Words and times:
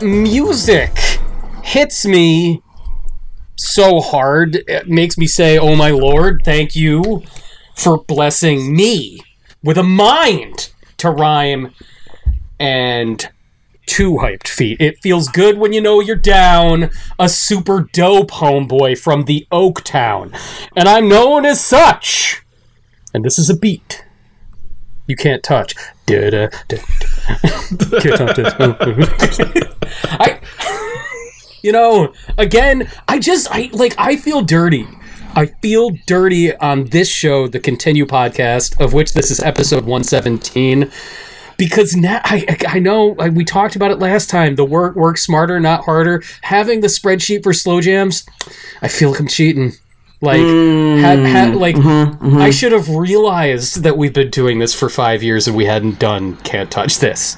My! 0.00 0.06
Music 0.06 0.96
hits 1.62 2.06
me 2.06 2.62
so 3.56 4.00
hard. 4.00 4.56
It 4.68 4.88
makes 4.88 5.18
me 5.18 5.26
say, 5.26 5.58
Oh 5.58 5.76
my 5.76 5.90
lord, 5.90 6.42
thank 6.44 6.74
you 6.76 7.22
for 7.76 7.98
blessing 8.04 8.74
me 8.74 9.20
with 9.62 9.78
a 9.78 9.82
mind 9.82 10.72
to 10.98 11.10
rhyme 11.10 11.74
and 12.58 13.28
two 13.86 14.16
hyped 14.16 14.48
feet. 14.48 14.80
It 14.80 14.98
feels 15.02 15.28
good 15.28 15.58
when 15.58 15.72
you 15.72 15.80
know 15.80 16.00
you're 16.00 16.16
down. 16.16 16.90
A 17.18 17.28
super 17.28 17.88
dope 17.92 18.30
homeboy 18.30 18.98
from 18.98 19.24
the 19.24 19.46
Oak 19.50 19.82
Town. 19.82 20.32
And 20.76 20.88
I'm 20.88 21.08
known 21.08 21.44
as 21.44 21.64
such. 21.64 22.42
And 23.14 23.24
this 23.24 23.38
is 23.38 23.48
a 23.48 23.56
beat 23.56 24.04
you 25.08 25.16
can't 25.16 25.42
touch. 25.42 25.74
Da-da, 26.06 26.48
da-da. 26.68 26.76
Can't 28.00 28.16
touch 28.16 28.38
it. 28.38 29.68
I, 30.04 30.40
you 31.62 31.72
know, 31.72 32.12
again, 32.36 32.88
I 33.08 33.18
just, 33.18 33.48
I 33.50 33.70
like, 33.72 33.94
I 33.98 34.16
feel 34.16 34.42
dirty. 34.42 34.86
I 35.34 35.46
feel 35.46 35.90
dirty 36.06 36.54
on 36.56 36.86
this 36.86 37.08
show, 37.10 37.48
the 37.48 37.60
Continue 37.60 38.06
podcast, 38.06 38.80
of 38.80 38.92
which 38.92 39.14
this 39.14 39.30
is 39.30 39.40
episode 39.40 39.84
117 39.84 40.90
because 41.56 41.96
now 41.96 42.20
I, 42.24 42.56
I 42.68 42.78
know 42.78 43.08
like, 43.18 43.32
we 43.32 43.44
talked 43.44 43.76
about 43.76 43.90
it 43.90 43.98
last 43.98 44.30
time. 44.30 44.54
The 44.54 44.64
work 44.64 44.94
work 44.94 45.18
smarter, 45.18 45.58
not 45.58 45.84
harder. 45.84 46.22
Having 46.42 46.80
the 46.80 46.86
spreadsheet 46.86 47.42
for 47.42 47.52
slow 47.52 47.80
jams, 47.80 48.24
I 48.80 48.88
feel 48.88 49.10
like 49.10 49.20
I'm 49.20 49.26
cheating. 49.26 49.72
Like, 50.20 50.40
had, 50.40 51.20
had, 51.20 51.48
mm. 51.52 51.60
like 51.60 51.76
mm-hmm, 51.76 52.24
mm-hmm. 52.26 52.38
I 52.38 52.50
should 52.50 52.72
have 52.72 52.88
realized 52.88 53.84
that 53.84 53.96
we've 53.96 54.12
been 54.12 54.30
doing 54.30 54.58
this 54.58 54.74
for 54.74 54.88
five 54.88 55.22
years 55.22 55.46
and 55.46 55.56
we 55.56 55.66
hadn't 55.66 56.00
done 56.00 56.36
can't 56.38 56.70
touch 56.70 56.98
this. 56.98 57.36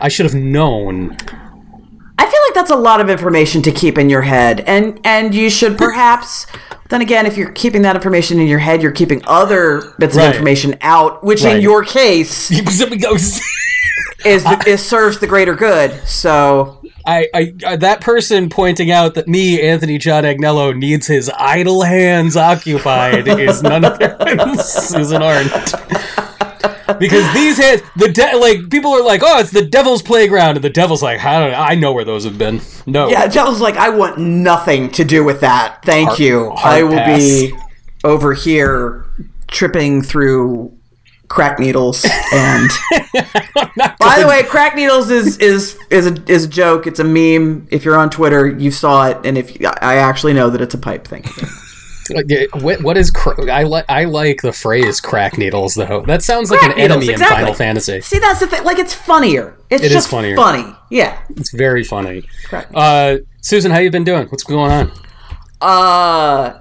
I 0.00 0.08
should 0.08 0.24
have 0.24 0.34
known. 0.34 1.14
I 2.18 2.24
feel 2.24 2.40
like 2.48 2.54
that's 2.54 2.70
a 2.70 2.76
lot 2.76 3.00
of 3.00 3.10
information 3.10 3.60
to 3.62 3.72
keep 3.72 3.98
in 3.98 4.08
your 4.08 4.22
head, 4.22 4.60
and 4.60 4.98
and 5.04 5.34
you 5.34 5.50
should 5.50 5.76
perhaps. 5.76 6.46
Then 6.88 7.00
again, 7.00 7.24
if 7.24 7.36
you're 7.36 7.52
keeping 7.52 7.82
that 7.82 7.96
information 7.96 8.38
in 8.38 8.46
your 8.46 8.58
head, 8.58 8.82
you're 8.82 8.92
keeping 8.92 9.22
other 9.26 9.94
bits 9.98 10.14
Right. 10.14 10.26
of 10.26 10.34
information 10.34 10.76
out, 10.82 11.24
which 11.24 11.42
Right. 11.42 11.56
in 11.56 11.62
your 11.62 11.84
case 11.84 12.50
is 14.24 14.46
is 14.66 14.82
serves 14.82 15.18
the 15.18 15.26
greater 15.26 15.54
good. 15.54 16.06
So 16.06 16.81
I, 17.06 17.28
I, 17.34 17.54
I 17.66 17.76
that 17.76 18.00
person 18.00 18.48
pointing 18.48 18.90
out 18.90 19.14
that 19.14 19.26
me, 19.28 19.60
Anthony 19.60 19.98
John 19.98 20.24
Agnello, 20.24 20.76
needs 20.76 21.06
his 21.06 21.30
idle 21.36 21.82
hands 21.82 22.36
occupied 22.36 23.26
is 23.28 23.62
none 23.62 23.84
other 23.84 24.16
than 24.18 24.58
Susan 24.58 25.22
Arendt. 25.22 25.50
Because 26.98 27.32
these 27.34 27.56
hands, 27.58 27.82
the 27.96 28.08
de- 28.12 28.36
like 28.36 28.68
people 28.70 28.92
are 28.92 29.02
like, 29.02 29.22
oh, 29.24 29.38
it's 29.40 29.50
the 29.50 29.64
devil's 29.64 30.02
playground, 30.02 30.56
and 30.56 30.64
the 30.64 30.70
devil's 30.70 31.02
like, 31.02 31.24
I 31.24 31.40
don't, 31.40 31.54
I 31.58 31.74
know 31.74 31.92
where 31.92 32.04
those 32.04 32.24
have 32.24 32.38
been. 32.38 32.60
No, 32.86 33.08
yeah, 33.08 33.26
the 33.26 33.32
Devil's 33.32 33.60
like, 33.60 33.76
I 33.76 33.88
want 33.88 34.18
nothing 34.18 34.90
to 34.90 35.04
do 35.04 35.24
with 35.24 35.40
that. 35.40 35.82
Thank 35.84 36.08
Hard- 36.10 36.20
you. 36.20 36.50
hard 36.50 36.74
I 36.76 36.82
will 36.82 36.96
pass. 36.98 37.18
be 37.18 37.52
over 38.04 38.34
here 38.34 39.06
tripping 39.48 40.02
through 40.02 40.76
crack 41.28 41.58
needles 41.58 42.04
and 42.34 42.68
by 43.54 44.18
the 44.20 44.26
way 44.28 44.42
crack 44.44 44.74
needles 44.74 45.10
is 45.10 45.36
is 45.38 45.78
is 45.90 46.06
a, 46.06 46.22
is 46.30 46.44
a 46.44 46.48
joke 46.48 46.86
it's 46.86 47.00
a 47.00 47.04
meme 47.04 47.66
if 47.70 47.84
you're 47.84 47.96
on 47.96 48.08
twitter 48.10 48.48
you 48.48 48.70
saw 48.70 49.08
it 49.08 49.18
and 49.24 49.36
if 49.36 49.56
i 49.82 49.96
actually 49.96 50.32
know 50.32 50.48
that 50.50 50.60
it's 50.60 50.74
a 50.74 50.78
pipe 50.78 51.06
thing 51.06 51.24
Like, 52.10 52.26
what, 52.54 52.82
what 52.82 52.98
is? 52.98 53.12
Cr- 53.12 53.48
I 53.48 53.62
like, 53.62 53.84
I 53.88 54.04
like 54.06 54.42
the 54.42 54.52
phrase 54.52 55.00
"crack 55.00 55.38
needles," 55.38 55.74
though. 55.76 56.02
That 56.04 56.20
sounds 56.22 56.50
like 56.50 56.60
an 56.64 56.70
needles, 56.70 56.96
enemy 56.96 57.12
exactly. 57.12 57.36
in 57.36 57.40
Final 57.42 57.54
Fantasy. 57.54 58.00
see 58.00 58.18
that's 58.18 58.40
the 58.40 58.48
thing 58.48 58.64
like 58.64 58.80
it's 58.80 58.92
funnier 58.92 59.56
it's 59.70 59.82
It 59.84 59.86
is 59.86 59.92
just 59.92 60.08
funnier. 60.10 60.34
funny 60.34 60.64
yeah 60.90 61.22
It's 61.36 61.52
very 61.52 61.84
funny. 61.84 62.24
Crack 62.48 62.66
Uh, 62.74 63.18
Susan, 63.40 63.70
how 63.70 63.78
you 63.78 63.90
been 63.90 64.02
doing? 64.04 64.26
What's 64.26 64.42
going 64.42 64.72
on? 64.72 64.92
Uh, 65.60 66.58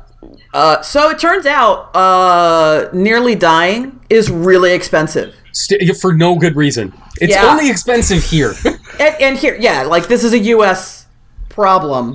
uh, 0.54 0.82
so 0.82 1.10
it 1.10 1.20
turns 1.20 1.46
out, 1.46 1.96
uh, 1.96 2.90
nearly 2.94 3.36
dying 3.36 4.00
is 4.10 4.30
really 4.30 4.72
expensive. 4.74 5.36
St- 5.54 5.96
for 5.98 6.14
no 6.14 6.38
good 6.38 6.56
reason. 6.56 6.94
It's 7.20 7.34
Yeah. 7.34 7.46
only 7.52 7.70
expensive 7.70 8.24
here. 8.24 8.54
And, 9.00 9.16
and 9.22 9.38
here, 9.38 9.58
yeah, 9.60 9.82
like 9.84 10.08
this 10.08 10.24
is 10.24 10.32
a 10.34 10.38
U.S. 10.40 11.08
problem. 11.50 12.14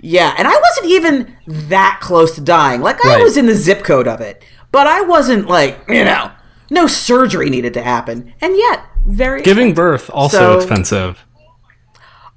Yeah, 0.00 0.32
and 0.38 0.46
I 0.46 0.52
wasn't 0.56 0.86
even 0.86 1.34
that 1.68 1.98
close 2.00 2.34
to 2.36 2.40
dying. 2.40 2.80
Like 2.80 3.04
I 3.04 3.14
Right. 3.16 3.22
was 3.24 3.36
in 3.36 3.46
the 3.46 3.56
zip 3.56 3.82
code 3.82 4.06
of 4.06 4.20
it, 4.20 4.44
but 4.70 4.86
I 4.86 5.00
wasn't 5.00 5.48
like 5.48 5.78
you 5.88 6.04
know, 6.04 6.30
no 6.70 6.86
surgery 6.86 7.50
needed 7.50 7.74
to 7.74 7.82
happen, 7.82 8.32
and 8.40 8.56
yet 8.56 8.84
very 9.04 9.42
Giving 9.42 9.74
birth 9.74 10.10
also 10.12 10.38
So- 10.38 10.56
expensive. 10.58 11.24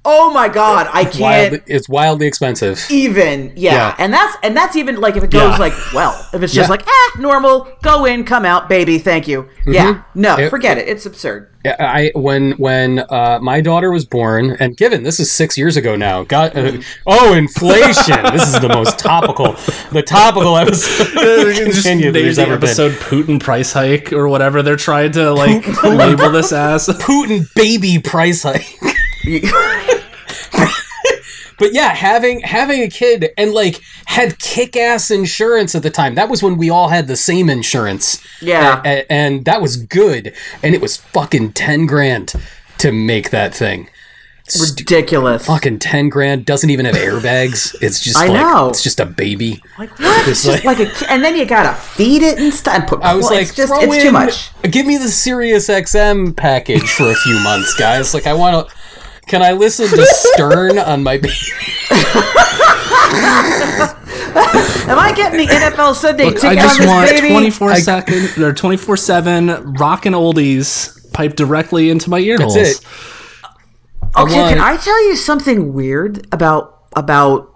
Oh 0.04 0.32
my 0.32 0.48
god, 0.48 0.88
I 0.92 1.04
can't 1.04 1.20
wildly, 1.20 1.60
it's 1.66 1.88
wildly 1.88 2.26
expensive. 2.26 2.84
even. 2.90 3.52
Yeah. 3.54 3.72
Yeah. 3.72 3.94
and 3.98 4.12
that's 4.12 4.36
and 4.42 4.56
that's 4.56 4.74
even 4.74 5.00
like 5.00 5.14
if 5.16 5.22
it 5.22 5.30
goes 5.30 5.52
Yeah. 5.52 5.56
like 5.58 5.72
well, 5.94 6.28
if 6.32 6.42
it's 6.42 6.52
just 6.52 6.66
Yeah. 6.68 6.70
like 6.72 6.82
ah 6.88 7.12
normal, 7.20 7.68
go 7.82 8.04
in, 8.04 8.24
come 8.24 8.44
out, 8.44 8.68
baby, 8.68 8.98
thank 8.98 9.28
you. 9.28 9.48
Yeah, 9.64 10.02
no, 10.16 10.36
It- 10.38 10.50
forget 10.50 10.76
it. 10.78 10.88
It's 10.88 11.06
absurd. 11.06 11.48
Yeah, 11.64 11.76
I 11.78 12.10
when 12.16 12.52
when 12.52 13.04
uh, 13.08 13.38
my 13.40 13.60
daughter 13.60 13.92
was 13.92 14.04
born, 14.04 14.56
and 14.58 14.76
given 14.76 15.04
this 15.04 15.20
is 15.20 15.30
six 15.30 15.56
years 15.56 15.76
ago 15.76 15.94
now. 15.94 16.24
God, 16.24 16.56
uh, 16.58 16.72
oh, 17.06 17.34
inflation! 17.34 18.20
this 18.32 18.52
is 18.52 18.58
the 18.60 18.68
most 18.68 18.98
topical, 18.98 19.52
the 19.92 20.02
topical 20.04 20.56
episode 20.56 21.06
Just 21.54 21.84
continue 21.84 22.06
name 22.10 22.12
there's 22.14 22.34
the 22.34 22.42
ever 22.42 22.56
been. 22.58 22.68
episode 22.70 22.92
Putin 22.94 23.38
price 23.40 23.72
hike 23.72 24.12
or 24.12 24.26
whatever 24.26 24.62
they're 24.64 24.74
trying 24.74 25.12
to 25.12 25.32
like 25.32 25.64
label 25.84 26.30
this 26.32 26.50
as. 26.52 26.88
Putin 26.88 27.46
baby 27.54 28.00
price 28.00 28.42
hike. 28.42 28.66
But 31.58 31.72
yeah, 31.72 31.88
having 31.88 32.40
having 32.40 32.82
a 32.82 32.88
kid 32.88 33.30
and 33.36 33.52
like 33.52 33.80
had 34.06 34.38
kick 34.38 34.76
ass 34.76 35.10
insurance 35.10 35.74
at 35.74 35.82
the 35.82 35.90
time. 35.90 36.14
That 36.14 36.28
was 36.28 36.42
when 36.42 36.56
we 36.56 36.70
all 36.70 36.88
had 36.88 37.06
the 37.06 37.16
same 37.16 37.48
insurance. 37.48 38.22
Yeah. 38.40 38.82
A- 38.84 39.10
and 39.10 39.44
that 39.44 39.60
was 39.60 39.76
good. 39.76 40.34
And 40.62 40.74
it 40.74 40.80
was 40.80 40.96
fucking 40.96 41.52
ten 41.52 41.86
grand 41.86 42.34
to 42.78 42.92
make 42.92 43.30
that 43.30 43.54
thing. 43.54 43.88
Ridiculous. 44.60 45.46
Fucking 45.46 45.78
ten 45.78 46.08
grand 46.08 46.44
doesn't 46.44 46.68
even 46.68 46.84
have 46.84 46.96
airbags. 46.96 47.74
It's 47.80 48.00
just 48.00 48.18
I 48.18 48.26
like 48.26 48.40
know. 48.40 48.68
it's 48.68 48.82
just 48.82 49.00
a 49.00 49.06
baby. 49.06 49.62
Like 49.78 49.96
what? 49.98 50.28
It's 50.28 50.44
just 50.44 50.64
like, 50.64 50.78
like 50.78 50.80
a 50.80 51.10
and 51.10 51.24
then 51.24 51.36
you 51.36 51.46
gotta 51.46 51.74
feed 51.74 52.22
it 52.22 52.38
and 52.38 52.52
stuff. 52.52 52.74
And 52.74 52.86
put, 52.86 53.00
I 53.02 53.14
was 53.14 53.24
well, 53.24 53.34
like, 53.34 53.42
it's 53.42 53.54
just 53.54 53.72
it's 53.74 53.94
in, 53.96 54.02
too 54.02 54.12
much. 54.12 54.50
Give 54.62 54.84
me 54.84 54.98
the 54.98 55.08
Sirius 55.08 55.68
XM 55.68 56.36
package 56.36 56.90
for 56.90 57.04
a 57.10 57.14
few 57.14 57.38
months, 57.40 57.74
guys. 57.74 58.12
Like 58.12 58.26
I 58.26 58.34
want 58.34 58.68
to. 58.68 58.74
Can 59.32 59.40
I 59.40 59.52
listen 59.52 59.88
to 59.88 60.04
Stern 60.04 60.78
on 60.78 61.02
my 61.02 61.16
baby? 61.16 61.32
Am 64.90 64.98
I 64.98 65.14
getting 65.16 65.38
the 65.38 65.46
NFL 65.46 65.94
Sunday 65.94 66.24
ticket 66.28 66.44
I 66.44 66.54
just 66.56 66.74
on 66.78 66.86
this 66.86 66.86
want 66.86 67.10
baby? 67.10 67.28
24 67.30 67.76
second 67.76 68.42
or 68.42 68.52
24 68.52 68.98
7 68.98 69.72
rockin' 69.78 70.12
oldies 70.12 71.10
piped 71.14 71.36
directly 71.36 71.88
into 71.88 72.10
my 72.10 72.18
ear 72.18 72.36
That's 72.36 72.54
holes. 72.54 72.68
it. 72.72 72.84
Okay, 74.18 74.38
want- 74.38 74.52
can 74.54 74.60
I 74.60 74.76
tell 74.76 75.02
you 75.08 75.16
something 75.16 75.72
weird 75.72 76.26
about 76.30 76.82
about 76.94 77.54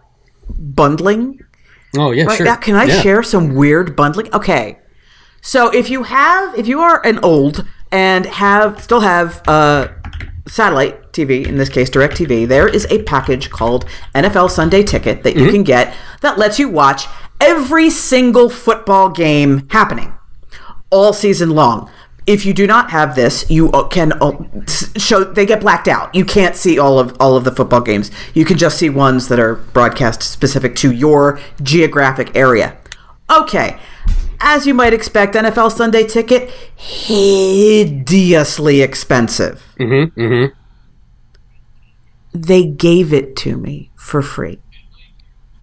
bundling? 0.48 1.40
Oh 1.98 2.10
yeah, 2.10 2.24
Right 2.24 2.38
sure. 2.38 2.46
now, 2.46 2.56
can 2.56 2.74
I 2.74 2.84
Yeah. 2.84 3.02
share 3.02 3.22
some 3.22 3.54
weird 3.54 3.94
bundling? 3.94 4.32
Okay, 4.32 4.78
so 5.42 5.68
if 5.68 5.90
you 5.90 6.04
have, 6.04 6.58
if 6.58 6.66
you 6.66 6.80
are 6.80 7.04
an 7.04 7.18
old 7.22 7.66
and 7.92 8.24
have 8.26 8.82
still 8.82 9.00
have 9.00 9.42
uh, 9.46 9.88
satellite 10.48 11.12
TV, 11.12 11.46
in 11.46 11.56
this 11.58 11.68
case 11.68 11.90
DirecTV, 11.90 12.46
there 12.48 12.68
is 12.68 12.86
a 12.90 13.02
package 13.02 13.50
called 13.50 13.84
NFL 14.14 14.50
Sunday 14.50 14.82
Ticket 14.82 15.22
that 15.22 15.34
you 15.34 15.42
Mm-hmm. 15.42 15.52
can 15.52 15.62
get 15.64 15.94
that 16.20 16.38
lets 16.38 16.58
you 16.58 16.68
watch 16.68 17.06
every 17.40 17.90
single 17.90 18.48
football 18.48 19.10
game 19.10 19.68
happening 19.70 20.12
all 20.90 21.12
season 21.12 21.50
long. 21.50 21.90
If 22.26 22.44
you 22.44 22.52
do 22.52 22.66
not 22.66 22.90
have 22.90 23.14
this, 23.14 23.48
you 23.48 23.70
uh, 23.70 23.86
can 23.86 24.12
uh, 24.20 24.32
show 24.66 25.22
they 25.22 25.46
get 25.46 25.60
blacked 25.60 25.86
out. 25.86 26.12
You 26.14 26.24
can't 26.24 26.56
see 26.56 26.76
all 26.78 26.98
of 26.98 27.16
all 27.20 27.36
of 27.36 27.44
the 27.44 27.52
football 27.52 27.80
games. 27.80 28.10
You 28.34 28.44
can 28.44 28.58
just 28.58 28.78
see 28.78 28.90
ones 28.90 29.28
that 29.28 29.38
are 29.38 29.54
broadcast 29.54 30.22
specific 30.22 30.74
to 30.76 30.90
your 30.90 31.38
geographic 31.62 32.34
area. 32.34 32.76
Okay. 33.30 33.78
As 34.40 34.66
you 34.66 34.74
might 34.74 34.92
expect, 34.92 35.34
NFL 35.34 35.72
Sunday 35.72 36.04
Ticket 36.04 36.50
hideously 36.76 38.80
expensive. 38.82 39.74
Mm-hmm. 39.78 40.20
Mm-hmm. 40.20 40.54
They 42.34 42.64
gave 42.64 43.12
it 43.12 43.36
to 43.36 43.56
me 43.56 43.90
for 43.96 44.22
free. 44.22 44.58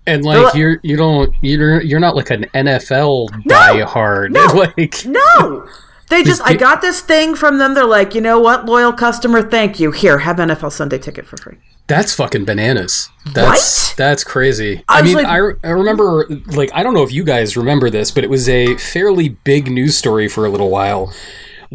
And 0.05 0.23
They're 0.23 0.33
like 0.33 0.43
like- 0.45 0.55
you're 0.55 0.79
you 0.83 0.97
don't 0.97 1.33
you're 1.41 1.81
you're 1.81 1.99
not 1.99 2.15
like 2.15 2.29
an 2.29 2.43
NFL 2.53 3.29
diehard. 3.45 4.31
no. 4.31 4.45
Like 4.77 5.05
No. 5.05 5.67
They 6.09 6.23
just, 6.23 6.41
I 6.43 6.53
got 6.55 6.81
this 6.81 7.01
thing 7.01 7.33
from 7.35 7.57
them. 7.57 7.73
They're 7.73 7.85
like, 7.85 8.13
you 8.13 8.21
know 8.21 8.39
what, 8.39 8.65
loyal 8.65 8.93
customer, 8.93 9.41
thank 9.41 9.79
you. 9.79 9.91
Here, 9.91 10.19
have 10.19 10.37
NFL 10.37 10.71
Sunday 10.71 10.97
ticket 10.99 11.25
for 11.25 11.37
free. 11.37 11.57
that's 11.87 12.13
fucking 12.13 12.45
bananas. 12.45 13.09
That's 13.33 13.89
What? 13.89 13.97
that's 13.97 14.23
crazy. 14.23 14.83
I 14.87 14.99
I, 14.99 15.01
mean, 15.01 15.15
like- 15.15 15.25
I, 15.27 15.37
I 15.67 15.71
remember 15.71 16.27
like 16.47 16.69
I 16.73 16.83
don't 16.83 16.93
know 16.93 17.03
if 17.03 17.11
you 17.11 17.23
guys 17.23 17.57
remember 17.57 17.89
this, 17.89 18.11
but 18.11 18.23
it 18.23 18.29
was 18.29 18.47
a 18.49 18.77
fairly 18.77 19.29
big 19.29 19.69
news 19.71 19.95
story 19.97 20.27
for 20.27 20.45
a 20.45 20.49
little 20.49 20.69
while 20.69 21.13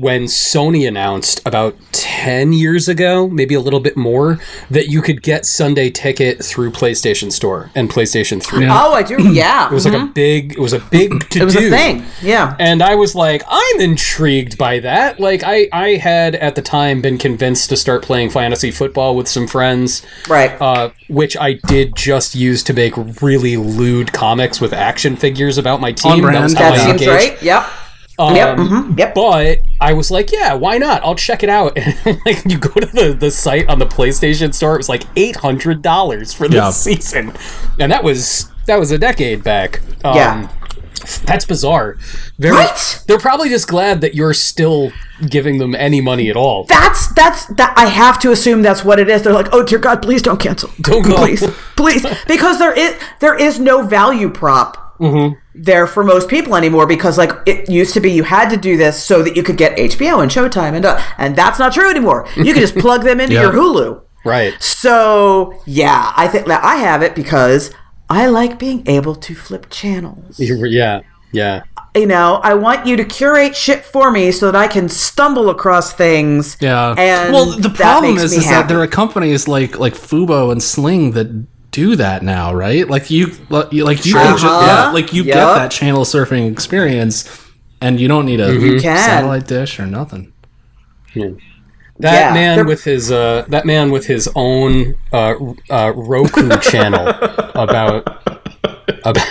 when 0.01 0.25
Sony 0.25 0.87
announced 0.87 1.41
about 1.47 1.75
10 1.93 2.53
years 2.53 2.89
ago, 2.89 3.29
maybe 3.29 3.55
a 3.55 3.61
little 3.61 3.81
bit 3.81 3.97
more, 3.97 4.39
that 4.71 4.89
you 4.89 5.03
could 5.03 5.23
get 5.23 5.45
Sunday 5.47 5.91
ticket 5.91 6.45
through 6.45 6.71
PlayStation 6.71 7.33
Store 7.33 7.71
and 7.75 7.91
PlayStation 7.91 8.43
3. 8.43 8.65
Yeah. 8.65 8.85
Oh, 8.85 8.93
I 8.93 9.03
do. 9.03 9.17
Yeah. 9.33 9.67
It 9.69 9.75
was 9.75 9.85
like 9.85 10.01
a 10.01 10.07
big 10.07 10.53
it 10.53 10.59
was 10.59 10.73
a 10.73 10.79
big 10.81 11.29
to 11.31 11.41
it 11.41 11.45
was 11.45 11.57
a 11.57 11.69
thing. 11.71 12.05
Yeah. 12.23 12.57
And 12.59 12.83
I 12.83 12.95
was 12.95 13.15
like, 13.15 13.43
I'm 13.49 13.81
intrigued 13.81 14.57
by 14.57 14.79
that. 14.81 15.21
Like 15.21 15.43
I 15.45 15.69
I 15.73 15.89
had 15.97 16.35
at 16.37 16.55
the 16.55 16.63
time 16.63 17.01
been 17.01 17.19
convinced 17.19 17.69
to 17.71 17.77
start 17.77 18.03
playing 18.03 18.31
fantasy 18.31 18.71
football 18.71 19.17
with 19.17 19.29
some 19.29 19.47
friends. 19.47 20.05
Right. 20.29 20.61
Uh, 20.61 20.91
which 21.09 21.37
I 21.37 21.55
did 21.55 21.97
just 21.97 22.35
use 22.35 22.63
to 22.65 22.73
make 22.73 22.95
really 23.23 23.57
lewd 23.57 24.13
comics 24.13 24.61
with 24.61 24.73
action 24.73 25.17
figures 25.17 25.59
about 25.59 25.81
my 25.81 25.93
team. 25.93 26.13
On 26.13 26.21
brand. 26.21 26.45
was 26.45 26.55
how 26.55 26.61
that 26.71 26.73
I 26.75 26.77
seems 26.79 27.03
engaged. 27.03 27.31
right. 27.33 27.43
Yep. 27.43 27.67
Yep. 28.21 28.57
mhm, 28.59 28.99
Yep. 28.99 29.15
But 29.15 29.59
I 29.81 29.93
was 29.93 30.11
like, 30.11 30.33
yeah, 30.33 30.55
why 30.55 30.79
not? 30.79 31.03
I'll 31.05 31.15
check 31.15 31.43
it 31.43 31.49
out. 31.49 31.77
And 32.05 32.19
like, 32.27 32.45
you 32.47 32.59
go 32.59 32.71
to 32.81 32.87
the, 32.87 33.13
the 33.19 33.31
site 33.31 33.69
on 33.69 33.79
the 33.79 33.87
PlayStation 33.87 34.53
Store, 34.55 34.75
it 34.75 34.79
was 34.79 34.89
like 34.89 35.05
eight 35.17 35.37
hundred 35.37 35.83
dollars 35.83 36.33
for 36.33 36.49
this 36.49 36.57
Yeah. 36.57 36.71
season, 36.71 37.33
and 37.79 37.93
that 37.93 38.03
was 38.05 38.51
that 38.67 38.79
was 38.79 38.91
a 38.91 38.99
decade 38.99 39.43
back. 39.45 39.81
Um, 40.05 40.17
Yeah. 40.17 40.49
that's 41.25 41.45
bizarre. 41.47 41.97
Very, 42.39 42.55
Right? 42.57 43.03
They're 43.07 43.19
probably 43.19 43.49
just 43.49 43.69
glad 43.69 44.01
that 44.03 44.15
you're 44.15 44.35
still 44.35 44.91
giving 45.29 45.59
them 45.59 45.75
any 45.75 46.01
money 46.01 46.29
at 46.29 46.37
all. 46.37 46.65
That's 46.65 47.09
that's 47.15 47.47
that. 47.47 47.73
I 47.77 47.87
have 47.87 48.19
to 48.21 48.31
assume 48.33 48.63
that's 48.63 48.85
what 48.85 48.99
it 48.99 49.09
is. 49.09 49.23
They're 49.23 49.33
like, 49.33 49.49
oh 49.53 49.63
dear 49.65 49.79
God, 49.79 50.03
please 50.03 50.23
don't 50.23 50.39
cancel. 50.41 50.71
Don't 50.81 51.03
go. 51.03 51.17
please, 51.17 51.43
please, 51.77 52.05
because 52.27 52.59
there 52.59 52.73
is 52.73 52.95
there 53.21 53.35
is 53.37 53.59
no 53.59 53.83
value 53.83 54.29
prop 54.29 54.97
there 55.59 55.87
for 55.87 56.05
most 56.05 56.29
people 56.29 56.57
anymore. 56.57 56.87
Because 56.87 57.19
like 57.19 57.33
it 57.47 57.69
used 57.69 57.95
to 57.95 58.01
be, 58.01 58.11
you 58.13 58.23
had 58.25 58.49
to 58.51 58.57
do 58.57 58.77
this 58.77 59.03
so 59.03 59.23
that 59.23 59.37
you 59.37 59.43
could 59.43 59.57
get 59.57 59.77
HBO 59.77 60.23
and 60.23 60.31
Showtime 60.31 60.75
and 60.75 60.85
uh, 60.85 61.01
and 61.19 61.37
that's 61.37 61.59
not 61.59 61.73
true 61.73 61.91
anymore. 61.91 62.27
You 62.37 62.53
can 62.55 62.61
just 62.63 62.77
plug 62.85 63.03
them 63.05 63.21
into 63.21 63.35
Yeah. 63.35 63.43
your 63.43 63.53
Hulu. 63.53 64.03
right. 64.25 64.55
So 64.63 65.61
yeah, 65.67 66.13
I 66.17 66.29
think 66.29 66.47
that 66.47 66.63
I 66.65 66.77
have 66.77 67.03
it 67.03 67.15
because 67.15 67.73
I 68.09 68.27
like 68.27 68.59
being 68.59 68.83
able 68.89 69.15
to 69.17 69.35
flip 69.35 69.67
channels. 69.71 70.39
Yeah. 70.41 71.01
Yeah. 71.33 71.63
You 71.95 72.07
know, 72.07 72.37
I 72.43 72.55
want 72.55 72.87
you 72.87 72.97
to 72.97 73.05
curate 73.05 73.55
shit 73.57 73.85
for 73.85 74.11
me 74.11 74.33
so 74.33 74.51
that 74.51 74.57
I 74.59 74.67
can 74.69 74.89
stumble 74.89 75.51
across 75.51 75.93
things. 75.93 76.57
Yeah. 76.61 76.95
and 76.97 77.33
well, 77.35 77.59
the 77.59 77.69
problem 77.71 78.15
makes 78.15 78.25
is, 78.25 78.33
me 78.33 78.39
is 78.39 78.45
that 78.49 78.69
there 78.69 78.81
are 78.81 78.87
companies 78.87 79.47
like 79.49 79.79
like 79.79 79.95
Fubo 79.95 80.51
and 80.53 80.63
Sling 80.63 81.11
that 81.13 81.29
do 81.81 81.97
that 81.97 82.23
now, 82.23 82.53
right? 82.55 82.89
Like 82.89 83.11
you, 83.11 83.33
like 83.51 83.73
you, 83.73 83.85
like 83.85 84.05
you 84.07 84.13
just, 84.15 84.45
Uh-huh. 84.45 84.67
yeah, 84.67 84.91
like 84.93 85.13
you 85.13 85.23
get 85.25 85.37
that 85.37 85.71
channel 85.71 86.05
surfing 86.05 86.51
experience, 86.51 87.17
and 87.81 88.01
you 88.01 88.09
don't 88.09 88.27
need 88.27 88.41
a 88.41 88.51
can. 88.81 88.81
satellite 88.99 89.47
dish 89.47 89.79
or 89.81 89.87
nothing. 89.87 90.33
That 91.15 91.35
Yeah, 92.01 92.33
man 92.35 92.57
they're- 92.57 92.65
with 92.65 92.85
his 92.85 93.11
uh, 93.11 93.45
that 93.49 93.65
man 93.67 93.91
with 93.91 94.07
his 94.07 94.29
own 94.35 94.95
uh, 95.13 95.35
uh, 95.71 95.93
Roku 95.97 96.49
channel 96.71 97.09
about 97.55 98.07
about 99.05 99.27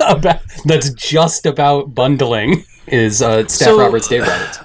about 0.00 0.40
that's 0.64 0.90
just 0.90 1.46
about 1.46 1.94
bundling 1.94 2.64
is 2.86 3.20
uh, 3.22 3.46
Staff 3.48 3.68
So- 3.68 3.78
Roberts, 3.78 4.08
Dave 4.08 4.26
Roberts. 4.26 4.58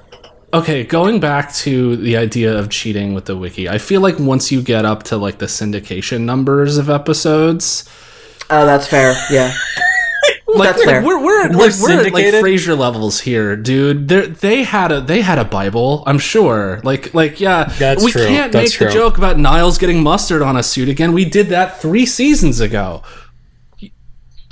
Okay, 0.54 0.84
going 0.84 1.20
back 1.22 1.54
to 1.56 1.96
the 1.96 2.18
idea 2.18 2.58
of 2.58 2.70
cheating 2.70 3.14
with 3.14 3.26
the 3.26 3.38
wiki, 3.38 3.70
I 3.70 3.78
feel 3.78 4.02
like 4.02 4.20
once 4.20 4.52
you 4.52 4.62
get 4.62 4.84
up 4.84 5.04
to 5.04 5.18
like 5.18 5.38
the 5.38 5.46
syndication 5.46 6.22
numbers 6.22 6.78
of 6.78 6.90
episodes, 6.90 7.88
Oh, 8.50 8.66
that's 8.66 8.86
fair. 8.86 9.14
Yeah. 9.32 9.54
like 10.48 10.72
That's 10.76 10.84
fair. 10.84 11.02
we're 11.02 11.24
we're, 11.24 11.46
at, 11.46 11.52
We're 11.52 11.68
like, 11.70 11.74
we're 11.82 11.92
at 11.92 12.14
like 12.14 12.26
syndicated? 12.26 12.44
Frasier 12.44 12.78
levels 12.78 13.22
here, 13.22 13.56
dude. 13.56 14.10
They 14.10 14.28
they 14.28 14.64
had 14.64 14.92
a 14.92 15.00
they 15.00 15.22
had 15.22 15.40
a 15.40 15.46
Bible, 15.46 16.04
I'm 16.06 16.20
sure. 16.20 16.82
Like 16.84 17.14
like 17.14 17.40
yeah, 17.40 17.64
That's 17.80 18.04
we 18.04 18.12
true. 18.12 18.26
can't 18.28 18.52
That's 18.52 18.78
make 18.78 18.90
the 18.90 18.94
joke 18.94 19.18
about 19.18 19.40
Niles 19.40 19.78
getting 19.78 20.04
mustard 20.04 20.42
on 20.42 20.58
a 20.58 20.64
suit 20.64 20.90
again. 20.90 21.14
We 21.14 21.24
did 21.24 21.48
that 21.48 21.82
three 21.82 22.06
seasons 22.06 22.60
ago. 22.60 23.04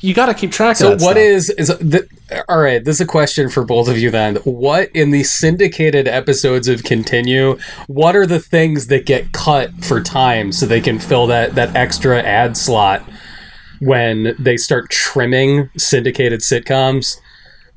You, 0.01 0.10
you 0.10 0.13
got 0.13 0.28
to 0.28 0.34
keep 0.34 0.51
track 0.51 0.78
So 0.78 0.94
of 0.94 1.00
that 1.00 1.06
what 1.06 1.13
stuff. 1.13 1.24
is 1.24 1.50
is 1.51 1.68
the, 1.68 2.07
all 2.48 2.60
right? 2.60 2.84
This 2.84 2.98
is 2.98 3.01
a 3.01 3.06
question 3.06 3.50
for 3.50 3.63
both 3.63 3.88
of 3.88 3.98
you. 3.98 4.10
Then, 4.12 4.36
what 4.38 4.90
in 4.96 5.12
the 5.12 5.24
syndicated 5.24 6.07
episodes 6.07 6.68
of 6.68 6.84
Continue? 6.84 7.57
What 7.88 8.16
are 8.16 8.25
the 8.25 8.40
things 8.40 8.88
that 8.88 9.06
get 9.06 9.31
cut 9.31 9.72
for 9.84 10.01
time 10.01 10.51
so 10.51 10.66
they 10.66 10.81
can 10.81 11.00
fill 11.00 11.28
that 11.28 11.56
that 11.56 11.75
extra 11.75 12.22
ad 12.22 12.56
slot 12.57 13.04
when 13.80 14.36
they 14.40 14.57
start 14.57 14.90
trimming 14.90 15.69
syndicated 15.78 16.42
sitcoms? 16.42 17.18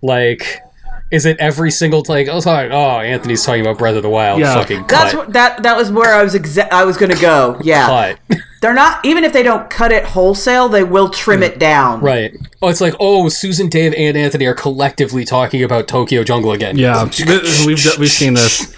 Like, 0.03 0.61
is 1.11 1.27
it 1.27 1.37
every 1.39 1.71
single 1.71 2.03
like? 2.09 2.29
Oh, 2.29 2.41
sorry, 2.41 2.71
oh, 2.73 2.99
Anthony's 3.01 3.45
talking 3.45 3.61
about 3.61 3.79
Breath 3.79 3.97
of 3.97 4.03
the 4.03 4.11
Wild. 4.11 4.41
Yeah. 4.41 4.55
Fucking 4.55 4.87
That's 4.89 5.15
what, 5.15 5.33
that. 5.33 5.63
That 5.63 5.77
was 5.77 5.93
where 5.93 6.15
I 6.15 6.23
was. 6.23 6.35
Exa- 6.35 6.73
I 6.73 6.85
was 6.85 6.97
going 6.97 7.13
to 7.13 7.21
go. 7.21 7.59
Yeah. 7.63 8.17
cut. 8.29 8.39
They're 8.63 8.73
not. 8.73 9.05
Even 9.05 9.25
if 9.25 9.33
they 9.33 9.43
don't 9.43 9.69
cut 9.69 9.91
it 9.91 10.05
wholesale, 10.05 10.69
they 10.69 10.85
will 10.85 11.11
trim 11.11 11.43
it 11.43 11.59
down. 11.59 12.01
right. 12.01 12.33
Oh, 12.63 12.69
it's 12.69 12.81
like 12.81 12.95
oh, 13.01 13.29
Susan, 13.29 13.69
Dave, 13.69 13.93
and 13.97 14.17
Anthony 14.17 14.47
are 14.47 14.55
collectively 14.55 15.25
talking 15.25 15.65
about 15.65 15.89
Tokyo 15.89 16.23
Jungle 16.23 16.53
again. 16.53 16.79
Yeah, 16.79 17.05
we've 17.67 17.99
we've 17.99 18.11
seen 18.11 18.35
this. 18.35 18.75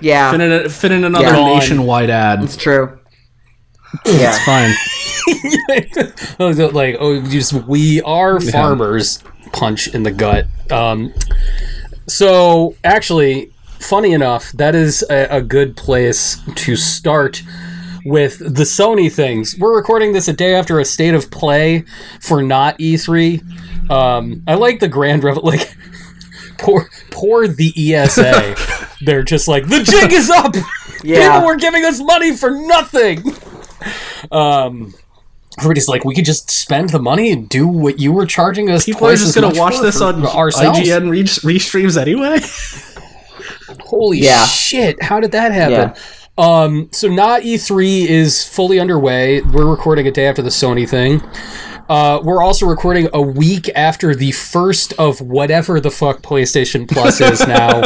Yeah. 0.00 0.30
Fit 0.30 0.40
in, 0.40 0.70
fit 0.70 0.92
in 0.92 1.02
another 1.04 1.24
Yeah. 1.24 1.44
nationwide 1.44 2.10
ad. 2.10 2.44
It's 2.44 2.56
true. 2.56 2.96
Yeah. 4.06 4.36
It's 4.36 4.44
fine. 4.44 6.36
oh, 6.38 6.50
like 6.72 6.96
oh, 7.00 7.20
just 7.22 7.52
we 7.52 8.02
are 8.02 8.38
farmers. 8.40 9.20
Punch 9.52 9.88
in 9.88 10.04
the 10.04 10.12
gut. 10.12 10.46
Um, 10.70 11.12
so 12.06 12.76
actually, 12.84 13.50
funny 13.80 14.12
enough, 14.12 14.52
that 14.52 14.76
is 14.76 15.04
a, 15.10 15.38
a 15.38 15.42
good 15.42 15.76
place 15.76 16.40
to 16.54 16.76
start 16.76 17.42
with 18.04 18.38
the 18.38 18.64
Sony 18.64 19.10
things. 19.10 19.56
We're 19.58 19.74
recording 19.76 20.12
this 20.12 20.28
a 20.28 20.32
day 20.32 20.54
after 20.54 20.78
a 20.80 20.84
state 20.84 21.14
of 21.14 21.30
play 21.30 21.84
for 22.20 22.42
not 22.42 22.78
E3. 22.78 23.90
Um, 23.90 24.42
I 24.46 24.54
like 24.54 24.80
the 24.80 24.88
grand 24.88 25.24
revel 25.24 25.42
like. 25.44 25.76
Poor, 26.56 26.88
poor 27.10 27.48
the 27.48 27.94
ESA. 27.94 28.54
They're 29.04 29.24
just 29.24 29.48
like 29.48 29.66
the 29.68 29.82
jig 29.82 30.12
is 30.12 30.30
up. 30.30 30.54
Yeah. 31.02 31.34
People 31.34 31.48
were 31.48 31.56
giving 31.56 31.84
us 31.84 32.00
money 32.00 32.34
for 32.34 32.50
nothing. 32.50 33.22
Um, 34.32 34.94
everybody's 35.58 35.86
like, 35.86 36.02
we 36.06 36.14
could 36.14 36.24
just 36.24 36.48
spend 36.48 36.88
the 36.90 36.98
money 36.98 37.30
and 37.30 37.46
do 37.46 37.68
what 37.68 37.98
you 38.00 38.10
were 38.10 38.24
charging 38.24 38.70
us. 38.70 38.86
People 38.86 39.08
are 39.08 39.14
just 39.14 39.34
gonna 39.34 39.52
watch 39.54 39.76
for 39.76 39.82
this 39.82 39.98
for 39.98 40.04
on 40.04 40.24
ourselves. 40.24 40.78
IGN 40.78 41.10
re- 41.10 41.24
restreams 41.24 42.00
anyway. 42.00 42.38
Holy 43.84 44.18
Yeah. 44.20 44.46
shit! 44.46 45.02
How 45.02 45.20
did 45.20 45.32
that 45.32 45.52
happen? 45.52 45.94
Um, 46.36 46.88
so 46.92 47.08
not 47.08 47.42
E3 47.42 48.06
is 48.06 48.46
fully 48.46 48.80
underway. 48.80 49.40
We're 49.42 49.70
recording 49.70 50.06
a 50.06 50.10
day 50.10 50.26
after 50.26 50.42
the 50.42 50.50
Sony 50.50 50.88
thing. 50.88 51.22
Uh, 51.88 52.18
we're 52.24 52.42
also 52.42 52.66
recording 52.66 53.08
a 53.12 53.20
week 53.20 53.68
after 53.74 54.14
the 54.14 54.32
first 54.32 54.94
of 54.94 55.20
whatever 55.20 55.80
the 55.80 55.90
fuck 55.90 56.22
PlayStation 56.22 56.90
Plus 56.90 57.20
is 57.20 57.40
now 57.46 57.82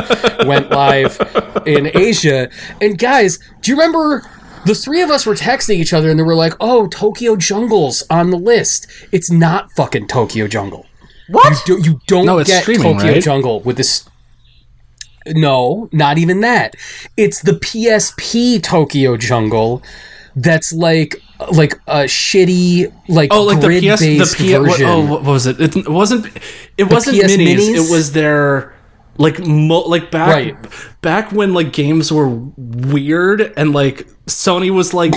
went 0.46 0.70
live 0.70 1.20
in 1.66 1.90
Asia. 1.94 2.48
And 2.80 2.96
guys, 2.96 3.38
do 3.60 3.72
you 3.72 3.76
remember 3.76 4.22
the 4.64 4.74
three 4.74 5.02
of 5.02 5.10
us 5.10 5.26
were 5.26 5.34
texting 5.34 5.76
each 5.76 5.92
other 5.92 6.10
and 6.10 6.18
they 6.18 6.22
were 6.22 6.34
like, 6.34 6.54
"Oh, 6.60 6.86
Tokyo 6.86 7.36
Jungle's 7.36 8.04
on 8.08 8.30
the 8.30 8.38
list." 8.38 8.86
It's 9.12 9.30
not 9.30 9.72
fucking 9.72 10.06
Tokyo 10.06 10.46
Jungle. 10.46 10.86
What? 11.28 11.60
Do, 11.66 11.80
you 11.82 12.00
don't 12.06 12.24
No, 12.26 12.38
it's 12.38 12.48
get 12.48 12.62
streaming, 12.62 12.94
Tokyo 12.96 13.12
right? 13.12 13.22
Jungle 13.22 13.60
with 13.60 13.76
this. 13.76 14.07
No, 15.34 15.88
not 15.92 16.18
even 16.18 16.40
that. 16.40 16.74
It's 17.16 17.42
the 17.42 17.52
PSP 17.52 18.62
Tokyo 18.62 19.16
Jungle. 19.16 19.82
That's 20.36 20.72
like 20.72 21.20
like 21.52 21.74
a 21.86 22.04
shitty 22.04 22.92
like 23.08 23.30
Oh, 23.32 23.44
like 23.44 23.60
the 23.60 23.68
PS, 23.80 24.00
the 24.00 24.34
P, 24.36 24.52
what, 24.58 24.70
version. 24.70 24.86
oh, 24.88 25.04
what 25.06 25.24
was 25.24 25.46
it? 25.46 25.60
It 25.60 25.88
wasn't. 25.88 26.26
It 26.76 26.90
wasn't 26.90 27.16
minis, 27.16 27.36
minis? 27.36 27.74
It 27.74 27.90
was 27.90 28.12
their 28.12 28.72
like 29.16 29.44
mo- 29.44 29.80
like 29.80 30.10
back 30.12 30.28
Right. 30.28 30.56
back 31.02 31.32
when 31.32 31.54
like 31.54 31.72
games 31.72 32.12
were 32.12 32.28
weird 32.56 33.52
and 33.56 33.72
like 33.72 34.06
Sony 34.26 34.70
was 34.70 34.94
like, 34.94 35.12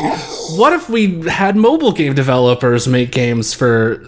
what 0.58 0.74
if 0.74 0.90
we 0.90 1.22
had 1.30 1.56
mobile 1.56 1.92
game 1.92 2.16
developers 2.16 2.88
make 2.88 3.12
games 3.12 3.54
for 3.54 4.04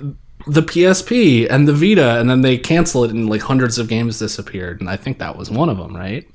the 0.48 0.62
PSP 0.62 1.48
and 1.50 1.68
the 1.68 1.74
Vita, 1.74 2.20
and 2.20 2.30
then 2.30 2.42
they 2.42 2.58
cancel 2.58 3.04
it 3.04 3.12
and 3.12 3.30
like 3.30 3.42
hundreds 3.42 3.78
of 3.78 3.88
games 3.88 4.20
disappeared, 4.20 4.82
and 4.82 4.90
I 4.90 4.98
think 4.98 5.20
that 5.20 5.38
was 5.38 5.50
one 5.50 5.70
of 5.70 5.78
them, 5.78 5.96
right? 5.96 6.28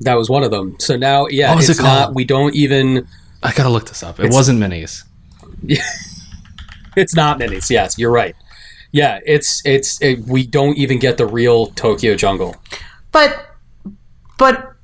that 0.00 0.14
was 0.14 0.28
one 0.28 0.42
of 0.42 0.50
them. 0.50 0.76
So 0.78 0.96
now, 0.96 1.26
yeah, 1.26 1.50
What 1.50 1.58
was 1.58 1.70
it's 1.70 1.80
it 1.80 1.82
not. 1.82 2.14
We 2.14 2.24
don't 2.24 2.54
even. 2.54 3.06
I 3.42 3.52
gotta 3.52 3.68
look 3.68 3.86
this 3.86 4.02
up. 4.02 4.20
It 4.20 4.32
wasn't 4.32 4.60
minis. 4.60 5.02
It's 6.96 7.16
not 7.16 7.40
minis. 7.40 7.70
Yes, 7.70 7.98
you're 7.98 8.12
right. 8.12 8.36
Yeah, 8.92 9.18
it's 9.26 9.60
it's 9.64 10.00
it, 10.00 10.20
we 10.20 10.46
don't 10.46 10.78
even 10.78 11.00
get 11.00 11.16
the 11.16 11.26
real 11.26 11.66
Tokyo 11.72 12.14
Jungle. 12.14 12.54
But, 13.10 13.56
but, 14.38 14.74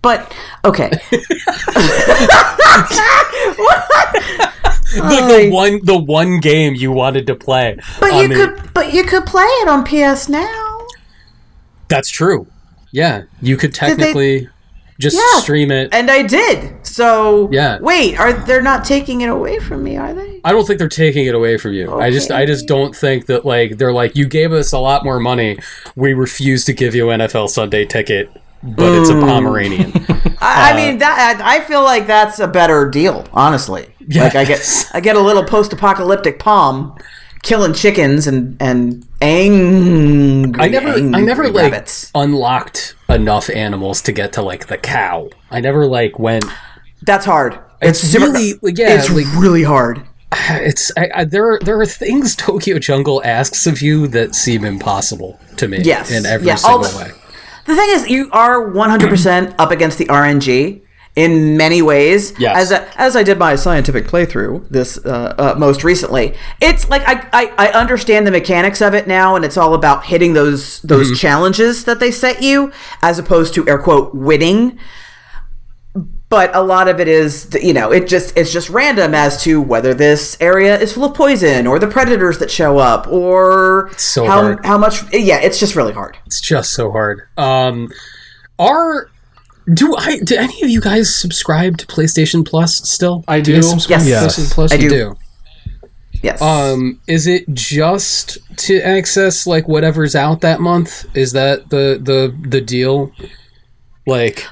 but. 0.00 0.34
Okay. 0.64 0.90
Like 4.96 5.28
the 5.28 5.50
one 5.52 5.80
the 5.84 5.98
one 5.98 6.40
game 6.40 6.74
you 6.74 6.92
wanted 6.92 7.26
to 7.26 7.34
play. 7.34 7.78
But 8.00 8.14
you 8.22 8.28
the- 8.28 8.34
could, 8.34 8.74
but 8.74 8.94
you 8.94 9.04
could 9.04 9.26
play 9.26 9.44
it 9.44 9.68
on 9.68 9.84
PS 9.84 10.28
Now. 10.28 10.86
That's 11.88 12.10
true. 12.10 12.46
Yeah, 12.90 13.22
you 13.42 13.56
could 13.56 13.74
technically 13.74 14.48
just 14.98 15.16
Yeah. 15.16 15.40
stream 15.40 15.70
it. 15.70 15.90
And 15.92 16.10
I 16.10 16.22
did. 16.22 16.74
So 16.86 17.48
Yeah. 17.52 17.78
Wait, 17.80 18.18
are 18.18 18.32
they're 18.32 18.62
not 18.62 18.84
taking 18.84 19.20
it 19.20 19.28
away 19.28 19.58
from 19.58 19.84
me? 19.84 19.96
Are 19.96 20.12
they? 20.12 20.40
I 20.44 20.52
don't 20.52 20.66
think 20.66 20.78
they're 20.78 20.88
taking 20.88 21.26
it 21.26 21.34
away 21.34 21.56
from 21.58 21.72
you. 21.74 21.94
I 21.98 22.10
just 22.10 22.30
I 22.30 22.46
just 22.46 22.66
don't 22.66 22.94
think 22.96 23.26
that 23.26 23.44
like 23.44 23.78
they're 23.78 23.92
like 23.92 24.16
you 24.16 24.26
gave 24.26 24.52
us 24.52 24.72
a 24.72 24.78
lot 24.78 25.04
more 25.04 25.20
money. 25.20 25.58
We 25.96 26.14
refuse 26.14 26.64
to 26.64 26.72
give 26.72 26.94
you 26.94 27.10
an 27.10 27.20
NFL 27.20 27.48
Sunday 27.50 27.84
ticket, 27.84 28.30
but 28.62 28.92
it's 29.00 29.10
a 29.10 29.14
Pomeranian. 29.14 29.92
I, 30.40 30.72
I 30.72 30.76
mean 30.76 30.98
that. 30.98 31.40
I 31.44 31.56
I 31.56 31.60
feel 31.60 31.82
like 31.82 32.06
that's 32.06 32.38
a 32.38 32.46
better 32.48 32.88
deal, 32.88 33.26
honestly. 33.32 33.88
Like 34.14 34.34
I 34.34 34.44
get, 34.44 34.90
I 34.94 35.00
get 35.00 35.16
a 35.16 35.20
little 35.20 35.44
post-apocalyptic 35.44 36.38
palm, 36.38 36.96
killing 37.42 37.74
chickens 37.74 38.26
and 38.26 38.56
and 38.60 39.06
angry. 39.20 40.60
I 40.62 40.68
never 40.68 40.88
I 40.88 40.94
angry 40.96 41.22
never 41.24 41.48
like 41.48 41.72
rabbits. 41.72 42.10
unlocked 42.14 42.94
enough 43.08 43.50
animals 43.50 44.02
to 44.02 44.12
get 44.12 44.32
to 44.34 44.42
like 44.42 44.66
the 44.68 44.78
cow. 44.78 45.28
I 45.50 45.60
never 45.60 45.86
like 45.86 46.18
went 46.18 46.44
That's 47.02 47.26
hard. 47.26 47.58
It's 47.80 48.00
super- 48.00 48.26
really- 48.26 48.54
like, 48.62 48.76
yeah, 48.78 48.94
it's 48.98 49.10
like- 49.10 49.26
really 49.36 49.62
hard. 49.62 50.02
it's 50.32 50.90
I, 50.96 51.10
I, 51.14 51.24
there 51.24 51.52
are 51.52 51.58
there 51.60 51.80
are 51.80 51.86
things 51.86 52.34
Tokyo 52.36 52.78
Jungle 52.78 53.22
asks 53.24 53.66
of 53.66 53.80
you 53.82 54.06
that 54.08 54.34
seem 54.34 54.64
impossible 54.64 55.38
to 55.56 55.68
me 55.68 55.78
Yes. 55.82 56.10
in 56.10 56.26
every 56.26 56.46
Yeah, 56.48 56.56
single 56.56 56.82
way. 56.98 57.10
The 57.68 57.76
thing 57.76 57.88
is, 57.90 58.08
you 58.08 58.30
are 58.32 58.70
100% 58.70 59.54
up 59.58 59.70
against 59.70 59.98
the 59.98 60.06
RNG 60.06 60.80
in 61.16 61.56
many 61.56 61.82
ways. 61.82 62.32
Yes. 62.38 62.56
As, 62.56 62.70
a, 62.70 63.00
as 63.00 63.14
I 63.16 63.22
did 63.22 63.38
my 63.38 63.56
scientific 63.56 64.06
playthrough 64.06 64.68
this 64.70 64.98
uh, 65.04 65.34
uh, 65.36 65.54
most 65.58 65.84
recently, 65.84 66.34
it's 66.60 66.88
like 66.88 67.02
I, 67.06 67.28
I, 67.32 67.68
I 67.68 67.72
understand 67.72 68.26
the 68.26 68.30
mechanics 68.30 68.80
of 68.80 68.94
it 68.94 69.06
now, 69.06 69.36
and 69.36 69.44
it's 69.44 69.56
all 69.56 69.74
about 69.74 70.04
hitting 70.06 70.32
those 70.32 70.80
those 70.82 71.08
Mm-hmm. 71.08 71.16
challenges 71.16 71.84
that 71.84 72.00
they 72.00 72.10
set 72.10 72.42
you, 72.42 72.72
as 73.02 73.18
opposed 73.18 73.52
to 73.54 73.68
air 73.68 73.78
quote 73.78 74.14
winning. 74.14 74.78
But 76.30 76.54
a 76.54 76.60
lot 76.60 76.88
of 76.88 77.00
it 77.00 77.08
is, 77.08 77.48
you 77.62 77.72
know, 77.72 77.90
it 77.90 78.06
just 78.06 78.36
it's 78.36 78.52
just 78.52 78.68
random 78.68 79.14
as 79.14 79.42
to 79.44 79.62
whether 79.62 79.94
this 79.94 80.36
area 80.40 80.78
is 80.78 80.92
full 80.92 81.04
of 81.06 81.14
poison 81.14 81.66
or 81.66 81.78
the 81.78 81.86
predators 81.86 82.38
that 82.38 82.50
show 82.50 82.76
up 82.78 83.06
or 83.08 83.90
so 83.96 84.26
how 84.26 84.42
hard. 84.42 84.66
how 84.66 84.76
much. 84.76 85.02
Yeah, 85.12 85.38
it's 85.40 85.58
just 85.58 85.74
really 85.74 85.94
hard. 85.94 86.18
It's 86.26 86.40
just 86.40 86.74
so 86.74 86.90
hard. 86.90 87.22
Um, 87.38 87.88
are 88.58 89.08
do 89.72 89.96
I 89.96 90.18
do 90.18 90.36
any 90.36 90.60
of 90.62 90.68
you 90.68 90.82
guys 90.82 91.14
subscribe 91.14 91.78
to 91.78 91.86
PlayStation 91.86 92.46
Plus 92.46 92.86
still? 92.90 93.24
I 93.26 93.36
you 93.36 93.44
guys 93.44 93.54
do. 93.54 93.62
subscribe 93.62 94.00
to 94.02 94.08
Yes. 94.08 94.36
PlayStation 94.38 94.52
Plus? 94.52 94.72
I 94.72 94.74
you 94.74 94.88
do. 94.88 94.88
do. 94.88 95.16
Yes. 96.22 96.42
Um, 96.42 97.00
is 97.06 97.26
it 97.26 97.44
just 97.54 98.38
to 98.66 98.80
access 98.80 99.46
like 99.46 99.66
whatever's 99.68 100.14
out 100.14 100.40
that 100.42 100.60
month? 100.60 101.06
Is 101.16 101.32
that 101.32 101.70
the 101.70 101.98
the 102.02 102.34
the 102.48 102.60
deal? 102.60 103.12
Like, 104.06 104.44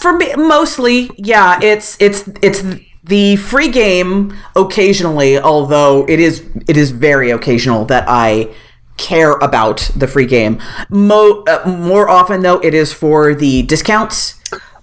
for 0.00 0.16
me 0.16 0.34
mostly 0.36 1.10
yeah 1.16 1.58
it's 1.62 1.96
it's 2.00 2.28
it's 2.42 2.62
the 3.04 3.36
free 3.36 3.68
game 3.68 4.34
occasionally 4.56 5.38
although 5.38 6.06
it 6.08 6.18
is 6.20 6.42
it 6.68 6.76
is 6.76 6.90
very 6.90 7.30
occasional 7.30 7.84
that 7.84 8.04
i 8.08 8.48
care 8.96 9.32
about 9.32 9.90
the 9.96 10.06
free 10.06 10.24
game. 10.24 10.62
Mo- 10.88 11.42
uh, 11.48 11.68
more 11.68 12.08
often 12.08 12.42
though 12.42 12.60
it 12.60 12.74
is 12.74 12.92
for 12.92 13.34
the 13.34 13.62
discounts 13.62 14.40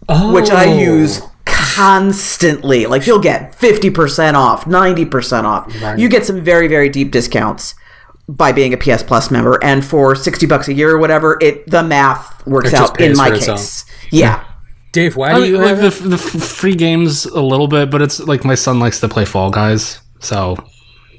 which 0.10 0.50
i 0.52 0.66
Oh. 0.66 0.78
use 0.78 1.22
constantly. 1.46 2.86
Like 2.86 3.08
you'll 3.08 3.20
get 3.20 3.54
50% 3.58 4.34
off 4.36 4.66
90% 4.66 5.44
off. 5.46 5.98
You 5.98 6.10
get 6.10 6.26
some 6.26 6.42
very 6.42 6.68
very 6.68 6.90
deep 6.90 7.12
discounts 7.12 7.74
by 8.28 8.52
being 8.52 8.74
a 8.74 8.78
ps 8.78 9.02
plus 9.04 9.32
member 9.32 9.58
and 9.64 9.84
for 9.84 10.16
60 10.16 10.46
bucks 10.46 10.68
a 10.68 10.74
year 10.74 10.92
or 10.92 10.98
whatever 11.00 11.38
it 11.42 11.66
the 11.70 11.82
math 11.84 12.46
works 12.46 12.70
It 12.74 12.76
out 12.76 13.00
in 13.02 13.16
my 13.18 13.30
for 13.30 13.36
itself. 13.36 13.60
case. 13.60 13.86
yeah 14.12 14.44
Dave, 14.92 15.16
why 15.16 15.32
I 15.32 15.36
do 15.36 15.42
mean, 15.42 15.52
you 15.52 15.58
like 15.58 15.78
the, 15.78 15.90
the 15.90 16.18
free 16.18 16.76
games 16.76 17.26
a 17.26 17.42
little 17.42 17.68
bit, 17.68 17.90
but 17.90 18.02
it's 18.02 18.20
like 18.20 18.44
my 18.44 18.56
son 18.56 18.80
likes 18.80 19.00
to 19.00 19.08
play 19.08 19.24
Fall 19.24 19.50
Guys, 19.50 20.02
so 20.20 20.58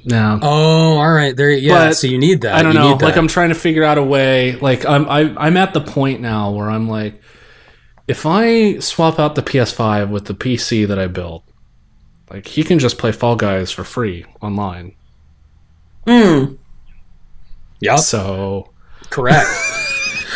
yeah. 0.03 0.37
Oh, 0.41 0.97
all 0.97 1.11
right. 1.11 1.35
There, 1.35 1.49
yeah. 1.49 1.87
But 1.87 1.93
so 1.93 2.07
you 2.07 2.17
need 2.17 2.41
that. 2.41 2.55
I 2.55 2.61
don't 2.61 2.73
You 2.73 2.79
know. 2.79 2.95
Like. 2.95 3.15
I'm 3.15 3.27
trying 3.27 3.49
to 3.49 3.55
figure 3.55 3.83
out 3.83 3.97
a 3.97 4.03
way. 4.03 4.55
Like 4.57 4.85
I'm 4.85 5.09
I, 5.09 5.33
I'm 5.37 5.57
at 5.57 5.73
the 5.73 5.81
point 5.81 6.21
now 6.21 6.51
where 6.51 6.69
I'm 6.69 6.87
like, 6.87 7.21
if 8.07 8.25
I 8.25 8.79
swap 8.79 9.17
out 9.17 9.35
the 9.35 9.41
PS5 9.41 10.09
with 10.09 10.25
the 10.25 10.33
PC 10.33 10.87
that 10.87 10.99
I 10.99 11.07
built, 11.07 11.43
like 12.29 12.47
he 12.47 12.63
can 12.63 12.79
just 12.79 12.97
play 12.97 13.11
Fall 13.11 13.35
Guys 13.35 13.71
for 13.71 13.83
free 13.83 14.25
online. 14.41 14.95
Hmm. 16.05 16.55
Yeah. 17.79 17.95
So 17.95 18.71
correct. 19.09 19.47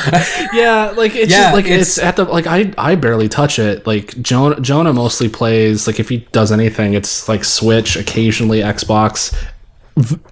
yeah, 0.53 0.93
like 0.95 1.15
it's 1.15 1.31
Yeah, 1.31 1.43
just, 1.43 1.53
like 1.55 1.65
it's- 1.65 1.81
it's, 1.81 1.97
at 1.99 2.15
the 2.15 2.25
like 2.25 2.47
I 2.47 2.73
I 2.77 2.95
barely 2.95 3.27
touch 3.29 3.59
it. 3.59 3.85
Like 3.87 4.21
Jonah 4.21 4.59
Jonah 4.61 4.93
mostly 4.93 5.29
plays 5.29 5.87
like 5.87 5.99
if 5.99 6.09
he 6.09 6.17
does 6.31 6.51
anything, 6.51 6.93
it's 6.93 7.27
like 7.29 7.43
Switch, 7.43 7.95
occasionally 7.95 8.59
Xbox, 8.59 9.35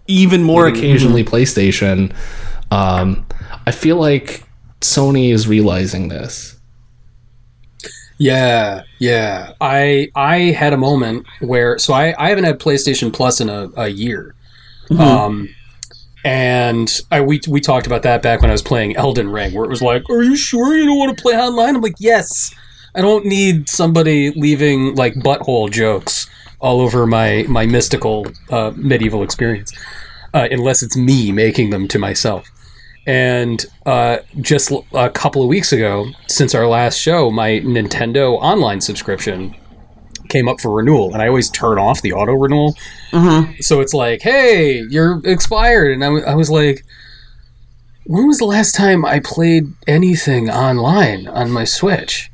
even 0.07 0.43
more 0.43 0.67
occasionally 0.67 1.23
PlayStation. 1.23 2.13
Um, 2.71 3.25
I 3.65 3.71
feel 3.71 3.97
like 3.97 4.43
Sony 4.81 5.31
is 5.31 5.47
realizing 5.47 6.09
this. 6.09 6.57
Yeah, 8.17 8.83
yeah. 8.99 9.53
I 9.59 10.09
I 10.15 10.37
had 10.51 10.71
a 10.73 10.77
moment 10.77 11.25
where 11.41 11.77
so 11.77 11.93
I, 11.93 12.15
I 12.17 12.29
haven't 12.29 12.45
had 12.45 12.59
PlayStation 12.59 13.11
Plus 13.13 13.41
in 13.41 13.49
a, 13.49 13.69
a 13.75 13.87
year. 13.89 14.35
Um 14.97 15.49
and 16.25 17.01
I 17.11 17.21
we 17.21 17.39
we 17.47 17.61
talked 17.61 17.85
about 17.85 18.01
that 18.01 18.23
back 18.23 18.41
when 18.41 18.49
I 18.49 18.53
was 18.53 18.63
playing 18.63 18.95
Elden 18.97 19.29
Ring 19.29 19.53
where 19.53 19.63
it 19.63 19.69
was 19.69 19.83
like, 19.83 20.09
"Are 20.09 20.23
you 20.23 20.35
sure 20.35 20.75
you 20.75 20.85
don't 20.85 20.97
want 20.97 21.15
to 21.15 21.21
play 21.21 21.35
online?" 21.35 21.75
I'm 21.75 21.81
like, 21.81 21.95
"Yes. 21.99 22.53
I 22.95 23.01
don't 23.01 23.25
need 23.25 23.67
somebody 23.69 24.31
leaving 24.31 24.95
like 24.95 25.15
butthole 25.15 25.69
jokes 25.69 26.27
all 26.59 26.81
over 26.81 27.05
my 27.05 27.45
my 27.47 27.65
mystical 27.67 28.25
uh, 28.49 28.71
medieval 28.75 29.21
experience 29.21 29.71
uh, 30.33 30.47
unless 30.49 30.81
it's 30.81 30.97
me 30.97 31.31
making 31.31 31.69
them 31.69 31.87
to 31.89 31.99
myself." 31.99 32.49
And 33.05 33.63
uh, 33.85 34.17
just 34.41 34.71
a 34.93 35.11
couple 35.11 35.43
of 35.43 35.47
weeks 35.47 35.71
ago, 35.71 36.07
since 36.27 36.55
our 36.55 36.65
last 36.65 36.97
show, 36.97 37.29
my 37.29 37.59
Nintendo 37.59 38.39
online 38.41 38.81
subscription 38.81 39.55
came 40.29 40.47
up 40.47 40.59
for 40.59 40.71
renewal, 40.71 41.13
and 41.13 41.21
I 41.21 41.27
always 41.27 41.49
turn 41.49 41.77
off 41.79 42.01
the 42.01 42.13
auto 42.13 42.33
renewal. 42.33 42.75
So 43.59 43.79
it's 43.81 43.93
like, 43.93 44.21
hey, 44.21 44.81
you're 44.89 45.21
expired. 45.25 45.91
And 45.93 46.03
I 46.03 46.35
was 46.35 46.49
like, 46.49 46.83
when 48.05 48.27
was 48.27 48.37
the 48.37 48.45
last 48.45 48.75
time 48.75 49.05
I 49.05 49.19
played 49.19 49.73
anything 49.87 50.49
online 50.49 51.27
on 51.27 51.49
my 51.51 51.63
Switch? 51.63 52.29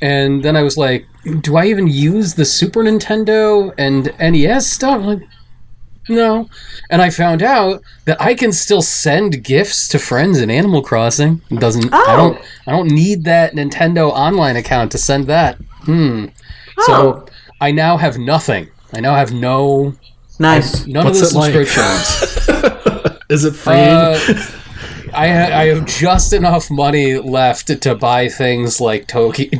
And 0.00 0.42
then 0.42 0.56
I 0.56 0.62
was 0.62 0.76
like, 0.76 1.06
do 1.42 1.56
I 1.56 1.66
even 1.66 1.86
use 1.86 2.34
the 2.34 2.44
Super 2.44 2.80
Nintendo 2.82 3.72
and 3.78 4.12
NES 4.18 4.66
stuff? 4.70 5.02
Like, 5.02 5.20
no. 6.08 6.48
And 6.90 7.00
I 7.00 7.10
found 7.10 7.42
out 7.42 7.82
that 8.06 8.20
I 8.20 8.34
can 8.34 8.50
still 8.50 8.82
send 8.82 9.44
gifts 9.44 9.86
to 9.88 10.00
friends 10.00 10.40
in 10.40 10.50
Animal 10.50 10.82
Crossing. 10.82 11.40
It 11.50 11.60
doesn't 11.60 11.92
I 11.94 12.02
Oh. 12.08 12.16
don't 12.16 12.38
I 12.66 12.72
don't 12.72 12.90
need 12.90 13.22
that 13.24 13.54
Nintendo 13.54 14.10
online 14.10 14.56
account 14.56 14.90
to 14.92 14.98
send 14.98 15.26
that. 15.28 15.56
Hmm. 15.84 16.26
Oh. 16.78 16.84
So 16.86 17.26
I 17.60 17.70
now 17.72 17.96
have 17.96 18.18
nothing. 18.18 18.68
I 18.92 19.00
now 19.00 19.14
have 19.14 19.32
no 19.32 19.94
nice 20.38 20.86
none 20.86 21.04
What's 21.06 21.20
of 21.22 21.30
the 21.32 21.36
it 21.36 21.38
like? 21.38 21.66
subscriptions. 21.68 23.18
Is 23.30 23.44
it 23.44 23.54
free? 23.54 23.74
Uh, 23.74 24.18
I 25.14 25.28
ha- 25.28 25.58
I 25.58 25.66
have 25.66 25.84
just 25.86 26.32
enough 26.32 26.70
money 26.70 27.18
left 27.18 27.82
to 27.82 27.94
buy 27.94 28.28
things 28.28 28.80
like 28.80 29.06
Tokyo, 29.08 29.46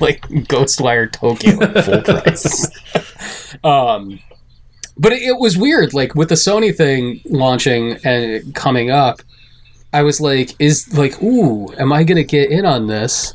like 0.00 0.22
Ghostwire 0.48 1.10
Tokyo 1.12 1.60
at 1.62 1.84
full 1.84 2.02
price. 2.20 2.70
um, 3.64 4.18
but 4.98 5.12
it, 5.12 5.22
it 5.22 5.38
was 5.38 5.56
weird, 5.56 5.94
like 5.94 6.14
with 6.14 6.28
the 6.28 6.34
Sony 6.34 6.74
thing 6.76 7.20
launching 7.24 7.98
and 8.04 8.54
coming 8.54 8.90
up. 8.90 9.22
I 9.92 10.02
was 10.02 10.20
like, 10.20 10.54
is 10.60 10.96
like, 10.96 11.20
ooh, 11.22 11.72
am 11.74 11.92
I 11.92 12.04
gonna 12.04 12.22
get 12.24 12.50
in 12.50 12.64
on 12.64 12.86
this? 12.86 13.32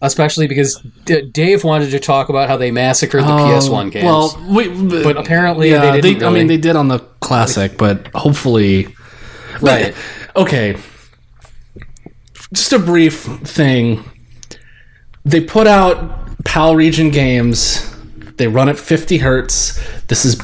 Especially 0.00 0.46
because 0.46 0.80
D- 1.06 1.22
Dave 1.22 1.64
wanted 1.64 1.90
to 1.90 1.98
talk 1.98 2.28
about 2.28 2.48
how 2.48 2.56
they 2.56 2.70
massacred 2.70 3.24
the 3.24 3.28
PS1 3.28 3.90
games. 3.90 4.04
Well, 4.04 4.46
we, 4.48 4.68
but 5.02 5.16
uh, 5.16 5.20
apparently 5.20 5.70
yeah, 5.70 5.90
they 5.90 6.00
didn't. 6.00 6.22
I 6.22 6.30
mean, 6.30 6.46
they 6.46 6.56
did 6.56 6.76
on 6.76 6.86
the 6.88 7.00
classic, 7.20 7.76
but 7.76 8.06
hopefully, 8.14 8.94
right. 9.60 9.94
okay. 10.36 10.76
Just 12.52 12.72
a 12.72 12.78
brief 12.78 13.22
thing. 13.22 14.04
They 15.24 15.40
put 15.40 15.66
out 15.66 16.44
PAL 16.44 16.76
region 16.76 17.10
games. 17.10 17.94
They 18.36 18.46
run 18.46 18.68
at 18.68 18.78
50 18.78 19.18
hertz. 19.18 19.78
This 20.06 20.24
is 20.24 20.40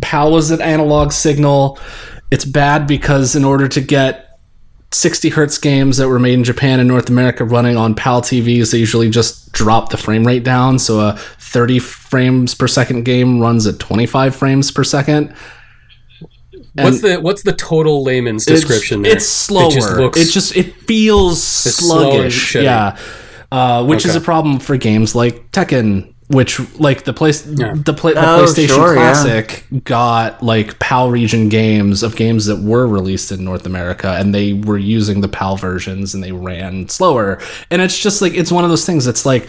PAL 0.00 0.30
was 0.30 0.50
an 0.50 0.60
analog 0.60 1.12
signal. 1.12 1.78
It's 2.30 2.44
bad 2.44 2.86
because 2.86 3.34
in 3.34 3.44
order 3.44 3.68
to 3.68 3.80
get 3.80 4.31
60 4.94 5.30
hertz 5.30 5.58
games 5.58 5.96
that 5.96 6.08
were 6.08 6.18
made 6.18 6.34
in 6.34 6.44
Japan 6.44 6.78
and 6.78 6.88
North 6.88 7.08
America 7.08 7.44
running 7.44 7.76
on 7.76 7.94
PAL 7.94 8.22
TVs, 8.22 8.72
they 8.72 8.78
usually 8.78 9.10
just 9.10 9.52
drop 9.52 9.90
the 9.90 9.96
frame 9.96 10.26
rate 10.26 10.44
down. 10.44 10.78
So 10.78 11.00
a 11.00 11.16
30 11.38 11.78
frames 11.78 12.54
per 12.54 12.68
second 12.68 13.04
game 13.04 13.40
runs 13.40 13.66
at 13.66 13.78
25 13.78 14.36
frames 14.36 14.70
per 14.70 14.84
second. 14.84 15.34
What's 16.74 17.02
the 17.02 17.20
what's 17.20 17.42
the 17.42 17.52
total 17.52 18.02
layman's 18.02 18.46
description? 18.46 19.04
It's, 19.04 19.14
it's 19.16 19.26
slower. 19.26 19.68
It 19.68 19.74
just 19.74 19.96
looks. 19.96 20.18
it 20.18 20.30
just 20.32 20.56
it 20.56 20.74
feels 20.74 21.42
sluggish. 21.42 22.54
Yeah, 22.54 22.96
uh, 23.50 23.84
which 23.84 24.06
is 24.06 24.14
a 24.14 24.20
problem 24.20 24.58
for 24.58 24.78
games 24.78 25.14
like 25.14 25.50
Tekken, 25.52 26.11
which 26.32 26.58
like 26.80 27.04
the 27.04 27.12
place 27.12 27.42
the, 27.42 27.94
play, 27.96 28.14
the 28.14 28.20
Oh, 28.20 28.44
PlayStation 28.44 28.68
sure, 28.74 28.94
yeah. 28.94 29.12
Classic 29.12 29.64
got 29.84 30.42
like 30.42 30.78
PAL 30.80 31.10
region 31.10 31.48
games 31.48 32.02
of 32.02 32.16
games 32.16 32.46
that 32.46 32.56
were 32.62 32.86
released 32.88 33.30
in 33.30 33.44
North 33.44 33.66
America, 33.66 34.16
and 34.18 34.34
they 34.34 34.52
were 34.54 34.78
using 34.78 35.20
the 35.20 35.28
PAL 35.28 35.56
versions, 35.56 36.14
and 36.14 36.22
they 36.24 36.32
ran 36.32 36.88
slower. 36.88 37.40
And 37.70 37.80
it's 37.80 37.98
just 37.98 38.20
like 38.22 38.34
it's 38.34 38.50
one 38.50 38.64
of 38.64 38.70
those 38.70 38.84
things. 38.84 39.04
that's 39.04 39.24
like. 39.24 39.48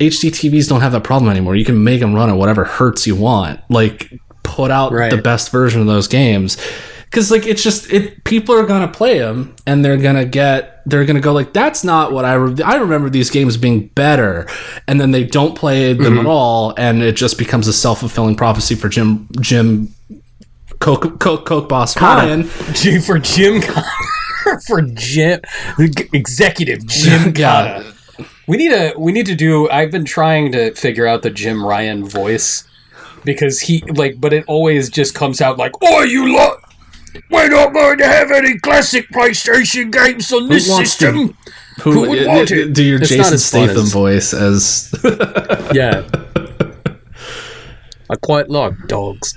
HD 0.00 0.30
TVs 0.30 0.68
don't 0.68 0.80
have 0.80 0.92
that 0.92 1.02
problem 1.02 1.28
anymore. 1.28 1.56
You 1.56 1.64
can 1.64 1.82
make 1.82 1.98
them 1.98 2.14
run 2.14 2.30
at 2.30 2.36
whatever 2.36 2.62
hertz 2.64 3.04
you 3.04 3.16
want. 3.16 3.58
Like 3.68 4.12
put 4.44 4.70
out 4.70 4.92
Right. 4.92 5.10
the 5.10 5.16
best 5.20 5.50
version 5.50 5.80
of 5.80 5.88
those 5.88 6.06
games 6.06 6.56
because 7.06 7.32
like 7.32 7.46
it's 7.46 7.64
just 7.64 7.92
it 7.92 8.22
people 8.22 8.54
are 8.54 8.64
gonna 8.64 8.86
play 8.86 9.18
them 9.18 9.56
and 9.66 9.84
they're 9.84 9.96
gonna 9.96 10.24
get 10.24 10.77
they're 10.88 11.04
gonna 11.04 11.20
go 11.20 11.32
like 11.32 11.52
that's 11.52 11.84
not 11.84 12.12
what 12.12 12.24
i 12.24 12.34
re- 12.34 12.62
i 12.64 12.76
remember 12.76 13.08
these 13.10 13.30
games 13.30 13.56
being 13.56 13.86
better 13.88 14.46
and 14.86 15.00
then 15.00 15.10
they 15.10 15.24
don't 15.24 15.54
play 15.56 15.92
them 15.92 16.14
Mm-hmm. 16.14 16.18
at 16.20 16.26
all 16.26 16.74
and 16.76 17.02
it 17.02 17.16
just 17.16 17.38
becomes 17.38 17.66
a 17.68 17.72
self-fulfilling 17.72 18.36
prophecy 18.36 18.74
for 18.74 18.88
jim 18.88 19.28
jim 19.40 19.88
coke 20.80 21.18
coke, 21.18 21.44
coke 21.46 21.68
boss 21.68 21.94
Connor. 21.94 22.22
Ryan. 22.22 22.44
For 23.00 23.18
Jim 23.18 23.60
Connor 23.60 24.60
for 24.66 24.82
Jim 24.82 25.40
executive 26.12 26.86
Jim. 26.86 27.32
Connor. 27.34 27.84
We 28.46 28.56
need 28.56 28.72
a 28.72 28.94
we 28.96 29.12
need 29.12 29.26
to 29.26 29.34
do 29.34 29.68
I've 29.70 29.90
been 29.90 30.04
trying 30.04 30.52
to 30.52 30.72
figure 30.74 31.06
out 31.06 31.22
the 31.22 31.30
Jim 31.30 31.64
Ryan 31.64 32.04
voice 32.08 32.64
because 33.24 33.60
he 33.60 33.82
like 33.94 34.20
but 34.20 34.32
it 34.32 34.44
always 34.46 34.88
just 34.88 35.14
comes 35.14 35.40
out 35.40 35.58
like 35.58 35.72
oh 35.82 36.02
you 36.02 36.34
lot 36.34 36.57
we're 37.30 37.48
not 37.48 37.72
going 37.72 37.98
to 37.98 38.06
have 38.06 38.30
any 38.30 38.58
classic 38.58 39.08
PlayStation 39.10 39.90
games 39.92 40.32
on 40.32 40.48
this 40.48 40.68
wants 40.68 40.96
to- 40.96 41.04
system. 41.12 41.36
who, 41.82 41.92
Who 41.92 42.00
would 42.10 42.26
want 42.26 42.50
it? 42.50 42.72
do 42.74 42.82
your 42.84 43.00
It's 43.00 43.08
jason 43.10 43.38
statham 43.38 43.76
as- 43.84 43.92
voice 43.92 44.34
as 44.34 44.92
Yeah. 45.72 46.02
I 48.10 48.16
quite 48.16 48.48
like 48.48 48.72
dogs. 48.88 49.34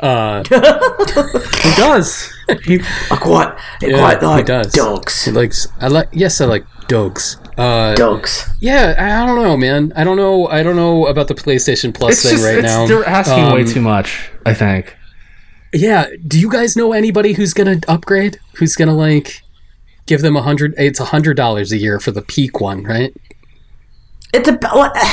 Uh, 0.00 0.42
who 0.48 1.70
does 1.76 2.32
he, 2.64 2.80
I 3.10 3.16
quite, 3.16 3.48
I 3.82 3.86
yeah, 3.86 3.98
quite 3.98 4.22
like 4.22 4.38
he 4.38 4.44
does. 4.44 4.72
dogs. 4.72 5.24
He 5.24 5.30
likes. 5.30 5.66
I 5.80 5.88
like. 5.88 6.08
Yes, 6.12 6.40
I 6.40 6.46
like 6.46 6.64
dogs. 6.88 7.36
Uh, 7.58 7.94
Dogs. 7.94 8.48
Yeah, 8.60 8.94
I 8.98 9.22
I 9.22 9.26
don't 9.26 9.42
know, 9.42 9.56
man. 9.56 9.92
I 9.96 10.04
don't 10.04 10.16
know. 10.16 10.46
I 10.48 10.62
don't 10.62 10.76
know 10.76 11.06
about 11.06 11.28
the 11.28 11.34
PlayStation 11.34 11.94
Plus 11.94 12.12
it's 12.12 12.22
thing 12.22 12.32
just 12.32 12.44
right 12.44 12.56
it's, 12.58 12.64
now. 12.66 12.86
they're 12.86 13.04
asking 13.04 13.44
Um, 13.44 13.52
way 13.54 13.64
too 13.64 13.80
much 13.80 14.30
i 14.44 14.52
think 14.54 14.95
Yeah. 15.80 16.06
Do 16.26 16.38
you 16.38 16.50
guys 16.50 16.76
know 16.76 16.92
anybody 16.92 17.32
who's 17.34 17.52
gonna 17.54 17.80
upgrade? 17.88 18.38
Who's 18.56 18.74
gonna 18.76 18.94
like 18.94 19.42
give 20.06 20.22
them 20.22 20.36
a 20.36 20.42
hundred? 20.42 20.74
It's 20.78 21.00
a 21.00 21.04
hundred 21.06 21.36
dollars 21.36 21.72
a 21.72 21.76
year 21.76 21.98
for 22.00 22.10
the 22.10 22.22
peak 22.22 22.60
one, 22.60 22.82
right? 22.84 23.14
It's 24.32 24.48
about. 24.48 24.92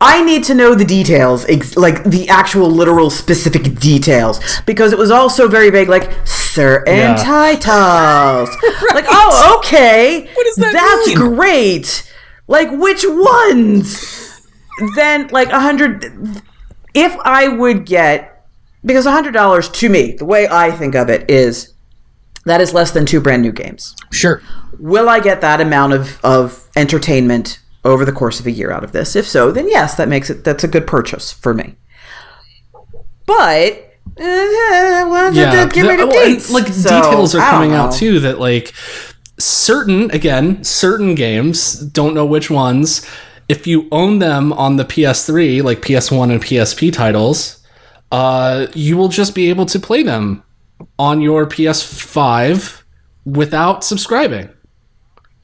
I 0.00 0.22
need 0.24 0.44
to 0.44 0.54
know 0.54 0.74
the 0.76 0.84
details, 0.84 1.44
ex- 1.46 1.76
like 1.76 2.04
the 2.04 2.28
actual 2.28 2.70
literal 2.70 3.10
specific 3.10 3.74
details, 3.80 4.40
because 4.64 4.92
it 4.92 4.98
was 4.98 5.10
all 5.10 5.28
so 5.28 5.48
very 5.48 5.70
vague, 5.70 5.88
like 5.88 6.10
certain 6.26 6.94
Yeah. 6.96 7.16
titles. 7.16 8.48
Like, 8.94 9.04
oh, 9.08 9.56
okay. 9.58 10.28
What 10.34 10.44
does 10.46 10.56
that 10.56 10.72
That's 10.72 11.08
mean? 11.08 11.16
great. 11.34 12.12
Like, 12.46 12.70
which 12.70 13.04
ones? 13.06 14.46
then, 14.94 15.28
like, 15.28 15.48
a 15.50 15.60
hundred. 15.60 16.42
If 16.94 17.16
I 17.24 17.48
would 17.48 17.84
get. 17.84 18.37
Because 18.84 19.06
a 19.06 19.10
hundred 19.10 19.32
dollars 19.32 19.68
to 19.68 19.88
me, 19.88 20.12
the 20.12 20.24
way 20.24 20.48
I 20.48 20.70
think 20.70 20.94
of 20.94 21.08
it 21.10 21.28
is 21.30 21.74
that 22.44 22.60
is 22.60 22.72
less 22.72 22.90
than 22.92 23.04
two 23.04 23.20
brand 23.20 23.42
new 23.42 23.52
games 23.52 23.94
Sure. 24.10 24.40
will 24.78 25.08
I 25.08 25.20
get 25.20 25.40
that 25.42 25.60
amount 25.60 25.92
of, 25.92 26.18
of 26.24 26.68
entertainment 26.76 27.58
over 27.84 28.04
the 28.04 28.12
course 28.12 28.40
of 28.40 28.46
a 28.46 28.50
year 28.50 28.70
out 28.70 28.84
of 28.84 28.92
this? 28.92 29.14
If 29.16 29.26
so, 29.26 29.50
then 29.50 29.68
yes, 29.68 29.94
that 29.96 30.08
makes 30.08 30.30
it 30.30 30.44
that's 30.44 30.64
a 30.64 30.68
good 30.68 30.86
purchase 30.86 31.32
for 31.32 31.52
me. 31.52 31.74
But 33.26 33.94
uh, 34.06 34.14
well, 34.16 35.34
yeah, 35.34 35.68
give 35.68 35.86
me 35.86 35.96
the 35.96 36.06
well, 36.06 36.24
dates. 36.26 36.50
like 36.50 36.66
So, 36.68 36.88
details 37.02 37.34
are 37.34 37.40
coming 37.50 37.72
out 37.72 37.92
too 37.92 38.20
that 38.20 38.38
like 38.40 38.72
certain 39.38 40.10
again 40.10 40.64
certain 40.64 41.14
games 41.14 41.74
don't 41.74 42.14
know 42.14 42.26
which 42.26 42.50
ones 42.50 43.08
if 43.48 43.66
you 43.66 43.86
own 43.92 44.18
them 44.18 44.52
on 44.54 44.74
the 44.76 44.84
ps3 44.84 45.62
like 45.62 45.80
ps1 45.80 46.32
and 46.32 46.42
psp 46.42 46.92
titles 46.92 47.57
uh 48.12 48.66
you 48.74 48.96
will 48.96 49.08
just 49.08 49.34
be 49.34 49.50
able 49.50 49.66
to 49.66 49.78
play 49.78 50.02
them 50.02 50.42
on 50.98 51.20
your 51.20 51.46
ps5 51.46 52.82
without 53.24 53.84
subscribing 53.84 54.48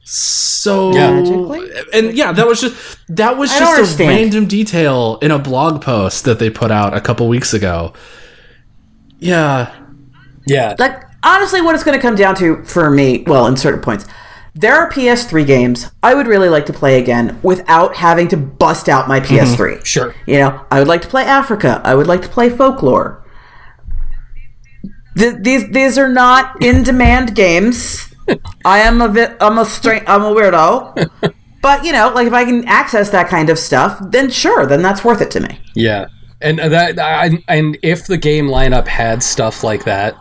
so 0.07 0.91
Yeah. 0.93 1.11
Magically? 1.19 1.69
and 1.93 2.13
yeah 2.17 2.31
that 2.31 2.47
was 2.47 2.61
just 2.61 2.75
that 3.09 3.37
was 3.37 3.51
I 3.51 3.59
just 3.59 3.71
a 3.71 3.75
understand. 3.75 4.09
random 4.09 4.45
detail 4.47 5.17
in 5.21 5.31
a 5.31 5.39
blog 5.39 5.81
post 5.81 6.25
that 6.25 6.39
they 6.39 6.49
put 6.49 6.71
out 6.71 6.95
a 6.95 7.01
couple 7.01 7.27
weeks 7.27 7.53
ago 7.53 7.93
yeah 9.19 9.73
Yeah. 10.47 10.75
Like 10.77 11.01
honestly, 11.23 11.59
what 11.61 11.73
it's 11.73 11.83
going 11.83 11.97
to 11.97 12.01
come 12.01 12.15
down 12.15 12.35
to 12.35 12.63
for 12.65 12.91
me, 12.91 13.23
well, 13.25 13.47
in 13.47 13.57
certain 13.57 13.81
points, 13.81 14.05
there 14.55 14.73
are 14.73 14.89
PS3 14.89 15.45
games 15.45 15.91
I 16.01 16.15
would 16.15 16.27
really 16.27 16.47
like 16.47 16.65
to 16.67 16.73
play 16.73 16.99
again 16.99 17.39
without 17.43 17.97
having 17.97 18.29
to 18.29 18.37
bust 18.37 18.87
out 18.87 19.07
my 19.07 19.19
mm-hmm. 19.19 19.35
PS3. 19.35 19.85
Sure. 19.85 20.15
You 20.25 20.39
know, 20.39 20.65
I 20.71 20.79
would 20.79 20.87
like 20.87 21.01
to 21.01 21.07
play 21.07 21.25
Afrika. 21.25 21.81
I 21.83 21.93
would 21.93 22.07
like 22.07 22.21
to 22.21 22.29
play 22.29 22.49
Folklore. 22.49 23.23
Th- 25.17 25.35
these 25.39 25.69
these 25.69 25.97
are 25.97 26.09
not 26.09 26.63
in 26.63 26.83
demand 26.83 27.35
games. 27.43 28.13
I 28.63 28.79
am 28.79 29.01
a 29.01 29.09
bit. 29.09 29.37
I'm 29.39 29.57
a 29.57 29.65
straight. 29.65 30.03
I'm 30.07 30.23
a 30.23 30.33
weirdo. 30.33 31.33
But 31.65 31.83
you 31.83 31.93
know, 31.93 32.11
like 32.13 32.27
if 32.27 32.33
I 32.33 32.45
can 32.45 32.63
access 32.67 33.09
that 33.09 33.27
kind 33.27 33.49
of 33.49 33.57
stuff, 33.57 33.99
then 33.99 34.29
sure, 34.29 34.67
then 34.67 34.83
that's 34.83 35.03
worth 35.03 35.19
it 35.19 35.31
to 35.31 35.39
me. 35.39 35.59
Yeah, 35.73 36.09
and 36.39 36.59
uh, 36.59 36.69
that 36.69 36.99
I, 36.99 37.43
and 37.47 37.75
if 37.81 38.05
the 38.05 38.17
game 38.17 38.45
lineup 38.45 38.85
had 38.85 39.23
stuff 39.23 39.63
like 39.63 39.83
that, 39.85 40.15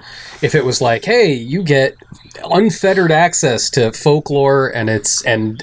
if 0.45 0.55
it 0.55 0.65
was 0.65 0.81
like, 0.81 1.05
hey, 1.05 1.33
you 1.33 1.63
get 1.63 1.97
unfettered 2.45 3.11
access 3.13 3.71
to 3.71 3.93
folklore 3.93 4.69
and 4.69 4.89
it's 4.91 5.25
and 5.25 5.63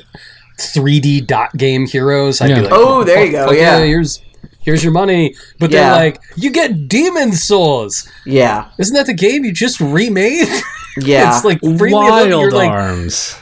3D 0.60 1.26
dot 1.28 1.56
game 1.58 1.86
heroes, 1.88 2.42
I'd 2.42 2.50
Yeah. 2.50 2.56
be 2.58 2.62
like, 2.64 2.74
Oh, 2.74 3.04
there 3.04 3.26
you 3.26 3.32
go, 3.32 3.48
fuck 3.48 3.56
yeah. 3.56 3.80
here's 3.80 4.22
here's 4.62 4.84
your 4.84 4.94
money. 4.94 5.36
But 5.60 5.72
Yeah. 5.72 5.90
they're 5.96 6.06
like, 6.06 6.22
you 6.36 6.52
get 6.52 6.88
Demon's 6.88 7.44
Souls. 7.44 8.08
Yeah, 8.26 8.66
Isn't 8.78 8.96
that 8.96 9.06
the 9.08 9.14
game 9.14 9.44
you 9.44 9.52
just 9.52 9.80
remade? 9.80 10.48
yeah. 10.98 11.36
it's 11.36 11.44
like 11.46 11.60
wild 11.64 12.28
available. 12.28 12.42
You're 12.42 12.52
like, 12.52 12.70
arms 12.72 13.36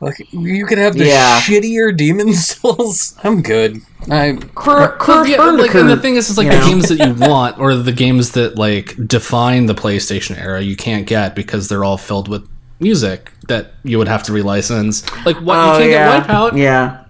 like, 0.00 0.32
you 0.32 0.66
could 0.66 0.78
have 0.78 0.94
the 0.96 1.06
Yeah. 1.06 1.40
shittier 1.40 1.96
demon 1.96 2.32
souls. 2.34 3.16
I'm 3.22 3.42
good. 3.42 3.80
I 4.10 4.38
Cur- 4.54 4.96
Cur- 4.98 5.26
yeah, 5.26 5.42
like, 5.42 5.74
and 5.74 5.88
the 5.90 5.96
thing 5.96 6.16
is, 6.16 6.30
is 6.30 6.38
like 6.38 6.46
you 6.46 6.52
the 6.52 6.58
know? 6.58 6.66
games 6.68 6.88
that 6.88 7.06
you 7.06 7.14
want 7.28 7.58
or 7.58 7.74
the 7.74 7.92
games 7.92 8.32
that 8.32 8.56
like 8.56 8.96
define 9.06 9.66
the 9.66 9.74
PlayStation 9.74 10.38
era, 10.38 10.60
you 10.62 10.74
can't 10.74 11.06
get 11.06 11.34
because 11.34 11.68
they're 11.68 11.84
all 11.84 11.98
filled 11.98 12.28
with 12.28 12.48
music 12.80 13.30
that 13.48 13.72
you 13.84 13.98
would 13.98 14.08
have 14.08 14.22
to 14.22 14.32
relicense. 14.32 15.04
Like 15.26 15.36
what 15.42 15.56
Oh, 15.58 15.72
you 15.74 15.78
can't 15.80 15.90
yeah. 15.90 16.20
get 16.20 16.28
Wipeout. 16.28 16.56
Yeah. 16.58 17.04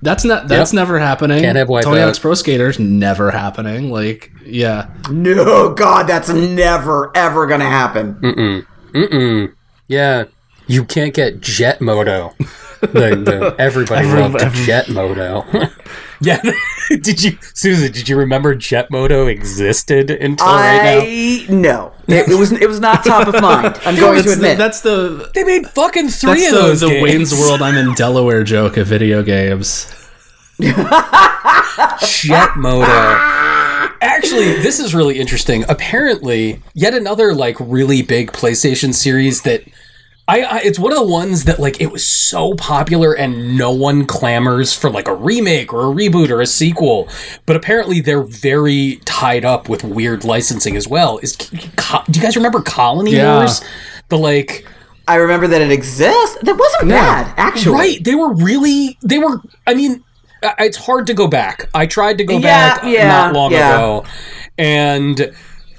That's 0.00 0.24
not 0.24 0.48
that's 0.48 0.72
Yep. 0.72 0.76
never 0.76 0.98
happening. 0.98 1.42
Can't 1.42 1.56
have 1.58 1.68
Tony 1.68 1.82
Wipeout. 1.84 2.04
Hawk's 2.06 2.18
Pro 2.18 2.34
Skaters 2.34 2.78
never 2.78 3.30
happening. 3.30 3.90
Like 3.92 4.32
yeah, 4.44 4.88
No, 5.10 5.74
God, 5.74 6.06
that's 6.08 6.30
never 6.30 7.12
ever 7.14 7.46
gonna 7.46 7.68
happen. 7.68 8.14
Mm 8.14 8.34
mm. 8.34 8.66
Mm 8.94 9.08
mm. 9.12 9.52
Yeah, 9.86 10.24
you 10.66 10.84
can't 10.84 11.14
get 11.14 11.40
Jet 11.40 11.80
Moto. 11.80 12.34
The, 12.80 12.86
the, 12.88 13.54
everybody 13.60 14.06
Every- 14.06 14.20
loved 14.20 14.42
every- 14.42 14.64
Jet 14.66 14.88
Moto. 14.88 15.44
yeah, 16.20 16.40
did 16.88 17.22
you, 17.22 17.38
Susan? 17.54 17.92
Did 17.92 18.08
you 18.08 18.16
remember 18.16 18.54
Jet 18.54 18.90
Moto 18.90 19.26
existed 19.26 20.10
until 20.10 20.46
right 20.46 20.82
now? 20.82 21.00
I 21.00 21.46
no, 21.48 21.92
it, 22.08 22.28
it 22.28 22.34
was 22.38 22.50
it 22.52 22.68
was 22.68 22.80
not 22.80 23.04
top 23.04 23.28
of 23.28 23.40
mind. 23.40 23.78
I'm 23.84 23.94
going 23.96 24.16
that's 24.16 24.22
to 24.24 24.28
the, 24.30 24.32
admit. 24.34 24.58
that's 24.58 24.80
the 24.80 25.30
They 25.34 25.44
made 25.44 25.68
fucking 25.68 26.08
three 26.08 26.40
that's 26.40 26.46
of 26.52 26.54
the, 26.54 26.60
those 26.62 26.80
the 26.80 26.88
games. 26.88 27.02
Wayne's 27.02 27.32
World. 27.32 27.62
I'm 27.62 27.76
in 27.76 27.94
Delaware 27.94 28.42
joke 28.44 28.76
of 28.76 28.86
video 28.88 29.22
games. 29.22 29.86
Jet 30.60 32.56
Moto. 32.56 32.86
Actually, 34.00 34.54
this 34.62 34.80
is 34.80 34.94
really 34.94 35.18
interesting. 35.20 35.64
Apparently, 35.68 36.60
yet 36.74 36.94
another 36.94 37.32
like 37.34 37.56
really 37.60 38.02
big 38.02 38.32
PlayStation 38.32 38.92
series 38.94 39.42
that 39.42 39.62
I, 40.28 40.42
I 40.42 40.58
it's 40.60 40.78
one 40.78 40.92
of 40.92 40.98
the 40.98 41.06
ones 41.06 41.44
that 41.44 41.58
like 41.58 41.80
it 41.80 41.90
was 41.90 42.06
so 42.06 42.54
popular 42.54 43.12
and 43.12 43.56
no 43.58 43.72
one 43.72 44.06
clamors 44.06 44.72
for 44.72 44.88
like 44.88 45.08
a 45.08 45.14
remake 45.14 45.72
or 45.72 45.80
a 45.90 45.94
reboot 45.94 46.30
or 46.30 46.40
a 46.40 46.46
sequel. 46.46 47.08
But 47.44 47.56
apparently 47.56 48.00
they're 48.00 48.22
very 48.22 49.00
tied 49.04 49.44
up 49.44 49.68
with 49.68 49.82
weird 49.82 50.24
licensing 50.24 50.76
as 50.76 50.86
well. 50.86 51.18
Is 51.18 51.34
do 51.34 51.56
you 52.12 52.20
guys 52.22 52.36
remember 52.36 52.62
Colony 52.62 53.12
Yeah. 53.16 53.38
Wars? 53.38 53.60
The 54.08 54.16
like 54.18 54.66
I 55.08 55.16
remember 55.16 55.48
that 55.48 55.60
it 55.60 55.72
exists. 55.72 56.38
That 56.42 56.56
wasn't 56.56 56.90
bad, 56.90 57.34
actually. 57.36 57.74
Right. 57.74 58.04
They 58.04 58.14
were 58.14 58.32
really. 58.34 58.96
They 59.02 59.18
were. 59.18 59.40
I 59.66 59.74
mean, 59.74 60.04
uh, 60.44 60.52
it's 60.60 60.76
hard 60.76 61.08
to 61.08 61.14
go 61.14 61.26
back. 61.26 61.68
I 61.74 61.86
tried 61.86 62.18
to 62.18 62.24
go 62.24 62.34
Yeah, 62.34 62.76
back 62.76 62.84
yeah, 62.84 63.08
not 63.08 63.34
long 63.34 63.50
yeah. 63.50 63.74
ago, 63.74 64.04
and 64.56 65.34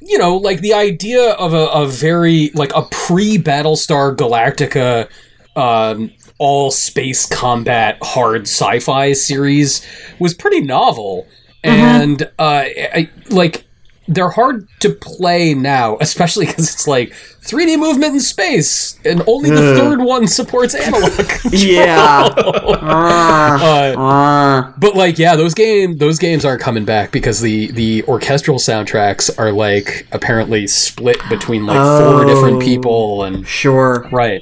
you 0.05 0.17
know, 0.17 0.37
like 0.37 0.61
the 0.61 0.73
idea 0.73 1.31
of 1.31 1.53
a, 1.53 1.67
a 1.67 1.87
very 1.87 2.51
like 2.53 2.71
a 2.75 2.83
pre 2.83 3.37
Battlestar 3.37 4.15
Galactica, 4.15 5.09
um, 5.55 6.11
all 6.39 6.71
space 6.71 7.25
combat 7.25 7.97
hard 8.01 8.43
sci-fi 8.43 9.13
series 9.13 9.85
was 10.19 10.33
pretty 10.33 10.61
novel, 10.61 11.27
and 11.63 12.23
uh, 12.39 12.63
I, 12.65 13.09
like 13.29 13.65
they're 14.07 14.29
hard 14.29 14.67
to 14.79 14.89
play 14.89 15.53
now, 15.53 15.97
especially 16.01 16.45
because 16.45 16.73
it's 16.73 16.87
like 16.87 17.11
3D 17.43 17.77
movement 17.77 18.13
in 18.13 18.19
space, 18.19 18.99
and 19.05 19.21
only 19.27 19.49
the 19.49 19.75
third 19.77 19.99
one 20.01 20.27
supports 20.27 20.75
analog. 20.75 21.29
Yeah. 21.51 22.29
Uh, 22.83 23.93
Uh, 23.97 24.73
but 24.77 24.95
like, 24.95 25.17
yeah, 25.19 25.35
those 25.35 25.53
game 25.53 25.97
those 25.97 26.19
games 26.19 26.45
aren't 26.45 26.61
coming 26.61 26.85
back 26.85 27.11
because 27.11 27.41
the 27.41 27.71
the 27.71 28.03
orchestral 28.03 28.57
soundtracks 28.59 29.29
are 29.37 29.51
like 29.51 30.07
apparently 30.11 30.67
split 30.67 31.17
between 31.29 31.65
like 31.65 31.77
four 31.77 32.23
Oh. 32.23 32.27
different 32.27 32.61
people 32.61 33.23
and 33.23 33.47
sure. 33.47 34.07
right. 34.11 34.41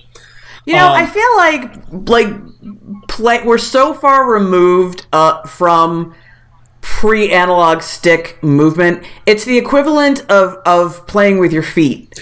You 0.65 0.75
know, 0.75 0.87
Um, 0.89 0.93
I 0.93 1.05
feel 1.07 1.35
like 1.37 2.09
like 2.09 3.07
play 3.07 3.43
we're 3.43 3.57
so 3.57 3.93
far 3.93 4.31
removed 4.31 5.05
uh, 5.11 5.41
from 5.43 6.13
pre-analog 7.01 7.81
stick 7.81 8.37
movement. 8.43 9.03
It's 9.25 9.45
the 9.45 9.57
equivalent 9.57 10.19
of 10.29 10.57
of 10.65 11.07
playing 11.07 11.39
with 11.39 11.51
your 11.53 11.63
feet. 11.63 12.19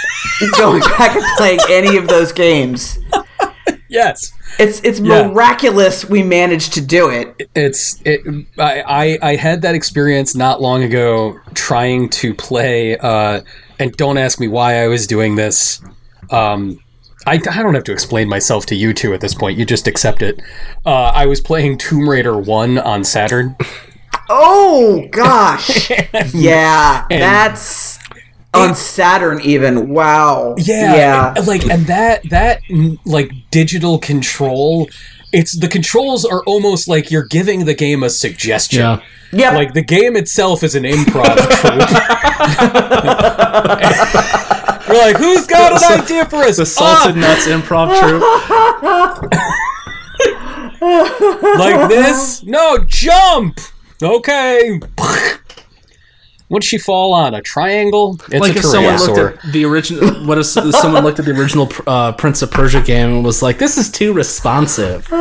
Going 0.58 0.80
back 0.80 1.16
and 1.16 1.24
playing 1.36 1.58
any 1.70 1.96
of 1.96 2.06
those 2.06 2.30
games. 2.30 2.98
Yes, 3.88 4.32
It's 4.58 4.80
it's 4.84 5.00
Yeah. 5.00 5.26
miraculous 5.28 6.08
we 6.08 6.22
managed 6.22 6.74
to 6.74 6.80
do 6.80 7.08
it. 7.08 7.48
it's 7.56 8.00
it. 8.04 8.20
I, 8.58 8.82
I 8.86 9.18
I 9.30 9.36
had 9.36 9.62
that 9.62 9.74
experience 9.74 10.34
not 10.36 10.60
long 10.62 10.82
ago 10.84 11.38
trying 11.54 12.08
to 12.10 12.32
play. 12.34 12.96
Uh, 12.98 13.40
and 13.80 13.90
don't 13.96 14.18
ask 14.18 14.38
me 14.38 14.46
why 14.48 14.84
I 14.84 14.86
was 14.88 15.06
doing 15.06 15.34
this. 15.36 15.80
Um, 16.30 16.78
I, 17.26 17.34
I 17.34 17.62
don't 17.62 17.74
have 17.74 17.84
to 17.84 17.92
explain 17.92 18.28
myself 18.28 18.64
to 18.66 18.74
you 18.76 18.92
two 18.94 19.12
at 19.12 19.20
this 19.20 19.34
point. 19.34 19.58
You 19.58 19.64
just 19.64 19.88
accept 19.88 20.22
it. 20.22 20.40
Uh, 20.86 21.10
I 21.14 21.26
was 21.26 21.40
playing 21.40 21.78
Tomb 21.78 22.08
Raider 22.08 22.38
One 22.38 22.78
on 22.78 23.02
Saturn. 23.02 23.56
Oh 24.28 25.06
gosh. 25.10 25.90
yeah, 26.34 27.04
that's 27.08 27.98
on 28.54 28.74
Saturn 28.74 29.40
even. 29.42 29.90
Wow. 29.90 30.54
Yeah, 30.58 30.94
Yeah. 30.96 31.34
and, 31.36 31.46
like 31.46 31.64
and 31.66 31.86
that 31.86 32.28
that 32.30 32.60
mm, 32.70 32.98
like 33.04 33.30
digital 33.50 33.98
control, 33.98 34.88
it's 35.32 35.56
the 35.58 35.68
controls 35.68 36.24
are 36.24 36.42
almost 36.44 36.88
like 36.88 37.10
you're 37.10 37.26
giving 37.26 37.64
the 37.64 37.74
game 37.74 38.02
a 38.02 38.10
suggestion. 38.10 38.80
Yeah. 38.80 39.00
Yep. 39.32 39.54
Like 39.54 39.74
the 39.74 39.82
game 39.82 40.16
itself 40.16 40.64
is 40.64 40.74
an 40.74 40.82
improv 40.82 41.36
troupe. 41.60 41.90
You're 44.90 44.98
like, 44.98 45.16
who's 45.18 45.46
got 45.46 45.80
an 45.80 46.00
idea 46.02 46.24
for 46.24 46.38
us? 46.38 46.56
The 46.56 46.66
Salted 46.66 47.14
Nuts 47.16 47.46
Improv 47.46 47.96
Troupe. 48.00 48.24
Ah, 50.82 51.56
like 51.58 51.88
this? 51.88 52.42
No, 52.42 52.78
jump. 52.88 53.60
Okay. 54.02 54.80
What'd 56.48 56.64
she 56.68 56.78
fall 56.78 57.12
on? 57.14 57.34
A 57.34 57.40
triangle? 57.42 58.16
It's 58.28 58.40
Like 58.40 58.56
a 58.56 58.58
if 58.58 58.64
someone 58.64 58.94
pterosaur. 58.96 59.16
looked 59.32 59.44
at 59.44 59.52
the 59.52 59.64
original, 59.64 60.26
what 60.26 60.36
if 60.38 60.46
someone 60.46 61.04
looked 61.04 61.18
at 61.20 61.24
the 61.24 61.30
original 61.32 61.68
uh, 61.86 62.10
Prince 62.12 62.42
of 62.42 62.50
Persia 62.50 62.80
game 62.82 63.10
and 63.16 63.24
was 63.24 63.40
like, 63.40 63.58
"This 63.58 63.76
is 63.78 63.88
too 63.90 64.12
responsive." 64.12 65.08
we 65.12 65.14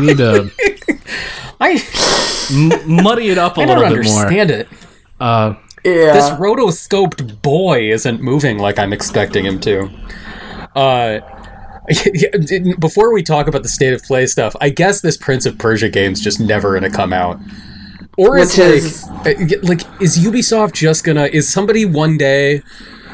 need 0.00 0.18
to 0.18 0.50
I, 1.60 1.82
m- 2.52 3.02
muddy 3.02 3.30
it 3.30 3.38
up 3.38 3.56
a 3.58 3.62
I 3.62 3.64
don't 3.64 3.78
little 3.78 3.96
bit 3.96 4.04
more. 4.06 4.20
understand 4.26 4.50
it. 4.50 4.68
Uh, 5.18 5.54
yeah. 5.84 6.12
this 6.12 6.28
rotoscoped 6.38 7.40
boy 7.42 7.90
isn't 7.90 8.20
moving 8.20 8.58
like 8.58 8.78
I'm 8.78 8.92
expecting 8.92 9.44
him 9.46 9.58
to. 9.60 9.90
Uh, 10.76 11.20
before 12.78 13.12
we 13.12 13.22
talk 13.22 13.46
about 13.46 13.62
the 13.62 13.68
state 13.68 13.92
of 13.92 14.02
play 14.02 14.26
stuff, 14.26 14.54
I 14.60 14.68
guess 14.70 15.00
this 15.00 15.16
Prince 15.16 15.46
of 15.46 15.58
Persia 15.58 15.88
game's 15.88 16.20
just 16.20 16.40
never 16.40 16.74
gonna 16.74 16.90
come 16.90 17.12
out. 17.12 17.38
Or 18.16 18.36
it's 18.36 18.56
Which 18.58 18.66
is- 18.66 19.08
like, 19.24 19.38
uh, 19.40 19.56
like, 19.62 19.80
is 20.02 20.18
Ubisoft 20.18 20.72
just 20.72 21.04
gonna? 21.04 21.26
Is 21.26 21.48
somebody 21.48 21.84
one 21.84 22.18
day, 22.18 22.62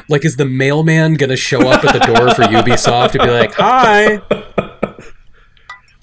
like, 0.09 0.25
is 0.25 0.35
the 0.37 0.45
mailman 0.45 1.13
gonna 1.13 1.35
show 1.37 1.61
up 1.69 1.83
at 1.83 1.93
the 1.93 1.99
door 2.13 2.33
for 2.33 2.41
Ubisoft 2.43 3.11
to 3.11 3.19
be 3.19 3.29
like, 3.29 3.53
"Hi, 3.53 4.19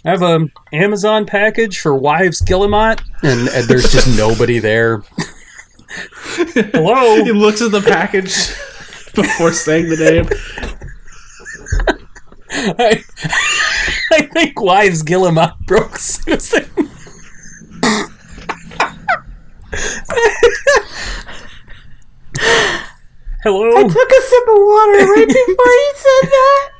I 0.05 0.11
have 0.11 0.23
a 0.23 0.47
Amazon 0.73 1.27
package 1.27 1.79
for 1.81 1.95
Wives 1.97 2.41
Guillemot," 2.41 3.01
and, 3.23 3.49
and 3.49 3.69
there's 3.69 3.91
just 3.93 4.17
nobody 4.17 4.59
there. 4.61 5.03
Hello. 6.55 7.23
he 7.25 7.33
looks 7.33 7.61
at 7.61 7.71
the 7.73 7.81
package 7.83 8.49
before 9.15 9.53
saying 9.53 9.89
the 9.91 9.97
name. 9.97 10.29
I, 12.55 13.03
I 14.13 14.23
think 14.23 14.61
Wives 14.61 15.03
Guillemot 15.03 15.53
broke 15.67 15.97
Susan. 15.97 16.69
Hello. 23.45 23.69
I 23.77 23.83
took 23.83 24.11
a 24.11 24.21
sip 24.23 24.43
of 24.49 24.59
water 24.59 25.13
right 25.13 25.27
before 25.27 25.67
you 25.67 25.93
said 25.97 26.31
that. 26.31 26.71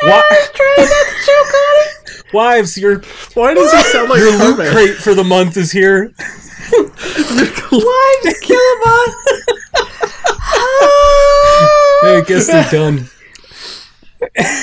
Wi- 0.00 0.22
Trying 0.54 0.88
not 0.88 1.06
to 1.06 1.14
choke 1.26 1.54
on 1.54 1.74
it. 1.84 2.32
Wives, 2.32 2.78
your 2.78 3.00
Why 3.34 3.54
does 3.54 3.70
he 3.70 3.82
sound 3.92 4.08
like 4.10 4.18
your 4.18 4.36
loot 4.38 4.72
crate 4.72 4.94
for 4.96 5.14
the 5.14 5.24
month 5.24 5.56
is 5.56 5.70
here. 5.70 6.10
Why 6.70 8.20
did 8.22 8.34
you 8.34 8.40
kill 8.42 8.56
him 8.56 8.82
on? 8.82 9.14
Ah. 10.56 12.18
I 12.18 12.22
guess 12.26 12.46
they're 12.46 12.70
done. 12.70 13.08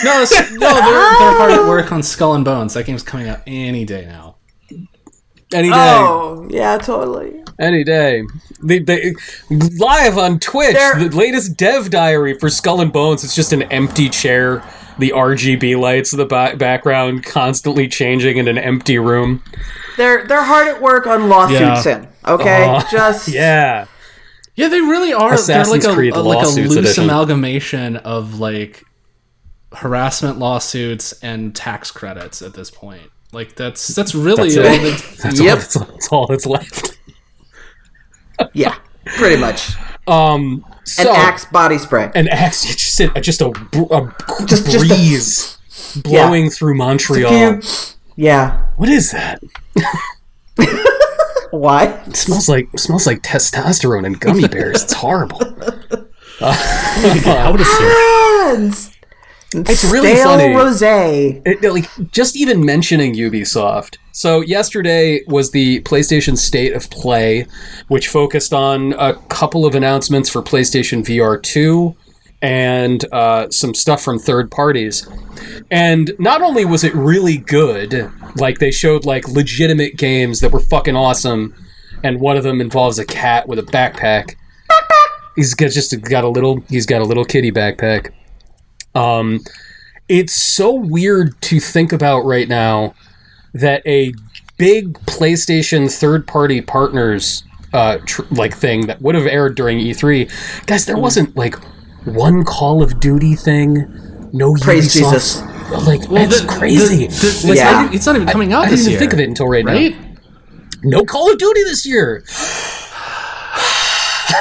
No, 0.03 0.23
no, 0.23 0.25
they're, 0.59 0.59
they're 0.59 1.37
hard 1.37 1.51
at 1.51 1.67
work 1.67 1.91
on 1.91 2.03
Skull 2.03 2.33
and 2.35 2.45
Bones. 2.45 2.73
That 2.73 2.85
game's 2.85 3.03
coming 3.03 3.27
out 3.29 3.39
any 3.47 3.85
day 3.85 4.05
now. 4.05 4.35
Any 5.53 5.67
day. 5.69 5.75
Oh, 5.75 6.47
yeah, 6.49 6.77
totally. 6.77 7.43
Any 7.59 7.83
day. 7.83 8.23
They, 8.63 8.79
they, 8.79 9.13
live 9.49 10.17
on 10.17 10.39
Twitch, 10.39 10.73
They're- 10.73 11.09
the 11.09 11.15
latest 11.15 11.57
dev 11.57 11.89
diary 11.89 12.37
for 12.39 12.49
Skull 12.49 12.79
and 12.81 12.91
Bones. 12.93 13.23
It's 13.23 13.35
just 13.35 13.51
an 13.51 13.63
empty 13.63 14.07
chair, 14.07 14.63
the 14.97 15.09
RGB 15.09 15.77
lights 15.77 16.13
in 16.13 16.19
the 16.19 16.25
ba- 16.25 16.55
background 16.57 17.23
constantly 17.25 17.87
changing 17.89 18.37
in 18.37 18.47
an 18.47 18.57
empty 18.57 18.97
room. 18.97 19.43
They're 19.97 20.25
they're 20.25 20.43
hard 20.43 20.67
at 20.69 20.81
work 20.81 21.05
on 21.05 21.27
lawsuits 21.27 21.85
Yeah. 21.85 21.97
in. 21.97 22.07
Okay, 22.25 22.63
Uh, 22.69 22.81
just 22.89 23.27
Yeah. 23.33 23.85
Yeah, 24.55 24.67
they 24.69 24.79
really 24.81 25.11
are. 25.13 25.33
Assassin's 25.33 25.83
they're 25.83 25.89
like 25.91 25.97
Creed 25.97 26.13
a, 26.13 26.19
a 26.19 26.21
like 26.21 26.35
a 26.37 26.39
lawsuits 26.45 26.69
loose 26.69 26.77
edition. 26.77 27.03
amalgamation 27.05 27.97
of 27.97 28.39
like 28.39 28.83
harassment 29.73 30.37
lawsuits 30.39 31.13
and 31.23 31.55
tax 31.55 31.91
credits 31.91 32.41
at 32.41 32.53
this 32.53 32.69
point. 32.71 33.09
Like 33.31 33.55
that's 33.55 33.87
that's 33.89 34.13
really 34.13 34.49
That's 34.53 34.57
all 34.57 34.85
it. 34.87 35.17
That's, 35.23 35.39
Yep. 35.39 35.49
all, 35.49 35.55
that's, 35.55 35.73
that's 35.73 36.07
all 36.11 36.27
that's 36.27 36.45
left. 36.45 36.97
yeah, 38.53 38.75
pretty 39.05 39.39
much. 39.39 39.71
Um, 40.07 40.65
An 40.67 40.83
so, 40.85 41.13
axe 41.13 41.45
body 41.45 41.77
spray. 41.77 42.11
an 42.15 42.27
axe, 42.27 42.63
just, 42.65 42.99
a, 42.99 43.21
just 43.21 43.41
a, 43.41 43.47
a 43.47 44.15
Just- 44.45 44.65
just 44.65 44.75
a- 44.75 44.79
breeze 44.79 45.57
blowing 46.03 46.49
through 46.49 46.75
Montreal. 46.75 47.59
Yeah. 48.17 48.67
What 48.75 48.89
is 48.89 49.11
that? 49.11 49.41
Why? 51.51 51.85
It 52.07 52.15
smells 52.15 52.47
like 52.49 52.67
smells 52.77 53.05
like 53.07 53.21
testosterone 53.23 54.05
and 54.05 54.19
gummy 54.19 54.47
bears. 54.47 54.83
It's 54.83 54.93
horrible. 54.93 55.41
out 56.41 57.59
of 57.59 57.67
here. 57.67 58.71
It's, 59.53 59.83
It's 59.83 59.91
really 59.91 60.15
stale 60.15 60.37
funny. 60.37 60.53
rosé. 60.53 61.41
It, 61.45 61.61
like 61.61 62.11
just 62.11 62.35
even 62.37 62.63
mentioning 62.65 63.15
Ubisoft. 63.15 63.97
So 64.13 64.41
yesterday 64.41 65.21
was 65.27 65.51
the 65.51 65.81
PlayStation 65.81 66.37
State 66.37 66.73
of 66.73 66.89
Play, 66.89 67.45
which 67.87 68.07
focused 68.07 68.53
on 68.53 68.93
a 68.93 69.15
couple 69.29 69.65
of 69.65 69.75
announcements 69.75 70.29
for 70.29 70.41
PlayStation 70.41 71.03
VR 71.03 71.41
2 71.41 71.95
and 72.41 73.05
uh, 73.13 73.49
some 73.49 73.73
stuff 73.73 74.01
from 74.01 74.19
third 74.19 74.49
parties. 74.51 75.07
And 75.69 76.11
not 76.17 76.41
only 76.41 76.65
was 76.65 76.83
it 76.83 76.93
really 76.95 77.37
good, 77.37 78.11
like 78.35 78.59
they 78.59 78.71
showed 78.71 79.05
like 79.05 79.27
legitimate 79.27 79.97
games 79.97 80.39
that 80.39 80.51
were 80.51 80.59
fucking 80.59 80.95
awesome, 80.95 81.53
and 82.03 82.19
one 82.19 82.37
of 82.37 82.43
them 82.43 82.61
involves 82.61 82.99
a 82.99 83.05
cat 83.05 83.47
with 83.47 83.59
a 83.59 83.63
backpack. 83.63 84.35
He's 85.35 85.53
got 85.53 85.71
just 85.71 85.99
got 86.01 86.23
a 86.23 86.29
little. 86.29 86.61
He's 86.67 86.85
got 86.85 87.01
a 87.01 87.05
little 87.05 87.23
kitty 87.25 87.51
backpack. 87.51 88.11
Um, 88.95 89.39
it's 90.09 90.33
so 90.33 90.73
weird 90.73 91.39
to 91.43 91.59
think 91.59 91.93
about 91.93 92.21
right 92.21 92.47
now 92.47 92.93
that 93.53 93.85
a 93.85 94.13
big 94.57 94.93
PlayStation 95.05 95.91
third-party 95.91 96.61
partners 96.61 97.43
uh, 97.73 97.97
tr- 98.05 98.23
like 98.31 98.55
thing 98.55 98.87
that 98.87 99.01
would 99.01 99.15
have 99.15 99.25
aired 99.27 99.55
during 99.55 99.77
E3, 99.79 100.65
guys, 100.65 100.85
there 100.85 100.97
wasn't 100.97 101.35
like 101.37 101.55
one 102.05 102.43
Call 102.43 102.83
of 102.83 102.99
Duty 102.99 103.35
thing, 103.35 103.75
no 104.33 104.53
Praise 104.55 104.93
Ubisoft- 104.93 105.11
Jesus. 105.11 105.41
Like 105.87 106.01
that's 106.09 106.41
the- 106.41 106.47
crazy. 106.47 107.07
the- 107.07 107.13
the- 107.13 107.47
Like, 107.47 107.57
Yeah. 107.57 107.89
it's, 107.93 108.05
not, 108.05 108.15
even 108.17 108.27
coming 108.27 108.51
out 108.51 108.65
I 108.65 108.69
this 108.71 108.81
didn't 108.81 108.81
even 108.81 108.91
year. 108.91 108.99
think 108.99 109.13
of 109.13 109.19
it 109.21 109.29
until 109.29 109.47
right, 109.47 109.63
right? 109.63 109.95
now. 109.97 110.07
No 110.83 111.05
Call 111.05 111.31
of 111.31 111.37
Duty 111.37 111.63
this 111.63 111.85
year. 111.85 112.23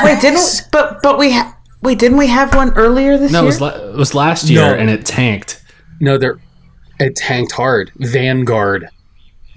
Wait, 0.03 0.21
didn't 0.21 0.67
but 0.73 1.01
but 1.03 1.19
we 1.19 1.33
ha- 1.33 1.50
wait 1.83 1.99
didn't 1.99 2.19
we 2.19 2.27
have 2.27 2.55
one 2.55 2.73
earlier 2.77 3.17
this 3.19 3.33
year? 3.33 3.41
No, 3.41 3.45
it 3.45 3.47
was, 3.47 3.61
la- 3.61 3.69
it 3.69 3.97
was 3.97 4.15
last 4.15 4.49
year 4.49 4.61
No. 4.61 4.75
and 4.75 4.91
it 4.91 5.05
tanked. 5.05 5.63
No, 6.01 6.19
they're 6.19 6.41
it 6.99 7.17
tanked 7.17 7.53
hard. 7.53 7.93
Vanguard. 7.97 8.89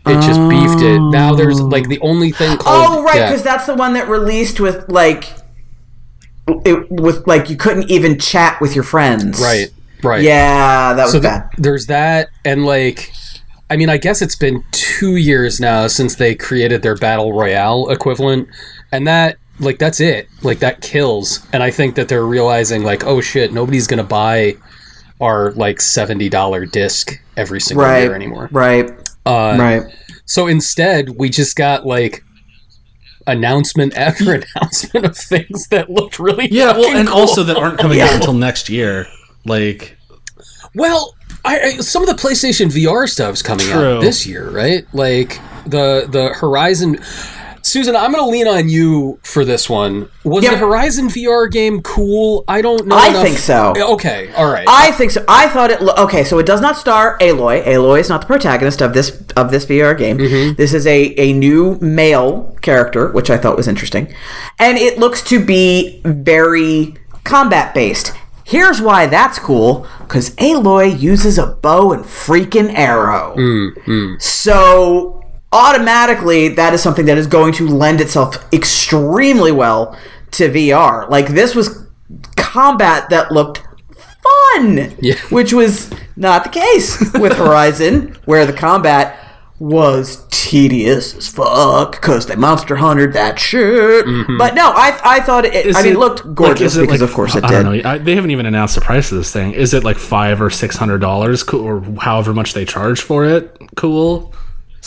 It 0.05 0.21
just 0.21 0.49
beefed 0.49 0.81
it. 0.81 0.99
Now 0.99 1.33
there's 1.33 1.61
oh. 1.61 1.65
like 1.65 1.87
the 1.87 1.99
only 2.01 2.31
thing 2.31 2.57
called 2.57 2.87
oh 2.89 3.03
right, 3.03 3.15
yeah. 3.15 3.29
because 3.29 3.43
that's 3.43 3.65
the 3.65 3.73
one 3.73 3.93
that 3.93 4.09
released 4.09 4.59
with 4.59 4.89
like 4.89 5.29
it, 6.47 6.91
with 6.91 7.25
like 7.25 7.49
you 7.49 7.55
couldn't 7.55 7.89
even 7.89 8.19
chat 8.19 8.59
with 8.59 8.75
your 8.75 8.83
friends. 8.83 9.39
right, 9.41 9.71
right. 10.03 10.21
Yeah, 10.21 10.93
that 10.93 11.03
was 11.03 11.11
So 11.13 11.21
th- 11.21 11.31
bad. 11.31 11.49
there's 11.57 11.85
that, 11.85 12.29
and 12.43 12.65
like, 12.65 13.13
I 13.69 13.77
mean, 13.77 13.89
I 13.89 13.97
guess 13.97 14.21
it's 14.21 14.35
been 14.35 14.61
two 14.71 15.15
years 15.15 15.61
now 15.61 15.87
since 15.87 16.15
they 16.15 16.35
created 16.35 16.81
their 16.81 16.95
battle 16.97 17.31
royale 17.31 17.89
equivalent, 17.89 18.49
and 18.91 19.07
that 19.07 19.37
like 19.59 19.77
that's 19.79 19.99
it. 19.99 20.27
Like 20.41 20.59
that 20.59 20.81
kills, 20.81 21.45
and 21.53 21.61
I 21.63 21.71
think 21.71 21.95
that 21.95 22.07
they're 22.07 22.25
realizing 22.25 22.83
like, 22.83 23.05
oh 23.05 23.21
shit, 23.21 23.53
nobody's 23.53 23.87
gonna 23.87 24.03
buy 24.03 24.55
our 25.21 25.51
like 25.53 25.79
seventy 25.81 26.29
dollar 26.29 26.65
disc 26.65 27.13
every 27.37 27.61
single 27.61 27.85
Right. 27.85 28.03
year 28.03 28.15
anymore. 28.15 28.49
Right. 28.51 28.89
Uh, 29.25 29.55
Right. 29.59 29.83
So 30.25 30.47
instead, 30.47 31.09
we 31.17 31.29
just 31.29 31.55
got 31.55 31.85
like 31.85 32.23
announcement 33.27 33.93
after 33.97 34.33
announcement 34.33 35.05
of 35.05 35.17
things 35.17 35.67
that 35.69 35.89
looked 35.89 36.19
really 36.19 36.47
Yeah, 36.51 36.73
well, 36.77 36.95
and 36.97 37.07
cool. 37.07 37.19
also 37.19 37.43
that 37.43 37.55
aren't 37.57 37.79
coming 37.79 37.97
Yeah. 37.99 38.05
out 38.05 38.15
until 38.15 38.33
next 38.33 38.69
year. 38.69 39.07
Like, 39.45 39.97
Well, 40.75 41.15
I, 41.45 41.59
I, 41.59 41.69
some 41.77 42.01
of 42.03 42.09
the 42.09 42.15
PlayStation 42.21 42.67
VR 42.71 43.07
stuff's 43.07 43.41
coming 43.41 43.65
True. 43.67 43.97
out 43.97 44.01
this 44.01 44.25
year, 44.25 44.49
right? 44.49 44.85
Like 44.93 45.39
the 45.65 46.07
the 46.09 46.29
Horizon. 46.33 46.99
Susan, 47.65 47.95
I'm 47.95 48.11
going 48.11 48.23
to 48.23 48.29
lean 48.29 48.45
on 48.47 48.67
you 48.67 49.19
for 49.23 49.45
this 49.45 49.69
one. 49.69 50.09
Was 50.25 50.43
Yep. 50.43 50.51
the 50.53 50.57
Horizon 50.59 51.07
VR 51.07 51.49
game 51.49 51.81
cool? 51.81 52.43
I 52.47 52.61
don't 52.61 52.85
know. 52.87 52.95
I 52.95 53.07
enough- 53.07 53.23
think 53.23 53.37
so. 53.37 53.73
Okay, 53.77 54.29
all 54.35 54.51
right. 54.51 54.65
I 54.67 54.91
think 54.91 55.11
so. 55.11 55.23
I 55.29 55.47
thought 55.47 55.71
it. 55.71 55.81
Lo- 55.81 55.93
okay, 55.97 56.23
so 56.25 56.37
it 56.39 56.45
does 56.45 56.59
not 56.59 56.77
star 56.77 57.17
Aloy. 57.19 57.63
Aloy 57.65 58.01
is 58.01 58.09
not 58.09 58.21
the 58.21 58.27
protagonist 58.27 58.81
of 58.81 58.93
this 58.93 59.17
of 59.37 59.49
this 59.51 59.65
VR 59.65 59.97
game. 59.97 60.17
Mm-hmm. 60.17 60.55
This 60.55 60.73
is 60.73 60.85
a 60.85 61.13
a 61.17 61.31
new 61.33 61.77
male 61.79 62.55
character, 62.61 63.09
which 63.11 63.29
I 63.29 63.37
thought 63.37 63.55
was 63.55 63.67
interesting, 63.67 64.13
and 64.59 64.77
it 64.77 64.99
looks 64.99 65.21
to 65.23 65.43
be 65.43 66.01
very 66.03 66.95
combat 67.23 67.73
based. 67.73 68.11
Here's 68.43 68.81
why 68.81 69.05
that's 69.05 69.39
cool: 69.39 69.87
because 69.99 70.31
Aloy 70.35 70.99
uses 70.99 71.37
a 71.37 71.47
bow 71.47 71.93
and 71.93 72.03
freaking 72.03 72.73
arrow. 72.75 73.35
Mm, 73.37 74.21
So 74.21 75.22
automatically, 75.53 76.49
that 76.49 76.73
is 76.73 76.81
something 76.81 77.05
that 77.05 77.17
is 77.17 77.27
going 77.27 77.53
to 77.53 77.67
lend 77.67 78.01
itself 78.01 78.51
extremely 78.53 79.51
well 79.51 79.97
to 80.31 80.49
VR. 80.49 81.09
Like 81.09 81.27
this 81.29 81.55
was 81.55 81.87
combat 82.35 83.09
that 83.09 83.31
looked 83.31 83.61
fun, 84.53 84.95
Yeah. 85.01 85.15
which 85.29 85.53
was 85.53 85.91
not 86.15 86.43
the 86.43 86.49
case 86.49 86.99
with 87.13 87.33
Horizon, 87.33 88.17
where 88.25 88.45
the 88.45 88.53
combat 88.53 89.19
was 89.59 90.25
tedious 90.29 91.15
as 91.15 91.29
fuck 91.29 91.93
because 91.93 92.25
they 92.25 92.35
monster 92.35 92.75
hunted 92.75 93.13
that 93.13 93.39
shit. 93.39 94.05
Mm-hmm. 94.05 94.37
But 94.37 94.55
no, 94.55 94.69
I 94.73 94.99
I 95.03 95.19
thought 95.21 95.45
it. 95.45 95.53
is 95.67 95.75
I 95.77 95.83
mean, 95.83 95.91
it, 95.91 95.95
it- 95.95 95.99
looked 95.99 96.35
gorgeous 96.35 96.73
is 96.73 96.77
it 96.77 96.81
because 96.81 97.01
like- 97.01 97.09
of 97.09 97.15
course 97.15 97.35
it 97.35 97.41
did. 97.41 97.45
I 97.45 97.49
did. 97.49 97.63
don't 97.63 97.77
know. 97.83 97.89
I, 97.89 97.97
they 97.99 98.15
haven't 98.15 98.31
even 98.31 98.45
announced 98.45 98.75
the 98.75 98.81
price 98.81 99.11
of 99.11 99.17
this 99.19 99.31
thing. 99.31 99.53
Is 99.53 99.73
it 99.73 99.83
like 99.83 99.97
five 99.97 100.41
or 100.41 100.49
six 100.49 100.75
hundred 100.75 100.99
dollars, 100.99 101.43
co- 101.43 101.61
or 101.61 101.81
however 102.01 102.33
much 102.33 102.53
they 102.53 102.65
charge 102.65 103.01
for 103.01 103.23
it? 103.25 103.55
Cool. 103.75 104.33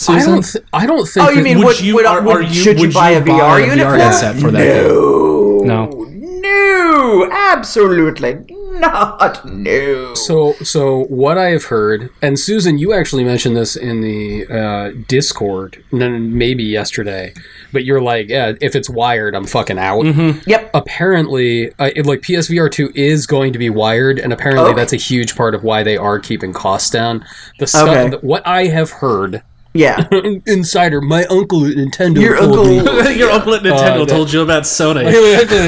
I 0.07 0.23
don't. 0.25 0.43
Th- 0.43 0.63
I 0.73 0.85
don't 0.85 1.05
think. 1.07 1.25
Oh, 1.25 1.29
you 1.29 1.37
that- 1.37 1.43
mean 1.43 1.57
would 1.59 1.67
would, 1.67 1.79
you- 1.81 1.95
would, 1.95 2.05
are- 2.05 2.21
would- 2.21 2.35
are 2.37 2.41
you- 2.43 2.53
should 2.53 2.77
you 2.79 2.87
would 2.87 2.93
buy 2.93 3.11
you 3.11 3.17
a 3.17 3.21
buy 3.21 3.31
VR 3.31 3.57
a 3.57 3.65
unit 3.67 3.85
VR 3.87 3.91
for 3.91 3.97
that? 3.97 4.03
headset 4.13 4.35
for 4.39 4.51
that 4.51 4.87
no, 4.87 5.59
No. 5.63 6.05
no, 6.41 7.29
absolutely 7.31 8.45
not. 8.79 9.43
No. 9.49 10.13
So, 10.13 10.53
so 10.63 11.05
what 11.05 11.37
I 11.37 11.49
have 11.49 11.65
heard, 11.65 12.09
and 12.21 12.37
Susan, 12.39 12.77
you 12.77 12.93
actually 12.93 13.23
mentioned 13.23 13.57
this 13.57 13.75
in 13.75 14.01
the 14.01 14.45
uh, 14.47 14.91
Discord, 15.07 15.83
n- 15.91 16.37
maybe 16.37 16.63
yesterday, 16.63 17.33
but 17.73 17.83
you're 17.85 18.01
like, 18.01 18.29
yeah, 18.29 18.53
if 18.61 18.75
it's 18.75 18.89
wired, 18.89 19.33
I'm 19.35 19.45
fucking 19.47 19.79
out. 19.79 20.03
Yep. 20.45 20.69
Apparently, 20.75 21.71
uh, 21.79 21.89
it, 21.95 22.05
like 22.05 22.21
PSVR 22.21 22.69
two 22.71 22.91
is 22.93 23.25
going 23.25 23.51
to 23.53 23.59
be 23.59 23.69
wired, 23.71 24.19
and 24.19 24.31
apparently 24.31 24.69
Okay. 24.71 24.75
that's 24.75 24.93
a 24.93 24.97
huge 24.97 25.35
part 25.35 25.55
of 25.55 25.63
why 25.63 25.81
they 25.81 25.97
are 25.97 26.19
keeping 26.19 26.53
costs 26.53 26.91
down. 26.91 27.25
The 27.59 27.65
stuff, 27.67 27.87
Okay. 27.89 28.17
what 28.21 28.45
I 28.45 28.65
have 28.67 28.91
heard, 28.91 29.41
Yeah. 29.77 30.07
insider, 30.45 31.01
my 31.01 31.25
uncle 31.25 31.65
at 31.65 31.73
Nintendo, 31.75 32.19
Your 32.21 32.37
told 32.37 32.67
me- 32.67 32.79
uncle- 32.79 33.11
Your 33.11 33.29
uncle 33.31 33.53
at 33.53 33.61
Nintendo 33.63 34.01
Uh, 34.01 34.05
that- 34.05 34.09
told 34.09 34.33
you 34.33 34.41
about 34.41 34.63
Sony. 34.63 35.05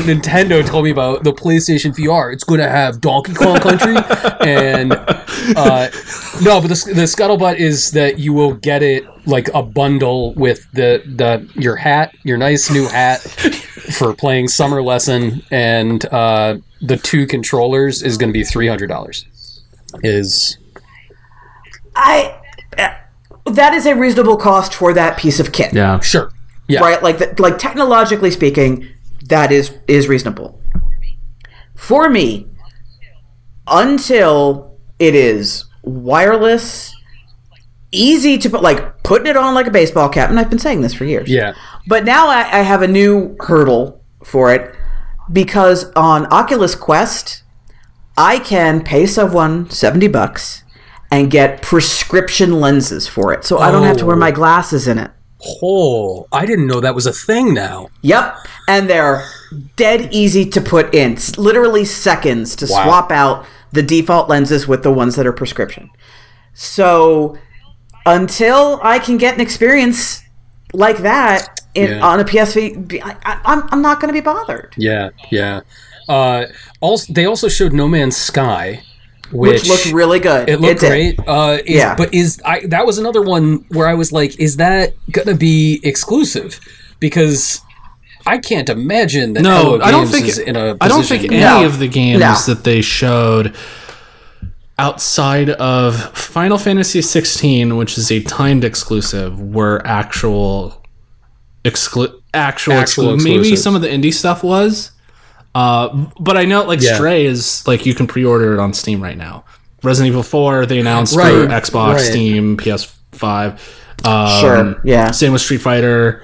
Nintendo 0.03 0.65
told 0.65 0.85
me 0.85 0.91
about 0.91 1.23
the 1.23 1.33
PlayStation 1.33 1.95
VR. 1.95 2.33
It's 2.33 2.43
going 2.43 2.59
to 2.59 2.69
have 2.69 3.01
Donkey 3.01 3.33
Kong 3.33 3.57
Country, 3.59 3.95
and 4.41 4.93
uh, 4.93 5.89
no, 6.41 6.59
but 6.61 6.67
the, 6.69 6.91
the 6.95 7.03
scuttlebutt 7.03 7.57
is 7.57 7.91
that 7.91 8.19
you 8.19 8.33
will 8.33 8.53
get 8.53 8.81
it 8.83 9.03
like 9.27 9.49
a 9.53 9.61
bundle 9.61 10.33
with 10.33 10.65
the 10.73 11.03
the 11.05 11.47
your 11.59 11.75
hat, 11.75 12.13
your 12.23 12.37
nice 12.37 12.71
new 12.71 12.87
hat 12.87 13.19
for 13.21 14.13
playing 14.13 14.47
Summer 14.47 14.81
Lesson, 14.81 15.43
and 15.51 16.03
uh, 16.13 16.57
the 16.81 16.97
two 16.97 17.27
controllers 17.27 18.01
is 18.01 18.17
going 18.17 18.29
to 18.29 18.33
be 18.33 18.43
three 18.43 18.67
hundred 18.67 18.87
dollars. 18.87 19.25
Is 20.03 20.57
I. 21.95 22.35
That 23.49 23.73
is 23.73 23.85
a 23.85 23.95
reasonable 23.95 24.37
cost 24.37 24.73
for 24.73 24.93
that 24.93 25.17
piece 25.17 25.39
of 25.39 25.51
kit. 25.51 25.73
Yeah. 25.73 25.99
sure, 25.99 26.31
yeah, 26.69 26.79
right 26.81 27.03
like 27.03 27.17
the, 27.17 27.35
like 27.41 27.57
technologically 27.57 28.31
speaking 28.31 28.87
that 29.27 29.51
is 29.51 29.77
is 29.87 30.07
reasonable 30.07 30.61
for 31.75 32.09
me 32.09 32.47
until 33.67 34.77
it 34.99 35.15
is 35.15 35.65
wireless 35.81 36.95
easy 37.91 38.37
to 38.37 38.49
put 38.49 38.61
like 38.61 39.01
putting 39.03 39.27
it 39.27 39.35
on 39.35 39.55
like 39.55 39.65
a 39.65 39.71
baseball 39.71 40.09
cap 40.09 40.29
and 40.29 40.39
i've 40.39 40.49
been 40.49 40.59
saying 40.59 40.81
this 40.81 40.93
for 40.93 41.05
years 41.05 41.29
yeah. 41.29 41.53
but 41.87 42.05
now 42.05 42.27
I, 42.27 42.59
I 42.59 42.61
have 42.61 42.83
a 42.83 42.87
new 42.87 43.35
hurdle 43.39 44.03
for 44.23 44.53
it 44.53 44.75
because 45.31 45.91
on 45.93 46.27
oculus 46.31 46.75
quest 46.75 47.43
i 48.15 48.37
can 48.37 48.83
pay 48.83 49.07
someone 49.07 49.69
70 49.71 50.07
bucks 50.09 50.63
and 51.11 51.31
get 51.31 51.61
prescription 51.61 52.59
lenses 52.59 53.07
for 53.07 53.33
it 53.33 53.43
so 53.43 53.57
i 53.59 53.71
don't 53.71 53.83
have 53.83 53.97
to 53.97 54.05
wear 54.05 54.15
Oh. 54.15 54.19
my 54.19 54.31
glasses 54.31 54.87
in 54.87 54.97
it 54.97 55.11
Oh, 55.63 56.27
I 56.33 56.45
didn't 56.45 56.67
know 56.67 56.81
that 56.81 56.93
was 56.93 57.05
a 57.05 57.13
thing. 57.13 57.53
Now, 57.53 57.87
Yep. 58.01 58.35
And 58.67 58.89
they're 58.89 59.23
dead 59.77 60.09
easy 60.13 60.43
to 60.49 60.59
put 60.59 60.93
in. 60.93 61.13
It's 61.13 61.37
literally 61.37 61.85
seconds 61.85 62.57
to 62.57 62.65
Wow. 62.69 62.83
swap 62.83 63.09
out 63.13 63.45
the 63.71 63.81
default 63.81 64.27
lenses 64.27 64.67
with 64.67 64.83
the 64.83 64.91
ones 64.91 65.15
that 65.15 65.25
are 65.25 65.31
prescription. 65.31 65.91
So 66.53 67.37
until 68.05 68.81
I 68.83 68.99
can 68.99 69.15
get 69.15 69.33
an 69.35 69.39
experience 69.39 70.23
like 70.73 70.97
that 70.99 71.61
in, 71.73 71.91
Yeah. 71.91 72.05
on 72.05 72.19
a 72.19 72.25
PSV, 72.25 72.99
I, 73.01 73.15
I, 73.23 73.39
I'm, 73.45 73.63
I'm 73.71 73.81
not 73.81 74.01
going 74.01 74.09
to 74.09 74.13
be 74.13 74.19
bothered. 74.19 74.73
yeah, 74.77 75.11
yeah. 75.31 75.61
Uh, 76.09 76.47
also, 76.81 77.13
they 77.13 77.25
also 77.25 77.47
showed 77.47 77.71
No 77.71 77.87
Man's 77.87 78.17
Sky, 78.17 78.81
which, 79.31 79.61
Which, 79.61 79.69
looked 79.69 79.91
really 79.93 80.19
good. 80.19 80.49
It 80.49 80.59
looked 80.59 80.81
did. 80.81 80.89
great. 80.89 81.19
Uh, 81.27 81.57
is, 81.65 81.75
Yeah. 81.75 81.95
But 81.95 82.13
is 82.13 82.41
I 82.45 82.61
that 82.67 82.85
was 82.85 82.97
another 82.97 83.21
one 83.21 83.65
where 83.69 83.87
I 83.87 83.93
was 83.93 84.11
like, 84.11 84.39
is 84.39 84.57
that 84.57 84.93
gonna 85.11 85.35
be 85.35 85.79
exclusive? 85.83 86.59
Because 86.99 87.61
I 88.25 88.37
can't 88.37 88.69
imagine 88.69 89.33
that 89.33 89.41
No, 89.43 89.57
Hello 89.57 89.81
I 89.81 89.91
don't 89.91 90.01
Games 90.05 90.11
think. 90.11 90.27
is 90.27 90.37
in 90.39 90.55
a 90.55 90.75
I 90.81 90.87
don't 90.87 91.03
think 91.05 91.23
any 91.25 91.39
No. 91.39 91.65
of 91.65 91.79
the 91.79 91.87
games 91.87 92.19
No. 92.19 92.35
that 92.47 92.63
they 92.63 92.81
showed 92.81 93.55
outside 94.77 95.49
of 95.51 95.95
Final 96.17 96.57
Fantasy 96.57 97.01
16, 97.01 97.75
which 97.77 97.97
is 97.97 98.11
a 98.11 98.21
timed 98.21 98.63
exclusive, 98.63 99.39
were 99.39 99.81
actual 99.85 100.81
exclu- 101.65 102.13
actual, 102.33 102.73
Actual 102.75 103.15
exclu- 103.17 103.23
Maybe 103.23 103.55
some 103.55 103.75
of 103.75 103.81
the 103.81 103.89
indie 103.89 104.13
stuff 104.13 104.43
was. 104.43 104.91
Uh, 105.55 106.07
but 106.19 106.37
I 106.37 106.45
know 106.45 106.63
like 106.63 106.81
Yeah. 106.81 106.95
Stray 106.95 107.25
is 107.25 107.65
like 107.67 107.85
you 107.85 107.93
can 107.95 108.07
pre-order 108.07 108.53
it 108.53 108.59
on 108.59 108.73
Steam 108.73 109.01
right 109.01 109.17
now. 109.17 109.45
Resident 109.83 110.11
Evil 110.11 110.23
4 110.23 110.65
they 110.65 110.79
announced 110.79 111.13
for 111.15 111.21
Xbox, 111.21 111.93
right. 111.95 112.01
Steam, 112.01 112.57
PS5. 112.57 113.59
Um, 114.05 114.39
Sure, 114.41 114.81
yeah. 114.83 115.11
Same 115.11 115.33
with 115.33 115.41
Street 115.41 115.61
Fighter. 115.61 116.23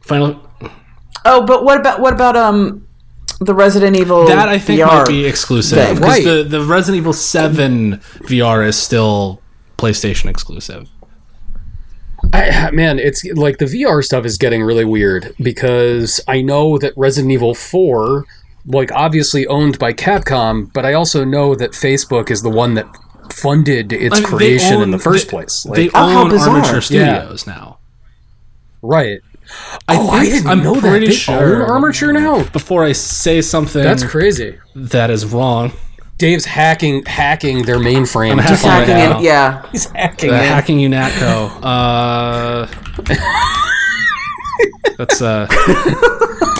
Final 0.00 0.40
Oh, 1.24 1.44
but 1.44 1.64
what 1.64 1.78
about 1.78 2.00
what 2.00 2.12
about 2.14 2.36
um 2.36 2.86
the 3.40 3.54
Resident 3.54 3.96
Evil 3.96 4.26
That 4.26 4.48
I 4.48 4.58
think 4.58 4.80
VR 4.80 4.86
might 4.86 5.06
be 5.06 5.24
exclusive 5.26 5.78
thing? 5.78 5.94
because 5.94 6.08
Right. 6.08 6.24
the 6.24 6.42
the 6.44 6.62
Resident 6.62 7.00
Evil 7.02 7.12
Seven 7.12 7.98
VR 8.24 8.66
is 8.66 8.76
still 8.76 9.40
PlayStation 9.76 10.26
exclusive. 10.28 10.88
I, 12.32 12.70
man, 12.72 12.98
it's 12.98 13.24
like 13.24 13.58
the 13.58 13.64
VR 13.66 14.04
stuff 14.04 14.24
is 14.24 14.38
getting 14.38 14.62
really 14.62 14.84
weird 14.84 15.34
because 15.40 16.20
I 16.28 16.42
know 16.42 16.76
that 16.78 16.92
Resident 16.96 17.32
Evil 17.32 17.54
Four, 17.54 18.24
like 18.66 18.92
obviously 18.92 19.46
owned 19.46 19.78
by 19.78 19.92
Capcom, 19.92 20.72
but 20.72 20.84
I 20.84 20.92
also 20.94 21.24
know 21.24 21.54
that 21.54 21.70
Facebook 21.72 22.30
is 22.30 22.42
the 22.42 22.50
one 22.50 22.74
that 22.74 22.86
funded 23.32 23.92
its 23.92 24.16
I 24.16 24.20
mean, 24.20 24.30
they 24.30 24.36
creation 24.36 24.80
in 24.82 24.90
the 24.90 24.98
first 24.98 25.26
they- 25.26 25.30
place. 25.30 25.62
they 25.74 25.84
Like, 25.84 25.90
Oh, 25.94 26.08
how 26.08 26.22
own 26.24 26.28
bizarre. 26.30 26.56
Armature 26.56 26.74
Yeah. 26.96 27.20
Studios 27.20 27.46
now. 27.46 27.78
right. 28.82 29.20
oh, 29.88 30.10
I 30.10 30.24
didn't 30.26 30.46
I'm 30.48 30.62
know 30.62 30.74
that. 30.74 30.82
pretty 30.90 31.06
They 31.06 31.12
sure. 31.14 31.62
own 31.62 31.70
armature 31.70 32.12
now. 32.12 32.42
Before 32.50 32.84
I 32.84 32.92
say 32.92 33.40
something 33.40 33.82
That's 33.82 34.04
crazy. 34.04 34.58
that 34.74 35.10
is 35.10 35.24
wrong, 35.24 35.72
Dave's 36.18 36.44
hacking 36.44 37.04
hacking 37.06 37.62
their 37.64 37.78
mainframe. 37.78 38.36
to 38.36 38.42
hacking 38.42 38.68
Hacking 38.68 38.94
right 38.94 39.08
out. 39.08 39.18
in, 39.20 39.24
yeah. 39.24 39.66
He's 39.72 39.86
hacking 39.86 40.30
the 40.30 40.36
it. 40.36 40.48
hacking 40.48 40.78
UNATCO. 40.78 41.48
Uh, 41.62 42.66
that's 44.98 45.22
uh. 45.22 45.46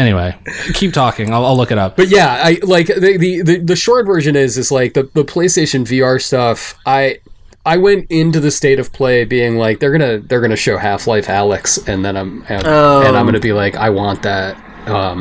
anyway, 0.00 0.36
keep 0.74 0.92
talking. 0.92 1.32
I'll, 1.32 1.44
I'll 1.44 1.56
look 1.56 1.70
it 1.70 1.78
up. 1.78 1.96
But 1.96 2.08
yeah, 2.08 2.40
I 2.42 2.58
like 2.62 2.86
the, 2.88 3.16
the 3.18 3.42
the 3.42 3.58
the 3.58 3.76
short 3.76 4.06
version 4.06 4.34
is 4.36 4.56
is 4.58 4.72
like 4.72 4.94
the 4.94 5.04
the 5.14 5.24
PlayStation 5.24 5.82
VR 5.84 6.20
stuff. 6.20 6.76
I 6.86 7.18
I 7.66 7.76
went 7.76 8.10
into 8.10 8.40
the 8.40 8.50
state 8.50 8.78
of 8.78 8.92
play 8.92 9.24
being 9.24 9.56
like 9.56 9.80
they're 9.80 9.92
gonna 9.92 10.18
they're 10.18 10.40
gonna 10.40 10.56
show 10.56 10.78
Half 10.78 11.06
Life 11.06 11.26
Alyx, 11.26 11.86
and 11.88 12.04
then 12.04 12.16
I'm 12.16 12.42
and, 12.48 12.66
and 12.66 13.16
I'm 13.16 13.26
gonna 13.26 13.38
be 13.40 13.52
like 13.52 13.76
I 13.76 13.90
want 13.90 14.22
that 14.22 14.56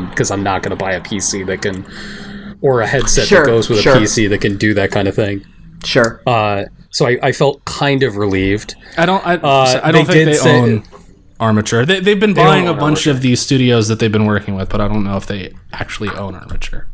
because 0.09 0.31
I'm 0.31 0.41
not 0.43 0.63
gonna 0.63 0.75
buy 0.75 0.93
a 0.93 1.01
PC 1.01 1.45
that 1.47 1.61
can 1.61 1.85
or 2.61 2.81
a 2.81 2.87
headset 2.87 3.27
Sure, 3.27 3.39
that 3.43 3.45
goes 3.45 3.69
with 3.69 3.81
sure. 3.81 3.93
a 3.95 3.97
PC 3.99 4.29
that 4.29 4.41
can 4.41 4.57
do 4.57 4.73
that 4.73 4.91
kind 4.91 5.07
of 5.07 5.15
thing. 5.15 5.45
Sure. 5.85 6.21
Uh, 6.27 6.65
so 6.91 7.05
I, 7.05 7.17
I 7.21 7.31
felt 7.31 7.63
kind 7.65 8.03
of 8.03 8.17
relieved. 8.17 8.75
I 8.97 9.05
don't. 9.05 9.25
I, 9.25 9.35
Uh, 9.35 9.79
I 9.83 9.91
don't 9.91 10.07
they 10.07 10.13
think 10.13 10.25
they 10.25 10.33
say- 10.37 10.59
own 10.59 10.83
Armature. 11.39 11.86
They, 11.86 11.99
they've 11.99 12.19
been 12.19 12.34
buying 12.34 12.67
a 12.67 12.71
own 12.71 12.80
bunch 12.80 13.08
of 13.08 13.21
these 13.21 13.39
studios 13.39 13.88
that 13.88 13.99
they've 13.99 14.12
been 14.12 14.25
working 14.25 14.56
with, 14.56 14.69
but 14.69 14.82
I 14.82 14.88
don't 14.88 15.04
know 15.04 15.15
if 15.17 15.25
they 15.25 15.54
actually 15.71 16.10
own 16.10 16.36
Armature. 16.36 16.88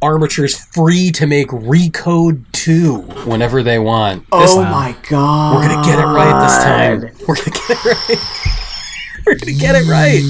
Armature's 0.00 0.56
free 0.56 1.10
to 1.12 1.26
make 1.26 1.48
Recode 1.48 2.44
2 2.52 2.98
whenever 3.26 3.62
they 3.64 3.78
want. 3.80 4.24
Oh 4.30 4.40
this- 4.40 4.52
oh 4.54 4.62
my 4.62 4.94
god. 5.10 5.56
We're 5.56 5.68
gonna 5.68 5.84
get 5.84 5.98
it 5.98 6.04
right 6.06 6.42
this 6.44 6.64
time. 6.64 7.00
We're 7.26 7.34
gonna 7.34 7.50
get 7.50 7.70
it 7.70 8.08
right. 8.08 8.18
We're 9.26 9.34
gonna 9.36 9.52
get 9.58 9.74
it 9.74 9.88
right. 9.88 10.22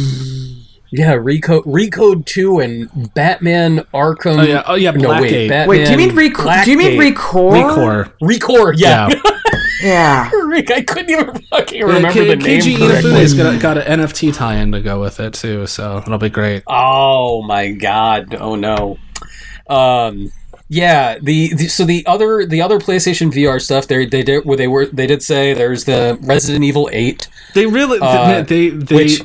Yeah, 0.91 1.13
Recode, 1.17 1.65
Recode 1.65 2.25
Two, 2.25 2.61
and 2.61 3.13
Batman 3.13 3.81
Arkham. 3.93 4.39
Oh 4.39 4.43
yeah. 4.43 4.63
Oh 4.67 4.75
yeah. 4.75 4.93
no, 4.93 5.11
wait, 5.11 5.31
Blackgate. 5.31 5.49
Batman. 5.51 5.69
Wait, 5.69 5.85
do 5.85 5.91
you 5.93 5.99
mean 5.99 6.15
rec- 6.17 6.65
do 6.65 6.71
you 6.71 6.79
mean 6.79 6.93
Blackgate. 6.93 6.99
record? 6.99 7.53
Recore. 7.53 8.13
Record? 8.23 8.79
Yeah, 8.81 9.09
Yeah. 9.11 9.21
Yeah. 9.83 10.31
Rick, 10.47 10.71
I 10.71 10.83
couldn't 10.83 11.11
even 11.11 11.35
fucking 11.43 11.83
remember 11.83 12.11
K- 12.13 12.29
the 12.29 12.37
name. 12.37 12.61
Keiji 12.61 12.77
Inafune's 12.77 13.35
got, 13.35 13.61
got 13.61 13.79
an 13.79 14.01
NFT 14.01 14.35
tie-in 14.35 14.73
to 14.73 14.81
go 14.81 15.01
with 15.01 15.21
it 15.21 15.35
too, 15.35 15.67
so 15.67 15.99
it'll 15.99 16.19
be 16.19 16.31
great. 16.31 16.63
Oh 16.67 17.43
my 17.43 17.71
god! 17.73 18.35
Oh 18.35 18.55
no. 18.57 18.99
Um. 19.69 20.33
Yeah. 20.69 21.19
The, 21.21 21.55
the 21.55 21.69
so 21.69 21.85
the 21.85 22.05
other 22.07 22.45
the 22.45 22.61
other 22.61 22.79
PlayStation 22.79 23.31
VR 23.33 23.61
stuff 23.61 23.87
they 23.87 24.05
they 24.07 24.23
did 24.23 24.45
where 24.45 24.57
they 24.57 24.69
were 24.69 24.87
they 24.87 25.07
did 25.07 25.23
say 25.23 25.55
there's 25.55 25.85
the 25.85 26.19
Resident 26.23 26.65
Evil 26.65 26.89
Eight. 26.93 27.29
They 27.55 27.67
really 27.67 27.99
Uh, 28.01 28.43
they 28.43 28.69
they 28.71 28.95
which- 28.97 29.23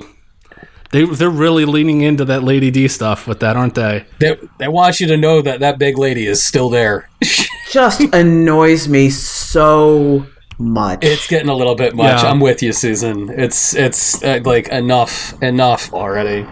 they 0.92 1.06
they're 1.06 1.30
really 1.30 1.66
leaning 1.66 2.02
into 2.02 2.24
that 2.26 2.44
Lady 2.44 2.70
D 2.70 2.88
stuff 2.88 3.28
with 3.28 3.40
that, 3.40 3.58
aren't 3.58 3.74
they? 3.76 4.06
They 4.20 4.38
they 4.60 4.68
want 4.68 5.00
you 5.00 5.08
to 5.08 5.18
know 5.18 5.42
that 5.42 5.60
that 5.62 5.80
big 5.80 5.98
lady 5.98 6.28
is 6.28 6.44
still 6.44 6.70
there. 6.70 7.10
Just 7.72 8.02
annoys 8.14 8.88
me 8.88 9.10
so 9.10 10.28
much. 10.58 11.04
It's 11.04 11.28
getting 11.28 11.50
a 11.50 11.56
little 11.56 11.76
bit 11.76 11.96
much. 11.96 12.24
Yeah. 12.24 12.30
I'm 12.30 12.40
with 12.40 12.64
you, 12.64 12.74
Susan. 12.74 13.30
It's 13.30 13.76
it's 13.76 14.24
uh, 14.24 14.42
like 14.44 14.70
enough, 14.70 15.42
enough 15.42 15.94
already. 15.94 16.46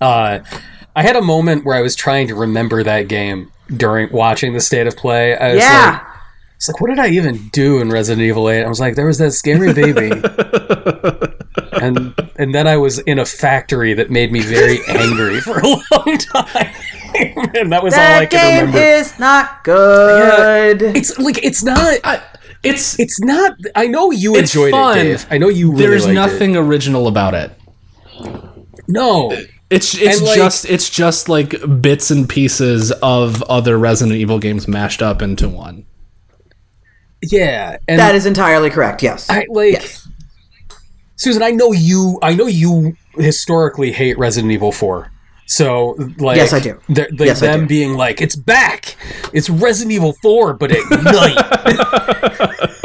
Uh, 0.00 0.40
I 0.94 1.02
had 1.02 1.16
a 1.16 1.22
moment 1.22 1.64
where 1.64 1.76
I 1.76 1.80
was 1.80 1.96
trying 1.96 2.28
to 2.28 2.34
remember 2.34 2.82
that 2.82 3.08
game 3.08 3.50
during 3.74 4.12
watching 4.12 4.52
the 4.52 4.60
state 4.60 4.86
of 4.86 4.96
play. 4.96 5.36
I 5.36 5.54
was 5.54 5.62
yeah. 5.62 5.90
like, 5.92 6.12
it's 6.56 6.68
like, 6.68 6.80
what 6.80 6.90
did 6.90 6.98
I 6.98 7.08
even 7.08 7.48
do 7.48 7.80
in 7.80 7.90
Resident 7.90 8.22
Evil 8.22 8.48
Eight? 8.48 8.62
I 8.62 8.68
was 8.68 8.78
like, 8.78 8.94
there 8.94 9.06
was 9.06 9.18
that 9.18 9.32
scary 9.32 9.72
baby, 9.72 10.10
and 11.72 12.14
and 12.36 12.54
then 12.54 12.68
I 12.68 12.76
was 12.76 12.98
in 13.00 13.18
a 13.18 13.24
factory 13.24 13.94
that 13.94 14.10
made 14.10 14.30
me 14.30 14.40
very 14.40 14.78
angry 14.86 15.40
for 15.40 15.58
a 15.58 15.66
long 15.66 16.18
time, 16.18 16.74
and 17.54 17.72
that 17.72 17.82
was 17.82 17.94
all 17.94 18.00
I 18.00 18.26
that 18.26 18.30
could 18.30 18.36
game 18.36 18.66
remember. 18.66 18.78
is 18.78 19.18
not 19.18 19.64
good. 19.64 20.82
it's 20.82 21.18
like 21.18 21.42
it's 21.42 21.64
not. 21.64 21.98
I, 22.04 22.22
it's 22.62 22.98
It's 22.98 23.20
not. 23.20 23.52
I 23.74 23.86
know 23.86 24.10
you 24.10 24.34
It's 24.36 24.54
enjoyed 24.54 24.72
fun. 24.72 24.98
it, 24.98 25.02
Dave. 25.04 25.26
I 25.30 25.38
know 25.38 25.48
you. 25.48 25.70
Really 25.72 25.82
there's 25.86 26.04
liked 26.04 26.14
nothing 26.14 26.56
original 26.56 27.06
about 27.08 27.34
it. 27.34 27.50
It. 28.20 28.38
No, 28.88 29.30
It's 29.70 29.94
it's 29.94 30.18
And, 30.18 30.26
like- 30.26 30.36
just 30.36 30.64
it's 30.66 30.90
just 30.90 31.28
like 31.28 31.54
bits 31.80 32.10
and 32.10 32.28
pieces 32.28 32.90
of 33.02 33.42
other 33.44 33.78
Resident 33.78 34.16
Evil 34.16 34.38
games 34.38 34.66
mashed 34.68 35.00
up 35.02 35.22
into 35.22 35.48
one. 35.48 35.84
yeah, 37.22 37.76
and 37.88 37.98
that 38.00 38.14
is 38.14 38.26
entirely 38.26 38.68
correct. 38.70 39.02
Yes. 39.02 39.30
I 39.30 39.46
like 39.48 39.88
Susan. 41.16 41.42
I 41.42 41.50
know 41.52 41.72
you. 41.72 42.18
I 42.22 42.34
know 42.34 42.46
you 42.46 42.96
historically 43.16 43.92
hate 43.92 44.18
Resident 44.18 44.52
Evil 44.52 44.72
Four. 44.72 45.11
So, 45.52 45.96
like, 46.18 46.38
Yes, 46.38 46.54
I 46.54 46.60
do. 46.60 46.78
they're- 46.88 47.10
like 47.10 47.26
Yes, 47.26 47.40
them 47.40 47.60
do. 47.60 47.66
being 47.66 47.92
like, 47.94 48.22
"It's 48.22 48.36
back! 48.36 48.96
It's 49.34 49.50
Resident 49.50 49.92
Evil 49.92 50.14
Four, 50.22 50.54
but 50.54 50.72
at 50.72 50.80
night." 51.02 51.36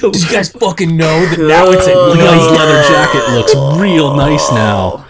Did 0.00 0.22
you 0.22 0.28
guys 0.30 0.50
fucking 0.52 0.96
know 0.96 1.26
that 1.26 1.38
now 1.40 1.68
it's 1.70 1.88
at 1.88 1.96
Leon's 1.96 2.46
night? 2.46 2.58
leather 2.58 2.82
jacket 2.88 3.28
looks 3.34 3.80
real 3.80 4.14
nice 4.14 4.48
now. 4.52 5.04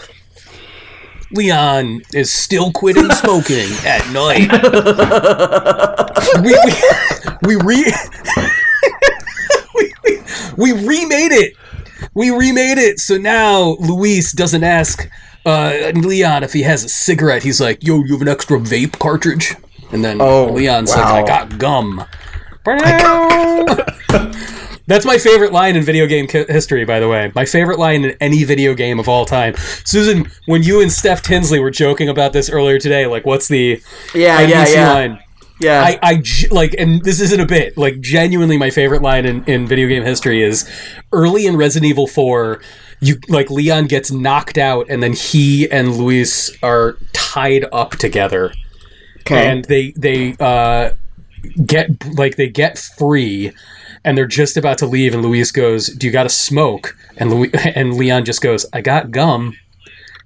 Leon 1.33 2.01
is 2.15 2.33
still 2.33 2.73
quitting 2.73 3.11
smoking 3.23 3.69
at 3.85 4.09
night. 4.11 4.49
we, 6.43 6.57
we, 6.65 7.57
we 7.57 7.63
re 7.63 7.85
we, 9.75 9.93
we, 10.05 10.19
we 10.57 10.73
remade 10.73 11.33
it. 11.33 11.53
We 12.15 12.31
remade 12.31 12.79
it. 12.79 13.01
So 13.01 13.19
now 13.19 13.77
Luis 13.81 14.33
doesn't 14.33 14.65
ask 14.65 15.07
uh, 15.47 15.93
Leon 15.95 16.43
if 16.45 16.53
he 16.53 16.63
has 16.63 16.85
a 16.85 16.89
cigarette. 16.89 17.43
He's 17.43 17.61
like, 17.61 17.83
"Yo, 17.85 18.03
you 18.05 18.13
have 18.13 18.23
an 18.23 18.29
extra 18.29 18.59
vape 18.59 18.99
cartridge?" 18.99 19.55
And 19.93 20.05
then 20.05 20.21
Oh, 20.21 20.47
Leon's 20.53 20.91
like, 20.91 21.05
wow. 21.05 21.23
"I 21.23 21.27
got 21.27 21.59
gum." 21.59 22.05
That's 24.87 25.05
my 25.05 25.19
favorite 25.19 25.53
line 25.53 25.77
in 25.77 25.83
video 25.83 26.07
game 26.07 26.27
history, 26.29 26.85
by 26.87 26.99
the 26.99 27.09
way. 27.09 27.31
My 27.35 27.45
favorite 27.45 27.79
line 27.79 28.05
in 28.05 28.17
any 28.21 28.43
video 28.45 28.73
game 28.73 28.99
of 28.99 29.07
all 29.07 29.27
time. 29.27 29.55
Susan, 29.85 30.31
when 30.47 30.63
you 30.63 30.81
and 30.81 30.91
Steph 30.91 31.21
Tinsley 31.21 31.61
were 31.61 31.71
joking 31.71 32.09
about 32.09 32.33
this 32.33 32.49
earlier 32.49 32.79
today, 32.79 33.07
like, 33.07 33.27
what's 33.27 33.49
the 33.49 33.83
yeah, 34.15 34.41
yeah, 34.41 34.67
yeah. 34.67 34.93
line? 34.93 35.19
Yeah. 35.61 35.83
I, 35.83 35.99
I 36.03 36.23
like, 36.51 36.75
and 36.79 37.03
this 37.03 37.21
isn't 37.21 37.41
a 37.41 37.47
bit. 37.47 37.77
Like, 37.77 38.01
genuinely, 38.01 38.57
my 38.57 38.71
favorite 38.71 39.03
line 39.03 39.27
in, 39.27 39.45
in 39.45 39.67
video 39.67 39.89
game 39.89 40.05
history 40.05 40.43
is 40.43 40.69
early 41.13 41.47
in 41.47 41.57
Resident 41.57 41.91
Evil 41.91 42.07
Four. 42.07 42.61
You 43.01 43.17
like 43.29 43.51
Leon 43.51 43.87
gets 43.87 44.11
knocked 44.11 44.59
out, 44.59 44.87
and 44.89 45.03
then 45.03 45.13
he 45.13 45.71
and 45.71 45.97
Luis 45.97 46.57
are 46.63 46.97
tied 47.13 47.65
up 47.73 47.93
together, 47.93 48.53
okay. 49.21 49.49
and 49.49 49.65
they 49.67 49.93
they 49.93 50.35
uh, 50.41 50.91
get 51.65 51.91
like 52.15 52.37
they 52.37 52.49
get 52.49 52.77
free, 52.79 53.53
and 54.05 54.19
they're 54.19 54.27
just 54.27 54.57
about 54.57 54.79
to 54.79 54.87
leave, 54.87 55.15
and 55.15 55.23
Luis 55.23 55.53
goes, 55.53 55.89
"Do 55.89 56.09
you 56.09 56.13
got 56.13 56.25
to 56.25 56.29
smoke?" 56.29 56.97
And 57.17 57.31
Louis, 57.31 57.51
and 57.75 57.95
Leon 57.95 58.25
just 58.25 58.43
goes, 58.43 58.67
"I 58.73 58.81
got 58.81 59.11
gum." 59.13 59.57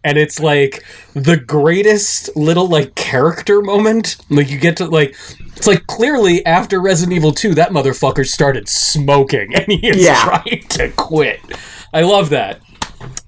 And 0.04 0.18
it's 0.18 0.40
like 0.40 0.84
the 1.14 1.36
greatest 1.36 2.34
little 2.36 2.68
like 2.68 2.94
character 2.94 3.62
moment. 3.62 4.16
Like 4.30 4.50
you 4.50 4.58
get 4.58 4.76
to 4.78 4.86
like 4.86 5.16
it's 5.56 5.66
like 5.66 5.86
clearly 5.86 6.44
after 6.46 6.80
Resident 6.80 7.14
Evil 7.16 7.32
2 7.32 7.54
that 7.54 7.70
motherfucker 7.70 8.26
started 8.26 8.68
smoking 8.68 9.54
and 9.54 9.66
he 9.66 9.86
is 9.88 10.04
Yeah. 10.04 10.20
trying 10.24 10.66
to 10.70 10.88
quit. 10.96 11.40
I 11.92 12.02
love 12.02 12.30
that. 12.30 12.60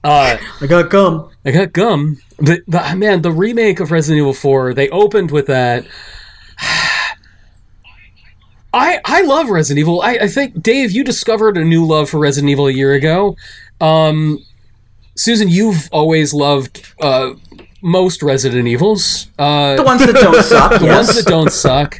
Uh 0.03 0.37
I 0.61 0.67
got 0.67 0.91
gum. 0.91 1.31
I 1.45 1.51
got 1.51 1.73
gum. 1.73 2.19
The, 2.39 2.63
the 2.67 2.95
man, 2.97 3.23
the 3.23 3.31
remake 3.31 3.79
of 3.81 3.91
Resident 3.93 4.19
Evil 4.21 4.35
4, 4.35 4.75
they 4.75 4.88
opened 4.90 5.31
with 5.31 5.46
that 5.46 5.85
I 8.73 8.98
I 9.05 9.23
love 9.23 9.51
Resident 9.51 9.81
Evil. 9.81 10.03
I, 10.03 10.15
I 10.23 10.29
think 10.29 10.61
Dave, 10.63 10.90
you 10.90 11.05
discovered 11.05 11.57
a 11.57 11.65
new 11.65 11.87
love 11.87 12.11
for 12.11 12.19
Resident 12.19 12.51
Evil 12.51 12.67
a 12.67 12.73
year 12.73 12.92
ago. 12.94 13.37
Um, 13.81 14.40
Susan, 15.17 15.48
you've 15.48 15.88
always 15.92 16.35
loved 16.35 16.92
uh, 17.00 17.35
most 17.83 18.23
Resident 18.23 18.67
Evils. 18.69 19.29
Uh, 19.38 19.77
The 19.77 19.83
ones 19.85 20.04
that 20.04 20.15
don't 20.15 20.42
suck. 20.44 20.81
the 20.81 20.87
yes. 20.87 21.06
ones 21.06 21.17
that 21.25 21.31
don't 21.31 21.50
suck. 21.52 21.98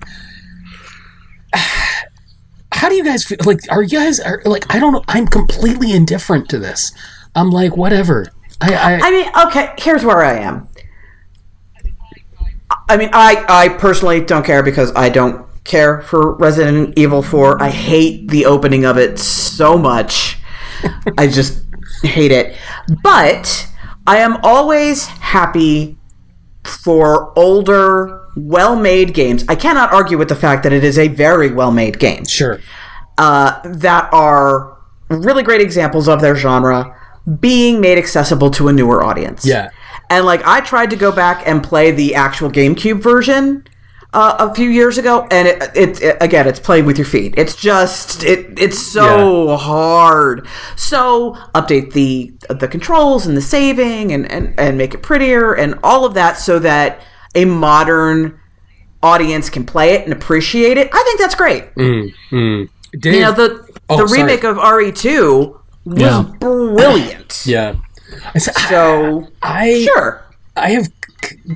How 2.73 2.89
do 2.89 2.97
you 2.97 3.05
guys 3.05 3.25
feel? 3.25 3.39
Like, 3.45 3.61
are 3.71 3.83
you 3.83 3.99
guys 3.99 4.21
are 4.21 4.43
like? 4.45 4.73
I 4.75 4.79
don't 4.79 4.93
know. 4.93 5.05
I'm 5.09 5.27
completely 5.27 5.93
indifferent 5.93 6.49
to 6.51 6.59
this. 6.59 6.93
I'm 7.35 7.51
like, 7.51 7.77
whatever. 7.77 8.27
I, 8.61 8.75
I, 8.75 8.99
I 9.01 9.11
mean, 9.11 9.31
okay, 9.47 9.73
here's 9.79 10.05
where 10.05 10.23
I 10.23 10.35
am. 10.41 10.69
I 12.89 12.97
mean, 12.97 13.11
I, 13.13 13.45
I 13.49 13.69
personally 13.71 14.21
don't 14.21 14.45
care 14.45 14.63
because 14.63 14.93
I 14.97 15.09
don't 15.09 15.47
care 15.65 16.03
for 16.03 16.35
Resident 16.37 16.99
Evil 16.99 17.23
4. 17.23 17.63
I 17.63 17.71
hate 17.71 18.29
the 18.29 18.47
opening 18.47 18.85
of 18.85 18.99
it 18.99 19.19
so 19.19 19.79
much. 19.79 20.39
I 21.17 21.27
just 21.27 21.64
hate 22.07 22.33
it. 22.33 22.57
But 23.03 23.69
I 24.07 24.19
am 24.19 24.39
always 24.43 25.07
happy 25.07 25.97
for 26.65 27.37
older, 27.39 28.29
well 28.37 28.77
made 28.77 29.15
games. 29.15 29.45
I 29.49 29.55
cannot 29.55 29.93
argue 29.93 30.19
with 30.19 30.29
the 30.29 30.37
fact 30.37 30.63
that 30.63 30.73
it 30.73 30.85
is 30.85 30.99
a 30.99 31.09
very 31.09 31.51
well 31.53 31.71
made 31.71 31.99
game 31.99 32.25
sure. 32.27 32.61
uh, 33.19 33.61
that 33.65 34.09
are 34.13 34.77
really 35.09 35.43
great 35.43 35.61
examples 35.61 36.09
of 36.09 36.21
their 36.21 36.35
genre. 36.35 36.97
being 37.41 37.81
made 37.81 37.97
accessible 37.97 38.51
to 38.51 38.69
a 38.69 38.73
newer 38.73 39.03
audience. 39.03 39.47
Yeah. 39.47 39.71
And 40.11 40.27
like 40.27 40.43
I 40.45 40.61
tried 40.61 40.91
to 40.91 40.97
go 40.97 41.11
back 41.11 41.43
and 41.47 41.63
play 41.65 41.91
the 41.91 42.15
actual 42.15 42.51
GameCube 42.51 43.03
version 43.03 43.65
uh, 44.15 44.37
a 44.51 44.55
few 44.55 44.71
years 44.71 44.97
ago, 44.97 45.27
and 45.31 45.47
it, 45.49 45.63
it, 45.77 46.01
it 46.03 46.17
again, 46.21 46.47
it's 46.47 46.61
playing 46.61 46.87
with 46.87 46.97
your 46.97 47.05
feet. 47.07 47.35
It's 47.37 47.55
just 47.57 48.25
it 48.25 48.59
it's 48.59 48.79
so 48.79 49.57
hard. 49.57 50.47
So 50.77 51.35
update 51.55 51.93
the 51.93 52.33
the 52.49 52.69
controls 52.69 53.27
and 53.27 53.37
the 53.37 53.43
saving 53.43 54.13
and, 54.13 54.31
and 54.31 54.59
and 54.59 54.79
make 54.79 54.95
it 54.95 55.03
prettier 55.03 55.53
and 55.53 55.79
all 55.83 56.05
of 56.05 56.15
that 56.15 56.39
so 56.39 56.59
that 56.61 57.01
a 57.35 57.45
modern 57.45 58.39
audience 59.03 59.51
can 59.51 59.67
play 59.67 59.93
it 59.95 60.05
and 60.05 60.13
appreciate 60.13 60.79
it. 60.79 60.89
I 60.93 61.03
think 61.05 61.21
that's 61.21 61.35
great. 61.35 61.75
Dave, 61.75 62.15
You 62.31 63.21
know 63.21 63.33
the 63.33 63.65
Oh, 63.91 63.99
the 64.01 64.09
sorry. 64.09 64.23
remake 64.23 64.45
of 64.45 64.57
RE2 64.57 65.61
was 65.85 66.01
Yeah. 66.01 66.23
brilliant. 66.41 67.43
yeah. 67.45 67.75
I 68.35 68.39
So 68.39 69.27
I 69.43 69.85
sure. 69.93 70.25
I 70.57 70.71
have. 70.71 70.89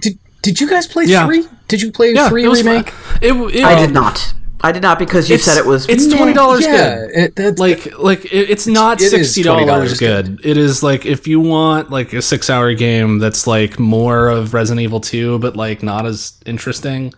Did, 0.01 0.19
did 0.43 0.61
you 0.61 0.69
guys 0.69 0.87
play 0.87 1.05
Yeah. 1.07 1.27
three? 1.27 1.47
Did 1.69 1.83
you 1.83 1.93
play 1.93 2.13
Yeah, 2.15 2.29
three 2.29 2.45
it 2.45 2.49
was 2.49 2.63
remake? 2.65 2.93
It, 3.21 3.33
it, 3.55 3.65
I 3.65 3.79
did 3.79 3.93
not. 3.93 4.35
I 4.61 4.73
did 4.73 4.83
not 4.83 4.99
because 4.99 5.31
you 5.31 5.39
said 5.39 5.57
it 5.57 5.65
was. 5.67 5.89
It's 5.89 6.07
twenty 6.13 6.33
dollars 6.33 6.63
Yeah, 6.65 7.07
good. 7.07 7.11
it, 7.17 7.37
that's 7.37 7.61
like 7.61 7.97
like 7.99 8.25
it, 8.25 8.51
it's 8.51 8.67
not 8.67 9.01
it 9.01 9.05
is 9.13 9.33
sixty 9.35 9.43
$20 9.45 9.99
good. 10.01 10.41
It 10.45 10.57
is 10.57 10.83
like 10.83 11.07
if 11.07 11.29
you 11.29 11.39
want 11.39 11.91
like 11.91 12.13
a 12.13 12.21
six 12.23 12.51
hour 12.51 12.75
game 12.75 13.19
that's 13.21 13.47
like 13.47 13.79
more 13.79 14.29
of 14.29 14.55
Resident 14.55 14.83
Evil 14.83 15.01
Two, 15.01 15.39
but 15.39 15.55
like 15.55 15.83
not 15.85 16.07
as 16.07 16.33
interesting. 16.45 17.13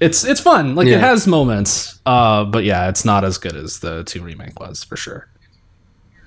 It's 0.00 0.22
it's 0.24 0.40
fun. 0.40 0.74
Like 0.74 0.86
Yeah. 0.86 0.96
it 0.96 1.00
has 1.00 1.26
moments. 1.26 1.98
Uh, 2.04 2.44
but 2.44 2.64
yeah, 2.64 2.88
it's 2.90 3.04
not 3.06 3.24
as 3.24 3.38
good 3.38 3.56
as 3.56 3.78
the 3.80 4.04
two 4.04 4.22
remake 4.22 4.58
was 4.60 4.84
for 4.84 4.96
sure. 4.96 5.28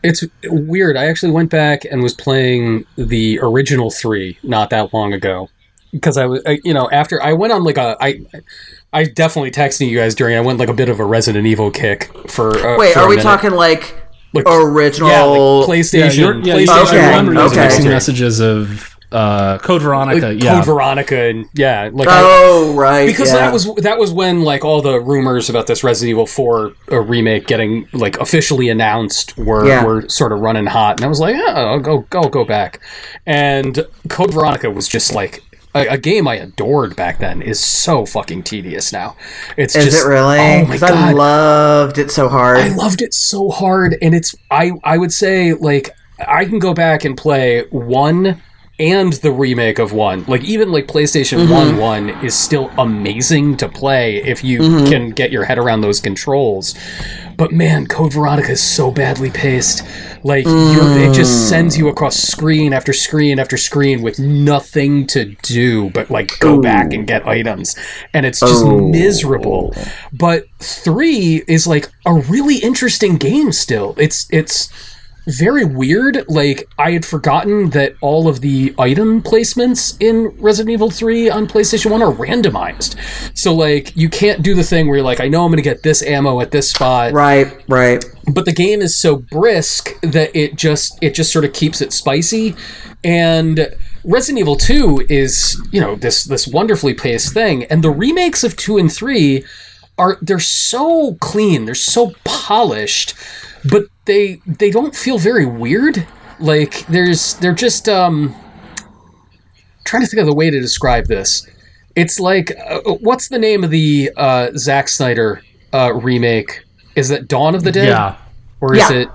it's 0.02 0.24
weird. 0.46 0.96
I 0.98 1.08
actually 1.08 1.32
went 1.32 1.52
back 1.52 1.84
and 1.86 2.02
was 2.02 2.14
playing 2.16 2.86
the 2.96 3.38
original 3.42 3.92
three 3.92 4.38
not 4.42 4.70
that 4.72 4.94
long 4.94 5.14
ago 5.14 5.50
because 5.92 6.18
I 6.18 6.26
was, 6.26 6.42
I- 6.46 6.60
you 6.64 6.74
know, 6.74 6.90
after 6.92 7.22
I 7.22 7.34
went 7.34 7.54
on 7.54 7.64
like 7.64 7.78
a, 7.78 7.98
I, 8.00 8.22
I 8.94 9.04
definitely 9.06 9.52
texted 9.52 9.88
you 9.90 9.98
guys 9.98 10.16
during. 10.16 10.36
I 10.36 10.42
went 10.42 10.60
like 10.60 10.70
a 10.70 10.74
bit 10.74 10.90
of 10.90 11.00
a 11.00 11.06
Resident 11.06 11.46
Evil 11.48 11.72
kick 11.72 12.12
for. 12.28 12.56
Uh, 12.58 12.78
Wait, 12.78 12.94
for 12.94 13.00
a 13.00 13.04
are 13.04 13.08
we 13.10 13.16
minute. 13.18 13.24
talking 13.24 13.52
like 13.52 13.96
Like, 14.34 14.46
original? 14.48 15.10
Yeah, 15.10 15.24
like 15.24 15.70
PlayStation. 15.70 16.18
you're- 16.18 16.42
yeah, 16.44 16.56
PlayStation 16.56 16.66
guys 16.68 16.88
Okay, 16.90 17.06
are 17.06 17.12
One 17.24 17.36
one 17.36 17.38
okay. 17.48 17.88
messages 17.90 18.40
of 18.40 18.96
uh, 19.12 19.58
Code 19.58 19.82
Veronica. 19.82 20.28
Like, 20.28 20.44
yeah, 20.44 20.58
Code 20.58 20.66
Veronica 20.66 21.20
and 21.30 21.48
yeah, 21.56 21.90
like 21.92 22.08
I, 22.08 22.22
oh 22.24 22.76
right, 22.76 23.08
because 23.08 23.30
yeah. 23.32 23.38
that 23.40 23.54
was 23.54 23.66
that 23.78 23.98
was 23.98 24.12
when 24.12 24.44
like 24.44 24.64
all 24.64 24.84
the 24.84 25.00
rumors 25.00 25.50
about 25.50 25.66
this 25.66 25.84
Resident 25.84 26.12
Evil 26.12 26.28
4 26.28 26.74
uh, 26.92 27.00
remake 27.00 27.48
getting 27.48 27.88
like 27.92 28.20
officially 28.20 28.70
announced 28.70 29.36
were 29.36 29.66
Yeah. 29.68 29.84
were 29.84 30.08
sort 30.10 30.32
of 30.32 30.42
running 30.42 30.68
hot 30.68 31.00
and 31.00 31.06
I 31.06 31.08
was 31.08 31.20
like, 31.20 31.36
oh, 31.40 31.46
I'll 31.52 31.80
go 31.80 32.02
go 32.12 32.30
go 32.30 32.46
back. 32.46 32.82
And 33.26 33.84
Code 34.10 34.32
Veronica 34.32 34.70
was 34.70 34.88
just 34.88 35.12
like 35.16 35.42
a, 35.76 35.88
a 35.88 35.98
game 35.98 36.28
I 36.28 36.36
adored 36.36 36.96
back 36.96 37.20
then 37.20 37.42
is 37.42 37.60
so 37.60 38.06
fucking 38.06 38.44
tedious 38.44 38.92
now. 38.92 39.16
It's 39.58 39.76
Is 39.76 39.86
just 39.86 40.06
it 40.06 40.10
really? 40.10 40.40
Oh 40.40 40.66
my 40.66 40.78
'Cause 40.78 40.84
I 40.84 41.12
loved 41.12 41.98
it 41.98 42.12
so 42.12 42.28
hard. 42.30 42.58
I 42.58 42.70
loved 42.70 43.02
it 43.02 43.14
so 43.14 43.50
hard, 43.50 43.98
and 44.02 44.14
it's 44.16 44.36
I 44.50 44.72
I 44.84 44.98
would 44.98 45.14
say 45.14 45.54
like 45.54 45.92
I 46.28 46.46
can 46.46 46.60
go 46.60 46.74
back 46.74 47.06
and 47.06 47.16
play 47.18 47.66
one 47.70 48.42
and 48.80 49.14
the 49.14 49.32
remake 49.32 49.80
of 49.80 49.92
one. 49.92 50.24
Like 50.26 50.44
even 50.44 50.72
like 50.72 50.88
PlayStation 50.88 51.40
mm-hmm. 51.40 51.52
One 51.52 51.78
one 51.78 52.10
is 52.24 52.34
still 52.34 52.72
amazing 52.78 53.58
to 53.58 53.68
play 53.68 54.24
if 54.24 54.44
you 54.44 54.60
mm-hmm. 54.60 54.86
can 54.86 55.10
get 55.12 55.32
your 55.32 55.44
head 55.44 55.58
around 55.58 55.82
those 55.82 56.00
controls. 56.00 56.76
But 57.36 57.52
man, 57.52 57.88
Code 57.88 58.14
Veronica 58.14 58.52
is 58.52 58.62
so 58.62 58.92
badly 58.92 59.32
paced. 59.32 59.84
Like 60.24 60.46
you're, 60.46 61.00
it 61.00 61.14
just 61.14 61.32
mm. 61.32 61.50
sends 61.50 61.78
you 61.78 61.88
across 61.88 62.18
screen 62.18 62.74
after 62.74 62.92
screen 62.92 63.40
after 63.40 63.56
screen 63.56 64.02
with 64.02 64.20
nothing 64.20 65.08
to 65.08 65.36
do 65.44 65.90
but 65.92 66.12
like 66.12 66.38
go 66.40 66.62
back 66.62 66.92
and 66.92 67.08
get 67.08 67.26
items, 67.26 67.78
and 68.14 68.26
it's 68.26 68.42
just 68.42 68.66
oh. 68.66 68.90
miserable. 68.90 69.74
But 70.12 70.48
three 70.60 71.44
is 71.48 71.66
like 71.66 71.90
a 72.06 72.14
really 72.14 72.58
interesting 72.58 73.16
game. 73.16 73.54
Still, 73.54 73.96
it's 73.98 74.28
it's 74.32 74.70
very 75.30 75.66
weird. 75.66 76.26
Like 76.28 76.70
I 76.78 76.92
had 76.92 77.06
forgotten 77.06 77.70
that 77.72 77.96
all 78.02 78.28
of 78.28 78.42
the 78.42 78.74
item 78.78 79.22
placements 79.22 79.96
in 80.00 80.28
Resident 80.42 80.74
Evil 80.74 80.90
3 80.90 81.30
on 81.30 81.48
PlayStation 81.48 81.92
1 81.92 82.02
are 82.02 82.14
randomized. 82.14 82.96
So 83.38 83.54
like 83.54 83.96
you 83.96 84.10
can't 84.10 84.42
do 84.42 84.56
the 84.56 84.64
thing 84.64 84.88
where 84.88 84.98
you're 84.98 85.06
like, 85.06 85.20
I 85.20 85.28
know 85.28 85.46
I'm 85.46 85.52
gonna 85.52 85.62
get 85.62 85.84
this 85.84 86.02
ammo 86.02 86.42
at 86.42 86.52
this 86.52 86.72
spot, 86.72 87.14
right, 87.14 87.48
right. 87.68 88.04
but 88.34 88.46
the 88.46 88.54
game 88.54 88.82
is 88.82 88.98
so 88.98 89.18
brisk 89.18 90.00
that 90.02 90.36
it 90.36 90.56
just 90.56 90.98
it 91.02 91.14
just 91.14 91.32
sort 91.32 91.46
of 91.46 91.54
keeps 91.54 91.82
it 91.82 91.94
spicy 91.94 92.56
and 93.04 93.76
Resident 94.04 94.40
Evil 94.40 94.56
2 94.56 95.08
is, 95.10 95.62
you 95.72 95.82
know, 95.82 95.96
this 95.96 96.24
this 96.24 96.48
wonderfully 96.48 96.94
paced 96.94 97.34
thing 97.34 97.66
and 97.66 97.84
the 97.84 97.92
remakes 97.92 98.44
of 98.44 98.56
2 98.56 98.78
and 98.78 98.92
3 98.92 99.44
are 99.98 100.18
they're 100.22 100.40
so 100.40 101.16
clean, 101.20 101.66
they're 101.66 101.76
so 101.76 102.14
polished, 102.24 103.14
but 103.70 103.86
they 104.06 104.42
they 104.46 104.70
don't 104.72 104.96
feel 104.96 105.18
very 105.18 105.46
weird. 105.46 106.06
Like 106.40 106.86
there's 106.88 107.34
they're 107.36 107.54
just 107.54 107.90
um 107.90 108.36
trying 109.86 110.04
to 110.04 110.08
think 110.08 110.20
of 110.22 110.28
the 110.28 110.34
way 110.36 110.50
to 110.50 110.60
describe 110.60 111.08
this. 111.08 111.48
It's 111.96 112.20
like 112.20 112.52
uh, 112.70 112.82
what's 113.02 113.30
the 113.30 113.40
name 113.40 113.64
of 113.64 113.72
the 113.72 114.12
uh 114.16 114.52
Zack 114.56 114.88
Snyder 114.88 115.42
uh 115.74 115.94
remake? 115.94 116.64
Is 116.96 117.10
that 117.10 117.28
Dawn 117.28 117.56
of 117.56 117.64
the 117.64 117.72
Dead? 117.72 117.88
yeah. 117.90 118.16
Or 118.62 118.76
is 118.76 118.90
Yeah. 118.90 118.98
it 118.98 119.10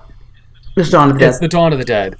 Just 0.77 0.93
Dawn 0.93 1.11
of 1.11 1.19
the 1.19 1.27
it's 1.29 1.39
the 1.39 1.49
Dawn 1.49 1.73
of 1.73 1.79
the 1.79 1.85
Dead? 1.85 2.17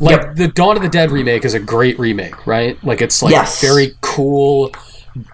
Like 0.00 0.20
Yep. 0.22 0.36
the 0.36 0.48
Dawn 0.48 0.76
of 0.76 0.82
the 0.82 0.88
Dead 0.88 1.10
remake 1.10 1.44
is 1.44 1.54
a 1.54 1.60
great 1.60 1.98
remake, 1.98 2.46
right? 2.46 2.82
Like 2.84 3.02
it's 3.02 3.22
like 3.22 3.32
Yes. 3.32 3.60
very 3.60 3.94
cool, 4.00 4.72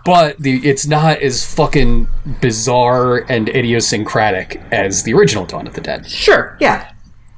but 0.05 0.39
the 0.39 0.57
it's 0.69 0.87
not 0.87 1.19
as 1.21 1.45
fucking 1.55 2.09
bizarre 2.41 3.19
and 3.31 3.49
idiosyncratic 3.49 4.61
as 4.73 5.03
the 5.03 5.13
original 5.15 5.45
Dawn 5.47 5.67
of 5.67 5.75
the 5.75 5.81
Dead. 5.81 6.09
Sure, 6.09 6.57
yeah. 6.61 6.91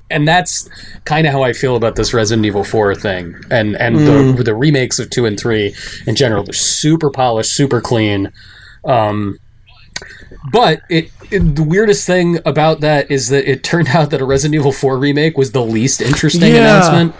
And 0.08 0.26
that's 0.28 0.68
kind 1.04 1.26
of 1.26 1.32
how 1.32 1.42
I 1.42 1.52
feel 1.52 1.74
about 1.74 1.96
this 1.96 2.14
Resident 2.14 2.46
Evil 2.46 2.62
4 2.62 2.94
thing. 2.94 3.34
And 3.50 3.76
and 3.76 3.96
Mm. 3.96 4.36
the 4.36 4.42
the 4.44 4.54
remakes 4.54 4.98
of 4.98 5.10
2 5.10 5.26
and 5.26 5.38
3 5.38 5.74
in 6.06 6.14
general, 6.14 6.44
they're 6.44 6.52
super 6.52 7.10
polished, 7.10 7.52
super 7.52 7.80
clean. 7.80 8.32
Um 8.84 9.38
but 10.52 10.82
it, 10.90 11.10
it 11.30 11.56
the 11.56 11.62
weirdest 11.62 12.06
thing 12.06 12.38
about 12.44 12.80
that 12.80 13.10
is 13.10 13.28
that 13.30 13.50
it 13.50 13.64
turned 13.64 13.88
out 13.94 14.10
that 14.10 14.20
a 14.20 14.24
Resident 14.24 14.54
Evil 14.54 14.72
4 14.72 14.98
remake 14.98 15.36
was 15.36 15.52
the 15.52 15.62
least 15.64 16.00
interesting 16.00 16.54
Yeah. 16.54 16.58
announcement 16.60 17.14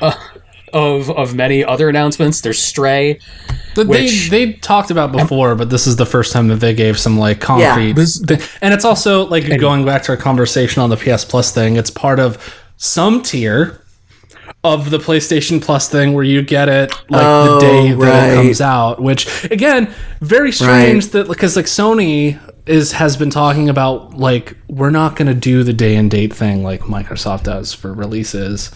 uh, 0.00 0.14
of 0.74 1.08
of 1.10 1.34
many 1.34 1.64
other 1.64 1.88
announcements. 1.88 2.42
There's 2.42 2.58
Stray. 2.58 3.18
That 3.76 3.88
Which- 3.88 4.28
they 4.28 4.46
they 4.46 4.52
talked 4.54 4.90
about 4.90 5.10
before, 5.12 5.54
but 5.54 5.70
this 5.70 5.86
is 5.86 5.96
the 5.96 6.04
first 6.06 6.32
time 6.32 6.48
that 6.48 6.56
they 6.56 6.74
gave 6.74 6.98
some 6.98 7.18
like 7.18 7.40
concrete. 7.40 7.92
This- 7.94 8.20
thi- 8.20 8.38
and 8.60 8.74
it's 8.74 8.84
also 8.84 9.24
like 9.26 9.58
going 9.58 9.84
back 9.86 10.02
to 10.04 10.12
our 10.12 10.16
conversation 10.18 10.82
on 10.82 10.90
the 10.90 10.96
PS 10.96 11.24
Plus 11.24 11.50
thing. 11.52 11.76
It's 11.76 11.90
part 11.90 12.20
of 12.20 12.36
some 12.76 13.22
tier 13.22 13.80
of 14.62 14.90
the 14.90 14.98
PlayStation 14.98 15.60
Plus 15.62 15.88
thing 15.88 16.12
where 16.14 16.24
you 16.24 16.42
get 16.42 16.68
it 16.68 16.90
like 17.10 17.22
Oh, 17.24 17.54
the 17.54 17.60
day 17.60 17.88
that 17.92 17.96
right. 17.98 18.28
it 18.32 18.34
comes 18.34 18.60
out. 18.60 19.00
Which 19.00 19.44
again, 19.50 19.92
very 20.20 20.52
strange 20.52 21.08
that 21.08 21.28
because 21.28 21.56
like 21.56 21.66
Sony 21.66 22.38
is 22.66 22.92
has 22.92 23.16
been 23.16 23.28
talking 23.30 23.68
about 23.68 24.14
like 24.18 24.56
we're 24.68 24.90
not 24.90 25.16
going 25.16 25.28
to 25.28 25.34
do 25.34 25.62
the 25.62 25.72
day 25.74 25.96
and 25.96 26.10
date 26.10 26.32
thing 26.32 26.62
like 26.62 26.80
Microsoft 26.82 27.42
does 27.42 27.74
for 27.74 27.92
releases 27.92 28.70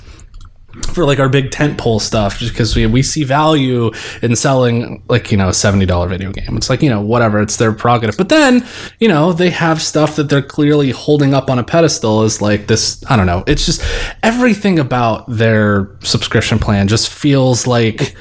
for 0.93 1.05
like 1.07 1.19
our 1.19 1.29
big 1.31 1.51
tentpole 1.51 2.01
stuff 2.01 2.39
just 2.39 2.53
because 2.53 2.77
we, 2.77 2.85
we 2.87 3.03
see 3.03 3.25
value 3.25 3.91
in 4.23 4.37
selling 4.37 5.03
like 5.09 5.33
you 5.33 5.37
know 5.39 5.49
a 5.49 5.53
$70 5.53 6.09
video 6.09 6.31
game 6.31 6.57
it's 6.57 6.69
like 6.69 6.83
you 6.83 6.91
know 6.91 7.01
whatever 7.01 7.41
it's 7.41 7.57
their 7.57 7.73
prerogative 7.73 8.17
but 8.19 8.29
then 8.29 8.65
you 9.01 9.09
know 9.09 9.33
they 9.33 9.49
have 9.49 9.81
stuff 9.81 10.15
that 10.17 10.29
they're 10.29 10.43
clearly 10.43 10.91
holding 10.91 11.33
up 11.33 11.49
on 11.49 11.59
a 11.59 11.65
pedestal 11.65 12.21
as 12.23 12.43
like 12.43 12.67
this 12.67 13.03
i 13.11 13.17
don't 13.17 13.27
know 13.27 13.43
it's 13.47 13.65
just 13.65 13.83
everything 14.23 14.79
about 14.79 15.25
their 15.27 15.97
subscription 16.01 16.59
plan 16.59 16.87
just 16.87 17.09
feels 17.09 17.67
like 17.67 18.15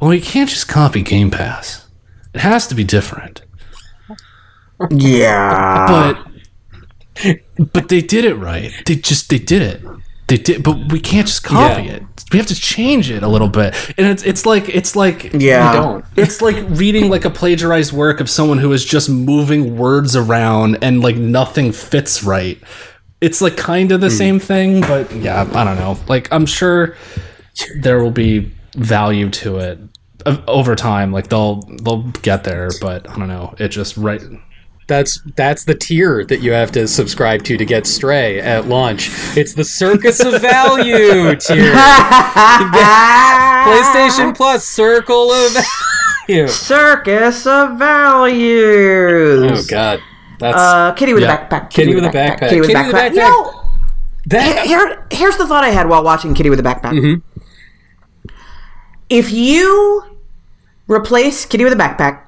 well 0.00 0.14
you 0.14 0.22
can't 0.22 0.48
just 0.48 0.68
copy 0.68 1.02
game 1.02 1.30
pass 1.30 1.88
it 2.34 2.40
has 2.40 2.68
to 2.68 2.74
be 2.76 2.84
different 2.84 3.42
Yeah. 4.90 6.14
but 7.18 7.36
but 7.72 7.88
they 7.88 8.00
did 8.00 8.24
it 8.24 8.36
right. 8.36 8.72
They 8.86 8.94
just 8.96 9.28
they 9.28 9.38
did 9.38 9.60
it. 9.60 9.82
They 10.30 10.36
did, 10.36 10.62
but 10.62 10.92
we 10.92 11.00
can't 11.00 11.26
just 11.26 11.42
copy 11.42 11.82
Yeah. 11.82 11.94
it. 11.94 12.02
We 12.32 12.38
have 12.38 12.46
to 12.46 12.54
change 12.54 13.10
it 13.10 13.24
a 13.24 13.28
little 13.28 13.48
bit, 13.48 13.74
and 13.98 14.06
it's 14.06 14.22
it's 14.22 14.46
like 14.46 14.68
it's 14.68 14.94
like 14.94 15.32
Yeah. 15.34 15.72
We 15.72 15.76
don't. 15.76 16.04
it's 16.14 16.40
like 16.40 16.56
reading 16.68 17.10
like 17.10 17.24
a 17.24 17.30
plagiarized 17.30 17.92
work 17.92 18.20
of 18.20 18.30
someone 18.30 18.58
who 18.58 18.72
is 18.72 18.84
just 18.84 19.10
moving 19.10 19.76
words 19.76 20.14
around 20.14 20.78
and 20.82 21.02
like 21.02 21.16
nothing 21.16 21.72
fits 21.72 22.22
right. 22.22 22.62
It's 23.20 23.40
like 23.40 23.56
kind 23.56 23.90
of 23.90 24.00
the 24.00 24.08
hmm. 24.08 24.14
same 24.14 24.38
thing, 24.38 24.82
but 24.82 25.10
yeah, 25.16 25.50
I 25.52 25.64
don't 25.64 25.76
know. 25.76 25.98
Like 26.06 26.32
I'm 26.32 26.46
sure 26.46 26.94
there 27.80 28.00
will 28.00 28.12
be 28.12 28.52
value 28.76 29.30
to 29.30 29.56
it 29.58 29.80
uh, 30.26 30.36
over 30.46 30.76
time. 30.76 31.10
Like 31.12 31.28
they'll 31.28 31.62
they'll 31.82 32.04
get 32.22 32.44
there, 32.44 32.70
but 32.80 33.10
I 33.10 33.16
don't 33.16 33.26
know. 33.26 33.52
It 33.58 33.70
just 33.70 33.96
right 33.96 34.22
That's 34.90 35.20
that's 35.36 35.62
the 35.64 35.76
tier 35.76 36.24
that 36.24 36.40
you 36.40 36.50
have 36.50 36.72
to 36.72 36.88
subscribe 36.88 37.44
to 37.44 37.56
to 37.56 37.64
get 37.64 37.86
Stray 37.86 38.40
at 38.40 38.66
launch. 38.66 39.08
It's 39.36 39.54
the 39.54 39.62
Circus 39.62 40.18
of 40.18 40.42
Value 40.42 41.36
tier. 41.36 41.72
PlayStation 43.70 44.34
Plus 44.36 44.66
Circle 44.66 45.30
of 45.30 45.52
Value. 46.26 46.48
Circus 46.48 47.46
of 47.46 47.78
values. 47.78 49.52
Oh 49.52 49.64
God, 49.70 50.00
that's 50.40 50.56
Uh, 50.58 50.92
kitty 50.94 51.12
with 51.14 51.22
Yeah. 51.22 51.34
a 51.36 51.48
backpack. 51.48 51.70
Kitty 51.70 51.94
with 51.94 52.04
a 52.04 52.08
backpack. 52.08 52.48
Kitty 52.48 52.60
with 52.60 52.70
a 52.70 52.72
Kitty 52.74 52.86
with 52.88 52.94
a 52.94 52.98
backpack. 52.98 53.14
You 53.14 53.20
backpack. 53.20 53.28
know, 53.28 53.62
that. 54.26 54.66
here, 54.66 55.06
here's 55.12 55.36
the 55.36 55.46
thought 55.46 55.62
I 55.62 55.70
had 55.70 55.88
while 55.88 56.02
watching 56.02 56.34
Kitty 56.34 56.50
with 56.50 56.58
a 56.58 56.64
backpack. 56.64 56.94
Mm-hmm. 56.98 58.30
If 59.08 59.30
you 59.30 60.04
replace 60.88 61.44
Kitty 61.44 61.62
with 61.62 61.72
a 61.72 61.76
backpack 61.76 62.22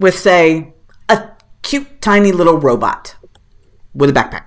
with, 0.00 0.18
say, 0.18 0.58
a 0.58 0.73
cute, 1.64 2.00
tiny 2.00 2.30
little 2.30 2.58
robot 2.58 3.16
with 3.92 4.08
a 4.10 4.12
backpack, 4.12 4.44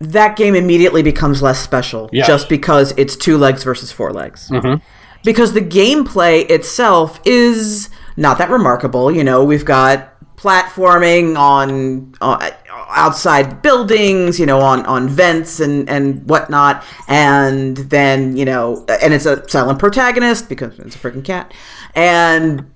that 0.00 0.36
game 0.36 0.54
immediately 0.54 1.02
becomes 1.02 1.40
less 1.42 1.60
special 1.62 2.10
Yeah. 2.12 2.26
just 2.26 2.48
because 2.48 2.92
it's 2.96 3.16
two 3.16 3.38
legs 3.38 3.62
versus 3.62 3.92
four 3.92 4.12
legs. 4.12 4.48
Mm-hmm. 4.50 4.82
Because 5.22 5.52
the 5.54 5.60
gameplay 5.62 6.48
itself 6.50 7.20
is 7.24 7.88
not 8.16 8.36
that 8.38 8.50
remarkable. 8.50 9.10
You 9.10 9.24
know, 9.24 9.42
we've 9.42 9.64
got 9.64 10.10
platforming 10.36 11.38
on 11.38 12.14
uh, 12.20 12.50
outside 12.90 13.62
buildings, 13.62 14.38
you 14.38 14.44
know, 14.44 14.60
on 14.60 14.84
on 14.84 15.08
vents 15.08 15.60
and 15.60 15.88
and 15.88 16.28
whatnot, 16.28 16.84
and 17.08 17.78
then 17.78 18.36
you 18.36 18.44
know, 18.44 18.84
and 19.00 19.14
it's 19.14 19.24
a 19.24 19.48
silent 19.48 19.78
protagonist 19.78 20.50
because 20.50 20.78
it's 20.78 20.94
a 20.94 20.98
freaking 20.98 21.24
cat, 21.24 21.54
and 21.94 22.70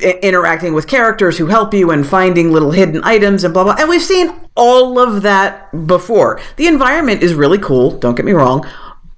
interacting 0.00 0.72
with 0.74 0.86
characters 0.86 1.38
who 1.38 1.46
help 1.46 1.74
you 1.74 1.90
and 1.90 2.06
finding 2.06 2.50
little 2.50 2.70
hidden 2.70 3.02
items 3.04 3.44
and 3.44 3.52
blah 3.52 3.64
blah. 3.64 3.76
And 3.78 3.88
we've 3.88 4.02
seen 4.02 4.32
all 4.56 4.98
of 4.98 5.22
that 5.22 5.86
before. 5.86 6.40
The 6.56 6.66
environment 6.66 7.22
is 7.22 7.34
really 7.34 7.58
cool. 7.58 7.98
Don't 7.98 8.14
get 8.14 8.24
me 8.24 8.32
wrong, 8.32 8.66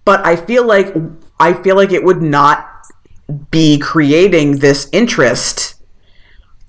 but 0.05 0.25
I 0.27 0.37
feel 0.37 0.67
like 0.67 0.95
I 1.39 1.53
feel 1.53 1.77
like 1.77 1.93
it 1.93 2.05
would 2.05 2.23
not 2.23 2.69
be 3.51 3.79
creating 3.79 4.59
this 4.59 4.89
interest 4.93 5.77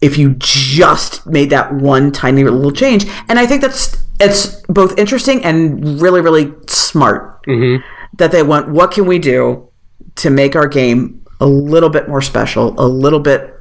if 0.02 0.18
you 0.18 0.36
just 0.38 1.26
made 1.26 1.50
that 1.50 1.74
one 1.74 2.12
tiny 2.12 2.44
little 2.44 2.72
change. 2.72 3.06
And 3.28 3.40
I 3.40 3.46
think 3.46 3.62
that's 3.62 3.98
it's 4.20 4.62
both 4.68 4.98
interesting 4.98 5.44
and 5.44 6.02
really 6.02 6.22
really 6.22 6.54
smart 6.68 7.44
mm-hmm. 7.46 7.84
that 8.18 8.32
they 8.32 8.44
went. 8.44 8.70
What 8.70 8.92
can 8.92 9.06
we 9.06 9.20
do 9.20 9.70
to 10.16 10.30
make 10.30 10.56
our 10.56 10.68
game 10.68 11.26
a 11.40 11.48
little 11.48 11.90
bit 11.90 12.08
more 12.08 12.22
special, 12.22 12.74
a 12.80 12.88
little 12.88 13.20
bit 13.20 13.55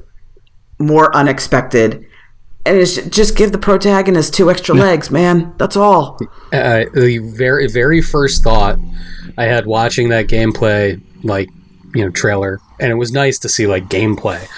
more 0.86 1.14
unexpected? 1.16 2.06
And 2.66 2.78
it's 2.78 2.96
just 3.08 3.36
give 3.36 3.52
the 3.52 3.58
protagonist 3.58 4.32
two 4.34 4.50
extra 4.50 4.74
legs, 4.74 5.10
man. 5.10 5.54
That's 5.58 5.76
all. 5.76 6.18
uh, 6.52 6.84
the 6.94 7.18
very 7.36 7.68
very 7.68 8.00
first 8.00 8.42
thought 8.42 8.78
I 9.36 9.44
had 9.44 9.66
watching 9.66 10.08
that 10.10 10.28
gameplay, 10.28 11.00
like 11.22 11.48
you 11.94 12.04
know, 12.04 12.10
trailer, 12.10 12.60
and 12.80 12.90
it 12.90 12.94
was 12.94 13.12
nice 13.12 13.38
to 13.40 13.48
see 13.48 13.66
like 13.66 13.88
gameplay. 13.88 14.42
I 14.42 14.48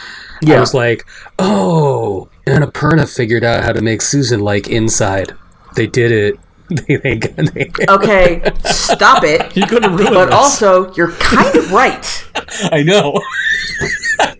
Yeah. 0.42 0.60
was 0.60 0.72
like, 0.72 1.04
oh, 1.38 2.28
and 2.46 2.62
Annapurna 2.64 3.12
figured 3.12 3.42
out 3.42 3.64
how 3.64 3.72
to 3.72 3.80
make 3.82 4.02
Susan 4.02 4.38
like 4.40 4.68
inside. 4.68 5.32
They 5.74 5.86
did 5.86 6.12
it. 6.12 6.36
They, 6.68 6.96
they, 6.96 7.16
they, 7.18 7.70
Okay, 7.88 8.42
stop 8.64 9.22
it. 9.22 9.56
You're 9.56 9.68
gonna 9.68 9.88
ruin 9.96 10.12
But 10.14 10.26
this. 10.26 10.34
also, 10.34 10.92
you're 10.94 11.12
kind 11.12 11.54
of 11.56 11.70
right. 11.70 12.24
I 12.72 12.82
know. 12.82 13.20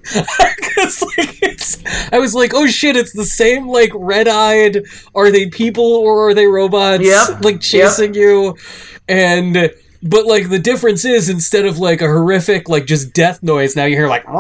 'Cause, 0.77 1.03
like, 1.19 1.39
it's, 1.43 1.79
I 2.13 2.19
was 2.19 2.35
like, 2.35 2.53
oh 2.55 2.67
shit, 2.67 2.97
it's 2.97 3.13
the 3.13 3.25
same 3.25 3.69
like 3.69 3.91
red-eyed. 3.95 4.85
Are 5.15 5.31
they 5.31 5.49
people 5.49 5.85
or 5.85 6.29
are 6.29 6.35
they 6.35 6.47
robots? 6.47 7.03
Yep, 7.05 7.43
Like 7.45 7.61
chasing 7.61 8.15
you, 8.15 8.57
and 9.09 9.71
but 10.09 10.27
like 10.27 10.49
the 10.49 10.59
difference 10.59 11.05
is 11.05 11.29
instead 11.29 11.67
of 11.67 11.79
like 11.79 12.01
a 12.01 12.07
horrific 12.07 12.69
like 12.69 12.87
just 12.87 13.13
death 13.13 13.43
noise, 13.43 13.77
now 13.77 13.85
you 13.85 13.97
hear 13.97 14.09
like. 14.09 14.25
you 14.27 14.35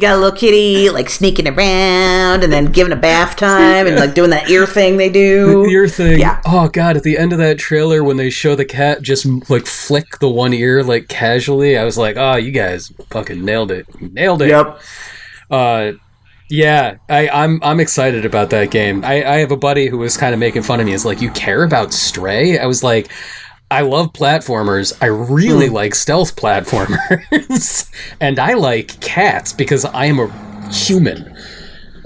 got 0.00 0.14
a 0.14 0.16
little 0.16 0.32
kitty 0.32 0.90
like 0.90 1.08
sneaking 1.08 1.48
around 1.48 2.44
and 2.44 2.52
then 2.52 2.66
giving 2.66 2.92
a 2.92 2.96
bath 2.96 3.36
time 3.36 3.86
and 3.86 3.96
like 3.96 4.14
doing 4.14 4.30
that 4.30 4.48
ear 4.50 4.66
thing 4.66 4.96
they 4.96 5.08
do. 5.08 5.66
ear 5.70 5.88
thing. 5.88 6.18
Yeah. 6.18 6.40
Oh 6.46 6.68
god, 6.68 6.96
at 6.96 7.02
the 7.02 7.18
end 7.18 7.32
of 7.32 7.38
that 7.38 7.58
trailer 7.58 8.02
when 8.02 8.16
they 8.16 8.30
show 8.30 8.54
the 8.54 8.64
cat 8.64 9.02
just 9.02 9.26
like 9.50 9.66
flick 9.66 10.18
the 10.18 10.28
one 10.28 10.52
ear 10.52 10.82
like 10.82 11.08
casually, 11.08 11.78
I 11.78 11.84
was 11.84 11.98
like, 11.98 12.16
"Oh, 12.16 12.36
you 12.36 12.52
guys 12.52 12.92
fucking 13.10 13.44
nailed 13.44 13.70
it. 13.70 13.86
Nailed 14.00 14.42
it." 14.42 14.48
Yep. 14.48 14.80
Uh 15.50 15.92
yeah, 16.48 16.96
I, 17.08 17.28
I'm 17.28 17.60
I'm 17.62 17.80
excited 17.80 18.24
about 18.24 18.50
that 18.50 18.70
game. 18.70 19.04
I, 19.04 19.24
I 19.24 19.36
have 19.38 19.50
a 19.50 19.56
buddy 19.56 19.88
who 19.88 19.98
was 19.98 20.16
kind 20.16 20.32
of 20.34 20.40
making 20.40 20.62
fun 20.62 20.80
of 20.80 20.86
me. 20.86 20.92
Is 20.92 21.04
like, 21.04 21.20
you 21.20 21.30
care 21.32 21.64
about 21.64 21.92
Stray? 21.92 22.58
I 22.58 22.66
was 22.66 22.82
like, 22.82 23.10
I 23.70 23.80
love 23.82 24.12
platformers. 24.12 24.96
I 25.00 25.06
really 25.06 25.68
like 25.68 25.94
stealth 25.94 26.36
platformers, 26.36 27.90
and 28.20 28.38
I 28.38 28.54
like 28.54 29.00
cats 29.00 29.52
because 29.52 29.84
I 29.84 30.06
am 30.06 30.18
a 30.20 30.72
human. 30.72 31.36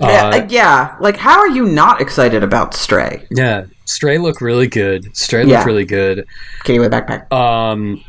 yeah, 0.01 0.26
uh, 0.28 0.47
yeah. 0.49 0.97
Like, 1.01 1.16
how 1.16 1.38
are 1.38 1.49
you 1.51 1.66
not 1.66 2.01
excited 2.01 2.43
about 2.43 2.74
Stray? 2.74 3.26
Yeah, 3.30 3.66
Stray 3.84 4.16
looked 4.18 4.41
really 4.41 4.68
good. 4.68 5.14
Stray 5.14 5.45
Yeah. 5.45 5.57
looked 5.57 5.66
really 5.66 5.84
good. 5.84 6.20
A 6.20 6.24
backpack. 6.64 7.30
Um, 7.32 8.03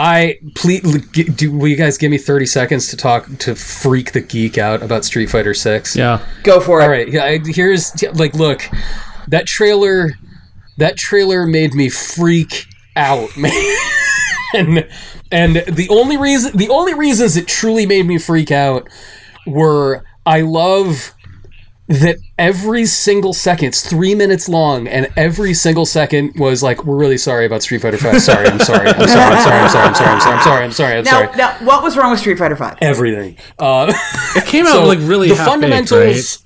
I 0.00 0.38
please 0.54 0.80
do. 1.10 1.50
Will 1.50 1.66
you 1.68 1.76
guys 1.76 1.98
give 1.98 2.10
me 2.12 2.18
thirty 2.18 2.46
seconds 2.46 2.86
to 2.88 2.96
talk 2.96 3.26
to 3.38 3.54
freak 3.56 4.12
the 4.12 4.20
geek 4.20 4.56
out 4.56 4.80
about 4.82 5.04
Street 5.04 5.26
Fighter 5.28 5.54
Six? 5.54 5.96
yeah. 5.96 6.24
Go 6.44 6.60
for 6.60 6.80
it. 6.80 6.84
All 6.84 6.88
right. 6.88 7.08
Yeah. 7.08 7.24
I- 7.24 7.40
Here's 7.44 7.92
like, 8.14 8.34
look, 8.34 8.62
that 9.26 9.46
trailer. 9.46 10.12
That 10.76 10.96
trailer 10.96 11.44
made 11.44 11.74
me 11.74 11.88
freak 11.88 12.66
out, 12.94 13.28
man. 13.36 13.50
and 14.54 14.88
and 15.32 15.56
the 15.56 15.88
only 15.90 16.16
reason, 16.16 16.56
the 16.56 16.68
only 16.68 16.94
reasons 16.94 17.36
it 17.36 17.48
truly 17.48 17.84
made 17.84 18.06
me 18.06 18.16
freak 18.18 18.52
out 18.52 18.88
were 19.44 20.04
I 20.24 20.42
love 20.42 21.12
that 21.88 22.16
every 22.38 22.84
single 22.86 23.32
second, 23.32 23.68
it's 23.68 23.88
three 23.88 24.14
minutes 24.14 24.48
long, 24.48 24.86
and 24.86 25.08
every 25.16 25.54
single 25.54 25.86
second 25.86 26.32
was 26.36 26.62
like, 26.62 26.84
"We're 26.84 26.96
really 26.96 27.16
sorry 27.18 27.46
about 27.46 27.62
Street 27.62 27.80
Fighter 27.82 27.96
Five. 27.98 28.20
Sorry, 28.22 28.46
I'm 28.46 28.60
sorry, 28.60 28.88
I'm 28.88 28.94
sorry, 29.08 29.10
I'm 29.10 29.38
sorry, 29.42 29.58
I'm 29.58 29.68
sorry, 29.70 29.88
I'm 29.88 29.94
sorry, 29.94 30.10
I'm 30.10 30.20
sorry, 30.20 30.34
I'm 30.34 30.40
sorry, 30.42 30.64
I'm 30.64 30.72
sorry, 30.72 30.98
I'm 30.98 31.04
Now, 31.04 31.10
sorry." 31.10 31.36
now, 31.36 31.66
what 31.66 31.82
was 31.82 31.96
wrong 31.96 32.10
with 32.10 32.20
Street 32.20 32.38
Fighter 32.38 32.56
Five? 32.56 32.76
Everything. 32.80 33.36
Uh, 33.58 33.92
It 34.36 34.44
came 34.44 34.66
out 34.66 34.72
so 34.72 34.84
like 34.86 34.98
really 35.02 35.28
the 35.28 35.34
half-baked, 35.36 35.50
fundamentals. 35.60 36.44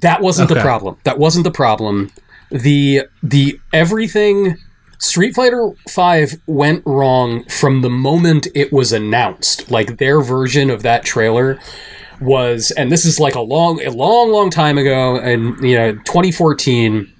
That 0.00 0.20
wasn't 0.22 0.48
the 0.48 0.60
problem. 0.60 0.96
That 1.04 1.18
wasn't 1.18 1.44
the 1.44 1.50
problem. 1.52 2.10
The 2.50 3.02
the 3.22 3.58
everything 3.72 4.56
Street 4.98 5.34
Fighter 5.34 5.72
5 5.88 6.36
went 6.46 6.82
wrong 6.86 7.44
from 7.44 7.82
the 7.82 7.90
moment 7.90 8.46
it 8.54 8.72
was 8.72 8.92
announced. 8.92 9.70
Like 9.70 9.98
their 9.98 10.20
version 10.20 10.70
of 10.70 10.82
that 10.82 11.04
trailer 11.04 11.58
was 12.24 12.70
and 12.72 12.90
this 12.90 13.04
is 13.04 13.20
like 13.20 13.34
a 13.34 13.40
long 13.40 13.82
a 13.82 13.90
long 13.90 14.30
long 14.30 14.50
time 14.50 14.78
ago 14.78 15.16
and 15.16 15.62
you 15.62 15.76
know 15.76 15.92
2014 15.92 17.10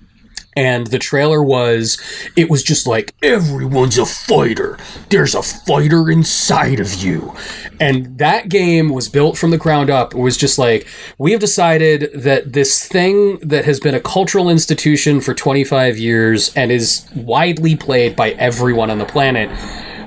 and 0.57 0.87
the 0.89 0.99
trailer 0.99 1.43
was 1.43 2.01
it 2.37 2.49
was 2.49 2.63
just 2.63 2.87
like 2.87 3.15
everyone's 3.23 3.99
a 3.99 4.07
fighter. 4.07 4.79
There's 5.11 5.35
a 5.35 5.43
fighter 5.43 6.11
inside 6.11 6.81
of 6.81 6.95
you. 6.95 7.35
And 7.81 8.19
that 8.19 8.49
game 8.49 8.91
was 8.91 9.09
built 9.09 9.37
from 9.37 9.51
the 9.51 9.59
ground 9.59 9.91
up. 9.91 10.15
It 10.15 10.19
was 10.19 10.37
just 10.37 10.59
like 10.59 10.87
we 11.19 11.33
have 11.33 11.41
decided 11.41 12.11
that 12.15 12.53
this 12.53 12.87
thing 12.87 13.39
that 13.39 13.65
has 13.65 13.81
been 13.81 13.95
a 13.95 14.01
cultural 14.01 14.49
institution 14.49 15.21
for 15.21 15.35
25 15.35 15.99
years 15.99 16.55
and 16.55 16.71
is 16.71 17.07
widely 17.15 17.77
played 17.77 18.15
by 18.15 18.31
everyone 18.33 18.91
on 18.91 18.99
the 18.99 19.05
planet 19.05 19.51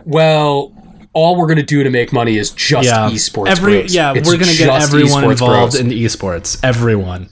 well 0.06 0.72
all 1.18 1.36
we're 1.36 1.48
going 1.48 1.58
to 1.58 1.64
do 1.76 1.84
to 1.84 1.90
make 1.90 2.14
money 2.14 2.38
is 2.38 2.52
just 2.52 2.86
Yeah. 2.88 3.10
esports 3.10 3.48
Every 3.50 3.80
bros. 3.82 3.96
yeah, 3.96 4.14
It's 4.16 4.28
we're 4.30 4.38
gonna 4.38 4.54
get 4.54 4.68
just 4.68 4.88
everyone 4.88 5.24
esports 5.24 5.32
involved 5.32 5.72
bros. 5.74 5.76
in 5.82 5.88
the 5.90 6.06
esports. 6.06 6.60
Everyone. 6.64 7.30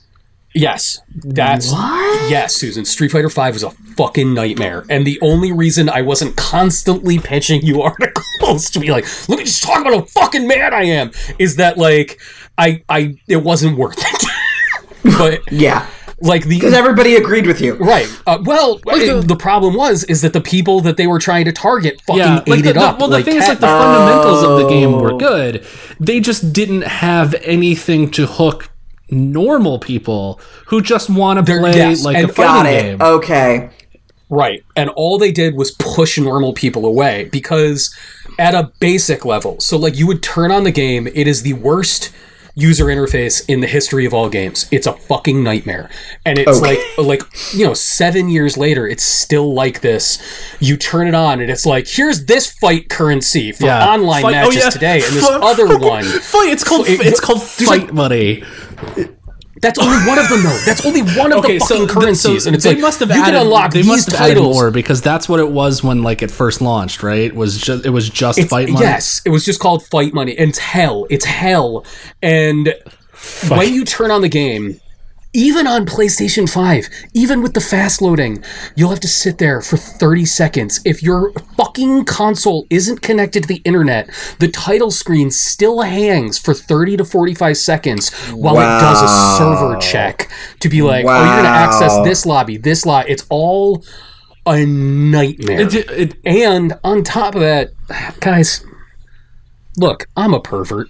Yes, 0.58 1.00
that's 1.14 1.70
What? 1.72 2.32
yes, 2.32 2.56
Susan. 2.56 2.86
Street 2.86 3.12
Fighter 3.12 3.30
Five 3.30 3.56
was 3.56 3.64
a 3.64 3.72
fucking 3.98 4.34
nightmare, 4.34 4.86
and 4.90 5.06
the 5.06 5.20
only 5.22 5.52
reason 5.52 5.90
I 5.90 6.02
wasn't 6.02 6.38
constantly 6.38 7.20
pitching 7.20 7.62
you 7.62 7.82
articles 7.92 8.70
to 8.72 8.80
be 8.80 8.90
like, 8.90 9.06
"Let 9.28 9.38
me 9.38 9.44
just 9.44 9.64
talk 9.64 9.82
about 9.82 9.94
how 9.94 10.02
fucking 10.22 10.48
mad 10.48 10.74
I 10.74 10.84
am," 10.84 11.12
is 11.40 11.58
that 11.58 11.78
like 11.78 12.22
I 12.58 12.82
I 12.88 13.16
it 13.28 13.44
wasn't 13.44 13.78
worth 13.78 14.00
it. 14.00 14.30
but 15.18 15.42
Yeah, 15.52 15.86
like 16.22 16.43
the 16.45 16.55
because 16.57 16.74
everybody 16.74 17.16
agreed 17.16 17.45
with 17.45 17.59
you. 17.61 17.76
right, 17.76 18.07
uh, 18.26 18.38
well, 18.43 18.78
the- 18.78 19.24
the, 19.26 19.36
problem 19.36 19.76
was 19.76 20.03
is 20.05 20.22
that 20.22 20.34
the 20.34 20.41
people 20.41 20.80
that 20.82 20.95
they 20.97 21.07
were 21.07 21.20
trying 21.20 21.45
to 21.45 21.51
target 21.51 21.99
fucking 22.07 22.20
Yeah, 22.20 22.39
ate 22.41 22.47
like 22.47 22.63
the, 22.63 22.70
it 22.70 22.74
the- 22.74 22.80
up. 22.82 22.99
well, 22.99 23.09
the 23.09 23.16
like 23.18 23.26
thing 23.26 23.36
is, 23.36 23.41
cat- 23.41 23.49
like 23.49 23.59
the 23.59 23.68
fundamentals 23.68 24.43
of 24.43 24.59
the 24.59 24.68
game 24.70 24.93
Oh. 24.93 25.01
were 25.01 25.18
good. 25.18 25.66
They 25.99 26.20
just 26.20 26.53
didn't 26.53 26.84
have 26.84 27.36
anything 27.43 28.09
to 28.11 28.26
hook 28.28 28.70
normal 29.09 29.78
people 29.78 30.39
who 30.68 30.82
just 30.82 31.09
want 31.09 31.38
to 31.45 31.59
play 31.59 31.76
yes, 31.76 32.03
like 32.03 32.16
and- 32.18 32.26
a 32.30 32.34
Got 32.34 32.36
fighting 32.66 32.74
it. 32.74 32.82
game. 32.97 33.01
Okay. 33.01 33.70
Right. 34.30 34.63
And 34.76 34.89
all 34.91 35.18
they 35.20 35.32
did 35.32 35.55
was 35.55 35.72
push 35.72 36.18
normal 36.18 36.53
people 36.53 36.86
away 36.86 37.30
because 37.32 37.93
at 38.39 38.55
a 38.55 38.72
basic 38.80 39.24
level, 39.26 39.59
so 39.59 39.78
like 39.78 39.97
you 39.97 40.07
would 40.07 40.24
turn 40.24 40.49
on 40.51 40.63
the 40.63 40.72
game, 40.72 41.07
it 41.13 41.28
is 41.28 41.43
the 41.43 41.53
worst 41.53 42.09
user 42.56 42.86
interface 42.86 43.43
in 43.49 43.60
the 43.60 43.68
history 43.68 44.06
of 44.06 44.14
all 44.14 44.30
games. 44.30 44.68
It's 44.72 44.88
a 44.88 44.93
fucking 44.93 45.43
nightmare. 45.43 45.89
And 46.26 46.39
it's 46.39 46.60
Okay. 46.60 46.78
like 46.97 46.97
like 46.97 47.22
you 47.53 47.66
know, 47.66 47.74
7 47.74 48.30
years 48.30 48.58
later 48.58 48.88
it's 48.88 49.03
still 49.03 49.53
like 49.53 49.82
this. 49.82 50.20
You 50.60 50.78
turn 50.78 51.08
it 51.08 51.14
on 51.16 51.41
and 51.41 51.51
it's 51.51 51.66
like 51.66 51.86
here's 51.88 52.26
this 52.26 52.49
fight 52.51 52.89
currency 52.89 53.51
for 53.51 53.66
online 53.66 54.22
Fight- 54.24 54.30
oh, 54.36 54.47
matches 54.47 54.64
yeah. 54.64 54.70
today 54.70 55.03
and 55.03 55.14
this 55.16 55.28
other 55.30 55.78
one. 55.78 56.03
Fight. 56.06 56.49
It's 56.49 56.64
called. 56.64 56.88
It- 56.88 57.01
it's 57.01 57.20
called 57.20 57.39
there's 57.41 57.68
like- 57.68 57.82
fight 57.82 57.93
money. 57.93 58.43
That's 59.66 59.80
only 59.80 59.97
one 60.07 60.20
of 60.20 60.30
them 60.30 60.43
though. 60.43 60.59
That's 60.66 60.86
only 60.86 61.01
one 61.01 61.32
of 61.34 61.39
Okay, 61.39 61.57
the 61.57 61.66
fucking 61.66 61.78
th- 61.88 61.89
currencies 61.89 62.43
so 62.43 62.47
and 62.49 62.55
it's 62.55 62.63
they 62.63 62.74
like 62.76 62.82
must 62.82 62.99
have 62.99 63.09
you 63.09 63.16
added. 63.16 63.34
can 63.34 63.41
unlock 63.41 63.72
they 63.72 63.80
these 63.80 63.88
must 63.88 64.11
have 64.11 64.22
added 64.22 64.36
titles. 64.36 64.55
more 64.55 64.70
because 64.72 65.01
that's 65.01 65.28
what 65.28 65.39
it 65.39 65.49
was 65.49 65.84
when 65.84 66.03
like 66.03 66.22
it 66.22 66.30
first 66.32 66.61
launched. 66.61 67.01
Right? 67.01 67.22
It 67.32 67.36
Was 67.36 67.57
just 67.59 67.86
it 67.86 67.89
was 67.89 68.07
just 68.09 68.38
It's- 68.38 68.49
fight 68.49 68.70
money. 68.70 68.86
Yes, 68.86 69.22
it 69.26 69.30
was 69.30 69.43
just 69.43 69.59
called 69.59 69.84
Fight 69.88 70.13
Money. 70.13 70.38
And 70.38 70.49
it's 70.49 70.59
hell. 70.59 71.07
It's 71.09 71.26
hell. 71.26 71.84
And 72.22 72.74
when 73.49 73.74
you 73.74 73.86
turn 73.86 74.11
on 74.11 74.22
the 74.22 74.30
game, 74.30 74.80
even 75.36 75.68
on 75.68 75.86
PlayStation 75.86 76.50
5, 76.50 76.88
even 77.14 77.42
with 77.42 77.54
the 77.54 77.62
fast 77.62 78.02
loading, 78.02 78.42
you'll 78.76 78.90
have 78.90 79.02
to 79.02 79.08
sit 79.08 79.38
there 79.38 79.62
for 79.62 79.76
30 79.76 80.26
seconds. 80.26 80.80
If 80.86 81.04
your 81.04 81.34
fucking 81.58 82.06
console 82.06 82.66
isn't 82.70 83.02
connected 83.02 83.44
to 83.44 83.48
the 83.48 83.62
internet, 83.66 84.10
the 84.40 84.48
title 84.48 84.92
screen 84.92 85.30
still 85.30 85.82
hangs 85.82 86.40
for 86.40 86.54
30 86.54 86.98
to 86.98 87.06
45 87.06 87.58
seconds 87.58 88.14
while 88.30 88.56
it 88.56 88.80
does 88.80 89.02
a 89.02 89.38
server 89.38 89.78
check 89.80 90.32
to 90.62 90.70
be 90.70 90.82
like, 90.82 91.06
oh, 91.06 91.10
you're 91.10 91.34
going 91.34 91.44
to 91.44 91.50
access 91.50 91.94
this 92.06 92.26
lobby, 92.26 92.56
this 92.56 92.86
lobby. 92.86 93.12
It's 93.12 93.26
all 93.30 93.84
a 94.46 94.66
nightmare. 94.66 95.60
It, 95.60 95.76
it, 95.76 96.18
And 96.24 96.80
on 96.84 97.04
top 97.04 97.36
of 97.36 97.42
that, 97.42 97.72
guys, 98.22 98.66
look, 99.78 100.08
I'm 100.16 100.34
a 100.34 100.40
pervert. 100.40 100.88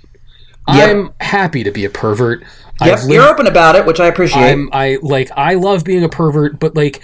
Yep. 0.68 0.90
I'm 0.90 1.14
happy 1.20 1.64
to 1.64 1.72
be 1.72 1.86
a 1.86 1.90
pervert. 1.90 2.44
Yep, 2.82 3.00
I've 3.00 3.10
you're 3.10 3.28
open 3.28 3.48
about 3.48 3.76
it, 3.76 3.86
which 3.86 4.00
I 4.00 4.08
appreciate. 4.08 4.42
I'm 4.52 4.70
I 4.74 4.98
like 5.02 5.32
I 5.38 5.54
love 5.56 5.84
being 5.84 6.04
a 6.04 6.10
pervert, 6.10 6.60
but 6.60 6.76
like 6.76 7.02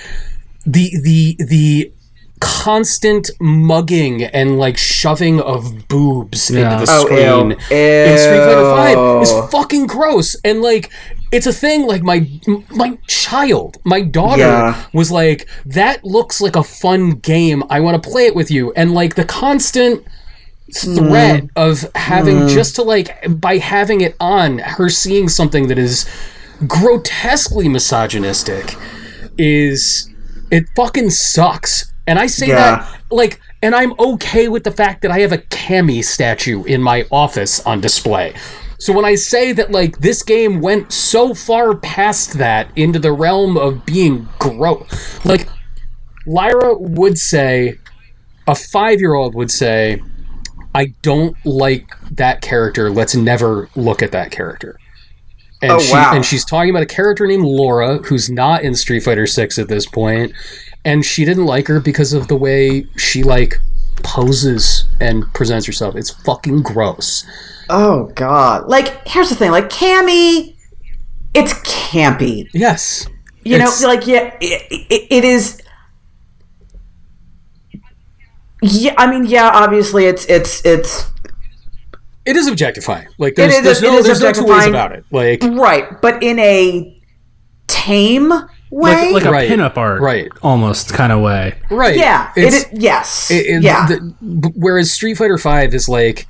the 0.65 0.91
the 1.01 1.38
the 1.43 1.91
constant 2.39 3.30
mugging 3.39 4.24
and 4.24 4.57
like 4.57 4.76
shoving 4.78 5.39
of 5.39 5.88
boobs 5.88 6.49
Yeah. 6.49 6.74
into 6.74 6.86
the 6.86 6.91
Oh, 6.91 7.05
screen 7.05 7.51
ew. 7.51 7.78
in 7.78 8.17
Street 8.17 8.39
Fighter 8.39 8.63
Five 8.76 9.22
is 9.22 9.51
fucking 9.51 9.86
gross. 9.88 10.36
And 10.43 10.61
like 10.61 10.89
it's 11.32 11.45
a 11.45 11.53
thing 11.53 11.86
like 11.86 12.01
my 12.03 12.28
my 12.72 12.97
child, 13.07 13.78
my 13.84 14.01
daughter 14.01 14.41
Yeah. 14.41 14.84
was 14.91 15.11
like, 15.11 15.47
that 15.67 16.03
looks 16.03 16.41
like 16.41 16.55
a 16.55 16.63
fun 16.63 17.11
game. 17.11 17.63
I 17.69 17.80
want 17.80 18.01
to 18.01 18.09
play 18.09 18.26
it 18.26 18.36
with 18.36 18.49
you. 18.51 18.74
And 18.76 18.93
like 18.93 19.15
the 19.15 19.26
constant 19.26 20.03
threat 20.74 21.43
mm. 21.43 21.49
of 21.55 21.89
having 21.95 22.38
mm. 22.39 22.49
just 22.49 22.76
to 22.76 22.84
like 22.84 23.09
by 23.39 23.57
having 23.57 24.01
it 24.01 24.15
on 24.19 24.59
her 24.59 24.89
seeing 24.89 25.30
something 25.30 25.67
that 25.67 25.78
is 25.78 26.09
grotesquely 26.67 27.67
misogynistic 27.67 28.76
is 29.38 30.09
it 30.51 30.65
fucking 30.76 31.09
sucks. 31.09 31.91
And 32.07 32.19
i 32.19 32.28
say 32.28 32.47
Yeah. 32.47 32.55
that 32.55 33.01
like 33.09 33.39
and 33.61 33.76
i'm 33.76 33.93
okay 33.99 34.47
with 34.47 34.63
the 34.63 34.72
fact 34.72 35.01
that 35.01 35.11
i 35.11 35.19
have 35.19 35.32
a 35.32 35.38
Cammy 35.38 36.03
statue 36.03 36.63
in 36.63 36.82
my 36.82 37.05
office 37.11 37.59
on 37.65 37.82
display. 37.82 38.34
So 38.78 38.93
when 38.93 39.05
i 39.05 39.15
say 39.15 39.51
that 39.53 39.72
like 39.72 39.99
this 39.99 40.24
game 40.24 40.61
went 40.61 40.91
so 40.91 41.34
far 41.34 41.76
past 41.76 42.38
that 42.38 42.69
into 42.76 42.99
the 42.99 43.11
realm 43.11 43.57
of 43.57 43.86
being 43.86 44.28
gross 44.39 45.24
like 45.26 45.47
lyra 46.26 46.76
would 46.78 47.17
say 47.17 47.78
a 48.47 48.55
five-year-old 48.55 49.36
would 49.36 49.51
say 49.51 50.01
I 50.74 50.93
don't 51.01 51.36
like 51.45 51.95
that 52.11 52.41
character. 52.41 52.89
Let's 52.89 53.15
never 53.15 53.69
look 53.76 54.01
at 54.01 54.11
that 54.13 54.32
character. 54.32 54.78
And 55.61 55.74
Oh, 55.74 55.80
she 55.80 55.93
wow. 55.93 56.13
and 56.15 56.26
she's 56.26 56.43
talking 56.45 56.69
about 56.72 56.84
a 56.84 56.88
character 56.88 57.28
named 57.28 57.43
Laura 57.45 57.97
who's 57.99 58.30
not 58.30 58.63
in 58.63 58.74
Street 58.74 59.01
Fighter 59.01 59.28
6 59.28 59.59
at 59.59 59.67
this 59.67 59.86
point 59.86 60.34
and 60.84 61.05
she 61.05 61.24
didn't 61.26 61.45
like 61.45 61.67
her 61.67 61.80
because 61.80 62.13
of 62.13 62.28
the 62.28 62.36
way 62.36 62.88
she 62.97 63.22
like 63.22 63.59
poses 64.01 64.88
and 64.99 65.32
presents 65.34 65.65
herself. 65.67 65.95
It's 65.95 66.09
fucking 66.09 66.63
gross. 66.63 67.26
oh 67.69 68.05
god. 68.15 68.67
Like 68.67 69.07
here's 69.07 69.30
the 69.30 69.36
thing, 69.36 69.51
like 69.51 69.69
Cammy 69.69 70.55
it's 71.34 71.53
campy. 71.53 72.49
Yes. 72.53 73.07
You 73.43 73.57
know, 73.57 73.72
like 73.84 74.05
yeah, 74.07 74.36
it, 74.41 74.67
it, 74.72 75.07
it 75.09 75.24
is. 75.24 75.61
Yeah, 78.62 78.93
I 78.97 79.09
mean, 79.09 79.26
yeah. 79.26 79.49
Obviously, 79.53 80.05
it's 80.05 80.26
it's 80.26 80.64
it's 80.66 81.09
It 82.26 82.36
is 82.36 82.47
objectifying. 82.47 83.07
Like 83.18 83.36
there's, 83.36 83.55
is- 83.55 83.64
there's 83.64 83.82
no 83.82 83.97
is 83.97 84.05
there's 84.05 84.22
no 84.22 84.32
two 84.32 84.45
ways 84.45 84.68
about 84.68 84.91
it. 84.91 85.03
Like 85.12 85.41
right, 85.43 85.99
but 86.01 86.22
in 86.22 86.38
a 86.39 87.01
tame 87.68 88.30
way. 88.70 89.12
like, 89.14 89.14
like 89.14 89.26
a 89.26 89.32
Right, 89.32 89.49
pinup 89.49 89.78
art, 89.78 90.01
right. 90.01 90.30
almost 90.43 90.93
kind 90.93 91.12
of 91.12 91.22
way. 91.22 91.55
right. 91.72 91.97
yeah, 91.97 92.32
it, 92.36 92.43
It's- 92.45 92.64
is- 92.66 92.80
yes, 92.82 93.32
It- 93.32 93.45
it- 93.47 93.64
yeah. 93.64 93.88
the- 93.88 94.51
whereas 94.55 94.91
Street 94.91 95.18
Fighter 95.18 95.38
Five 95.38 95.74
is 95.74 95.89
like 95.89 96.28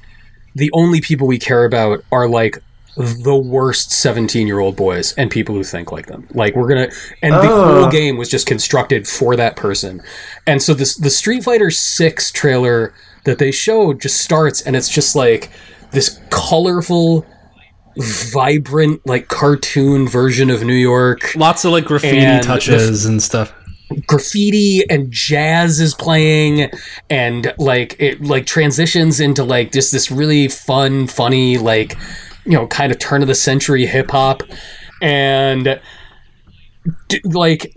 the 0.56 0.70
only 0.74 1.02
people 1.02 1.28
we 1.28 1.38
care 1.40 1.66
about 1.66 2.04
are 2.12 2.28
like 2.30 2.62
the 2.98 3.36
worst 3.36 3.92
17 3.92 4.48
year 4.48 4.60
old 4.60 4.76
boys 4.76 5.14
and 5.14 5.32
people 5.32 5.56
who 5.56 5.64
think 5.64 5.92
like 5.92 6.08
them. 6.08 6.28
Like 6.34 6.56
we're 6.56 6.68
gonna 6.68 6.90
and 7.22 7.34
the 7.34 7.48
whole 7.48 7.90
game 7.90 8.18
was 8.18 8.30
just 8.30 8.46
constructed 8.48 9.08
for 9.08 9.36
that 9.38 9.56
person. 9.56 10.02
And 10.46 10.62
so 10.62 10.74
this 10.74 10.96
the 10.98 11.10
street 11.10 11.44
fighter 11.44 11.72
6 11.72 12.32
trailer 12.32 12.94
that 13.26 13.38
they 13.38 13.52
showed 13.52 14.02
just 14.02 14.22
starts 14.22 14.62
and 14.62 14.76
it's 14.76 14.90
just 14.90 15.16
like 15.16 15.50
this 15.92 16.20
colorful 16.32 17.26
vibrant 17.98 19.06
like 19.06 19.28
cartoon 19.28 20.08
version 20.08 20.50
of 20.50 20.64
new 20.64 20.74
york. 20.74 21.34
Lots 21.36 21.66
of 21.66 21.72
like 21.72 21.86
graffiti 21.86 22.18
And 22.20 22.44
the- 22.44 22.48
touches 22.48 23.06
and 23.06 23.22
stuff. 23.22 23.54
graffiti 24.08 24.82
and 24.90 25.12
jazz 25.12 25.80
is 25.80 25.94
playing 25.94 26.72
and 27.10 27.54
like 27.58 27.96
it 28.00 28.22
like 28.22 28.46
transitions 28.46 29.20
into 29.20 29.44
like 29.44 29.72
just 29.72 29.92
this 29.92 30.10
really 30.12 30.48
fun 30.48 31.08
funny 31.08 31.58
like 31.58 31.98
you 32.46 32.54
know 32.54 32.68
kind 32.68 32.92
of 32.92 33.00
turn 33.00 33.22
of 33.22 33.28
the 33.28 33.36
century 33.36 33.86
hip 33.86 34.12
hop 34.12 34.44
and 35.02 35.80
like 37.24 37.76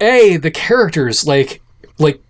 a 0.00 0.36
the 0.36 0.50
characters 0.50 1.26
like 1.26 1.62
like 1.98 2.20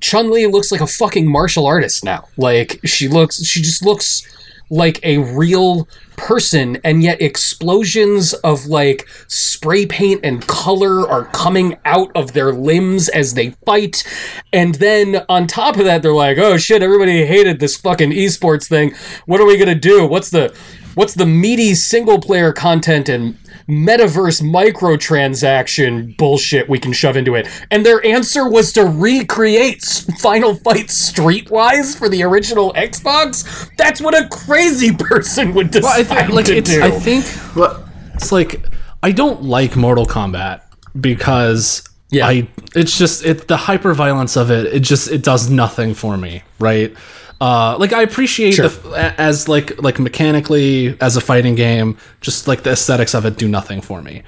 Chun 0.00 0.30
Li 0.30 0.46
looks 0.46 0.70
like 0.70 0.80
a 0.80 0.86
fucking 0.86 1.30
martial 1.30 1.66
artist 1.66 2.04
now. 2.04 2.28
Like 2.36 2.80
she 2.84 3.08
looks, 3.08 3.42
she 3.44 3.60
just 3.62 3.84
looks 3.84 4.26
like 4.70 5.00
a 5.02 5.18
real 5.18 5.88
person, 6.16 6.78
and 6.84 7.02
yet 7.02 7.22
explosions 7.22 8.34
of 8.34 8.66
like 8.66 9.08
spray 9.28 9.86
paint 9.86 10.20
and 10.22 10.46
color 10.46 11.08
are 11.08 11.24
coming 11.26 11.78
out 11.84 12.10
of 12.14 12.32
their 12.32 12.52
limbs 12.52 13.08
as 13.08 13.34
they 13.34 13.50
fight. 13.64 14.04
And 14.52 14.74
then 14.76 15.24
on 15.28 15.46
top 15.46 15.76
of 15.76 15.84
that, 15.84 16.02
they're 16.02 16.12
like, 16.12 16.38
"Oh 16.38 16.58
shit! 16.58 16.82
Everybody 16.82 17.24
hated 17.24 17.60
this 17.60 17.76
fucking 17.76 18.10
esports 18.10 18.68
thing. 18.68 18.94
What 19.26 19.40
are 19.40 19.46
we 19.46 19.56
gonna 19.56 19.74
do? 19.74 20.06
What's 20.06 20.30
the 20.30 20.54
what's 20.98 21.14
the 21.14 21.24
meaty 21.26 21.74
single 21.74 22.18
player 22.20 22.52
content 22.52 23.08
and 23.08 23.38
metaverse 23.68 24.42
microtransaction 24.42 26.16
bullshit 26.16 26.68
we 26.68 26.78
can 26.78 26.92
shove 26.92 27.16
into 27.16 27.34
it. 27.34 27.48
And 27.70 27.84
their 27.84 28.04
answer 28.04 28.48
was 28.48 28.72
to 28.72 28.84
recreate 28.84 29.82
Final 30.20 30.54
Fight 30.54 30.86
Streetwise 30.88 31.96
for 31.96 32.08
the 32.08 32.22
original 32.22 32.72
Xbox. 32.74 33.70
That's 33.76 34.00
what 34.00 34.14
a 34.14 34.28
crazy 34.28 34.92
person 34.98 35.54
would 35.54 35.70
decide 35.70 36.08
Well, 36.08 36.18
I 36.18 36.22
think 36.24 36.32
like 36.34 36.46
to 36.46 36.56
it's. 36.56 36.70
do. 36.70 36.82
I 36.82 36.90
think 36.90 37.24
What- 37.56 37.84
it's 38.14 38.32
like 38.32 38.64
I 39.02 39.12
don't 39.12 39.44
like 39.44 39.76
Mortal 39.76 40.06
Kombat 40.06 40.62
because 41.00 41.84
Yeah. 42.10 42.26
I 42.26 42.48
it's 42.74 42.98
just 42.98 43.24
it 43.24 43.46
the 43.48 43.56
hyper 43.56 43.94
violence 43.94 44.36
of 44.36 44.50
it 44.50 44.66
it 44.74 44.80
just 44.80 45.10
it 45.10 45.22
does 45.22 45.48
nothing 45.50 45.94
for 45.94 46.16
me 46.16 46.42
right 46.58 46.92
uh 47.40 47.76
like 47.78 47.92
I 47.92 48.02
appreciate 48.02 48.52
Sure. 48.54 48.68
the 48.68 49.14
as 49.20 49.48
like 49.48 49.80
like 49.82 49.98
mechanically 49.98 50.96
as 51.00 51.16
a 51.16 51.20
fighting 51.20 51.54
game 51.54 51.96
just 52.20 52.48
like 52.48 52.62
the 52.64 52.70
aesthetics 52.70 53.14
of 53.14 53.24
it 53.24 53.36
do 53.36 53.46
nothing 53.48 53.80
for 53.80 54.02
me 54.02 54.22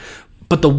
but 0.49 0.63
the 0.63 0.71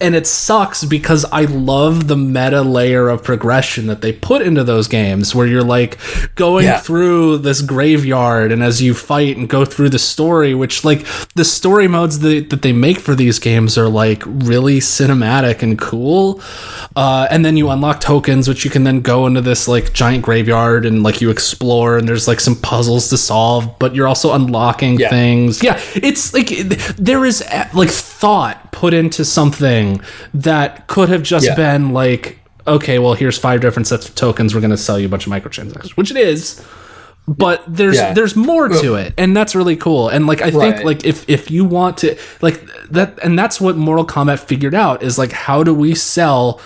and 0.00 0.14
it 0.14 0.26
sucks 0.26 0.84
because 0.84 1.24
I 1.26 1.42
love 1.42 2.08
the 2.08 2.16
meta 2.16 2.62
layer 2.62 3.08
of 3.08 3.22
progression 3.22 3.86
that 3.88 4.00
they 4.00 4.12
put 4.12 4.42
into 4.42 4.64
those 4.64 4.88
games 4.88 5.34
where 5.34 5.46
you're 5.46 5.62
like 5.62 5.98
going 6.36 6.64
Yeah. 6.64 6.78
through 6.80 7.38
this 7.38 7.60
graveyard 7.62 8.52
and 8.52 8.62
as 8.62 8.80
you 8.80 8.94
fight 8.94 9.36
and 9.36 9.48
go 9.48 9.64
through 9.64 9.90
the 9.90 9.98
story 9.98 10.54
which 10.54 10.84
like 10.84 11.04
the 11.34 11.44
story 11.44 11.88
modes 11.88 12.20
that, 12.20 12.50
that 12.50 12.62
they 12.62 12.72
make 12.72 12.98
for 12.98 13.14
these 13.14 13.38
games 13.38 13.76
are 13.76 13.88
like 13.88 14.22
really 14.26 14.78
cinematic 14.78 15.62
and 15.62 15.78
cool 15.78 16.40
uh, 16.96 17.26
and 17.30 17.44
then 17.44 17.56
you 17.56 17.68
unlock 17.70 18.00
tokens 18.00 18.48
which 18.48 18.64
you 18.64 18.70
can 18.70 18.84
then 18.84 19.00
go 19.00 19.26
into 19.26 19.40
this 19.40 19.68
like 19.68 19.92
giant 19.92 20.24
graveyard 20.24 20.86
and 20.86 21.02
like 21.02 21.20
you 21.20 21.30
explore 21.30 21.98
and 21.98 22.08
there's 22.08 22.26
like 22.26 22.40
some 22.40 22.56
puzzles 22.56 23.08
to 23.08 23.16
solve 23.18 23.78
but 23.78 23.94
you're 23.94 24.08
also 24.08 24.32
unlocking 24.34 24.98
Yeah. 24.98 25.10
things 25.10 25.62
yeah 25.62 25.78
it's 25.94 26.32
like 26.32 26.48
there 26.96 27.24
is 27.24 27.42
uh, 27.42 27.68
like 27.74 27.90
thought 27.90 28.69
put 28.72 28.94
into 28.94 29.24
something 29.24 30.00
that 30.34 30.86
could 30.86 31.08
have 31.08 31.22
just 31.22 31.46
Yeah. 31.46 31.54
been 31.56 31.92
like 31.92 32.38
okay 32.66 32.98
well 32.98 33.14
here's 33.14 33.38
five 33.38 33.60
different 33.60 33.86
sets 33.86 34.08
of 34.08 34.14
tokens. 34.14 34.54
We're 34.54 34.60
going 34.60 34.70
to 34.70 34.76
sell 34.76 34.98
you 34.98 35.06
a 35.06 35.08
bunch 35.08 35.26
of 35.26 35.32
microtransactions 35.32 35.96
which 35.96 36.10
it 36.10 36.16
is 36.16 36.62
but 37.28 37.62
there's 37.68 37.96
Yeah. 37.96 38.12
there's 38.12 38.34
more 38.34 38.68
to 38.68 38.94
it 38.94 39.14
and 39.16 39.36
that's 39.36 39.54
really 39.54 39.76
cool. 39.76 40.08
And 40.08 40.26
like 40.26 40.42
i 40.42 40.50
think 40.50 40.84
like 40.84 41.04
if 41.04 41.28
if 41.28 41.50
you 41.50 41.64
want 41.64 41.98
to 41.98 42.16
like 42.42 42.60
that 42.90 43.18
and 43.22 43.38
that's 43.38 43.60
what 43.60 43.76
mortal 43.76 44.04
kombat 44.06 44.40
figured 44.40 44.74
out 44.74 45.02
is 45.02 45.18
like 45.18 45.32
how 45.32 45.62
do 45.62 45.72
we 45.74 45.94
sell 45.94 46.60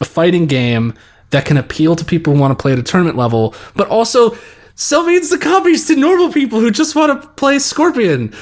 a 0.00 0.04
fighting 0.04 0.46
game 0.46 0.94
that 1.30 1.44
can 1.44 1.56
appeal 1.56 1.96
to 1.96 2.04
people 2.04 2.32
who 2.34 2.40
want 2.40 2.56
to 2.56 2.60
play 2.62 2.72
at 2.72 2.78
a 2.78 2.82
tournament 2.82 3.16
level 3.16 3.54
but 3.74 3.88
also 3.88 4.36
sell 4.76 5.04
means 5.04 5.30
the 5.30 5.38
copies 5.38 5.86
to 5.86 5.96
normal 5.96 6.32
people 6.32 6.60
who 6.60 6.70
just 6.70 6.94
want 6.94 7.20
to 7.22 7.28
play 7.30 7.58
scorpion 7.58 8.32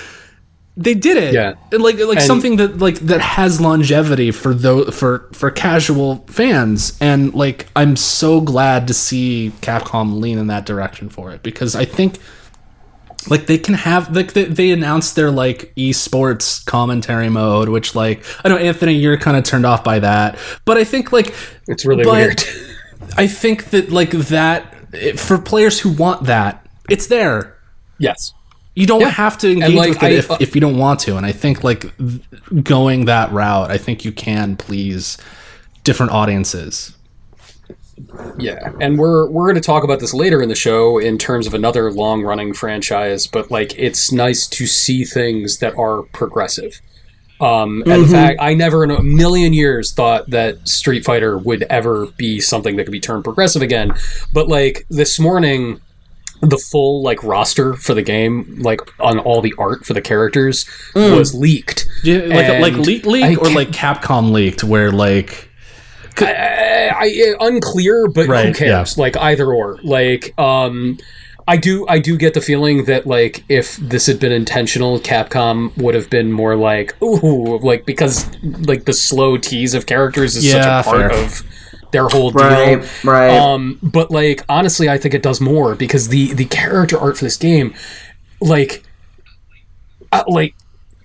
they 0.77 0.95
did 0.95 1.17
it 1.19 1.35
Yeah. 1.35 1.55
And 1.71 1.83
like 1.83 1.99
like 1.99 2.19
And- 2.19 2.27
something 2.27 2.57
that 2.57 2.79
like 2.79 2.97
that 3.01 3.21
has 3.21 3.61
longevity 3.61 4.31
for 4.31 4.55
those 4.55 4.95
for 4.95 5.29
for 5.33 5.51
casual 5.51 6.25
fans 6.29 6.97
and 7.01 7.35
like 7.35 7.67
i'm 7.77 7.95
so 7.97 8.41
glad 8.41 8.87
to 8.89 8.95
see 8.95 9.53
capcom 9.61 10.21
lean 10.21 10.39
in 10.39 10.47
that 10.47 10.65
direction 10.65 11.09
for 11.11 11.31
it 11.31 11.43
because 11.43 11.75
i 11.75 11.85
think 11.85 12.19
like 13.29 13.47
they 13.47 13.59
can 13.59 13.75
have 13.75 14.17
like 14.17 14.33
they, 14.33 14.45
they 14.45 14.71
announced 14.71 15.15
their 15.15 15.31
like 15.31 15.73
esports 15.77 16.65
commentary 16.65 17.29
mode 17.29 17.69
which 17.69 17.95
like 17.95 18.25
i 18.45 18.49
know 18.49 18.57
anthony 18.57 18.95
you're 18.95 19.19
kind 19.19 19.37
of 19.37 19.45
turned 19.45 19.67
off 19.67 19.85
by 19.85 19.99
that 19.99 20.39
but 20.65 20.77
i 20.79 20.85
think 20.85 21.13
like 21.13 21.35
It's 21.69 21.85
really 21.85 22.05
but 22.05 22.13
weird. 22.15 22.45
i 23.19 23.27
think 23.27 23.71
that 23.71 23.91
like 23.93 24.11
that 24.13 24.75
for 25.19 25.37
players 25.39 25.79
who 25.81 25.91
want 25.93 26.25
that 26.25 26.67
it's 26.89 27.07
there 27.09 27.57
yes. 27.99 28.33
You 28.75 28.87
don't 28.87 29.03
have 29.03 29.37
to 29.39 29.53
engage 29.53 29.75
like, 29.75 29.89
with 29.91 30.03
it 30.03 30.31
I- 30.31 30.35
if, 30.35 30.41
if 30.41 30.55
you 30.55 30.61
don't 30.61 30.79
want 30.79 31.01
to. 31.01 31.17
And 31.17 31.27
i 31.27 31.33
think 31.33 31.63
like 31.63 31.93
going 32.63 33.05
that 33.07 33.33
route 33.33 33.71
i 33.71 33.79
think 33.79 34.05
you 34.05 34.13
can 34.13 34.57
please 34.57 35.19
different 35.85 36.13
audiences. 36.13 36.97
Yeah, 38.39 38.73
and 38.81 38.99
we're 38.99 39.29
we're 39.31 39.45
going 39.45 39.61
to 39.61 39.67
talk 39.67 39.85
about 39.85 40.01
this 40.01 40.15
later 40.15 40.43
in 40.43 40.49
the 40.49 40.55
show 40.55 40.99
in 40.99 41.19
terms 41.19 41.47
of 41.47 41.55
another 41.55 41.93
long 41.93 42.23
running 42.23 42.53
franchise, 42.53 43.27
but 43.27 43.51
like 43.51 43.79
it's 43.79 44.11
nice 44.11 44.47
to 44.49 44.67
see 44.67 45.05
things 45.05 45.59
that 45.59 45.77
are 45.77 46.03
progressive. 46.15 46.81
Um, 47.41 47.83
and 47.87 48.05
the 48.05 48.09
fact 48.09 48.39
I 48.41 48.55
never 48.55 48.85
in 48.85 48.91
a 48.91 49.03
million 49.03 49.53
years 49.53 49.93
thought 49.93 50.31
that 50.31 50.69
Street 50.69 51.05
Fighter 51.05 51.37
would 51.37 51.65
ever 51.65 52.07
be 52.17 52.41
something 52.41 52.77
that 52.77 52.85
could 52.85 52.93
be 52.93 53.01
turned 53.01 53.25
progressive 53.25 53.63
again, 53.63 53.93
but 54.33 54.49
like 54.49 54.87
this 54.89 55.21
morning. 55.21 55.81
The 56.43 56.59
full 56.59 57.03
like 57.03 57.23
roster 57.23 57.75
for 57.75 57.95
the 57.95 58.03
game, 58.03 58.57
like 58.59 58.81
on 59.01 59.19
all 59.21 59.41
the 59.41 59.55
art 59.59 59.87
for 59.87 59.95
the 59.95 60.03
characters, 60.03 60.67
was 60.95 61.35
leaked. 61.35 61.87
yeah, 62.03 62.17
like 62.19 62.47
And 62.49 62.61
like 62.61 62.75
leak 62.75 63.07
leak 63.07 63.41
or 63.41 63.49
like 63.51 63.69
capcom 63.69 64.33
leaked 64.33 64.65
where 64.65 64.91
like 64.91 65.49
I, 66.19 66.91
I 66.95 67.35
unclear, 67.41 68.09
but 68.09 68.27
who 68.27 68.33
Right, 68.33 68.55
cares? 68.55 68.99
Like 68.99 69.17
either 69.17 69.53
or. 69.53 69.79
Like, 69.83 70.39
um, 70.39 70.99
I 71.49 71.57
do, 71.57 71.87
I 71.89 71.99
do 71.99 72.17
get 72.17 72.35
the 72.35 72.41
feeling 72.41 72.85
that 72.85 73.07
like 73.07 73.45
if 73.49 73.77
this 73.77 74.07
had 74.07 74.21
been 74.21 74.33
intentional, 74.33 75.01
Capcom 75.01 75.77
would 75.77 75.95
have 75.95 76.09
been 76.11 76.31
more 76.31 76.55
like, 76.55 77.01
ooh, 77.03 77.59
like 77.59 77.85
because 77.87 78.29
like 78.43 78.85
the 78.85 78.93
slow 78.93 79.37
tease 79.39 79.75
of 79.75 79.87
characters 79.87 80.37
is 80.37 80.47
Yeah, 80.47 80.83
such 80.83 80.87
a 80.87 80.91
part 80.91 81.11
fair. 81.13 81.25
of 81.25 81.43
their 81.93 82.09
whole 82.09 82.31
deal. 82.31 82.43
Right, 82.43 83.05
right. 83.05 83.29
Um, 83.31 83.79
but 83.83 84.11
like 84.11 84.45
honestly, 84.49 84.89
I 84.89 84.99
think 84.99 85.15
it 85.15 85.23
does 85.23 85.41
more 85.41 85.75
because 85.75 86.09
the 86.09 86.33
the 86.35 86.47
character 86.47 86.99
art 86.99 87.17
for 87.17 87.25
this 87.25 87.37
game, 87.37 87.75
like, 88.41 88.83
uh, 90.11 90.25
like, 90.27 90.55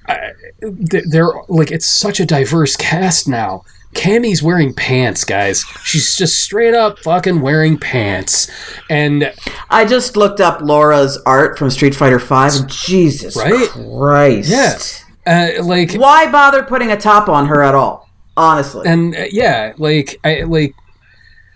I, 0.08 0.32
they're 0.62 1.30
like 1.48 1.72
it's 1.72 1.86
such 1.86 2.20
a 2.20 2.26
diverse 2.26 2.76
cast 2.76 3.28
now. 3.28 3.64
Cammy's 3.94 4.44
wearing 4.44 4.74
pants, 4.74 5.24
guys. 5.24 5.64
She's 5.84 6.16
just 6.16 6.42
straight 6.42 6.74
up 6.74 7.00
fucking 7.00 7.42
wearing 7.42 7.78
pants, 7.80 8.52
and 8.90 9.34
I 9.70 9.86
just 9.86 10.16
looked 10.18 10.40
up 10.40 10.62
Laura's 10.62 11.18
art 11.26 11.58
from 11.58 11.70
Street 11.70 11.96
Fighter 11.96 12.20
Five. 12.20 12.54
and 12.56 12.70
Jesus 12.70 13.36
Right? 13.36 13.68
Christ! 13.70 15.04
yeah, 15.26 15.58
uh, 15.58 15.64
like 15.64 15.94
Why 15.94 16.30
bother 16.32 16.64
putting 16.64 16.92
a 16.92 16.98
top 16.98 17.28
on 17.30 17.48
her 17.48 17.64
at 17.64 17.74
all? 17.76 18.07
Honestly, 18.38 18.88
and 18.88 19.16
uh, 19.16 19.24
yeah, 19.32 19.74
like 19.78 20.20
I 20.24 20.44
like 20.44 20.74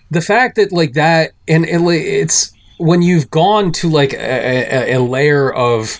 the 0.09 0.19
fact 0.21 0.55
that 0.57 0.71
like 0.73 0.93
that, 0.93 1.31
and, 1.47 1.65
and 1.65 1.85
like, 1.85 2.01
it's 2.01 2.51
when 2.77 3.01
you've 3.01 3.29
gone 3.29 3.71
to 3.73 3.87
like 3.89 4.13
a, 4.13 4.93
a, 4.93 4.97
a 4.97 4.99
layer 4.99 5.53
of 5.53 5.99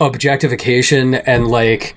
objectification 0.00 1.14
and 1.14 1.48
like 1.48 1.96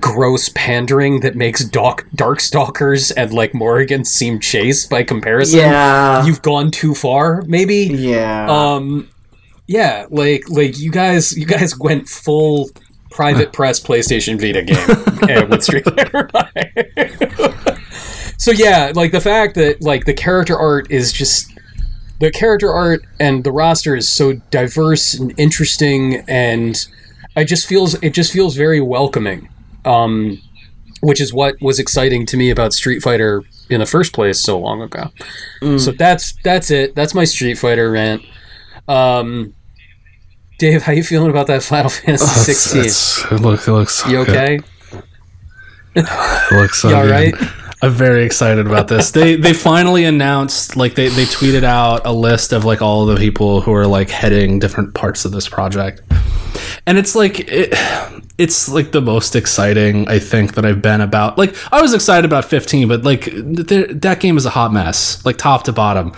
gross 0.00 0.50
pandering 0.56 1.20
that 1.20 1.36
makes 1.36 1.64
dark 1.64 2.08
darkstalkers 2.16 3.12
and 3.16 3.32
like 3.32 3.54
Morrigan 3.54 4.04
seem 4.04 4.40
chaste 4.40 4.90
by 4.90 5.04
comparison. 5.04 5.60
yeah, 5.60 6.24
You've 6.26 6.42
gone 6.42 6.70
too 6.72 6.94
far, 6.94 7.42
maybe. 7.42 7.84
yeah. 7.84 8.46
Um, 8.48 9.08
yeah, 9.68 10.06
like 10.10 10.48
like 10.48 10.78
you 10.78 10.90
guys, 10.90 11.36
you 11.36 11.44
guys 11.46 11.78
went 11.78 12.08
full 12.08 12.70
private 13.10 13.52
press 13.52 13.80
PlayStation 13.80 14.40
Vita 14.40 14.62
game 14.62 15.38
uh, 15.38 15.46
with 15.48 15.62
Street 15.62 15.84
Fighter. 15.84 16.30
so 18.38 18.50
yeah, 18.50 18.92
like 18.94 19.12
the 19.12 19.20
fact 19.20 19.54
that 19.56 19.82
like 19.82 20.04
the 20.04 20.14
character 20.14 20.56
art 20.58 20.90
is 20.90 21.12
just 21.12 21.52
the 22.20 22.30
character 22.30 22.72
art 22.72 23.04
and 23.20 23.44
the 23.44 23.52
roster 23.52 23.94
is 23.96 24.08
so 24.08 24.34
diverse 24.50 25.14
and 25.14 25.32
interesting, 25.38 26.24
and 26.28 26.86
I 27.36 27.44
just 27.44 27.66
feels 27.66 27.94
it 28.02 28.14
just 28.14 28.32
feels 28.32 28.56
very 28.56 28.80
welcoming. 28.80 29.48
Um, 29.84 30.40
which 31.02 31.20
is 31.20 31.32
what 31.32 31.54
was 31.60 31.78
exciting 31.78 32.24
to 32.26 32.36
me 32.36 32.50
about 32.50 32.72
Street 32.72 33.00
Fighter 33.02 33.42
in 33.68 33.80
the 33.80 33.86
first 33.86 34.12
place 34.14 34.40
so 34.40 34.58
long 34.58 34.80
ago. 34.82 35.10
So 35.78 35.92
that's 35.92 36.32
that's 36.42 36.70
it. 36.70 36.94
That's 36.94 37.14
my 37.14 37.24
Street 37.24 37.56
Fighter 37.58 37.90
rant. 37.90 38.22
Um, 38.88 39.54
Dave, 40.58 40.82
how 40.82 40.92
you 40.92 41.04
feeling 41.04 41.30
about 41.30 41.48
that 41.48 41.62
Final 41.62 41.90
Fantasy 41.90 42.54
16? 42.54 43.36
it 43.36 43.40
looks 43.42 43.68
it 43.68 43.72
looks 43.72 43.94
so 43.96 44.08
You 44.08 44.18
okay? 44.20 44.58
It 45.94 46.52
looks 46.52 46.80
so 46.82 46.88
You 46.88 46.94
all 46.96 47.02
good. 47.02 47.10
right? 47.10 47.34
I'm 47.82 47.92
very 47.92 48.24
excited 48.24 48.66
about 48.66 48.88
this. 48.88 49.10
They 49.10 49.36
they 49.36 49.52
finally 49.52 50.04
announced 50.04 50.76
like 50.76 50.94
they 50.94 51.08
they 51.08 51.24
tweeted 51.24 51.62
out 51.62 52.06
a 52.06 52.12
list 52.12 52.52
of 52.52 52.64
like 52.64 52.80
all 52.80 53.08
of 53.08 53.14
the 53.14 53.20
people 53.20 53.60
who 53.60 53.72
are 53.74 53.86
like 53.86 54.08
heading 54.08 54.58
different 54.58 54.94
parts 54.94 55.24
of 55.24 55.32
this 55.32 55.48
project. 55.48 56.00
And 56.86 56.96
it's 56.96 57.14
like 57.14 57.40
it, 57.40 57.74
it's 58.38 58.68
like 58.68 58.92
the 58.92 59.00
most 59.00 59.36
exciting 59.36 60.08
I 60.08 60.18
think 60.18 60.54
that 60.54 60.64
I've 60.64 60.80
been 60.80 61.00
about. 61.00 61.36
Like 61.36 61.54
I 61.72 61.82
was 61.82 61.94
excited 61.94 62.24
about 62.24 62.44
15, 62.44 62.88
but 62.88 63.02
like 63.02 63.24
th- 63.24 63.90
that 63.90 64.20
game 64.20 64.36
is 64.36 64.46
a 64.46 64.50
hot 64.50 64.72
mess, 64.72 65.24
like 65.24 65.36
top 65.36 65.64
to 65.64 65.72
bottom. 65.72 66.12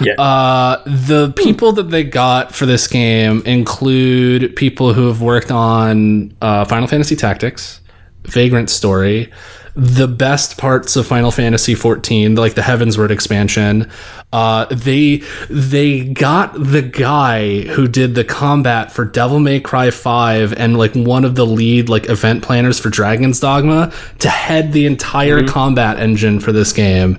Yeah. 0.00 0.14
Uh, 0.14 0.82
the 0.84 1.32
people 1.36 1.72
that 1.72 1.90
they 1.90 2.04
got 2.04 2.54
for 2.54 2.66
this 2.66 2.86
game 2.86 3.42
include 3.44 4.56
people 4.56 4.94
who 4.94 5.08
have 5.08 5.20
worked 5.20 5.50
on 5.50 6.36
uh, 6.40 6.64
Final 6.64 6.88
Fantasy 6.88 7.16
Tactics, 7.16 7.80
Vagrant 8.24 8.70
Story, 8.70 9.32
the 9.76 10.06
best 10.06 10.56
parts 10.56 10.94
of 10.94 11.06
Final 11.06 11.30
Fantasy 11.30 11.74
14, 11.74 12.36
like 12.36 12.54
the 12.54 12.62
Heavensward 12.62 13.10
expansion. 13.10 13.90
Uh, 14.32 14.66
they 14.66 15.22
they 15.48 16.04
got 16.04 16.54
the 16.54 16.82
guy 16.82 17.62
who 17.62 17.86
did 17.86 18.14
the 18.14 18.24
combat 18.24 18.92
for 18.92 19.04
Devil 19.04 19.38
May 19.38 19.60
Cry 19.60 19.90
5 19.90 20.52
and 20.54 20.76
like 20.76 20.94
one 20.94 21.24
of 21.24 21.34
the 21.34 21.46
lead 21.46 21.88
like 21.88 22.08
event 22.08 22.42
planners 22.42 22.78
for 22.78 22.90
Dragon's 22.90 23.38
Dogma 23.38 23.92
to 24.18 24.28
head 24.28 24.72
the 24.72 24.86
entire 24.86 25.46
combat 25.46 25.98
engine 25.98 26.40
for 26.40 26.52
this 26.52 26.72
game 26.72 27.18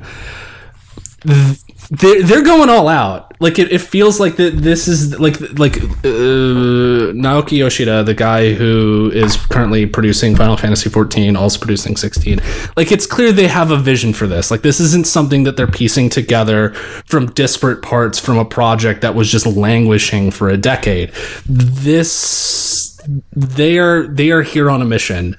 they're, 1.89 2.23
they're 2.23 2.43
going 2.43 2.69
all 2.69 2.87
out. 2.87 3.33
Like 3.39 3.59
it, 3.59 3.71
it 3.71 3.79
feels 3.79 4.19
like 4.19 4.37
that. 4.37 4.57
This 4.57 4.87
is 4.87 5.19
like 5.19 5.39
like 5.59 5.75
uh, 5.75 7.11
Naoki 7.13 7.57
Yoshida, 7.57 8.03
the 8.03 8.13
guy 8.13 8.53
who 8.53 9.11
is 9.13 9.35
currently 9.35 9.85
producing 9.85 10.35
Final 10.35 10.55
Fantasy 10.55 10.89
14, 10.89 11.35
also 11.35 11.59
producing 11.59 11.97
16. 11.97 12.39
Like 12.77 12.91
it's 12.91 13.05
clear 13.05 13.31
they 13.31 13.47
have 13.47 13.71
a 13.71 13.77
vision 13.77 14.13
for 14.13 14.25
this. 14.25 14.51
Like 14.51 14.61
this 14.61 14.79
isn't 14.79 15.05
something 15.05 15.43
that 15.43 15.57
they're 15.57 15.67
piecing 15.67 16.09
together 16.09 16.73
from 17.05 17.27
disparate 17.33 17.81
parts 17.81 18.19
from 18.19 18.37
a 18.37 18.45
project 18.45 19.01
that 19.01 19.13
was 19.13 19.29
just 19.29 19.45
languishing 19.45 20.31
for 20.31 20.49
a 20.49 20.57
decade. 20.57 21.11
This 21.45 22.99
they 23.35 23.77
are 23.77 24.07
they 24.07 24.31
are 24.31 24.43
here 24.43 24.69
on 24.69 24.81
a 24.81 24.85
mission, 24.85 25.35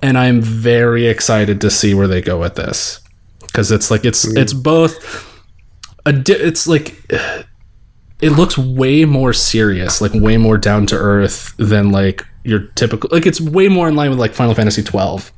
and 0.00 0.16
I'm 0.16 0.40
very 0.40 1.06
excited 1.06 1.60
to 1.60 1.70
see 1.70 1.92
where 1.92 2.06
they 2.06 2.22
go 2.22 2.38
with 2.38 2.54
this 2.54 3.00
because 3.42 3.70
it's 3.70 3.90
like 3.90 4.04
it's 4.04 4.24
it's 4.36 4.52
both 4.52 5.31
di- 6.10 6.32
it's 6.32 6.66
like 6.66 6.96
it 8.20 8.30
looks 8.30 8.58
way 8.58 9.04
more 9.04 9.32
serious 9.32 10.00
like 10.00 10.12
way 10.12 10.36
more 10.36 10.58
down 10.58 10.86
to 10.86 10.96
earth 10.96 11.54
than 11.58 11.92
like 11.92 12.26
your 12.44 12.60
typical 12.74 13.08
like 13.12 13.26
it's 13.26 13.40
way 13.40 13.68
more 13.68 13.88
in 13.88 13.94
line 13.94 14.10
with 14.10 14.18
like 14.18 14.32
final 14.32 14.54
fantasy 14.54 14.82
12 14.82 15.30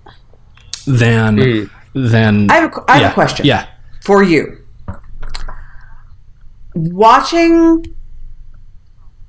than 0.86 1.38
hmm. 1.38 1.64
than 1.94 2.50
I 2.50 2.54
have 2.54 2.64
a, 2.64 2.68
qu- 2.68 2.84
I 2.88 2.92
have 2.94 3.02
yeah, 3.02 3.10
a 3.10 3.14
question. 3.14 3.46
yeah. 3.46 3.66
For 4.02 4.22
you. 4.22 4.58
Watching 6.74 7.94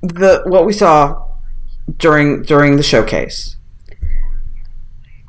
the 0.02 0.44
what 0.46 0.66
we 0.66 0.74
saw 0.74 1.24
during 1.98 2.44
during 2.44 2.78
the 2.78 2.84
showcase, 2.84 3.56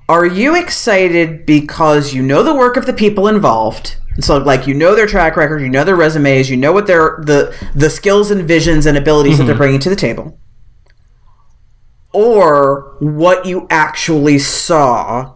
are 0.08 0.24
you 0.24 0.56
excited 0.56 1.44
because 1.44 2.14
you 2.14 2.22
know 2.22 2.42
the 2.42 2.54
work 2.54 2.76
of 2.76 2.86
the 2.86 2.92
people 2.92 3.28
involved 3.28 3.96
So 4.20 4.38
like 4.38 4.66
you 4.66 4.74
know 4.74 4.94
their 4.94 5.06
track 5.06 5.36
record, 5.36 5.60
you 5.60 5.68
know 5.68 5.84
their 5.84 5.96
resumes, 5.96 6.48
you 6.50 6.56
know 6.56 6.72
what 6.72 6.86
their 6.86 7.18
the 7.22 7.54
the 7.74 7.90
skills 7.90 8.30
and 8.30 8.42
visions 8.46 8.86
and 8.86 8.96
abilities 8.96 9.38
that 9.38 9.44
they're 9.44 9.54
bringing 9.54 9.80
to 9.80 9.90
the 9.90 9.96
table. 9.96 10.38
Or 12.12 12.96
what 13.00 13.44
you 13.44 13.66
actually 13.68 14.38
saw. 14.38 15.34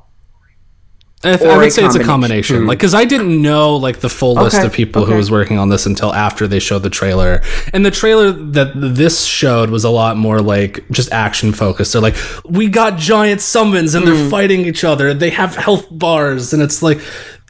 I, 1.22 1.36
th- 1.36 1.42
Or 1.42 1.48
I 1.50 1.54
a 1.56 1.58
would 1.58 1.72
say 1.74 1.84
it's 1.84 1.94
a 1.94 2.02
combination. 2.02 2.06
combination, 2.54 2.66
like 2.66 2.78
because 2.78 2.94
I 2.94 3.04
didn't 3.04 3.42
know 3.42 3.76
like 3.76 4.00
the 4.00 4.08
full 4.08 4.32
list 4.36 4.62
of 4.64 4.72
people 4.72 5.04
who 5.04 5.14
was 5.16 5.30
working 5.30 5.58
on 5.58 5.68
this 5.68 5.84
until 5.84 6.14
after 6.14 6.48
they 6.48 6.58
showed 6.60 6.78
the 6.82 6.88
trailer, 6.88 7.42
and 7.74 7.84
the 7.84 7.90
trailer 7.90 8.32
that 8.32 8.72
this 8.74 9.26
showed 9.26 9.68
was 9.68 9.84
a 9.84 9.90
lot 9.90 10.16
more 10.16 10.40
like 10.40 10.88
just 10.90 11.12
action 11.12 11.52
focused. 11.52 11.92
They're 11.92 12.00
like, 12.00 12.16
we 12.46 12.68
got 12.68 12.96
giant 12.98 13.42
summons 13.42 13.94
and 13.94 14.06
Mm. 14.06 14.14
they're 14.16 14.30
fighting 14.30 14.60
each 14.64 14.82
other. 14.82 15.12
They 15.12 15.28
have 15.28 15.54
health 15.56 15.86
bars, 15.90 16.54
and 16.54 16.62
it's 16.62 16.82
like, 16.82 16.98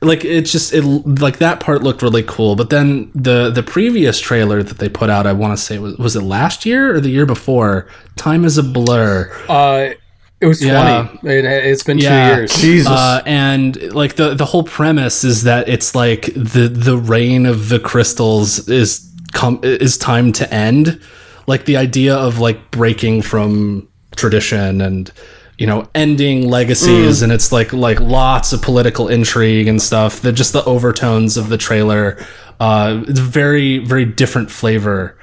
like 0.02 0.24
it's 0.24 0.50
just 0.50 0.72
it 0.72 0.82
like 0.82 1.38
that 1.38 1.60
part 1.60 1.82
looked 1.82 2.02
really 2.02 2.22
cool. 2.22 2.56
But 2.56 2.70
then 2.70 3.10
the 3.14 3.50
the 3.50 3.62
previous 3.62 4.18
trailer 4.20 4.62
that 4.62 4.78
they 4.78 4.88
put 4.88 5.10
out, 5.10 5.26
I 5.26 5.32
want 5.32 5.56
to 5.56 5.62
say 5.62 5.78
was 5.78 5.96
was 5.98 6.16
it 6.16 6.22
last 6.22 6.64
year 6.64 6.94
or 6.94 7.00
the 7.00 7.10
year 7.10 7.26
before? 7.26 7.86
Time 8.16 8.44
is 8.44 8.56
a 8.58 8.62
blur. 8.62 9.30
Uh, 9.48 9.90
it 10.40 10.46
was 10.46 10.62
Yeah. 10.64 11.08
twenty. 11.20 11.36
It, 11.36 11.44
it's 11.44 11.82
been 11.82 11.98
Yeah. 11.98 12.30
two 12.34 12.36
years. 12.40 12.54
Jesus. 12.56 12.88
Uh, 12.90 13.20
and 13.26 13.76
like 13.92 14.16
the 14.16 14.34
the 14.34 14.46
whole 14.46 14.64
premise 14.64 15.22
is 15.22 15.42
that 15.44 15.68
it's 15.68 15.94
like 15.94 16.32
the 16.34 16.68
the 16.68 16.96
reign 16.96 17.44
of 17.44 17.68
the 17.68 17.78
crystals 17.78 18.68
is 18.70 19.06
come 19.32 19.60
is 19.62 19.98
time 19.98 20.32
to 20.32 20.52
end. 20.52 20.98
Like 21.46 21.66
the 21.66 21.76
idea 21.76 22.14
of 22.16 22.38
like 22.38 22.70
breaking 22.70 23.20
from 23.22 23.86
tradition 24.16 24.80
and 24.80 25.12
you 25.60 25.66
know 25.66 25.86
ending 25.94 26.48
legacies 26.48 27.20
and 27.20 27.30
it's 27.30 27.52
like 27.52 27.70
like 27.74 28.00
lots 28.00 28.54
of 28.54 28.62
political 28.62 29.08
intrigue 29.08 29.68
and 29.68 29.80
stuff. 29.80 30.20
that 30.22 30.32
just 30.32 30.54
the 30.54 30.64
overtones 30.64 31.36
of 31.36 31.50
the 31.50 31.58
trailer. 31.58 32.16
Uh, 32.58 33.04
it's 33.06 33.20
very 33.20 33.78
very 33.78 34.06
different 34.06 34.50
flavor 34.50 35.18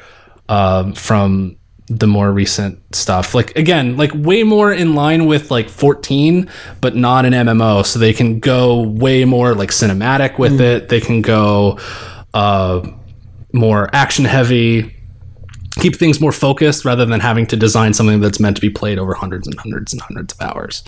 um, 0.47 0.93
from 0.93 1.57
the 1.87 2.05
more 2.05 2.31
recent 2.31 2.79
stuff. 2.95 3.33
Like 3.33 3.55
again, 3.55 3.97
like 3.97 4.11
way 4.13 4.43
more 4.43 4.71
in 4.71 4.93
line 4.93 5.25
with 5.25 5.49
like 5.49 5.69
14, 5.69 6.47
but 6.81 6.95
not 6.95 7.25
an 7.25 7.33
MMO. 7.33 7.83
So 7.83 7.97
they 7.97 8.13
can 8.13 8.39
go 8.39 8.83
way 8.83 9.25
more 9.25 9.55
like 9.55 9.71
cinematic 9.71 10.37
with 10.37 10.61
it. 10.61 10.89
They 10.89 11.01
can 11.01 11.23
go 11.23 11.79
uh, 12.35 12.87
more 13.53 13.89
action 13.91 14.25
heavy. 14.25 14.96
Keep 15.79 15.95
things 15.97 16.19
more 16.19 16.31
focused 16.31 16.85
rather 16.85 17.05
than 17.05 17.19
having 17.19 17.45
to 17.47 17.55
design 17.55 17.93
something 17.93 18.19
that's 18.19 18.39
meant 18.39 18.55
to 18.57 18.61
be 18.61 18.69
played 18.69 18.97
over 18.99 19.13
hundreds 19.13 19.47
and 19.47 19.57
hundreds 19.59 19.93
and 19.93 20.01
hundreds 20.01 20.33
of 20.33 20.41
hours. 20.41 20.83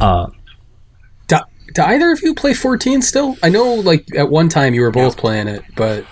Uh, 0.00 0.26
Do, 1.28 1.36
do 1.74 1.82
either 1.82 2.10
of 2.12 2.20
you 2.22 2.34
play 2.34 2.54
14 2.54 3.02
still? 3.02 3.36
I 3.42 3.48
know, 3.50 3.74
like 3.74 4.06
at 4.16 4.30
one 4.30 4.48
time 4.48 4.74
you 4.74 4.80
were 4.82 4.90
both 4.90 5.16
playing 5.16 5.48
it, 5.48 5.62
but 5.76 6.04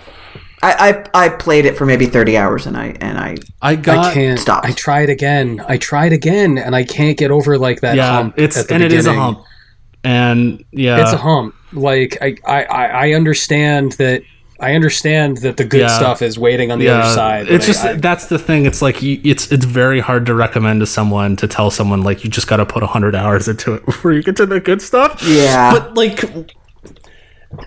I, 0.63 1.03
I 1.13 1.25
I 1.25 1.29
played 1.29 1.65
it 1.65 1.77
for 1.77 1.85
maybe 1.85 2.05
thirty 2.07 2.37
hours 2.37 2.65
and 2.65 2.75
I 2.77 2.95
and 3.01 3.17
I 3.19 3.35
I 3.61 3.75
got 3.75 3.97
I 4.05 4.13
can't. 4.13 4.39
stopped. 4.39 4.65
I 4.65 4.71
tried 4.71 5.09
again. 5.09 5.63
I 5.67 5.77
tried 5.77 6.11
again, 6.13 6.57
and 6.57 6.75
I 6.75 6.83
can't 6.83 7.17
get 7.17 7.29
over 7.29 7.57
like 7.59 7.81
that 7.81 7.95
yeah, 7.95 8.09
hump. 8.11 8.35
it's 8.37 8.57
at 8.57 8.67
the 8.69 8.73
and 8.75 8.83
it 8.83 8.91
is 8.93 9.05
a 9.05 9.13
hump. 9.13 9.43
And 10.03 10.63
yeah, 10.71 11.01
It's 11.01 11.11
a 11.13 11.17
hump. 11.17 11.53
Like 11.73 12.17
I, 12.21 12.35
I, 12.47 12.63
I 12.63 12.85
I 13.07 13.13
understand 13.13 13.91
that. 13.93 14.23
I 14.59 14.73
understand 14.73 15.37
that 15.37 15.57
the 15.57 15.65
good 15.65 15.81
Yeah. 15.81 15.97
stuff 15.97 16.21
is 16.21 16.39
waiting 16.39 16.71
on 16.71 16.79
the 16.79 16.87
other 16.89 17.13
side. 17.13 17.47
It's 17.49 17.65
just 17.65 17.83
I, 17.83 17.89
I- 17.91 17.93
that's 17.95 18.27
the 18.27 18.39
thing. 18.39 18.65
It's 18.65 18.81
like 18.81 19.01
you, 19.01 19.19
it's 19.23 19.51
it's 19.51 19.65
very 19.65 19.99
hard 19.99 20.25
to 20.27 20.33
recommend 20.33 20.79
to 20.79 20.85
someone 20.85 21.35
to 21.37 21.47
tell 21.47 21.69
someone 21.71 22.03
like 22.03 22.23
you 22.23 22.29
just 22.29 22.47
got 22.47 22.57
to 22.57 22.65
put 22.65 22.81
hundred 22.83 23.15
hours 23.15 23.47
into 23.47 23.73
it 23.73 23.85
before 23.85 24.13
you 24.13 24.23
get 24.23 24.35
to 24.37 24.45
the 24.45 24.59
good 24.59 24.81
stuff. 24.81 25.21
Yeah. 25.23 25.71
but 25.73 25.95
like 25.95 26.23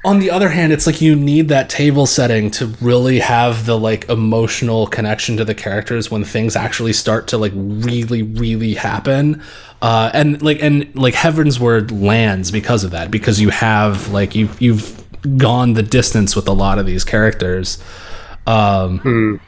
on 0.05 0.19
the 0.19 0.31
other 0.31 0.51
hand, 0.51 0.71
it's 0.73 0.87
like 0.87 1.01
you 1.01 1.17
need 1.17 1.49
that 1.49 1.71
table 1.71 2.05
setting 2.05 2.51
to 2.53 2.67
really 2.83 3.21
have 3.21 3.65
the 3.65 3.79
like 3.79 4.07
emotional 4.11 4.87
connection 4.87 5.37
to 5.39 5.45
the 5.45 5.55
characters 5.55 6.11
when 6.11 6.25
things 6.25 6.57
actually 6.57 6.93
start 6.93 7.27
to 7.29 7.39
like 7.39 7.53
really 7.55 8.23
really 8.23 8.75
happen. 8.75 9.43
Uh, 9.81 10.11
and 10.13 10.43
like 10.43 10.63
and 10.63 10.95
like 10.95 11.15
Heavensward 11.15 11.91
lands 12.03 12.51
because 12.51 12.85
of 12.85 12.91
that 12.91 13.11
because 13.11 13.41
you 13.41 13.49
have 13.51 14.09
like 14.11 14.35
you 14.35 14.49
have 14.49 14.61
you've 14.61 15.05
gone 15.37 15.75
the 15.75 15.83
distance 15.83 16.35
with 16.35 16.49
a 16.49 16.53
lot 16.53 16.79
of 16.79 16.87
these 16.87 17.05
characters. 17.05 17.83
Um, 18.47 19.41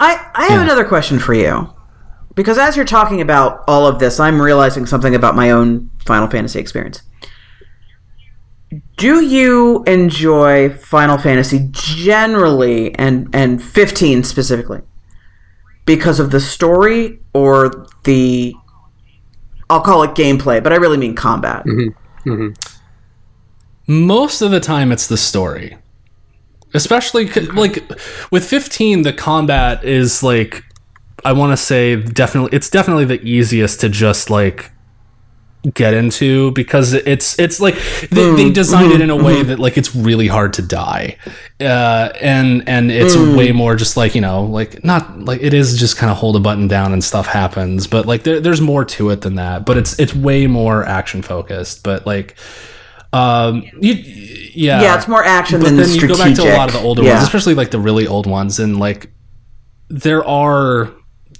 I, 0.00 0.30
I 0.34 0.46
have 0.46 0.62
another 0.62 0.84
question 0.84 1.18
for 1.18 1.34
you. 1.34 1.70
Because 2.34 2.58
as 2.58 2.74
you're 2.74 2.84
talking 2.84 3.20
about 3.20 3.62
all 3.68 3.86
of 3.86 4.00
this, 4.00 4.18
I'm 4.18 4.42
realizing 4.42 4.86
something 4.86 5.14
about 5.14 5.36
my 5.36 5.50
own 5.50 5.90
Final 6.04 6.26
Fantasy 6.28 6.58
experience. 6.58 7.02
Do 8.96 9.20
you 9.20 9.84
enjoy 9.84 10.70
Final 10.70 11.16
Fantasy 11.16 11.68
generally 11.70 12.92
and, 12.96 13.32
and 13.32 13.62
15 13.62 14.24
specifically? 14.24 14.80
Because 15.86 16.18
of 16.18 16.30
the 16.32 16.40
story 16.40 17.20
or 17.32 17.86
the. 18.04 18.54
I'll 19.70 19.80
call 19.82 20.02
it 20.02 20.10
gameplay, 20.10 20.62
but 20.62 20.72
I 20.72 20.76
really 20.76 20.96
mean 20.96 21.14
combat. 21.14 21.64
Most 23.86 24.42
of 24.42 24.50
the 24.50 24.60
time 24.60 24.92
it's 24.92 25.06
the 25.06 25.16
story. 25.16 25.76
Especially 26.72 27.26
like 27.26 27.88
with 28.32 28.44
15 28.44 29.02
the 29.02 29.12
combat 29.12 29.84
is 29.84 30.24
like 30.24 30.64
i 31.24 31.32
want 31.32 31.52
to 31.52 31.56
say 31.56 31.94
definitely 31.94 32.50
it's 32.54 32.68
definitely 32.68 33.04
the 33.04 33.22
easiest 33.22 33.80
to 33.80 33.88
just 33.88 34.28
like 34.28 34.72
get 35.72 35.94
into 35.94 36.50
because 36.50 36.92
it's 36.92 37.38
it's 37.38 37.58
like 37.58 37.74
they, 37.74 38.06
they 38.08 38.44
mm-hmm. 38.44 38.52
designed 38.52 38.92
it 38.92 39.00
in 39.00 39.08
a 39.08 39.16
way 39.16 39.36
mm-hmm. 39.36 39.48
that 39.48 39.58
like 39.58 39.78
it's 39.78 39.94
really 39.96 40.26
hard 40.26 40.52
to 40.52 40.62
die. 40.62 41.16
Uh 41.58 42.12
and 42.20 42.68
and 42.68 42.90
it's 42.90 43.16
mm. 43.16 43.36
way 43.36 43.50
more 43.50 43.74
just 43.74 43.96
like 43.96 44.14
you 44.14 44.20
know 44.20 44.44
like 44.44 44.84
not 44.84 45.20
like 45.20 45.40
it 45.40 45.54
is 45.54 45.78
just 45.78 45.96
kind 45.96 46.10
of 46.10 46.18
hold 46.18 46.36
a 46.36 46.40
button 46.40 46.68
down 46.68 46.92
and 46.92 47.02
stuff 47.02 47.26
happens 47.26 47.86
but 47.86 48.04
like 48.04 48.24
there, 48.24 48.40
there's 48.40 48.60
more 48.60 48.84
to 48.84 49.08
it 49.08 49.22
than 49.22 49.36
that 49.36 49.64
but 49.64 49.78
it's 49.78 49.98
it's 49.98 50.14
way 50.14 50.46
more 50.46 50.84
action 50.84 51.22
focused 51.22 51.82
but 51.82 52.06
like 52.06 52.36
um 53.14 53.62
you 53.80 53.94
yeah 54.56 54.82
Yeah, 54.82 54.96
it's 54.96 55.08
more 55.08 55.24
action 55.24 55.60
but 55.60 55.66
than 55.68 55.76
then 55.76 55.88
you 55.90 56.06
go 56.08 56.16
back 56.16 56.34
to 56.34 56.42
a 56.42 56.56
lot 56.56 56.68
of 56.68 56.74
the 56.74 56.80
older 56.82 57.02
Yeah. 57.02 57.14
ones 57.14 57.24
especially 57.24 57.54
like 57.54 57.70
the 57.70 57.78
really 57.78 58.06
old 58.06 58.26
ones 58.26 58.58
and 58.58 58.78
like 58.78 59.10
there 59.88 60.24
are 60.26 60.90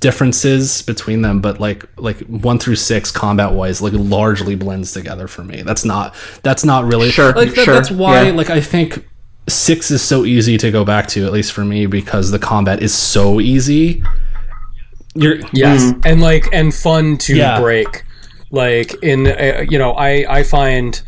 differences 0.01 0.83
between 0.83 1.23
them 1.23 1.41
but 1.41 1.59
like 1.61 1.87
like 1.97 2.19
one 2.27 2.59
through 2.59 2.77
six 2.77 3.11
combat 3.11 3.53
wise 3.53 3.81
like 3.81 3.93
largely 3.97 4.55
blends 4.55 4.93
together 4.93 5.27
for 5.27 5.43
me 5.43 5.63
that's 5.63 5.85
not 5.85 6.15
that's 6.43 6.65
not 6.65 6.85
really 6.85 7.11
Sure, 7.11 7.33
like 7.33 7.55
that- 7.55 7.65
sure, 7.65 7.75
that's 7.75 7.91
why 7.91 8.25
yeah. 8.25 8.33
like 8.33 8.51
i 8.51 8.61
think 8.61 9.07
six 9.49 9.91
is 9.91 10.03
so 10.03 10.25
easy 10.25 10.59
to 10.59 10.71
go 10.71 10.85
back 10.85 11.07
to 11.09 11.25
at 11.25 11.33
least 11.33 11.53
for 11.53 11.65
me 11.65 11.87
because 11.87 12.31
the 12.31 12.39
combat 12.39 12.83
is 12.83 12.95
so 12.95 13.41
easy 13.41 14.03
you're 15.17 15.37
Yes, 15.53 15.93
and 16.05 16.21
like 16.21 16.49
and 16.53 16.75
fun 16.75 17.19
to 17.19 17.37
Yeah. 17.37 17.61
break. 17.61 18.03
Like 18.51 18.95
in 19.03 19.29
uh, 19.29 19.65
you 19.69 19.79
know, 19.79 19.93
I 19.93 20.27
I 20.29 20.43
find 20.43 21.01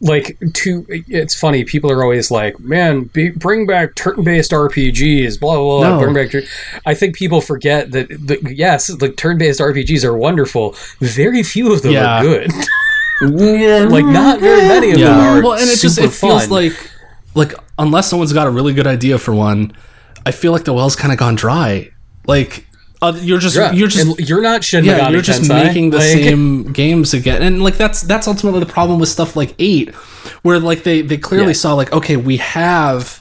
like 0.00 0.38
to 0.54 0.84
it's 0.88 1.34
funny. 1.38 1.64
People 1.64 1.90
are 1.92 2.02
always 2.02 2.30
like, 2.30 2.58
"Man, 2.60 3.04
be, 3.04 3.30
bring 3.30 3.66
back 3.66 3.94
turn-based 3.94 4.50
RPGs." 4.52 5.38
Blah 5.38 5.56
blah 5.56 5.78
blah. 5.80 5.90
No. 5.98 6.00
Bring 6.02 6.14
back. 6.14 6.30
tur-" 6.30 6.42
I 6.86 6.94
think 6.94 7.16
people 7.16 7.40
forget 7.40 7.90
that. 7.92 8.08
The, 8.08 8.38
yes, 8.54 8.86
the 8.86 9.10
turn-based 9.10 9.60
RPGs 9.60 10.04
are 10.04 10.16
wonderful. 10.16 10.74
Very 11.00 11.42
few 11.42 11.72
of 11.72 11.82
them 11.82 11.92
Yeah. 11.92 12.20
are 12.20 12.22
good. 12.22 12.50
Yeah. 13.22 13.86
like 13.90 14.06
not 14.06 14.40
very 14.40 14.66
many 14.66 14.92
of 14.92 14.98
them 14.98 15.20
are. 15.20 15.42
well 15.42 15.52
and 15.52 15.68
it 15.68 15.78
just 15.78 15.96
super 15.96 16.08
it 16.08 16.10
feels 16.10 16.42
fun. 16.46 16.50
like 16.50 16.90
like 17.34 17.52
unless 17.78 18.08
someone's 18.08 18.32
got 18.32 18.46
a 18.46 18.50
really 18.50 18.72
good 18.72 18.86
idea 18.86 19.18
for 19.18 19.34
one 19.34 19.76
i 20.24 20.30
feel 20.30 20.52
like 20.52 20.64
the 20.64 20.72
well's 20.72 20.96
kind 20.96 21.12
of 21.12 21.18
gone 21.18 21.34
dry 21.34 21.90
like 22.26 22.64
uh, 23.02 23.12
you're 23.20 23.38
just 23.38 23.56
Yeah, 23.56 23.72
you're 23.72 23.88
just 23.88 24.18
and 24.18 24.28
you're 24.28 24.42
not 24.42 24.62
Shin 24.64 24.84
yeah 24.84 25.08
you're 25.08 25.22
just 25.22 25.42
Tensei. 25.42 25.64
making 25.64 25.90
the 25.90 25.98
Like- 25.98 26.06
same 26.06 26.72
games 26.82 27.14
again. 27.14 27.42
And 27.42 27.62
like 27.62 27.76
that's 27.76 28.02
that's 28.02 28.28
ultimately 28.28 28.60
the 28.60 28.66
problem 28.66 29.00
with 29.00 29.08
stuff 29.08 29.36
like 29.36 29.54
eight 29.58 29.94
where 30.42 30.58
like 30.58 30.82
they 30.84 31.02
they 31.02 31.16
clearly 31.16 31.48
Yeah. 31.48 31.52
saw 31.64 31.74
like 31.74 31.92
okay 31.92 32.16
we 32.16 32.36
have 32.38 33.20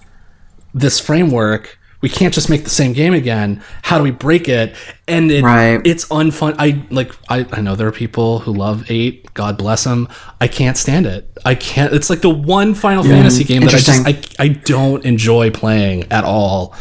this 0.73 0.99
framework. 0.99 1.77
We 2.01 2.07
can't 2.07 2.33
just 2.33 2.49
make 2.49 2.63
the 2.63 2.69
same 2.69 2.93
game 2.93 3.13
again. 3.13 3.61
How 3.81 3.97
do 3.97 4.05
we 4.05 4.11
break 4.11 4.47
it? 4.47 4.73
And 5.05 5.29
it, 5.31 5.43
Right. 5.43 5.81
it's 5.85 6.05
unfun 6.07 6.55
i 6.57 6.81
like 6.91 7.11
I, 7.27 7.45
I 7.51 7.59
know 7.59 7.75
there 7.75 7.87
are 7.87 7.91
people 7.91 8.39
who 8.39 8.53
love 8.53 8.89
eight. 8.89 9.33
God 9.33 9.57
bless 9.57 9.83
them 9.85 10.07
i 10.39 10.47
can't 10.47 10.77
stand 10.77 11.05
it. 11.05 11.29
I 11.45 11.55
can't 11.55 11.93
it's 11.93 12.09
like 12.09 12.21
the 12.21 12.29
one 12.29 12.73
final 12.73 13.03
fantasy 13.03 13.43
game 13.43 13.61
that 13.63 13.73
i 13.73 13.77
just 13.79 14.07
I, 14.39 14.43
I 14.45 14.47
don't 14.49 15.03
enjoy 15.05 15.51
playing 15.51 16.09
at 16.11 16.23
all 16.23 16.73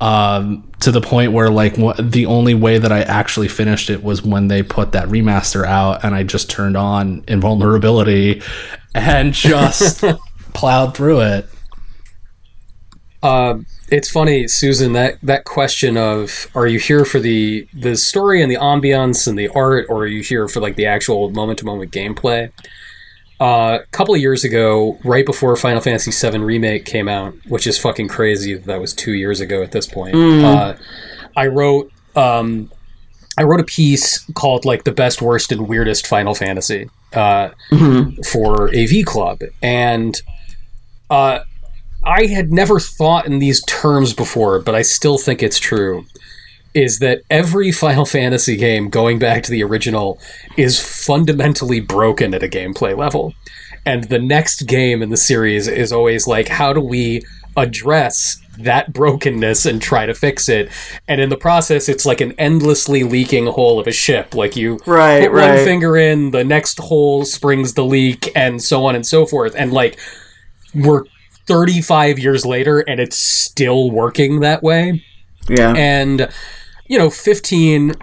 um, 0.00 0.70
to 0.80 0.92
the 0.92 1.00
point 1.00 1.32
where 1.32 1.50
like 1.50 1.76
wha- 1.76 1.94
the 1.98 2.26
only 2.26 2.54
way 2.54 2.78
that 2.78 2.92
I 2.92 3.00
actually 3.02 3.48
finished 3.48 3.90
it 3.90 4.02
was 4.02 4.22
when 4.22 4.48
they 4.48 4.62
put 4.62 4.92
that 4.92 5.08
remaster 5.08 5.66
out, 5.66 6.04
and 6.04 6.14
I 6.14 6.22
just 6.22 6.50
turned 6.50 6.76
on 6.76 7.24
invulnerability 7.26 8.42
and 8.94 9.32
just 9.32 10.04
plowed 10.54 10.96
through 10.96 11.20
it. 11.20 11.48
Uh, 13.22 13.58
it's 13.90 14.08
funny, 14.08 14.46
Susan. 14.46 14.92
That 14.92 15.20
that 15.22 15.44
question 15.44 15.96
of 15.96 16.46
are 16.54 16.66
you 16.66 16.78
here 16.78 17.04
for 17.04 17.18
the 17.18 17.66
the 17.72 17.96
story 17.96 18.42
and 18.42 18.50
the 18.50 18.56
ambiance 18.56 19.26
and 19.26 19.36
the 19.36 19.48
art, 19.48 19.86
or 19.88 20.02
are 20.02 20.06
you 20.06 20.22
here 20.22 20.46
for 20.46 20.60
like 20.60 20.76
the 20.76 20.86
actual 20.86 21.30
moment 21.30 21.58
to 21.60 21.64
moment 21.64 21.90
gameplay? 21.90 22.52
Uh, 23.40 23.78
a 23.82 23.86
couple 23.92 24.14
of 24.14 24.20
years 24.20 24.42
ago, 24.42 24.98
right 25.04 25.24
before 25.24 25.54
Final 25.56 25.80
Fantasy 25.80 26.10
VII 26.10 26.38
Remake 26.38 26.84
came 26.84 27.08
out, 27.08 27.34
which 27.46 27.66
is 27.68 27.78
fucking 27.78 28.08
crazy 28.08 28.54
that, 28.54 28.64
that 28.64 28.80
was 28.80 28.92
two 28.92 29.12
years 29.12 29.40
ago 29.40 29.62
at 29.62 29.70
this 29.70 29.86
point, 29.86 30.14
uh, 30.44 30.74
I 31.36 31.46
wrote 31.46 31.92
um, 32.16 32.70
I 33.36 33.44
wrote 33.44 33.60
a 33.60 33.64
piece 33.64 34.24
called 34.34 34.64
like 34.64 34.82
the 34.82 34.90
best, 34.92 35.22
worst, 35.22 35.52
and 35.52 35.68
weirdest 35.68 36.06
Final 36.08 36.34
Fantasy 36.34 36.90
uh, 37.12 37.50
for 38.32 38.68
AV 38.74 39.04
Club, 39.06 39.40
and 39.62 40.20
uh, 41.10 41.40
I 42.04 42.26
had 42.26 42.52
never 42.52 42.80
thought 42.80 43.26
in 43.26 43.38
these 43.38 43.62
terms 43.66 44.14
before, 44.14 44.58
but 44.58 44.74
I 44.74 44.82
still 44.82 45.18
think 45.18 45.42
it's 45.42 45.60
true. 45.60 46.04
Is 46.78 47.00
that 47.00 47.22
every 47.30 47.72
Final 47.72 48.04
Fantasy 48.06 48.56
game 48.56 48.88
going 48.88 49.18
back 49.18 49.42
to 49.44 49.50
the 49.50 49.62
original 49.64 50.20
is 50.56 50.78
fundamentally 50.80 51.80
broken 51.80 52.34
at 52.34 52.42
a 52.42 52.48
gameplay 52.48 52.96
level. 52.96 53.34
And 53.84 54.04
the 54.04 54.18
next 54.18 54.66
game 54.66 55.02
in 55.02 55.10
the 55.10 55.16
series 55.16 55.66
is 55.66 55.92
always 55.92 56.26
like, 56.26 56.48
how 56.48 56.72
do 56.72 56.80
we 56.80 57.22
address 57.56 58.38
that 58.58 58.92
brokenness 58.92 59.66
and 59.66 59.80
try 59.82 60.06
to 60.06 60.14
fix 60.14 60.48
it? 60.48 60.70
And 61.08 61.20
in 61.20 61.30
the 61.30 61.36
process, 61.36 61.88
it's 61.88 62.06
like 62.06 62.20
an 62.20 62.32
endlessly 62.38 63.02
leaking 63.02 63.46
hole 63.46 63.80
of 63.80 63.86
a 63.86 63.92
ship. 63.92 64.34
Like 64.34 64.54
you 64.56 64.78
Right, 64.86 65.22
put 65.22 65.32
one 65.32 65.64
finger 65.64 65.96
in, 65.96 66.30
the 66.30 66.44
next 66.44 66.78
hole 66.78 67.24
springs 67.24 67.74
the 67.74 67.84
leak, 67.84 68.30
and 68.36 68.62
so 68.62 68.84
on 68.84 68.94
and 68.94 69.06
so 69.06 69.26
forth. 69.26 69.54
And 69.56 69.72
like, 69.72 69.98
we're 70.74 71.04
35 71.46 72.18
years 72.18 72.44
later 72.46 72.80
and 72.80 73.00
it's 73.00 73.16
still 73.16 73.90
working 73.90 74.40
that 74.40 74.62
way 74.62 75.02
Yeah. 75.48 75.72
and 75.74 76.28
you 76.88 76.98
know 76.98 77.10
15 77.10 77.94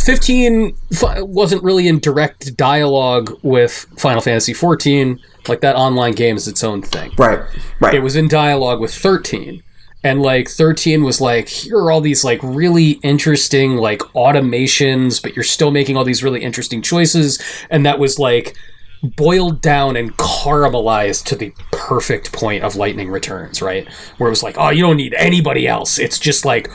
15 0.00 0.76
wasn't 1.20 1.62
really 1.62 1.88
in 1.88 1.98
direct 1.98 2.56
dialogue 2.56 3.38
with 3.42 3.86
final 3.98 4.20
fantasy 4.20 4.54
14 4.54 5.20
like 5.48 5.60
that 5.60 5.76
online 5.76 6.12
game 6.12 6.36
is 6.36 6.46
its 6.46 6.62
own 6.62 6.82
thing. 6.82 7.12
Right. 7.18 7.40
Right. 7.80 7.94
it 7.94 8.00
was 8.00 8.16
in 8.16 8.28
dialogue 8.28 8.80
with 8.80 8.94
13 8.94 9.62
and 10.04 10.22
like 10.22 10.48
13 10.48 11.02
was 11.02 11.20
like 11.20 11.48
here 11.48 11.78
are 11.78 11.90
all 11.90 12.00
these 12.00 12.24
like 12.24 12.40
really 12.42 12.92
interesting 13.02 13.76
like 13.76 14.00
automations 14.14 15.20
but 15.20 15.34
you're 15.34 15.42
still 15.42 15.70
making 15.70 15.96
all 15.96 16.04
these 16.04 16.22
really 16.22 16.42
interesting 16.42 16.82
choices. 16.82 17.42
And 17.70 17.84
that 17.86 17.98
was 17.98 18.18
like 18.18 18.56
boiled 19.02 19.60
down 19.60 19.96
and 19.96 20.16
caramelized 20.16 21.24
to 21.24 21.36
the 21.36 21.52
perfect 21.70 22.32
point 22.32 22.64
of 22.64 22.76
lightning 22.76 23.10
returns 23.10 23.62
right? 23.62 23.90
Where 24.18 24.28
it 24.28 24.30
was 24.30 24.42
like 24.42 24.56
oh 24.58 24.70
you 24.70 24.82
don't 24.82 24.96
need 24.96 25.14
anybody 25.14 25.66
else. 25.66 25.98
It's 25.98 26.18
just 26.18 26.44
like 26.44 26.70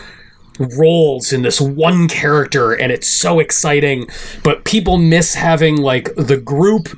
roles 0.60 1.34
in 1.34 1.42
this 1.42 1.60
one 1.60 2.08
character 2.08 2.74
and 2.74 2.92
it's 2.92 3.08
so 3.08 3.40
exciting 3.40 4.08
but 4.44 4.64
people 4.66 4.98
miss 4.98 5.34
having 5.36 5.78
like 5.78 6.14
the 6.16 6.38
group. 6.38 6.90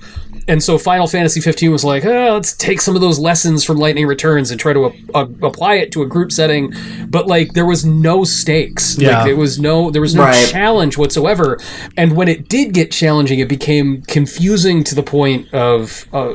And 0.48 0.62
so 0.62 0.78
final 0.78 1.08
fantasy 1.08 1.42
15 1.42 1.72
was 1.72 1.84
like 1.84 2.06
oh, 2.06 2.34
let's 2.36 2.56
take 2.56 2.80
some 2.80 2.94
of 2.96 3.02
those 3.02 3.18
lessons 3.18 3.64
from 3.64 3.78
lightning 3.78 4.06
returns 4.06 4.52
and 4.52 4.60
try 4.60 4.74
to 4.74 4.86
a- 4.86 4.94
a- 5.16 5.30
apply 5.48 5.76
it 5.76 5.92
to 5.94 6.04
a 6.04 6.06
group 6.06 6.32
setting. 6.32 6.72
But 7.08 7.26
like 7.26 7.54
there 7.54 7.66
was 7.66 7.84
no 7.84 8.24
stakes. 8.26 8.96
Yeah. 9.00 9.18
like 9.18 9.26
there 9.26 9.36
was 9.38 9.58
no 9.60 9.90
there 9.90 10.04
was 10.04 10.14
no 10.14 10.22
Right. 10.24 10.48
challenge 10.50 11.00
whatsoever. 11.00 11.58
And 11.98 12.16
when 12.16 12.28
it 12.28 12.48
did 12.48 12.74
get 12.76 12.92
challenging 12.92 13.40
it 13.40 13.50
became 13.50 14.04
confusing 14.04 14.84
to 14.84 14.94
the 14.94 15.02
point 15.02 15.52
of 15.52 16.06
uh, 16.14 16.30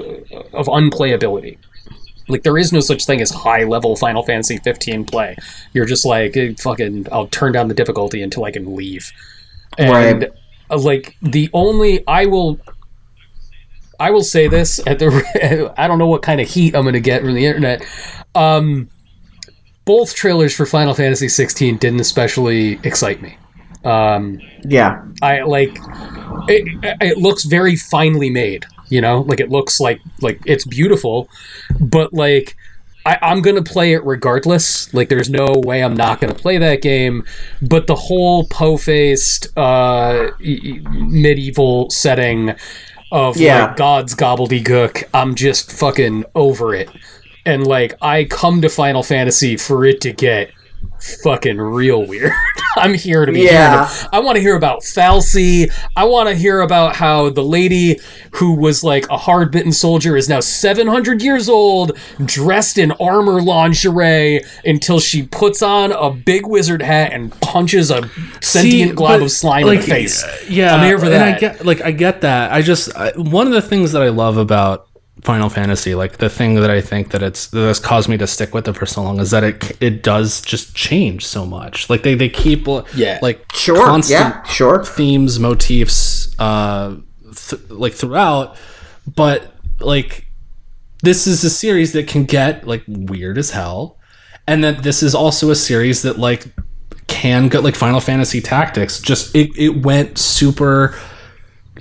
of 0.54 0.66
unplayability 0.66 1.58
like 2.30 2.42
there 2.42 2.56
is 2.58 2.72
no 2.72 2.80
such 2.80 3.04
thing 3.04 3.20
as 3.20 3.30
high 3.30 3.64
level 3.64 3.96
Final 3.96 4.22
Fantasy 4.22 4.58
15 4.58 5.04
play. 5.04 5.36
You're 5.72 5.86
just 5.86 6.04
like 6.06 6.36
eh, 6.36 6.54
fucking. 6.58 7.06
I'll 7.12 7.26
turn 7.28 7.52
down 7.52 7.68
the 7.68 7.74
difficulty 7.74 8.22
until 8.22 8.44
I 8.44 8.50
can 8.50 8.74
leave. 8.74 9.10
And 9.78 10.22
Right. 10.22 10.30
uh, 10.70 10.78
like 10.78 11.16
the 11.22 11.48
only 11.52 12.06
I 12.06 12.26
will. 12.26 12.58
I 13.98 14.10
will 14.10 14.22
say 14.24 14.48
this 14.48 14.80
at 14.86 14.98
the. 14.98 15.72
I 15.78 15.86
don't 15.86 15.98
know 15.98 16.06
what 16.06 16.22
kind 16.22 16.40
of 16.40 16.48
heat 16.48 16.74
I'm 16.74 16.82
going 16.82 16.94
to 16.94 17.00
get 17.00 17.22
from 17.22 17.34
the 17.34 17.44
internet. 17.46 17.84
Um, 18.34 18.88
both 19.84 20.14
trailers 20.14 20.54
for 20.54 20.66
Final 20.66 20.94
Fantasy 20.94 21.28
16 21.28 21.76
didn't 21.78 22.00
especially 22.00 22.78
excite 22.84 23.20
me. 23.20 23.36
Um, 23.84 24.40
yeah. 24.62 25.02
I 25.22 25.42
like 25.42 25.76
it, 26.48 26.96
it 27.00 27.18
looks 27.18 27.44
very 27.44 27.76
finely 27.76 28.30
made, 28.30 28.66
you 28.90 29.00
know? 29.00 29.20
Like 29.22 29.40
it 29.40 29.48
looks 29.50 29.80
like 29.80 30.00
like 30.20 30.40
it's 30.46 30.64
beautiful, 30.66 31.28
but 31.80 32.12
like 32.12 32.56
I, 33.06 33.18
I'm 33.22 33.40
gonna 33.40 33.62
play 33.62 33.94
it 33.94 34.04
regardless. 34.04 34.92
Like 34.92 35.08
there's 35.08 35.30
no 35.30 35.54
way 35.64 35.82
I'm 35.82 35.94
not 35.96 36.20
gonna 36.20 36.34
play 36.34 36.58
that 36.58 36.82
game. 36.82 37.24
But 37.62 37.86
the 37.86 37.94
whole 37.94 38.44
po-faced 38.48 39.56
uh, 39.56 40.32
medieval 40.40 41.88
setting 41.90 42.54
of 43.12 43.36
Yeah. 43.36 43.66
like 43.66 43.76
God's 43.76 44.14
gobbledygook, 44.14 45.04
I'm 45.14 45.34
just 45.34 45.72
fucking 45.72 46.24
over 46.34 46.74
it. 46.74 46.88
And 47.46 47.66
like 47.66 47.94
I 48.02 48.24
come 48.24 48.60
to 48.62 48.68
Final 48.68 49.02
Fantasy 49.02 49.56
for 49.56 49.84
it 49.84 50.00
to 50.02 50.12
get 50.12 50.50
fucking 51.00 51.58
real 51.58 52.04
weird. 52.06 52.32
I'm 52.76 52.94
here 52.94 53.26
to 53.26 53.32
be 53.32 53.40
Yeah. 53.40 53.86
hearing 53.86 54.00
it. 54.04 54.08
I 54.12 54.20
want 54.20 54.36
to 54.36 54.40
hear 54.42 54.54
about 54.56 54.80
fal'Cie. 54.82 55.72
I 55.96 56.04
want 56.04 56.28
to 56.28 56.34
hear 56.34 56.60
about 56.60 56.94
how 56.96 57.30
the 57.30 57.42
lady 57.42 57.98
who 58.32 58.54
was 58.54 58.84
like 58.84 59.08
a 59.10 59.16
hard 59.16 59.50
bitten 59.50 59.72
soldier 59.72 60.16
is 60.16 60.28
now 60.28 60.40
700 60.40 61.20
years 61.22 61.48
old, 61.48 61.98
dressed 62.24 62.78
in 62.78 62.92
armor 62.92 63.40
lingerie 63.42 64.42
until 64.64 65.00
she 65.00 65.24
puts 65.24 65.62
on 65.62 65.92
a 65.92 66.10
big 66.10 66.46
wizard 66.46 66.82
hat 66.82 67.12
and 67.12 67.32
punches 67.40 67.90
a 67.90 68.08
sentient 68.40 68.90
See, 68.90 68.94
glob 68.94 69.18
but, 69.20 69.22
of 69.22 69.30
slime 69.32 69.66
like, 69.66 69.76
in 69.80 69.80
the 69.80 69.86
face. 69.90 70.24
Yeah, 70.48 70.74
I'm 70.76 70.84
here 70.84 70.98
for 70.98 71.06
And 71.06 71.14
that. 71.14 71.36
I 71.36 71.40
get 71.40 71.66
like 71.66 71.80
I 71.80 71.90
get 71.90 72.20
that. 72.20 72.52
I 72.52 72.62
just 72.62 72.94
I, 72.96 73.10
one 73.16 73.46
of 73.46 73.52
the 73.52 73.62
things 73.62 73.92
that 73.92 74.02
I 74.02 74.08
love 74.10 74.36
about 74.36 74.86
Final 75.22 75.50
Fantasy, 75.50 75.94
like 75.94 76.16
the 76.18 76.30
thing 76.30 76.54
that 76.54 76.70
I 76.70 76.80
think 76.80 77.10
that 77.10 77.22
it's 77.22 77.48
that 77.48 77.60
has 77.60 77.78
caused 77.78 78.08
me 78.08 78.16
to 78.18 78.26
stick 78.26 78.54
with 78.54 78.66
it 78.68 78.74
for 78.74 78.86
so 78.86 79.02
long, 79.02 79.20
is 79.20 79.30
that 79.32 79.44
it 79.44 79.76
it 79.82 80.02
does 80.02 80.40
just 80.40 80.74
change 80.74 81.26
so 81.26 81.44
much. 81.44 81.90
Like 81.90 82.02
they 82.02 82.14
they 82.14 82.28
keep 82.28 82.66
Yeah. 82.94 83.18
like 83.20 83.44
Sure. 83.54 83.84
constant 83.84 84.34
Yeah. 84.34 84.42
Sure. 84.44 84.82
themes, 84.84 85.38
motifs, 85.38 86.34
uh, 86.38 86.94
th- 87.48 87.62
like 87.68 87.92
throughout, 87.92 88.56
but 89.14 89.52
like 89.80 90.26
this 91.02 91.26
is 91.26 91.44
a 91.44 91.50
series 91.50 91.92
that 91.92 92.06
can 92.06 92.24
get 92.24 92.66
like 92.66 92.82
weird 92.88 93.36
as 93.38 93.50
hell, 93.50 93.98
and 94.46 94.64
that 94.64 94.82
this 94.82 95.02
is 95.02 95.14
also 95.14 95.50
a 95.50 95.54
series 95.56 96.02
that 96.02 96.18
like 96.18 96.46
can 97.08 97.48
get 97.48 97.62
like 97.64 97.74
Final 97.74 98.00
Fantasy 98.00 98.40
Tactics. 98.40 99.00
Just 99.00 99.34
it 99.34 99.50
it 99.56 99.82
went 99.82 100.16
super. 100.18 100.94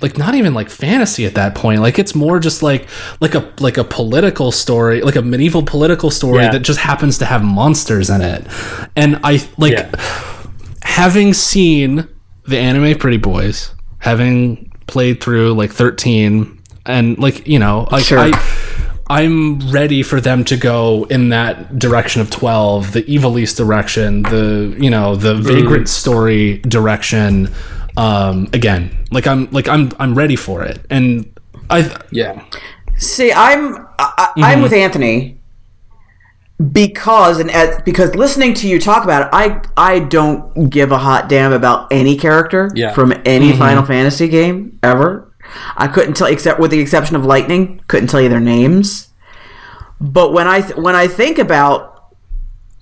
Like 0.00 0.16
not 0.16 0.34
even 0.34 0.54
like 0.54 0.70
fantasy 0.70 1.26
at 1.26 1.34
that 1.34 1.54
point. 1.54 1.82
Like 1.82 1.98
it's 1.98 2.14
more 2.14 2.38
just 2.38 2.62
like 2.62 2.88
like 3.20 3.34
a 3.34 3.52
like 3.60 3.76
a 3.76 3.84
political 3.84 4.50
story, 4.50 5.02
like 5.02 5.16
a 5.16 5.22
medieval 5.22 5.62
political 5.62 6.10
story 6.10 6.42
Yeah. 6.42 6.52
that 6.52 6.60
just 6.60 6.80
happens 6.80 7.18
to 7.18 7.24
have 7.26 7.44
monsters 7.44 8.08
in 8.08 8.22
it. 8.22 8.46
And 8.96 9.20
I 9.24 9.46
like 9.58 9.72
Yeah. 9.72 9.90
having 10.82 11.34
seen 11.34 12.08
the 12.46 12.58
anime 12.58 12.96
Pretty 12.98 13.18
Boys, 13.18 13.74
having 13.98 14.72
played 14.86 15.20
through 15.22 15.52
like 15.54 15.72
13 15.72 16.58
and 16.86 17.18
like, 17.18 17.46
you 17.46 17.58
know, 17.58 17.86
like 17.90 18.04
Sure. 18.04 18.18
I 18.18 18.32
I'm 19.10 19.58
ready 19.72 20.04
for 20.04 20.20
them 20.20 20.44
to 20.44 20.56
go 20.56 21.04
in 21.10 21.30
that 21.30 21.80
direction 21.80 22.22
of 22.22 22.30
12, 22.30 22.92
the 22.92 23.02
Ivalice 23.02 23.56
direction, 23.56 24.22
the, 24.22 24.76
you 24.78 24.88
know, 24.88 25.16
the 25.16 25.34
mm. 25.34 25.42
Vagrant 25.42 25.88
story 25.88 26.58
direction 26.58 27.50
um 27.96 28.48
again. 28.52 28.96
Like 29.10 29.26
I'm 29.26 29.50
like 29.50 29.68
I'm 29.68 29.90
I'm 29.98 30.14
ready 30.14 30.36
for 30.36 30.62
it. 30.62 30.84
And 30.90 31.32
I 31.68 31.96
Yeah. 32.10 32.44
See, 32.96 33.32
I'm 33.32 33.76
I, 33.76 33.86
I- 33.98 34.32
I'm 34.36 34.42
mm-hmm. 34.42 34.62
with 34.62 34.72
Anthony 34.72 35.40
because 36.72 37.40
and 37.40 37.50
as, 37.50 37.80
because 37.82 38.14
listening 38.14 38.52
to 38.54 38.68
you 38.68 38.78
talk 38.78 39.04
about 39.04 39.22
it, 39.22 39.28
I 39.32 39.62
I 39.76 40.00
don't 40.00 40.68
give 40.68 40.92
a 40.92 40.98
hot 40.98 41.28
damn 41.28 41.52
about 41.52 41.88
any 41.90 42.16
character 42.16 42.70
Yeah. 42.74 42.92
from 42.92 43.12
any 43.24 43.50
mm-hmm. 43.50 43.58
Final 43.58 43.84
Fantasy 43.84 44.28
game 44.28 44.78
ever. 44.82 45.32
I 45.76 45.88
couldn't 45.88 46.14
tell 46.14 46.26
except 46.26 46.60
with 46.60 46.70
the 46.70 46.80
exception 46.80 47.16
of 47.16 47.24
Lightning, 47.24 47.82
couldn't 47.88 48.08
tell 48.08 48.20
you 48.20 48.28
their 48.28 48.40
names. 48.40 49.08
But 50.00 50.32
when 50.32 50.46
I 50.46 50.60
th- 50.60 50.76
when 50.76 50.94
I 50.94 51.06
think 51.06 51.38
about 51.38 51.89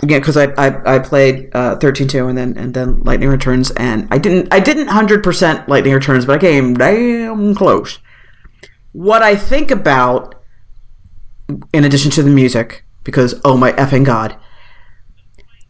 again 0.02 0.20
because 0.20 0.36
I, 0.36 0.46
I 0.56 0.96
I 0.96 0.98
played 0.98 1.50
uh, 1.54 1.76
thirteen 1.76 2.08
two 2.08 2.28
and 2.28 2.36
then 2.36 2.56
and 2.56 2.74
then 2.74 3.00
Lightning 3.02 3.28
Returns 3.28 3.70
and 3.72 4.08
I 4.10 4.18
didn't 4.18 4.52
I 4.52 4.60
didn't 4.60 4.88
hundred 4.88 5.22
percent 5.22 5.68
Lightning 5.68 5.94
Returns, 5.94 6.26
but 6.26 6.36
I 6.36 6.38
came 6.38 6.74
damn 6.74 7.54
close. 7.54 7.98
What 8.92 9.22
I 9.22 9.36
think 9.36 9.70
about, 9.70 10.34
in 11.72 11.84
addition 11.84 12.10
to 12.12 12.22
the 12.22 12.30
music, 12.30 12.84
because 13.04 13.40
oh 13.44 13.56
my 13.56 13.72
effing 13.72 14.04
god, 14.04 14.36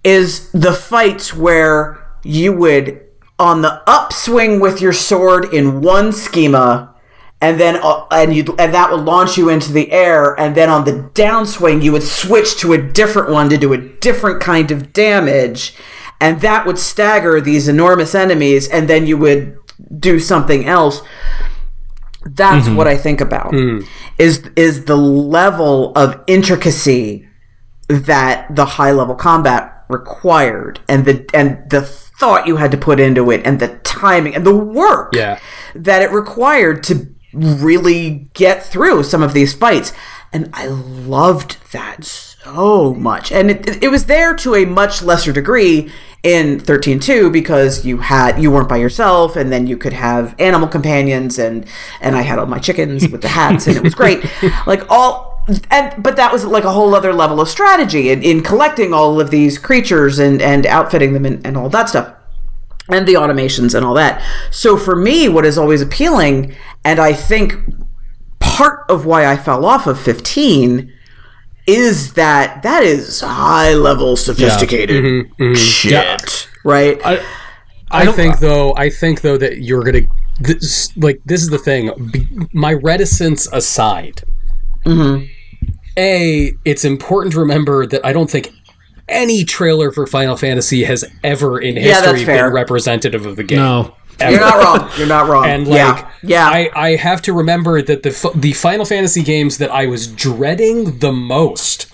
is 0.04 0.50
the 0.52 0.72
fights 0.72 1.34
where 1.34 2.04
you 2.24 2.52
would 2.52 3.04
on 3.38 3.62
the 3.62 3.82
upswing 3.88 4.60
with 4.60 4.80
your 4.80 4.92
sword 4.92 5.52
in 5.54 5.80
one 5.80 6.12
schema 6.12 6.94
and 7.40 7.58
then 7.60 7.76
uh, 7.82 8.04
and 8.10 8.34
you 8.34 8.42
and 8.58 8.74
that 8.74 8.90
would 8.90 9.04
launch 9.04 9.36
you 9.38 9.48
into 9.48 9.70
the 9.72 9.90
air 9.92 10.38
and 10.40 10.54
then 10.56 10.68
on 10.68 10.84
the 10.84 11.10
downswing 11.14 11.82
you 11.82 11.92
would 11.92 12.02
switch 12.02 12.56
to 12.58 12.72
a 12.72 12.78
different 12.78 13.30
one 13.30 13.48
to 13.48 13.56
do 13.56 13.72
a 13.72 13.78
different 13.78 14.40
kind 14.40 14.70
of 14.70 14.92
damage 14.92 15.74
and 16.20 16.40
that 16.40 16.66
would 16.66 16.78
stagger 16.78 17.40
these 17.40 17.68
enormous 17.68 18.14
enemies 18.14 18.68
and 18.68 18.88
then 18.88 19.06
you 19.06 19.16
would 19.16 19.56
do 20.00 20.18
something 20.18 20.66
else 20.66 21.00
That's 22.24 22.68
what 22.68 22.86
I 22.88 22.96
think 22.96 23.20
about. 23.20 23.54
Is 24.18 24.50
is 24.56 24.84
the 24.84 24.96
level 24.96 25.92
of 25.96 26.20
intricacy 26.26 27.28
that 27.88 28.54
the 28.54 28.64
high 28.66 28.90
level 28.92 29.14
combat 29.14 29.84
required 29.88 30.80
and 30.88 31.04
the 31.06 31.24
and 31.32 31.70
the 31.70 31.80
thought 31.82 32.46
you 32.46 32.56
had 32.56 32.70
to 32.72 32.76
put 32.76 32.98
into 33.00 33.30
it 33.30 33.40
and 33.46 33.60
the 33.60 33.68
timing 33.84 34.34
and 34.34 34.44
the 34.44 34.54
work 34.54 35.14
Yeah. 35.14 35.38
that 35.76 36.02
it 36.02 36.10
required 36.10 36.82
to 36.84 37.06
really 37.32 38.28
get 38.34 38.62
through 38.62 39.04
some 39.04 39.22
of 39.22 39.34
these 39.34 39.54
fights. 39.54 39.92
And 40.32 40.50
I 40.52 40.66
loved 40.66 41.72
that 41.72 42.04
so 42.04 42.94
much. 42.94 43.32
And 43.32 43.50
it, 43.50 43.82
it 43.82 43.88
was 43.90 44.06
there 44.06 44.34
to 44.36 44.54
a 44.54 44.64
much 44.64 45.02
lesser 45.02 45.32
degree 45.32 45.90
in 46.22 46.58
13.2 46.60 47.32
because 47.32 47.86
you 47.86 47.98
had 47.98 48.42
you 48.42 48.50
weren't 48.50 48.68
by 48.68 48.76
yourself 48.76 49.36
and 49.36 49.52
then 49.52 49.66
you 49.66 49.76
could 49.76 49.92
have 49.92 50.34
animal 50.40 50.66
companions 50.66 51.38
and 51.38 51.64
and 52.00 52.16
I 52.16 52.22
had 52.22 52.40
all 52.40 52.46
my 52.46 52.58
chickens 52.58 53.08
with 53.08 53.22
the 53.22 53.28
hats 53.28 53.68
and 53.68 53.76
it 53.76 53.82
was 53.82 53.94
great. 53.94 54.24
Like 54.66 54.90
all 54.90 55.42
and 55.70 56.02
but 56.02 56.16
that 56.16 56.32
was 56.32 56.44
like 56.44 56.64
a 56.64 56.72
whole 56.72 56.94
other 56.94 57.12
level 57.12 57.40
of 57.40 57.48
strategy 57.48 58.10
in, 58.10 58.22
in 58.22 58.42
collecting 58.42 58.92
all 58.92 59.20
of 59.20 59.30
these 59.30 59.58
creatures 59.58 60.18
and 60.18 60.42
and 60.42 60.66
outfitting 60.66 61.12
them 61.12 61.24
and, 61.24 61.46
and 61.46 61.56
all 61.56 61.68
that 61.70 61.88
stuff 61.88 62.12
and 62.88 63.06
the 63.06 63.14
automations 63.14 63.74
and 63.74 63.84
all 63.84 63.94
that. 63.94 64.22
So 64.50 64.76
for 64.76 64.96
me, 64.96 65.28
what 65.28 65.44
is 65.44 65.58
always 65.58 65.82
appealing, 65.82 66.54
and 66.84 66.98
I 66.98 67.12
think 67.12 67.58
part 68.38 68.84
of 68.88 69.04
why 69.06 69.26
I 69.26 69.36
fell 69.36 69.64
off 69.64 69.86
of 69.86 70.00
15 70.00 70.92
is 71.66 72.14
that 72.14 72.62
that 72.62 72.82
is 72.82 73.20
high 73.20 73.74
level 73.74 74.16
sophisticated 74.16 75.04
mm-hmm. 75.04 75.42
Mm-hmm. 75.42 75.54
shit, 75.54 76.48
right? 76.64 76.98
I, 77.04 77.22
I, 77.90 78.04
don't- 78.04 78.14
think 78.14 78.38
though, 78.38 78.74
I 78.76 78.88
think 78.88 79.20
though 79.20 79.36
that 79.36 79.58
you're 79.58 79.84
gonna 79.84 80.08
this, 80.40 80.96
like 80.96 81.20
this 81.24 81.42
is 81.42 81.50
the 81.50 81.58
thing. 81.58 81.90
Be, 82.10 82.26
my 82.52 82.74
reticence 82.74 83.46
aside, 83.52 84.22
mm-hmm. 84.86 85.24
a 85.98 86.52
it's 86.64 86.84
important 86.84 87.34
to 87.34 87.40
remember 87.40 87.86
that 87.86 88.04
I 88.04 88.12
don't 88.12 88.30
think 88.30 88.52
any 89.08 89.44
trailer 89.44 89.90
for 89.90 90.06
Final 90.06 90.36
Fantasy 90.36 90.84
has 90.84 91.04
ever 91.24 91.60
in 91.60 91.76
history 91.76 92.24
fair. 92.24 92.46
been 92.46 92.54
representative 92.54 93.26
of 93.26 93.36
the 93.36 93.44
game. 93.44 93.58
no. 93.58 93.94
You're 94.20 94.40
not 94.40 94.56
wrong. 94.56 94.90
You're 94.98 95.06
not 95.06 95.28
wrong. 95.28 95.46
And 95.46 95.68
like, 95.68 95.76
yeah, 95.76 96.10
yeah. 96.22 96.46
I, 96.48 96.70
I 96.74 96.96
have 96.96 97.22
to 97.22 97.32
remember 97.32 97.82
that 97.82 98.02
the 98.02 98.32
the 98.34 98.52
Final 98.52 98.84
Fantasy 98.84 99.22
games 99.22 99.58
that 99.58 99.70
I 99.70 99.86
was 99.86 100.08
dreading 100.08 100.98
the 100.98 101.12
most, 101.12 101.86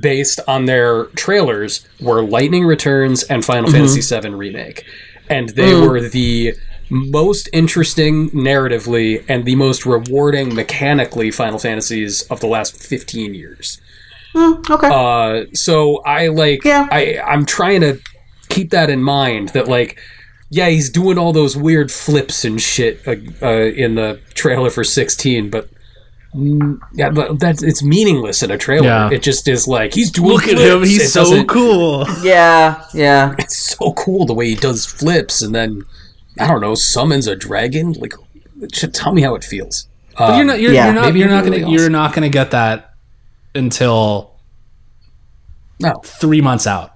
based 0.00 0.40
on 0.48 0.64
their 0.64 1.04
trailers, 1.14 1.86
were 2.00 2.22
Lightning 2.22 2.64
Returns 2.64 3.22
and 3.22 3.44
Final 3.44 3.68
mm-hmm. 3.70 3.86
Fantasy 3.86 4.20
VII 4.20 4.34
Remake, 4.34 4.84
and 5.28 5.50
they 5.50 5.72
mm. 5.72 5.88
were 5.88 6.00
the 6.00 6.54
most 6.90 7.48
interesting 7.52 8.30
narratively 8.30 9.24
and 9.28 9.44
the 9.44 9.54
most 9.54 9.86
rewarding 9.86 10.54
mechanically 10.54 11.30
Final 11.30 11.58
Fantasies 11.58 12.22
of 12.22 12.40
the 12.40 12.48
last 12.48 12.76
fifteen 12.76 13.34
years. 13.34 13.80
Okay. 14.70 14.88
Uh, 14.92 15.44
so 15.54 15.98
I 16.04 16.28
like 16.28 16.64
Yeah. 16.64 16.88
I 16.90 17.18
I'm 17.24 17.44
trying 17.46 17.80
to 17.82 17.98
keep 18.48 18.70
that 18.70 18.90
in 18.90 19.02
mind 19.02 19.50
that 19.50 19.68
like 19.68 19.98
yeah 20.50 20.68
he's 20.68 20.88
doing 20.90 21.18
all 21.18 21.32
those 21.32 21.56
weird 21.56 21.90
flips 21.92 22.44
and 22.44 22.60
shit 22.60 23.00
uh, 23.06 23.16
uh, 23.42 23.66
in 23.84 23.94
the 23.94 24.18
trailer 24.34 24.70
for 24.70 24.82
16 24.82 25.50
but 25.50 25.68
mm, 26.34 26.78
yeah 26.94 27.10
but 27.10 27.38
that's 27.38 27.62
it's 27.62 27.82
meaningless 27.82 28.42
in 28.42 28.50
a 28.50 28.56
trailer 28.56 28.86
Yeah. 28.86 29.10
it 29.12 29.22
just 29.22 29.46
is 29.48 29.68
like 29.68 29.92
he's 29.92 30.10
doing 30.10 30.30
Look 30.30 30.44
at 30.48 30.56
flips. 30.56 30.62
him. 30.62 30.82
It 30.82 30.88
He's 30.88 31.12
so 31.12 31.44
cool. 31.44 32.06
yeah, 32.22 32.82
yeah. 32.94 33.34
it's 33.38 33.56
so 33.76 33.92
cool 33.92 34.24
the 34.26 34.34
way 34.34 34.48
he 34.48 34.54
does 34.54 34.86
flips 34.86 35.42
and 35.42 35.54
then 35.54 35.82
I 36.40 36.46
don't 36.46 36.60
know 36.62 36.74
summons 36.74 37.26
a 37.26 37.36
dragon 37.36 37.92
like 37.94 38.14
sh- 38.72 38.86
tell 38.92 39.12
me 39.12 39.20
how 39.22 39.34
it 39.34 39.44
feels 39.44 39.86
But 40.16 40.36
you're 40.36 40.44
not. 40.46 40.60
You're, 40.60 40.72
yeah. 40.72 40.86
you're 40.86 40.94
not. 40.94 41.04
Maybe 41.06 41.18
You're 41.20 41.28
not 41.28 41.44
be 41.44 41.50
gonna. 41.50 41.60
really 41.62 41.72
You're 41.74 41.90
not 41.90 42.14
gonna 42.14 42.28
get 42.28 42.50
that 42.52 42.87
until 43.54 44.34
no. 45.80 46.00
three 46.04 46.40
months 46.40 46.66
out. 46.66 46.94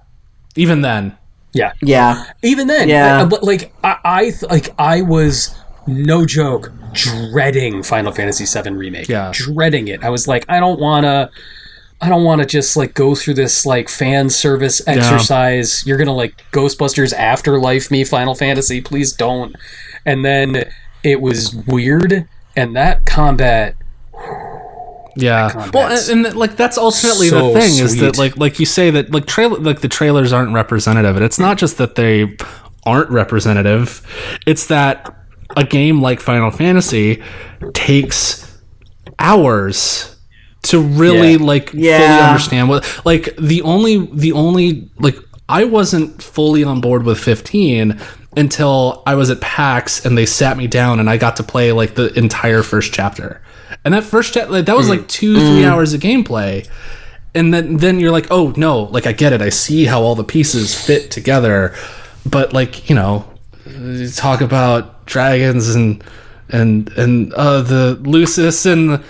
Even 0.55 0.81
then, 0.81 1.17
yeah. 1.53 1.73
Yeah. 1.81 2.25
even 2.43 2.67
then. 2.67 2.89
Yeah. 2.89 3.21
I- 3.21 3.25
but 3.25 3.43
like 3.43 3.73
I, 3.83 3.97
I 4.03 4.21
th- 4.31 4.43
like 4.43 4.69
i 4.79 5.01
was 5.01 5.55
no 5.87 6.25
joke 6.25 6.71
dreading 6.93 7.83
final 7.83 8.11
fantasy 8.11 8.45
7 8.45 8.75
remake. 8.77 9.07
Yeah. 9.09 9.31
dreading 9.33 9.87
it. 9.87 10.03
I 10.03 10.09
was 10.09 10.27
like 10.27 10.45
i 10.49 10.59
don't 10.59 10.79
want 10.79 11.05
to 11.05 11.29
i 12.01 12.09
don't 12.09 12.23
want 12.23 12.41
to 12.41 12.47
just 12.47 12.75
like 12.77 12.93
go 12.93 13.15
through 13.15 13.33
this 13.35 13.65
like 13.65 13.89
fan 13.89 14.29
service 14.29 14.81
exercise. 14.87 15.85
You're 15.85 15.97
gonna 15.97 16.13
like 16.15 16.43
ghostbusters 16.51 17.13
afterlife 17.13 17.89
me 17.91 18.03
final 18.03 18.35
fantasy 18.35 18.81
please 18.81 19.13
don't. 19.13 19.55
And 20.05 20.23
then 20.23 20.69
it 21.03 21.19
was 21.21 21.55
weird 21.67 22.27
and 22.55 22.75
that 22.75 23.05
combat 23.05 23.75
yeah. 25.15 25.69
Well, 25.73 25.91
and, 26.09 26.25
and 26.25 26.35
like 26.35 26.55
that's 26.55 26.77
ultimately 26.77 27.29
so 27.29 27.53
the 27.53 27.59
thing 27.59 27.77
is 27.83 27.97
that 27.97 28.17
like 28.17 28.37
like 28.37 28.59
you 28.59 28.65
say 28.65 28.89
that 28.91 29.11
like 29.11 29.25
trailer 29.25 29.59
like 29.59 29.81
the 29.81 29.87
trailers 29.87 30.33
aren't 30.33 30.53
representative, 30.53 31.15
and 31.15 31.23
it's 31.25 31.39
not 31.39 31.57
just 31.57 31.77
that 31.77 31.95
they 31.95 32.35
aren't 32.85 33.09
representative. 33.09 34.01
It's 34.47 34.67
that 34.67 35.15
a 35.55 35.63
game 35.63 36.01
like 36.01 36.19
Final 36.19 36.51
Fantasy 36.51 37.21
takes 37.73 38.59
hours 39.19 40.15
to 40.63 40.79
really 40.81 41.33
Yeah. 41.33 41.37
like 41.39 41.69
fully 41.69 41.93
understand 41.93 42.69
what 42.69 43.01
like 43.05 43.35
the 43.37 43.61
only 43.63 44.05
the 44.13 44.31
only 44.31 44.89
like 44.99 45.15
I 45.49 45.65
wasn't 45.65 46.21
fully 46.23 46.63
on 46.63 46.79
board 46.81 47.03
with 47.03 47.19
15 47.19 47.99
until 48.35 49.03
I 49.05 49.15
was 49.15 49.29
at 49.29 49.41
PAX 49.41 50.05
and 50.05 50.17
they 50.17 50.25
sat 50.25 50.57
me 50.57 50.67
down 50.67 50.99
and 50.99 51.09
I 51.09 51.17
got 51.17 51.35
to 51.35 51.43
play 51.43 51.71
like 51.71 51.95
the 51.95 52.11
entire 52.17 52.63
first 52.63 52.93
chapter. 52.93 53.41
And 53.83 53.93
that 53.93 54.03
first 54.03 54.33
chapter 54.33 54.51
like, 54.51 54.65
that 54.65 54.75
was 54.75 54.89
like 54.89 55.07
2 55.07 55.35
3 55.35 55.65
hours 55.65 55.93
of 55.93 56.01
gameplay. 56.01 56.67
And 57.35 57.53
then 57.53 57.77
then 57.77 57.99
you're 57.99 58.11
like, 58.11 58.27
"Oh, 58.29 58.53
no, 58.55 58.83
like 58.83 59.07
I 59.07 59.11
get 59.11 59.33
it. 59.33 59.41
I 59.41 59.49
see 59.49 59.85
how 59.85 60.03
all 60.03 60.13
the 60.13 60.23
pieces 60.23 60.75
fit 60.75 61.09
together." 61.09 61.73
But 62.29 62.53
like, 62.53 62.89
you 62.89 62.95
know, 62.95 63.27
you 63.65 64.07
talk 64.09 64.41
about 64.41 65.05
dragons 65.05 65.73
and 65.73 66.03
and 66.49 66.89
and 66.97 67.33
uh 67.33 67.61
the 67.61 67.95
Lucis 68.03 68.65
and 68.65 69.03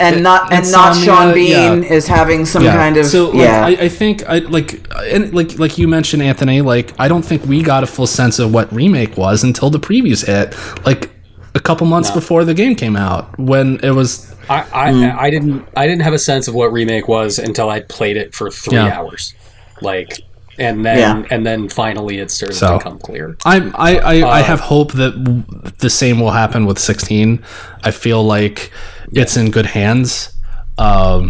And 0.00 0.22
not 0.22 0.52
and 0.52 0.70
not 0.70 0.96
Sean 0.96 1.34
Bean 1.34 1.82
yeah. 1.82 1.92
is 1.92 2.06
having 2.06 2.46
some 2.46 2.62
kind 2.62 2.96
of 2.96 3.06
so 3.06 3.30
like, 3.30 3.38
yeah. 3.38 3.66
I, 3.66 3.70
I 3.70 3.88
think 3.88 4.22
I 4.28 4.38
like 4.38 4.86
and 5.12 5.34
like 5.34 5.58
like 5.58 5.78
you 5.78 5.88
mentioned 5.88 6.22
Anthony 6.22 6.60
like 6.60 6.94
I 6.98 7.08
don't 7.08 7.24
think 7.24 7.44
we 7.46 7.62
got 7.62 7.82
a 7.82 7.86
full 7.86 8.06
sense 8.06 8.38
of 8.38 8.52
what 8.52 8.72
remake 8.72 9.16
was 9.16 9.42
until 9.42 9.70
the 9.70 9.80
previews 9.80 10.26
hit 10.26 10.56
like 10.86 11.10
a 11.58 11.60
couple 11.68 11.86
months 11.86 12.10
before 12.20 12.42
the 12.50 12.54
game 12.62 12.74
came 12.82 12.96
out 12.96 13.24
when 13.52 13.66
it 13.82 13.90
was 14.00 14.08
I, 14.48 14.60
I, 14.72 14.92
Hmm. 14.92 15.18
I 15.26 15.28
didn't 15.34 15.58
I 15.76 15.84
didn't 15.88 16.02
have 16.08 16.14
a 16.14 16.18
sense 16.30 16.44
of 16.48 16.54
what 16.54 16.68
remake 16.72 17.06
was 17.08 17.38
until 17.48 17.68
I 17.76 17.80
played 17.96 18.16
it 18.22 18.28
for 18.38 18.46
three 18.50 18.76
Yeah. 18.78 18.96
hours, 18.98 19.34
like, 19.90 20.10
and 20.58 20.76
then 20.86 20.98
Yeah. 20.98 21.32
and 21.36 21.40
then 21.48 21.68
finally 21.68 22.16
it 22.22 22.30
started 22.30 22.56
So. 22.56 22.66
to 22.68 22.78
become 22.78 22.98
clear. 23.08 23.36
I'm 23.44 23.64
I 23.76 23.90
I, 23.98 24.14
Uh, 24.22 24.38
I 24.38 24.40
have 24.50 24.60
hope 24.74 24.90
that 25.02 25.12
the 25.84 25.90
same 25.90 26.16
will 26.22 26.30
happen 26.42 26.60
with 26.68 26.78
16 26.78 27.40
I 27.88 27.90
feel 27.90 28.22
like 28.36 28.70
it's 29.20 29.36
in 29.36 29.50
good 29.50 29.66
hands 29.80 30.10
um 30.78 31.20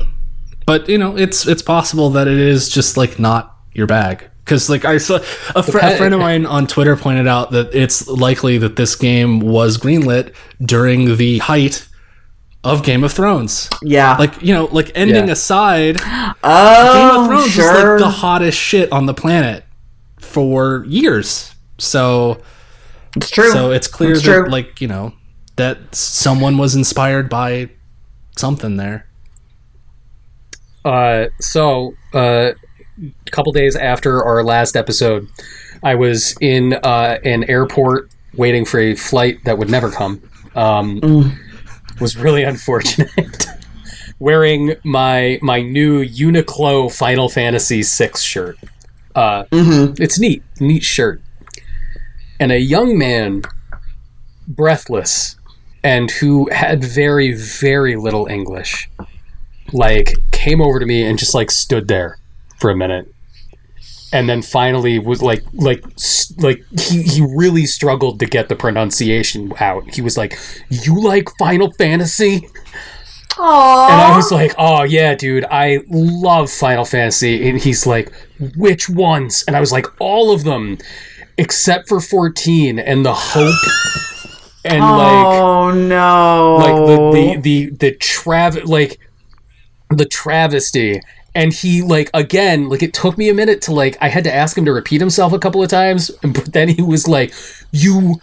but 0.66 0.88
you 0.88 0.98
know 1.02 1.16
it's 1.24 1.46
it's 1.52 1.62
possible 1.62 2.08
that 2.16 2.26
it 2.34 2.38
is 2.54 2.68
just 2.78 2.96
like 2.96 3.18
not 3.28 3.42
your 3.78 3.86
bag 3.86 4.16
because 4.48 4.70
like 4.70 4.86
I 4.86 4.96
saw 4.96 5.16
a, 5.54 5.62
fr- 5.62 5.78
a 5.78 5.94
friend 5.96 6.14
of 6.14 6.20
mine 6.20 6.46
on 6.46 6.66
Twitter 6.66 6.96
pointed 6.96 7.28
out 7.28 7.50
that 7.50 7.74
it's 7.74 8.08
likely 8.08 8.56
that 8.58 8.76
this 8.76 8.96
game 8.96 9.40
was 9.40 9.76
greenlit 9.76 10.34
during 10.64 11.16
the 11.16 11.36
height 11.38 11.86
of 12.64 12.82
Game 12.82 13.04
of 13.04 13.12
Thrones. 13.12 13.68
yeah. 13.82 14.16
Like 14.16 14.40
you 14.42 14.54
know, 14.54 14.64
like 14.72 14.90
ending 14.94 15.26
Yeah. 15.26 15.32
aside, 15.32 15.98
Game 15.98 16.34
oh, 16.42 17.20
of 17.20 17.26
Thrones 17.26 17.50
sure. 17.52 17.72
was 17.92 18.00
like 18.02 18.10
the 18.10 18.16
hottest 18.16 18.58
shit 18.58 18.90
on 18.90 19.04
the 19.04 19.14
planet 19.14 19.64
for 20.18 20.84
years. 20.86 21.54
So 21.76 22.40
it's 23.14 23.30
true. 23.30 23.50
so 23.52 23.70
it's 23.70 23.86
clear 23.86 24.12
It's 24.12 24.22
that 24.22 24.32
true. 24.44 24.48
like 24.50 24.80
you 24.80 24.88
know 24.88 25.12
that 25.56 25.94
someone 25.94 26.56
was 26.56 26.74
inspired 26.74 27.28
by 27.28 27.68
something 28.36 28.76
there. 28.78 29.06
Uh, 30.84 31.26
so 31.40 31.92
uh, 32.14 32.18
a 32.18 32.54
couple 33.30 33.52
days 33.52 33.76
after 33.76 34.22
our 34.24 34.42
last 34.42 34.76
episode, 34.76 35.28
I 35.82 35.94
was 35.94 36.36
in 36.40 36.74
uh, 36.74 37.18
an 37.24 37.44
airport 37.44 38.10
waiting 38.34 38.64
for 38.64 38.78
a 38.80 38.94
flight 38.94 39.38
that 39.44 39.58
would 39.58 39.70
never 39.70 39.90
come. 39.90 40.20
Um, 40.54 41.38
Was 42.00 42.16
really 42.16 42.44
unfortunate. 42.44 43.46
Wearing 44.20 44.74
my 44.84 45.38
my 45.42 45.62
new 45.62 46.04
Uniqlo 46.04 46.92
Final 46.92 47.28
Fantasy 47.28 47.82
VI 47.82 48.10
shirt. 48.18 48.56
Uh, 49.14 49.44
It's 50.00 50.18
neat, 50.18 50.42
neat 50.60 50.82
shirt. 50.82 51.20
And 52.40 52.50
a 52.52 52.58
young 52.58 52.96
man, 52.98 53.42
breathless, 54.46 55.36
and 55.84 56.10
who 56.10 56.48
had 56.52 56.82
very 56.84 57.32
very 57.32 57.96
little 57.96 58.26
English 58.26 58.88
like 59.72 60.14
came 60.32 60.60
over 60.60 60.80
to 60.80 60.86
me 60.86 61.04
and 61.04 61.18
just 61.18 61.34
like 61.34 61.50
stood 61.50 61.88
there 61.88 62.18
for 62.58 62.70
a 62.70 62.76
minute 62.76 63.12
and 64.12 64.28
then 64.28 64.42
finally 64.42 64.98
was 64.98 65.22
like 65.22 65.44
like 65.52 65.84
like 66.38 66.64
he 66.78 67.02
he 67.02 67.26
really 67.34 67.66
struggled 67.66 68.18
to 68.20 68.26
get 68.26 68.48
the 68.48 68.56
pronunciation 68.56 69.52
out. 69.60 69.88
He 69.94 70.00
was 70.00 70.16
like, 70.16 70.38
"You 70.68 71.02
like 71.02 71.28
Final 71.38 71.72
Fantasy?" 71.72 72.48
Aww. 73.32 73.90
And 73.90 74.00
I 74.00 74.16
was 74.16 74.32
like, 74.32 74.54
"Oh 74.58 74.82
yeah, 74.82 75.14
dude, 75.14 75.44
I 75.50 75.80
love 75.88 76.50
Final 76.50 76.84
Fantasy." 76.84 77.48
And 77.48 77.58
he's 77.58 77.86
like, 77.86 78.12
"Which 78.56 78.88
ones?" 78.88 79.44
And 79.46 79.56
I 79.56 79.60
was 79.60 79.72
like, 79.72 79.86
"All 80.00 80.32
of 80.32 80.44
them, 80.44 80.78
except 81.36 81.88
for 81.88 82.00
14 82.00 82.78
and 82.78 83.04
the 83.04 83.14
Hope 83.14 83.54
and 84.64 84.82
oh, 84.82 84.96
like 84.96 85.26
oh 85.26 85.70
no. 85.70 86.56
like 86.56 86.86
the 86.86 87.12
the 87.12 87.40
the 87.40 87.76
the 87.76 87.96
trav 87.96 88.66
like 88.66 88.98
the 89.90 90.06
travesty." 90.06 91.00
And 91.38 91.52
he 91.52 91.82
like 91.82 92.10
again, 92.14 92.68
like 92.68 92.82
it 92.82 92.92
took 92.92 93.16
me 93.16 93.28
a 93.28 93.34
minute 93.34 93.62
to 93.62 93.72
like 93.72 93.96
I 94.00 94.08
had 94.08 94.24
to 94.24 94.34
ask 94.34 94.58
him 94.58 94.64
to 94.64 94.72
repeat 94.72 95.00
himself 95.00 95.32
a 95.32 95.38
couple 95.38 95.62
of 95.62 95.70
times, 95.70 96.10
but 96.22 96.52
then 96.52 96.68
he 96.68 96.82
was 96.82 97.06
like, 97.06 97.32
"You 97.70 98.16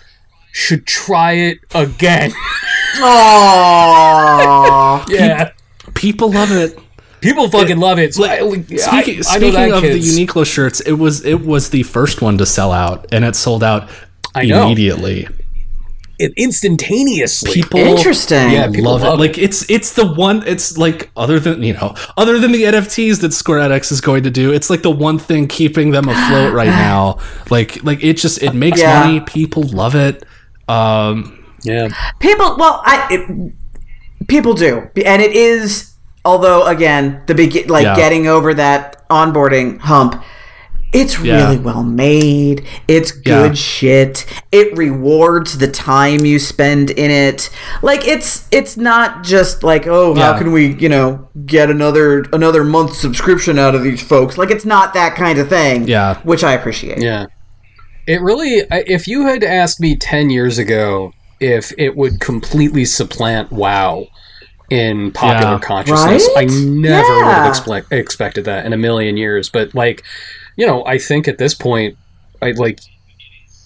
should 0.51 0.85
try 0.85 1.31
it 1.31 1.59
again." 1.73 2.31
Aww. 2.97 5.07
yeah. 5.07 5.51
People 5.93 6.31
love 6.31 6.51
it. 6.51 6.77
People 7.21 7.49
fucking 7.49 7.77
love 7.77 7.99
it. 7.99 8.15
So 8.15 8.25
I, 8.25 8.41
like, 8.41 8.65
Speaking, 8.65 8.89
I, 8.89 9.19
I 9.19 9.21
speaking 9.21 9.53
that 9.53 9.71
of 9.71 9.81
kids- 9.81 10.13
the 10.15 10.25
Uniqlo 10.25 10.45
shirts, 10.45 10.81
it 10.81 10.93
was 10.93 11.23
it 11.23 11.45
was 11.45 11.69
the 11.69 11.83
first 11.83 12.21
one 12.21 12.37
to 12.39 12.45
sell 12.45 12.73
out, 12.73 13.07
and 13.13 13.23
it 13.23 13.37
sold 13.37 13.63
out 13.63 13.89
know. 14.35 14.65
immediately. 14.65 15.29
It 16.19 16.33
instantaneously. 16.37 17.51
People 17.53 17.79
Interesting. 17.79 18.51
Yeah, 18.51 18.67
people 18.69 18.91
love, 18.91 19.01
love 19.01 19.19
it. 19.19 19.21
Like 19.21 19.37
it's 19.37 19.69
it's 19.69 19.93
the 19.93 20.05
one. 20.05 20.43
It's 20.47 20.77
like 20.77 21.09
other 21.15 21.39
than 21.39 21.61
you 21.63 21.73
know, 21.73 21.95
other 22.17 22.39
than 22.39 22.51
the 22.51 22.63
NFTs 22.63 23.21
that 23.21 23.33
Square 23.33 23.59
Enix 23.69 23.91
is 23.91 24.01
going 24.01 24.23
to 24.23 24.31
do, 24.31 24.51
it's 24.53 24.69
like 24.69 24.81
the 24.81 24.91
one 24.91 25.19
thing 25.19 25.47
keeping 25.47 25.91
them 25.91 26.07
afloat 26.09 26.53
right 26.53 26.67
now. 26.89 27.19
Like 27.49 27.83
like 27.83 28.03
it 28.03 28.17
just 28.17 28.41
it 28.43 28.53
makes 28.53 28.79
Yeah. 28.81 28.99
money. 29.05 29.19
People 29.21 29.63
love 29.63 29.95
it. 29.95 30.23
Um, 30.67 31.43
yeah, 31.63 31.89
People, 32.19 32.57
well, 32.57 32.81
I 32.85 33.07
it, 33.11 34.27
people 34.27 34.53
do, 34.53 34.89
and 35.05 35.21
it 35.21 35.33
is. 35.33 35.91
Although 36.23 36.65
again, 36.65 37.21
the 37.27 37.35
begin 37.35 37.67
like 37.67 37.83
Yeah. 37.83 37.95
getting 37.95 38.25
over 38.27 38.53
that 38.55 39.07
onboarding 39.09 39.79
hump, 39.79 40.23
it's 40.95 41.19
Yeah. 41.19 41.43
really 41.45 41.57
well 41.57 41.83
made. 41.83 42.63
It's 42.87 43.11
good 43.11 43.51
Yeah. 43.51 43.53
shit. 43.53 44.25
It 44.51 44.75
rewards 44.77 45.57
the 45.57 45.67
time 45.67 46.25
you 46.25 46.39
spend 46.39 46.89
in 46.91 47.11
it. 47.11 47.49
Like 47.81 48.07
it's 48.07 48.45
it's 48.51 48.77
not 48.77 49.23
just 49.23 49.61
like 49.63 49.85
oh 49.87 50.15
how 50.15 50.37
can 50.37 50.51
we 50.51 50.73
you 50.79 50.89
know 50.89 51.27
get 51.45 51.69
another 51.69 52.25
another 52.33 52.63
month 52.63 52.95
subscription 52.95 53.59
out 53.59 53.75
of 53.75 53.83
these 53.83 54.01
folks. 54.01 54.37
Like 54.37 54.49
it's 54.51 54.65
not 54.65 54.93
that 54.93 55.15
kind 55.15 55.37
of 55.37 55.49
thing. 55.49 55.87
Yeah. 55.87 56.15
which 56.23 56.43
I 56.43 56.53
appreciate. 56.53 56.99
yeah. 57.01 57.25
It 58.07 58.21
really. 58.21 58.61
If 58.71 59.07
you 59.07 59.25
had 59.27 59.43
asked 59.43 59.79
me 59.81 59.95
ten 59.95 60.29
years 60.29 60.57
ago 60.57 61.11
if 61.39 61.73
it 61.77 61.95
would 61.97 62.19
completely 62.21 62.85
supplant 62.85 63.51
WoW 63.51 64.07
in 64.69 65.11
popular 65.11 65.53
Yeah. 65.53 65.59
consciousness, 65.59 66.27
I 66.35 66.41
Right? 66.41 66.49
never 66.51 67.15
would 67.17 67.25
have 67.25 67.47
expect, 67.49 67.91
expected 67.91 68.45
that 68.45 68.65
in 68.65 68.73
a 68.73 68.77
million 68.77 69.17
years. 69.17 69.49
But 69.49 69.75
like, 69.75 70.01
you 70.55 70.65
know, 70.65 70.85
I 70.85 70.97
think 70.97 71.27
at 71.27 71.37
this 71.37 71.53
point, 71.53 71.97
I 72.41 72.51
like. 72.51 72.79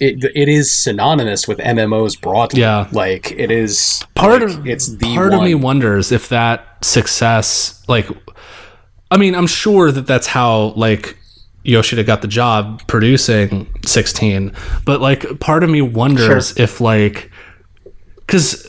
It, 0.01 0.23
it 0.33 0.47
is 0.47 0.73
synonymous 0.73 1.45
with 1.45 1.57
MMOs 1.57 2.21
broadly. 2.21 2.61
Yeah. 2.61 2.87
like 2.93 3.33
it 3.33 3.51
is. 3.51 4.01
part 4.15 4.41
like, 4.41 4.57
of 4.57 4.65
it's 4.65 4.87
the 4.95 5.13
part 5.13 5.33
of 5.33 5.41
me 5.41 5.55
wonders 5.55 6.13
if 6.13 6.29
that 6.29 6.85
success 6.85 7.83
like 7.89 8.07
i 9.11 9.17
mean 9.17 9.35
i'm 9.35 9.45
sure 9.45 9.91
that 9.91 10.07
that's 10.07 10.27
how 10.27 10.67
like 10.77 11.17
yoshida 11.63 12.05
got 12.05 12.21
the 12.21 12.29
job 12.29 12.81
producing 12.87 13.67
16 13.85 14.53
but 14.85 15.01
like 15.01 15.39
part 15.41 15.65
of 15.65 15.69
me 15.69 15.81
wonders 15.81 16.57
if 16.57 16.79
like 16.79 17.29
because 18.19 18.65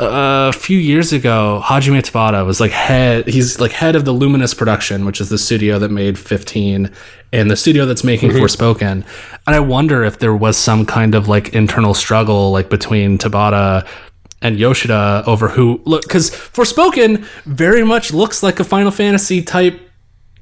Uh, 0.00 0.48
a 0.48 0.52
few 0.52 0.78
years 0.78 1.12
ago 1.12 1.60
hajime 1.62 2.00
tabata 2.00 2.46
was 2.46 2.58
like 2.58 2.70
head 2.70 3.26
he's 3.26 3.60
like 3.60 3.72
head 3.72 3.94
of 3.94 4.06
the 4.06 4.12
luminous 4.12 4.54
production 4.54 5.04
which 5.04 5.20
is 5.20 5.28
the 5.28 5.36
studio 5.36 5.78
that 5.78 5.90
made 5.90 6.18
15 6.18 6.90
and 7.34 7.50
the 7.50 7.56
studio 7.56 7.84
that's 7.84 8.02
making 8.02 8.30
mm-hmm. 8.30 8.42
forspoken. 8.42 9.04
And 9.46 9.54
i 9.56 9.60
wonder 9.60 10.02
if 10.02 10.18
there 10.18 10.34
was 10.34 10.56
some 10.56 10.86
kind 10.86 11.14
of 11.14 11.28
like 11.28 11.54
internal 11.54 11.92
struggle 11.92 12.50
like 12.50 12.70
between 12.70 13.18
tabata 13.18 13.86
and 14.40 14.58
yoshida 14.58 15.22
over 15.26 15.48
who 15.48 15.82
look 15.84 16.02
because 16.02 16.30
forspoken 16.30 17.22
very 17.44 17.84
much 17.84 18.10
looks 18.12 18.42
like 18.42 18.58
a 18.58 18.64
final 18.64 18.90
fantasy 18.90 19.42
type 19.42 19.78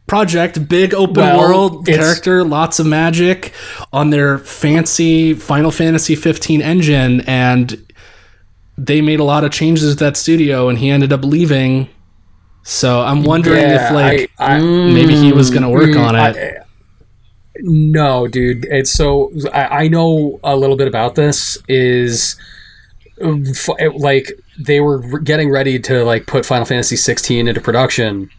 project 0.07 0.69
big 0.69 0.95
open 0.95 1.17
Well, 1.17 1.39
world 1.39 1.87
character 1.87 2.43
lots 2.45 2.79
of 2.79 2.87
magic 2.87 3.53
on 3.93 4.11
their 4.11 4.39
fancy 4.39 5.35
final 5.35 5.71
fantasy 5.71 6.15
15 6.15 6.63
engine 6.63 7.21
and 7.23 7.85
they 8.79 9.01
made 9.03 9.19
a 9.21 9.25
lot 9.25 9.43
of 9.45 9.51
changes 9.51 9.95
to 9.97 10.05
that 10.05 10.17
studio 10.17 10.69
and 10.69 10.79
he 10.79 10.89
ended 10.89 11.13
up 11.13 11.25
leaving 11.25 11.89
so 12.63 13.01
i'm 13.01 13.23
wondering 13.25 13.65
if 13.65 13.91
like 13.93 14.31
I- 14.39 14.57
I- 14.57 14.61
maybe 14.61 15.17
he 15.17 15.33
was 15.33 15.51
gonna 15.51 15.71
work 15.71 15.95
on 15.97 16.15
it 16.15 16.19
I- 16.21 16.55
no, 17.61 18.29
dude. 18.29 18.67
It's 18.71 18.93
so 18.93 19.33
I, 19.53 19.65
I 19.85 19.89
know 19.89 20.39
a 20.45 20.55
little 20.55 20.77
bit 20.77 20.87
about 20.87 21.17
this. 21.17 21.59
Is 21.67 22.37
um, 23.21 23.45
f- 23.49 23.75
it- 23.81 23.97
like 23.97 24.31
they 24.61 24.79
were 24.79 25.19
getting 25.19 25.51
ready 25.51 25.81
to 25.81 26.05
like 26.05 26.27
put 26.27 26.47
Final 26.47 26.65
Fantasy 26.67 26.95
16 26.95 27.49
into 27.49 27.61
production, 27.61 28.31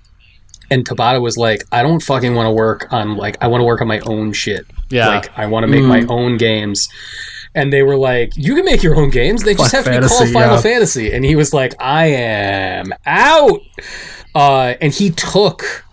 and 0.71 0.87
Tabata 0.87 1.21
was 1.21 1.35
like, 1.37 1.65
"I 1.69 1.83
don't 1.83 1.99
fucking 2.01 2.33
want 2.33 2.47
to 2.47 2.51
work 2.51 2.87
on 2.93 3.17
like 3.17 3.35
I 3.41 3.47
want 3.47 3.59
to 3.59 3.65
work 3.65 3.81
on 3.81 3.89
my 3.89 3.99
own 4.05 4.31
shit. 4.31 4.65
Yeah. 4.89 5.09
like 5.09 5.37
I 5.37 5.47
want 5.47 5.65
to 5.65 5.67
make 5.67 5.83
my 5.83 6.03
own 6.07 6.37
games." 6.37 6.87
And 7.55 7.73
they 7.73 7.81
were 7.81 7.97
like, 7.97 8.31
"You 8.35 8.55
can 8.55 8.65
make 8.65 8.84
your 8.84 8.95
own 8.95 9.09
games. 9.09 9.43
They 9.43 9.55
just 9.55 9.71
have 9.71 9.85
Final 9.85 10.01
to 10.01 10.07
be 10.07 10.09
called 10.09 10.30
Final 10.31 10.55
yeah. 10.55 10.61
Fantasy." 10.61 11.11
And 11.11 11.26
he 11.26 11.35
was 11.35 11.53
like, 11.53 11.73
"I 11.80 12.05
am 12.07 12.93
out." 13.05 13.61
Uh, 14.35 14.76
and 14.80 14.93
he 14.93 15.09
took 15.09 15.85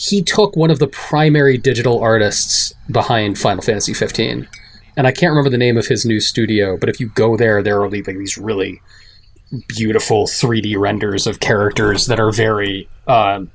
he 0.00 0.22
took 0.22 0.56
one 0.56 0.70
of 0.70 0.78
the 0.78 0.86
primary 0.86 1.58
digital 1.58 2.00
artists 2.00 2.72
behind 2.90 3.38
Final 3.38 3.62
Fantasy 3.62 3.92
15. 3.92 4.48
And 4.96 5.06
I 5.06 5.12
can't 5.12 5.30
remember 5.30 5.50
the 5.50 5.58
name 5.58 5.76
of 5.76 5.86
his 5.88 6.06
new 6.06 6.20
studio, 6.20 6.78
but 6.78 6.88
if 6.88 6.98
you 7.00 7.08
go 7.08 7.36
there, 7.36 7.62
there 7.62 7.80
are 7.82 7.88
like 7.88 8.04
these 8.06 8.38
really 8.38 8.80
beautiful 9.68 10.26
3D 10.26 10.78
renders 10.78 11.26
of 11.26 11.40
characters 11.40 12.06
that 12.06 12.18
are 12.18 12.32
very. 12.32 12.88
Um, 13.06 13.50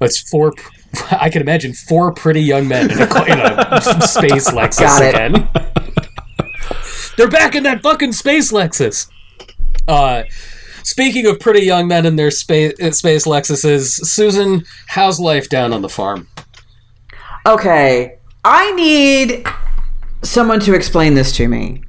it's 0.00 0.18
four. 0.28 0.54
I 1.12 1.30
can 1.30 1.40
imagine 1.40 1.72
four 1.72 2.12
pretty 2.12 2.42
young 2.42 2.66
men 2.66 2.90
in 2.90 2.98
a, 2.98 3.24
in 3.24 3.38
a 3.38 4.00
space 4.06 4.50
Lexus 4.50 4.80
Got 4.80 5.02
it. 5.02 5.14
again. 5.14 5.48
They're 7.20 7.28
back 7.28 7.54
in 7.54 7.64
that 7.64 7.82
fucking 7.82 8.12
space 8.12 8.50
Lexus. 8.50 9.10
Uh, 9.86 10.22
speaking 10.82 11.26
of 11.26 11.38
pretty 11.38 11.60
young 11.60 11.86
men 11.86 12.06
in 12.06 12.16
their 12.16 12.30
space 12.30 12.72
space 12.96 13.26
Lexuses, 13.26 13.88
Susan, 14.06 14.64
how's 14.88 15.20
life 15.20 15.50
down 15.50 15.74
on 15.74 15.82
the 15.82 15.88
farm? 15.90 16.28
Okay, 17.44 18.16
I 18.42 18.72
need 18.72 19.46
someone 20.22 20.60
to 20.60 20.72
explain 20.72 21.12
this 21.12 21.30
to 21.32 21.46
me. 21.46 21.82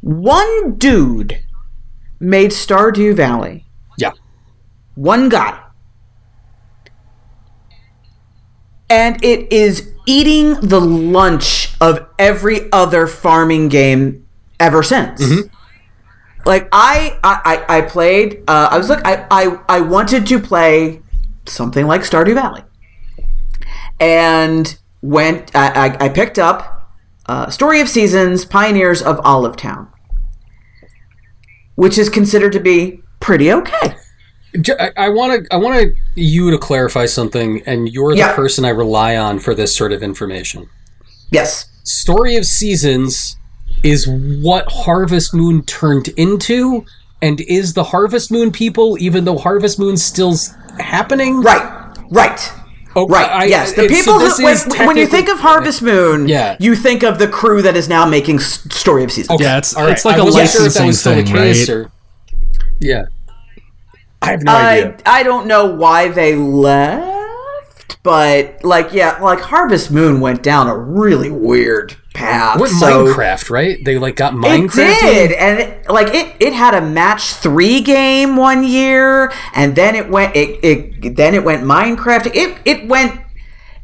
One 0.00 0.78
dude 0.78 1.44
made 2.18 2.52
Stardew 2.52 3.14
Valley. 3.14 3.66
Yeah. 3.98 4.12
One 4.94 5.28
guy. 5.28 5.62
And 8.88 9.22
it 9.22 9.52
is 9.52 9.91
eating 10.06 10.54
the 10.60 10.80
lunch 10.80 11.74
of 11.80 12.06
every 12.18 12.70
other 12.72 13.06
farming 13.06 13.68
game 13.68 14.26
ever 14.58 14.82
since. 14.82 15.20
Like 16.44 16.68
I, 16.72 17.18
I, 17.22 17.64
I 17.68 17.78
I 17.78 17.80
played. 17.82 18.42
Uh, 18.48 18.68
I 18.70 18.78
was 18.78 18.88
like, 18.88 19.06
I, 19.06 19.26
I, 19.30 19.58
I 19.68 19.80
wanted 19.80 20.26
to 20.26 20.40
play 20.40 21.00
something 21.46 21.86
like 21.86 22.02
Stardew 22.02 22.34
Valley 22.34 22.62
and 24.00 24.76
went. 25.02 25.54
I, 25.54 25.88
I, 25.88 26.06
I 26.06 26.08
picked 26.08 26.38
up 26.38 26.90
uh, 27.26 27.48
Story 27.48 27.80
of 27.80 27.88
Seasons: 27.88 28.44
Pioneers 28.44 29.02
of 29.02 29.20
Olive 29.24 29.56
Town, 29.56 29.88
which 31.76 31.96
is 31.96 32.08
considered 32.08 32.52
to 32.52 32.60
be 32.60 33.00
pretty 33.20 33.52
okay. 33.52 33.94
I 34.98 35.08
want 35.08 35.44
to 35.46 35.54
I 35.54 35.56
want 35.56 35.94
you 36.14 36.50
to 36.50 36.58
clarify 36.58 37.06
something, 37.06 37.62
and 37.64 37.88
you're 37.88 38.12
the 38.12 38.18
Yeah. 38.18 38.34
person 38.34 38.64
I 38.64 38.68
rely 38.70 39.16
on 39.16 39.38
for 39.38 39.54
this 39.54 39.74
sort 39.74 39.92
of 39.92 40.02
information. 40.02 40.68
Yes. 41.30 41.66
Story 41.84 42.36
of 42.36 42.44
Seasons 42.44 43.36
is 43.82 44.06
what 44.06 44.70
Harvest 44.70 45.32
Moon 45.34 45.62
turned 45.62 46.08
into, 46.16 46.84
and 47.22 47.40
is 47.40 47.72
the 47.74 47.84
Harvest 47.84 48.30
Moon 48.30 48.50
people, 48.52 48.96
even 49.00 49.24
though 49.24 49.38
Harvest 49.38 49.78
Moon's 49.78 50.02
still 50.04 50.32
s- 50.34 50.54
happening. 50.78 51.40
Right. 51.42 51.96
Right. 52.10 52.52
Oh, 52.94 53.06
Right. 53.08 53.28
I- 53.30 53.44
yes. 53.46 53.72
The 53.72 53.84
it- 53.84 53.88
so 53.90 53.94
people 53.96 54.18
this 54.18 54.36
who, 54.36 54.44
when, 54.44 54.52
is 54.54 54.66
when 54.86 54.96
you 54.98 55.06
think 55.06 55.30
of 55.30 55.38
Harvest 55.40 55.80
Moon, 55.80 56.28
Yeah. 56.28 56.56
you 56.60 56.76
think 56.76 57.02
of 57.02 57.18
the 57.18 57.26
crew 57.26 57.62
that 57.62 57.74
is 57.74 57.88
now 57.88 58.04
making 58.04 58.38
Story 58.40 59.02
of 59.02 59.10
Seasons. 59.10 59.30
Okay, 59.36 59.44
Yeah, 59.44 59.56
it's- 59.56 59.74
all 59.74 59.84
right. 59.84 59.92
it's 59.92 60.04
like 60.04 60.16
I 60.16 60.20
a 60.20 60.24
wasn't 60.24 60.50
sure 60.50 60.66
if 60.66 60.74
that 60.74 60.80
licensing 60.80 60.86
was 60.88 61.00
still 61.00 61.14
the 61.14 61.22
thing, 61.22 61.32
case, 61.34 61.68
right? 61.70 61.74
or 61.76 61.90
yeah. 62.80 63.02
I 64.22 64.30
have 64.30 64.42
no 64.42 64.52
uh, 64.52 64.56
idea. 64.56 64.96
I 65.04 65.20
I 65.20 65.22
don't 65.22 65.46
know 65.46 65.66
why 65.66 66.08
they 66.08 66.34
left 66.34 67.12
but 68.02 68.64
like 68.64 68.92
yeah, 68.92 69.18
like 69.20 69.40
Harvest 69.40 69.90
Moon 69.90 70.20
went 70.20 70.42
down 70.42 70.66
a 70.66 70.76
really 70.76 71.30
weird 71.30 71.96
path. 72.14 72.58
What 72.58 72.70
so 72.70 73.06
Minecraft, 73.06 73.50
right? 73.50 73.84
They 73.84 73.98
like 73.98 74.16
got 74.16 74.32
Minecraft. 74.34 74.78
it 74.78 75.00
did, 75.00 75.32
and 75.32 75.58
it, 75.60 75.88
like 75.88 76.08
it, 76.08 76.34
it 76.40 76.52
had 76.52 76.74
a 76.74 76.80
match 76.80 77.34
three 77.34 77.80
game 77.80 78.36
one 78.36 78.64
year, 78.64 79.32
and 79.54 79.76
then 79.76 79.94
it 79.94 80.10
went 80.10 80.34
it, 80.34 80.64
it 80.64 81.16
then 81.16 81.34
it 81.34 81.44
went 81.44 81.62
Minecraft. 81.62 82.34
It 82.34 82.58
it 82.64 82.88
went. 82.88 83.20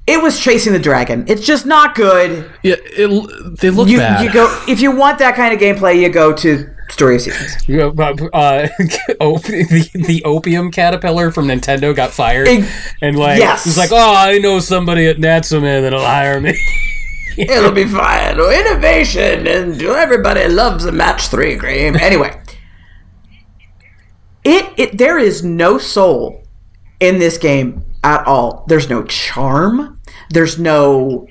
It 0.09 0.23
was 0.23 0.41
chasing 0.41 0.73
the 0.73 0.79
dragon. 0.79 1.27
It's 1.29 1.47
just 1.47 1.67
not 1.67 1.95
good. 1.95 2.51
Yeah, 2.63 2.77
it, 2.79 3.59
they 3.61 3.69
look 3.69 3.89
You 3.89 3.99
bad. 3.99 4.25
you 4.25 4.33
go 4.33 4.65
if 4.67 4.81
you 4.81 4.91
want 4.91 5.19
that 5.19 5.37
kind 5.37 5.55
of 5.55 5.61
gameplay, 5.61 6.01
you 6.01 6.09
go 6.09 6.33
to 6.33 6.75
Story 6.91 7.17
of 7.17 7.23
Seasons. 7.23 7.57
You 7.69 7.77
know, 7.77 7.91
but, 7.91 8.21
uh, 8.33 8.69
op- 9.21 9.43
the, 9.43 9.91
the 9.95 10.23
opium 10.25 10.71
caterpillar 10.71 11.31
from 11.31 11.47
Nintendo 11.49 11.95
got 11.95 12.11
fired, 12.11 12.49
Eg- 12.49 12.65
and 13.03 13.19
like 13.19 13.39
yes. 13.39 13.65
he's 13.65 13.77
like, 13.77 13.91
"Oh, 13.93 14.15
I 14.17 14.39
know 14.39 14.59
somebody 14.61 15.07
at 15.07 15.19
Natsume 15.19 15.63
that'll 15.63 16.01
hire 16.01 16.41
me." 16.41 16.55
It'll 17.37 17.71
be 17.71 17.85
fine. 17.85 18.41
Innovation, 18.41 19.47
and 19.47 19.81
everybody 19.81 20.49
loves 20.49 20.85
a 20.87 20.91
match 20.93 21.29
three 21.29 21.57
game. 21.57 21.95
Anyway, 21.95 22.37
it 24.45 24.73
it 24.77 24.99
there 24.99 25.19
is 25.19 25.45
no 25.45 25.79
soul 25.79 26.43
in 27.01 27.19
this 27.19 27.39
game 27.39 27.85
at 28.03 28.27
all. 28.27 28.65
There's 28.69 28.89
no 28.89 29.05
charm. 29.05 30.01
There's 30.31 30.59
no. 30.59 31.29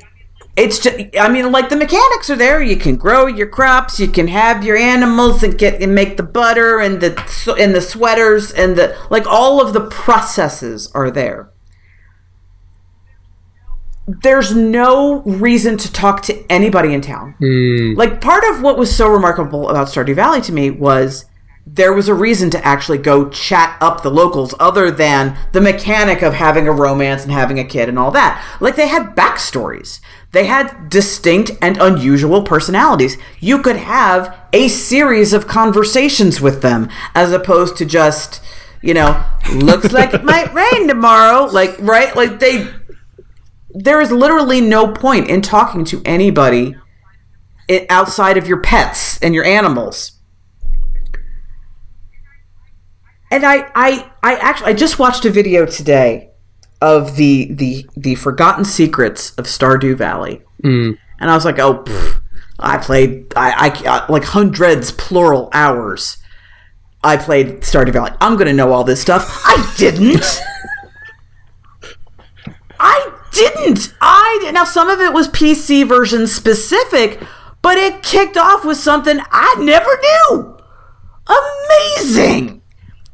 It's 0.58 0.80
just. 0.80 0.98
I 1.20 1.30
mean, 1.30 1.52
like 1.52 1.70
the 1.70 1.76
mechanics 1.76 2.30
are 2.30 2.36
there. 2.36 2.62
You 2.62 2.76
can 2.76 2.96
grow 2.96 3.28
your 3.28 3.48
crops. 3.48 4.00
You 4.00 4.08
can 4.08 4.28
have 4.28 4.64
your 4.64 4.76
animals 4.76 5.44
and 5.44 5.58
get 5.58 5.82
and 5.82 5.94
make 5.94 6.18
the 6.18 6.24
butter 6.24 6.80
and 6.80 7.00
the 7.00 7.56
and 7.60 7.76
the 7.76 7.82
sweaters 7.82 8.52
and 8.52 8.76
the 8.76 8.98
like. 9.10 9.26
All 9.28 9.62
of 9.62 9.74
the 9.74 9.82
processes 9.82 10.92
are 10.94 11.12
there 11.12 11.52
there's 14.08 14.56
no 14.56 15.22
reason 15.24 15.76
to 15.76 15.92
talk 15.92 16.22
to 16.24 16.52
anybody 16.52 16.94
in 16.94 17.02
town. 17.02 17.36
Hmm. 17.40 17.94
Like 17.96 18.22
part 18.22 18.44
of 18.46 18.62
what 18.62 18.78
was 18.78 18.96
so 18.96 19.10
remarkable 19.10 19.70
about 19.70 19.88
Stardew 19.88 20.16
Valley 20.16 20.42
to 20.42 20.54
me 20.54 20.70
was 20.70 21.26
there 21.66 21.92
was 21.92 22.08
a 22.08 22.14
reason 22.14 22.50
to 22.50 22.66
actually 22.66 22.98
go 22.98 23.30
chat 23.30 23.78
up 23.82 24.02
the 24.02 24.10
locals 24.10 24.56
other 24.58 24.90
than 24.90 25.38
the 25.52 25.60
mechanic 25.60 26.22
of 26.22 26.34
having 26.34 26.66
a 26.66 26.72
romance 26.72 27.24
and 27.24 27.32
having 27.34 27.60
a 27.60 27.66
kid 27.66 27.90
and 27.90 28.00
all 28.00 28.12
that. 28.12 28.42
Like 28.62 28.78
they 28.78 28.88
had 28.88 29.16
backstories. 29.16 30.00
They 30.38 30.46
had 30.46 30.90
distinct 30.90 31.50
and 31.64 31.82
unusual 31.82 32.44
personalities. 32.44 33.18
You 33.40 33.60
could 33.60 33.78
have 33.78 34.38
a 34.54 34.68
series 34.68 35.34
of 35.34 35.48
conversations 35.48 36.40
with 36.40 36.62
them 36.62 36.92
as 37.16 37.32
opposed 37.32 37.76
to 37.78 37.88
just, 37.88 38.40
you 38.84 38.94
know, 38.94 39.26
looks 39.52 39.92
like 39.92 40.14
it 40.14 40.24
might 40.24 40.54
rain 40.72 40.88
tomorrow. 40.88 41.46
Like, 41.46 41.76
right? 41.80 42.16
Like 42.16 42.38
they 42.38 42.68
there 43.72 44.00
is 44.00 44.12
literally 44.12 44.62
no 44.62 44.94
point 44.94 45.28
in 45.28 45.42
talking 45.42 45.84
to 45.86 46.04
anybody 46.06 46.76
outside 47.90 48.38
of 48.38 48.48
your 48.48 48.62
pets 48.62 49.20
and 49.24 49.34
your 49.34 49.44
animals. 49.44 50.20
And 53.32 53.44
I, 53.44 53.72
I, 53.74 54.12
I 54.22 54.36
actually, 54.36 54.68
I 54.68 54.74
just 54.74 55.00
watched 55.00 55.26
a 55.26 55.32
video 55.32 55.66
today 55.66 56.30
of 56.82 57.16
the 57.16 57.52
the 57.54 57.86
the 57.96 58.16
forgotten 58.16 58.66
secrets 58.66 59.32
of 59.32 59.46
Stardew 59.46 59.96
Valley, 59.96 60.42
and 61.20 61.32
I 61.32 61.36
was 61.36 61.46
like, 61.46 61.60
oh, 61.60 61.84
pff, 61.84 62.22
I 62.60 62.78
played, 62.78 63.34
I, 63.36 63.70
I, 63.86 63.88
uh, 63.88 64.06
like 64.10 64.24
hundreds 64.24 64.92
plural 64.92 65.50
hours. 65.54 66.18
I 67.04 67.18
played 67.18 67.62
Stardew 67.62 67.94
Valley. 67.94 68.12
I'm 68.20 68.38
gonna 68.38 68.54
know 68.54 68.72
all 68.72 68.84
this 68.84 69.02
stuff. 69.02 69.42
I 69.46 69.74
didn't. 69.78 70.26
I 72.80 73.12
didn't. 73.32 73.94
I 74.02 74.40
did. 74.42 74.54
Now 74.54 74.64
some 74.64 74.90
of 74.90 75.00
it 75.00 75.14
was 75.14 75.28
PC 75.30 75.88
version 75.88 76.28
specific, 76.28 77.22
but 77.62 77.78
it 77.78 78.04
kicked 78.04 78.38
off 78.38 78.66
with 78.66 78.78
something 78.78 79.20
I 79.32 79.56
never 79.60 80.00
knew. 80.02 80.58
Amazing. 81.28 82.62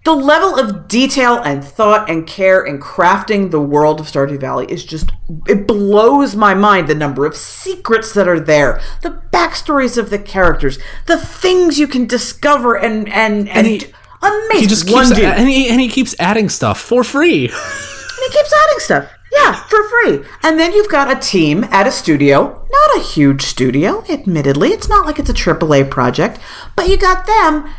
The 0.03 0.13
level 0.13 0.59
of 0.59 0.89
detail 0.89 1.41
and 1.41 1.63
thought 1.63 2.09
and 2.09 2.27
care 2.27 2.61
in 2.65 2.79
crafting 2.79 3.51
the 3.51 3.61
world 3.61 4.01
of 4.01 4.07
Stardew 4.07 4.37
Valley 4.37 4.65
is 4.69 4.83
just 4.83 5.11
it 5.47 5.65
blows 5.65 6.35
my 6.35 6.53
mind 6.53 6.89
the 6.89 6.95
number 6.95 7.25
of 7.25 7.37
secrets 7.37 8.13
that 8.13 8.27
are 8.27 8.39
there, 8.39 8.81
the 9.01 9.21
backstories 9.31 9.97
of 9.97 10.09
the 10.09 10.19
characters, 10.19 10.77
the 11.05 11.17
things 11.17 11.79
you 11.79 11.87
can 11.87 12.05
discover 12.05 12.75
and 12.75 13.07
and 13.09 13.47
and, 13.47 13.65
he- 13.65 13.93
amazing. 14.21 14.59
he 14.59 14.67
just 14.67 14.87
keeps 14.87 15.09
dude. 15.09 15.19
and 15.23 15.47
he, 15.47 15.69
and 15.69 15.79
he 15.79 15.87
keeps 15.87 16.13
adding 16.19 16.49
stuff 16.49 16.81
for 16.81 17.05
free. 17.05 17.45
And 17.45 17.53
he 18.25 18.29
keeps 18.29 18.53
adding 18.53 18.79
stuff. 18.79 19.09
Yeah, 19.31 19.53
for 19.53 19.79
free. 19.89 20.25
And 20.43 20.59
then 20.59 20.73
you've 20.73 20.89
got 20.91 21.09
a 21.09 21.19
team 21.19 21.63
at 21.65 21.87
a 21.87 21.91
studio, 21.91 22.67
not 22.69 22.97
a 22.97 23.03
huge 23.03 23.41
studio, 23.41 24.03
admittedly. 24.09 24.69
It's 24.69 24.89
not 24.89 25.05
like 25.05 25.17
it's 25.17 25.29
a 25.29 25.33
AAA 25.33 25.89
project, 25.89 26.39
but 26.75 26.87
you 26.87 26.97
got 26.97 27.25
them, 27.25 27.73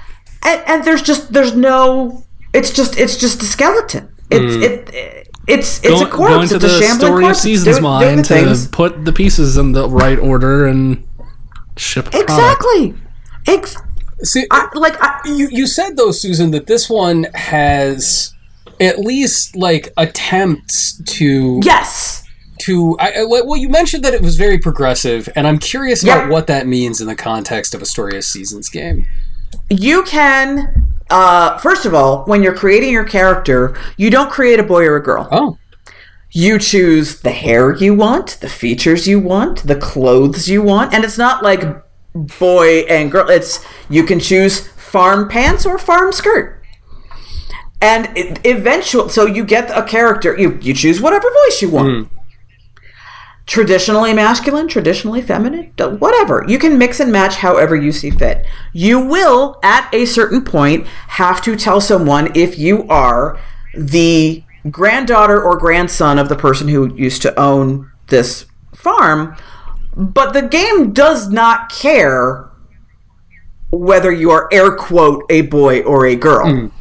and, 0.45 0.63
and 0.67 0.85
there's 0.85 1.03
just 1.03 1.33
there's 1.33 1.55
no. 1.55 2.25
It's 2.53 2.71
just 2.73 2.99
it's 2.99 3.17
just 3.17 3.43
a 3.43 3.47
skeleton. 3.47 4.15
It's 4.31 4.55
hmm. 4.57 4.63
it. 4.63 5.29
It's 5.47 5.85
it's 5.85 6.01
a 6.01 6.05
Go- 6.05 6.11
corpse. 6.11 6.35
going 6.35 6.49
to 6.49 6.55
it's 6.57 6.65
a 6.65 6.69
the 6.69 6.81
shambling 6.81 6.99
story 6.99 7.23
corpse. 7.25 7.39
It's 7.39 7.43
seasons 7.43 7.65
doing- 7.79 7.83
doing 7.83 7.83
mine 7.83 8.17
the 8.17 8.23
to 8.23 8.29
things. 8.35 8.69
put 8.69 9.05
the 9.05 9.13
pieces 9.13 9.57
in 9.57 9.73
the 9.73 9.89
right 9.89 10.19
order 10.19 10.67
and 10.67 11.07
ship. 11.77 12.09
Exactly. 12.15 12.95
Ex- 13.47 13.77
See, 14.23 14.47
I, 14.51 14.69
like 14.75 14.97
I, 15.03 15.21
you 15.27 15.49
you 15.51 15.67
said 15.67 15.97
though, 15.99 16.13
Susan, 16.13 16.51
that 16.53 16.67
this 16.67 16.89
one 16.89 17.27
has 17.35 18.33
at 18.81 18.99
least 19.01 19.55
like 19.55 19.93
attempts 19.99 21.03
to 21.05 21.61
yes. 21.63 22.25
to 22.61 22.97
I, 22.99 23.11
I- 23.21 23.25
well 23.25 23.57
you 23.57 23.69
mentioned 23.69 24.05
that 24.05 24.15
it 24.15 24.23
was 24.23 24.37
very 24.37 24.59
progressive 24.59 25.29
and 25.37 25.47
i'm 25.47 25.59
curious 25.59 26.03
Yeah. 26.03 26.17
about 26.17 26.31
what 26.31 26.47
that 26.49 26.67
means 26.67 27.01
in 27.01 27.07
the 27.07 27.15
context 27.15 27.75
of 27.75 27.83
a 27.83 27.87
story 27.87 28.17
of 28.17 28.25
seasons 28.25 28.69
game 28.69 29.07
you 29.71 30.03
can 30.05 30.93
uh 31.11 31.59
first 31.59 31.85
of 31.85 31.95
all 31.95 32.25
when 32.25 32.43
you're 32.43 32.55
creating 32.55 32.93
your 32.93 33.05
character 33.05 33.77
you 33.97 34.11
don't 34.11 34.31
create 34.31 34.59
a 34.59 34.63
boy 34.63 34.85
or 34.87 34.97
a 34.97 35.03
girl. 35.03 35.29
Oh. 35.31 35.59
You 36.31 36.59
choose 36.59 37.21
the 37.21 37.31
hair 37.31 37.75
you 37.75 37.95
want 37.95 38.39
the 38.41 38.49
features 38.49 39.07
you 39.07 39.21
want 39.21 39.67
the 39.67 39.77
clothes 39.77 40.49
you 40.49 40.63
want 40.63 40.93
and 40.95 41.05
it's 41.05 41.19
not 41.19 41.43
like 41.43 41.63
boy 42.15 42.81
and 42.89 43.11
girl 43.11 43.29
it's 43.29 43.65
you 43.89 44.05
can 44.05 44.21
choose 44.21 44.67
farm 44.69 45.29
pants 45.29 45.67
or 45.67 45.79
farm 45.79 46.13
skirt. 46.13 46.63
And 47.81 48.17
it, 48.17 48.41
eventually 48.45 49.11
so 49.11 49.27
you 49.27 49.45
get 49.45 49.71
a 49.77 49.83
character 49.83 50.37
you, 50.39 50.59
you 50.63 50.73
choose 50.73 51.01
whatever 51.01 51.29
voice 51.45 51.61
you 51.61 51.71
want 51.71 52.09
traditionally 53.47 54.15
masculine, 54.15 54.69
traditionally 54.69 55.21
feminine, 55.21 55.73
whatever. 55.77 56.45
You 56.49 56.59
can 56.59 56.79
mix 56.79 57.01
and 57.01 57.13
match 57.13 57.37
however 57.37 57.77
you 57.77 57.93
see 57.93 58.11
fit. 58.11 58.47
You 58.73 59.01
will, 59.01 59.59
at 59.63 59.93
a 59.93 60.07
certain 60.07 60.43
point, 60.43 60.87
have 61.09 61.43
to 61.43 61.57
tell 61.57 61.81
someone 61.81 62.35
if 62.35 62.59
you 62.59 62.89
are 62.89 63.39
the 63.75 64.43
granddaughter 64.71 65.43
or 65.43 65.59
grandson 65.59 66.19
of 66.19 66.29
the 66.29 66.37
person 66.37 66.69
who 66.69 66.95
used 66.95 67.23
to 67.23 67.39
own 67.39 67.91
this 68.07 68.47
farm. 68.75 69.37
But 69.95 70.33
the 70.33 70.43
game 70.43 70.93
does 70.93 71.29
not 71.29 71.71
care 71.71 72.51
whether 73.71 74.11
you 74.11 74.31
are 74.31 74.49
air 74.53 74.75
quote 74.75 75.25
a 75.29 75.43
boy 75.43 75.83
or 75.83 76.07
a 76.07 76.17
girl. 76.17 76.47
Mm. 76.47 76.73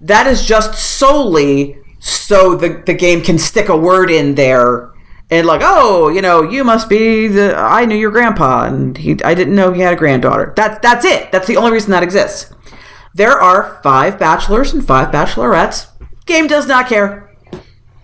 That 0.00 0.26
is 0.26 0.44
just 0.44 0.74
solely 0.74 1.78
so 2.00 2.54
the, 2.54 2.82
the 2.86 2.94
game 2.94 3.22
can 3.22 3.38
stick 3.38 3.68
a 3.68 3.76
word 3.76 4.10
in 4.10 4.34
there 4.34 4.92
and 5.30 5.46
like, 5.46 5.60
oh, 5.62 6.08
you 6.08 6.22
know, 6.22 6.42
you 6.42 6.64
must 6.64 6.88
be 6.88 7.28
the 7.28 7.56
I 7.56 7.84
knew 7.84 7.96
your 7.96 8.10
grandpa 8.10 8.64
and 8.64 8.96
he 8.96 9.22
I 9.24 9.34
didn't 9.34 9.54
know 9.54 9.72
he 9.72 9.82
had 9.82 9.92
a 9.92 9.96
granddaughter. 9.96 10.52
That 10.56 10.82
that's 10.82 11.04
it. 11.04 11.30
That's 11.32 11.46
the 11.46 11.56
only 11.56 11.72
reason 11.72 11.90
that 11.90 12.02
exists. 12.02 12.52
There 13.14 13.38
are 13.38 13.80
five 13.82 14.18
bachelors 14.18 14.72
and 14.72 14.86
five 14.86 15.12
bachelorettes. 15.12 15.88
Game 16.24 16.46
does 16.46 16.66
not 16.66 16.88
care. 16.88 17.24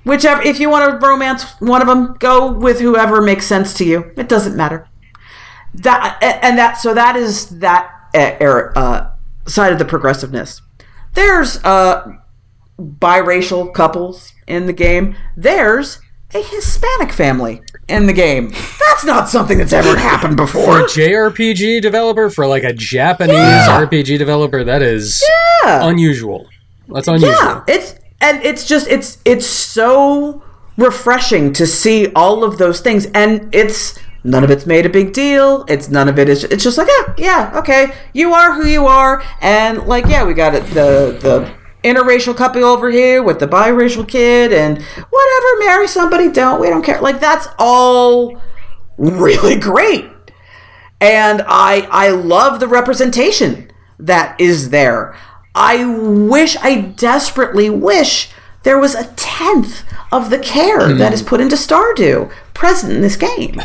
Whichever 0.04 0.42
if 0.42 0.60
you 0.60 0.68
want 0.68 1.00
to 1.00 1.06
romance 1.06 1.44
one 1.60 1.80
of 1.80 1.88
them, 1.88 2.16
go 2.18 2.52
with 2.52 2.80
whoever 2.80 3.22
makes 3.22 3.46
sense 3.46 3.72
to 3.74 3.84
you. 3.84 4.12
It 4.16 4.28
doesn't 4.28 4.56
matter. 4.56 4.88
That 5.74 6.18
and 6.22 6.58
that 6.58 6.74
so 6.74 6.94
that 6.94 7.16
is 7.16 7.58
that 7.60 7.90
er- 8.14 8.72
uh, 8.76 9.10
side 9.46 9.72
of 9.72 9.78
the 9.78 9.84
progressiveness. 9.84 10.60
There's 11.14 11.62
uh 11.64 12.16
biracial 12.78 13.72
couples 13.72 14.32
in 14.46 14.66
the 14.66 14.72
game. 14.72 15.16
There's 15.36 16.00
a 16.32 16.42
Hispanic 16.42 17.12
family 17.12 17.62
in 17.88 18.06
the 18.06 18.12
game. 18.12 18.50
That's 18.50 19.04
not 19.04 19.28
something 19.28 19.58
that's 19.58 19.72
ever 19.72 19.96
happened 19.96 20.36
before. 20.36 20.64
for 20.64 20.80
a 20.80 20.84
jrpg 20.84 21.82
developer 21.82 22.30
for 22.30 22.46
like 22.46 22.64
a 22.64 22.72
japanese 22.72 23.34
Yeah. 23.36 23.84
rpg 23.84 24.18
developer 24.18 24.64
that 24.64 24.80
is 24.82 25.22
Yeah. 25.64 25.86
unusual 25.86 26.46
that's 26.88 27.06
unusual 27.08 27.30
Yeah, 27.30 27.62
it's 27.68 27.94
and 28.20 28.42
it's 28.42 28.66
just 28.66 28.88
it's 28.88 29.18
it's 29.24 29.46
so 29.46 30.42
refreshing 30.76 31.52
to 31.54 31.66
see 31.66 32.08
all 32.16 32.42
of 32.42 32.58
those 32.58 32.80
things, 32.80 33.06
and 33.14 33.48
it's 33.54 33.98
none 34.24 34.42
of 34.42 34.50
it's 34.50 34.66
made 34.66 34.84
a 34.86 34.88
big 34.88 35.12
deal. 35.12 35.64
It's 35.68 35.88
none 35.88 36.08
of 36.08 36.18
it 36.18 36.28
is. 36.28 36.42
It's 36.44 36.64
just 36.64 36.78
like 36.78 36.88
yeah, 36.88 37.14
yeah, 37.18 37.58
okay, 37.60 37.92
you 38.12 38.32
are 38.32 38.54
who 38.54 38.66
you 38.66 38.86
are, 38.86 39.22
and 39.40 39.86
like 39.86 40.06
yeah, 40.06 40.24
we 40.24 40.34
got 40.34 40.54
it. 40.54 40.64
The 40.68 41.16
the 41.20 41.52
interracial 41.84 42.36
couple 42.36 42.64
over 42.64 42.90
here 42.90 43.22
with 43.22 43.38
the 43.38 43.46
biracial 43.46 44.06
kid 44.06 44.52
and 44.52 44.82
whatever, 44.82 45.58
marry 45.60 45.86
somebody, 45.86 46.30
don't, 46.30 46.60
we 46.60 46.68
don't 46.68 46.84
care. 46.84 47.00
Like 47.00 47.20
that's 47.20 47.46
all 47.58 48.40
really 48.96 49.58
great. 49.60 50.06
And 51.00 51.42
I 51.46 51.86
I 51.90 52.08
love 52.10 52.60
the 52.60 52.68
representation 52.68 53.70
that 53.98 54.40
is 54.40 54.70
there. 54.70 55.16
I 55.54 55.84
wish 55.84 56.56
I 56.56 56.80
desperately 56.80 57.70
wish 57.70 58.30
there 58.64 58.78
was 58.78 58.94
a 58.94 59.12
tenth 59.14 59.84
of 60.10 60.30
the 60.30 60.38
care 60.38 60.92
that 60.94 61.12
is 61.12 61.22
put 61.22 61.40
into 61.40 61.54
Stardew 61.54 62.32
present 62.54 62.92
in 62.92 63.02
this 63.02 63.16
game. 63.16 63.60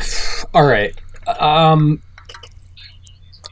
All 0.54 0.66
right. 0.66 0.94
Um, 1.40 2.02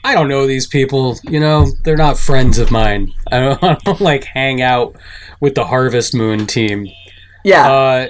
I 0.07 0.13
don't 0.13 0.29
know 0.29 0.47
these 0.47 0.67
people. 0.67 1.17
You 1.23 1.41
know, 1.41 1.67
they're 1.84 1.97
not 1.97 2.17
friends 2.17 2.59
of 2.59 2.71
mine. 2.71 3.13
I 3.34 3.39
don't, 3.41 3.61
I 3.61 3.73
don't 3.84 3.99
like 3.99 4.23
hang 4.23 4.61
out 4.61 4.95
with 5.41 5.53
the 5.53 5.65
Harvest 5.65 6.15
Moon 6.15 6.47
team. 6.47 6.88
Yeah. 7.43 7.69
Uh, 7.69 8.09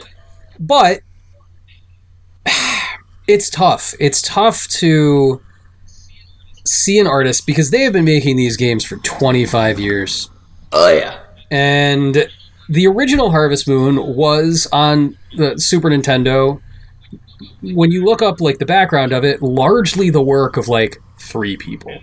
but 0.59 1.01
it's 3.27 3.49
tough. 3.49 3.95
It's 3.99 4.21
tough 4.21 4.67
to 4.67 5.41
see 6.67 6.99
an 6.99 7.07
artist 7.07 7.47
because 7.47 7.71
they 7.71 7.81
have 7.81 7.93
been 7.93 8.05
making 8.05 8.35
these 8.35 8.57
games 8.57 8.85
for 8.85 8.97
25 8.97 9.79
years. 9.79 10.29
oh 10.73 10.93
yeah. 10.93 11.23
And 11.49 12.29
the 12.69 12.85
original 12.85 13.31
Harvest 13.31 13.67
Moon 13.67 14.15
was 14.15 14.67
on 14.71 15.17
the 15.35 15.57
Super 15.57 15.89
Nintendo. 15.89 16.61
When 17.63 17.89
you 17.91 18.05
look 18.05 18.21
up 18.21 18.39
like 18.39 18.59
the 18.59 18.67
background 18.67 19.13
of 19.13 19.23
it, 19.23 19.41
largely 19.41 20.11
the 20.11 20.21
work 20.21 20.57
of 20.57 20.67
like 20.67 21.01
three 21.19 21.57
people. 21.57 21.99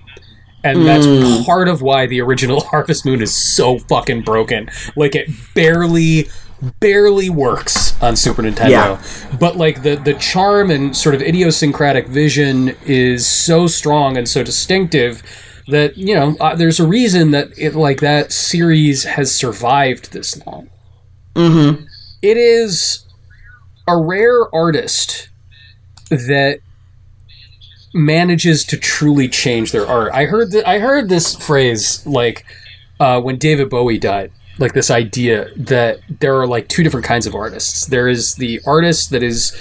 And 0.63 0.87
that's 0.87 1.45
part 1.45 1.69
of 1.69 1.83
why 1.83 2.07
the 2.07 2.23
original 2.23 2.61
Harvest 2.65 3.05
Moon 3.05 3.21
is 3.21 3.35
so 3.35 3.79
fucking 3.79 4.23
broken. 4.23 4.71
Like 4.97 5.15
it 5.15 5.31
barely 5.55 6.29
barely 6.81 7.29
works 7.29 8.01
on 8.03 8.17
Super 8.17 8.43
Nintendo. 8.43 8.71
Yeah. 8.71 9.37
But 9.39 9.57
like 9.57 9.83
the 9.83 9.97
the 9.97 10.15
charm 10.15 10.71
and 10.71 10.97
sort 10.97 11.15
of 11.15 11.21
idiosyncratic 11.21 12.09
vision 12.09 12.77
is 12.87 13.27
so 13.27 13.67
strong 13.67 14.17
and 14.17 14.29
so 14.29 14.43
distinctive 14.43 15.23
that 15.69 15.97
you 15.97 16.15
know 16.15 16.37
uh, 16.41 16.55
there's 16.55 16.81
a 16.81 16.87
reason 16.87 17.31
that 17.33 17.49
it 17.59 17.75
like 17.75 18.01
that 18.01 18.33
series 18.33 19.05
has 19.05 19.35
survived 19.35 20.13
this 20.13 20.45
long. 20.47 20.71
Mm-hmm. 21.35 21.85
is 22.23 23.05
a 23.89 23.97
rare 23.99 24.55
artist 24.55 25.29
that 26.11 26.61
manages 27.95 28.65
to 28.65 28.77
truly 28.77 29.29
change 29.29 29.73
their 29.73 29.87
art. 29.87 30.13
I 30.13 30.27
heard 30.27 30.51
that 30.51 30.69
I 30.69 30.81
heard 30.81 31.09
this 31.09 31.35
phrase 31.37 32.05
like 32.07 32.45
uh, 33.01 33.21
when 33.21 33.39
David 33.39 33.71
Bowie 33.71 33.99
died, 33.99 34.33
like 34.59 34.75
this 34.75 34.91
idea 34.91 35.49
that 35.57 36.01
there 36.21 36.39
are 36.39 36.47
like 36.47 36.69
two 36.69 36.83
different 36.83 37.07
kinds 37.07 37.27
of 37.27 37.35
artists. 37.35 37.87
There 37.87 38.09
is 38.09 38.35
the 38.35 38.61
artist 38.67 39.11
that 39.11 39.23
is 39.23 39.57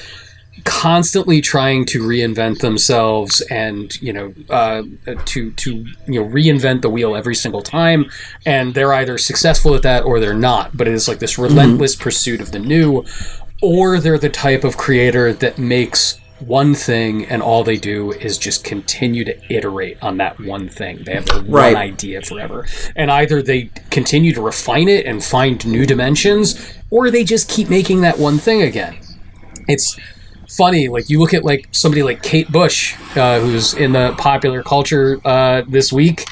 constantly 0.65 1.41
trying 1.41 1.85
to 1.85 2.01
reinvent 2.01 2.59
themselves 2.59 3.41
and 3.49 3.99
you 4.01 4.13
know 4.13 4.33
uh, 4.49 4.83
to 5.25 5.51
to 5.51 5.85
you 6.07 6.21
know 6.21 6.27
reinvent 6.27 6.81
the 6.81 6.89
wheel 6.89 7.15
every 7.15 7.35
single 7.35 7.61
time 7.61 8.05
and 8.45 8.73
they're 8.73 8.93
either 8.93 9.17
successful 9.17 9.73
at 9.73 9.81
that 9.81 10.03
or 10.03 10.19
they're 10.19 10.33
not 10.33 10.77
but 10.77 10.87
it 10.87 10.93
is 10.93 11.07
like 11.07 11.19
this 11.19 11.39
relentless 11.39 11.95
pursuit 11.95 12.39
of 12.39 12.51
the 12.51 12.59
new 12.59 13.03
or 13.63 13.99
they're 13.99 14.19
the 14.19 14.29
type 14.29 14.63
of 14.63 14.77
creator 14.77 15.33
that 15.33 15.57
makes 15.57 16.19
one 16.47 16.75
thing 16.75 17.25
and 17.25 17.41
all 17.41 17.63
they 17.63 17.77
do 17.77 18.11
is 18.11 18.37
just 18.37 18.63
continue 18.63 19.23
to 19.25 19.53
iterate 19.53 19.97
on 20.01 20.17
that 20.17 20.39
one 20.39 20.69
thing. 20.69 21.03
They 21.05 21.13
have 21.15 21.25
their 21.25 21.41
Right. 21.41 21.73
one 21.73 21.81
idea 21.83 22.21
forever. 22.21 22.65
And 22.95 23.11
either 23.11 23.41
they 23.41 23.69
continue 23.89 24.33
to 24.33 24.41
refine 24.41 24.87
it 24.87 25.05
and 25.05 25.23
find 25.23 25.65
new 25.65 25.85
dimensions 25.85 26.59
or 26.89 27.09
they 27.11 27.23
just 27.23 27.49
keep 27.49 27.69
making 27.69 28.01
that 28.01 28.19
one 28.19 28.37
thing 28.37 28.61
again. 28.61 28.95
It's 29.67 29.97
funny 30.49 30.87
like 30.87 31.09
you 31.09 31.19
look 31.19 31.33
at 31.33 31.43
like 31.43 31.67
somebody 31.71 32.03
like 32.03 32.21
kate 32.21 32.51
bush 32.51 32.95
uh, 33.15 33.39
who's 33.39 33.73
in 33.73 33.91
the 33.93 34.13
popular 34.19 34.61
culture 34.61 35.19
uh, 35.25 35.63
this 35.67 35.91
week 35.91 36.25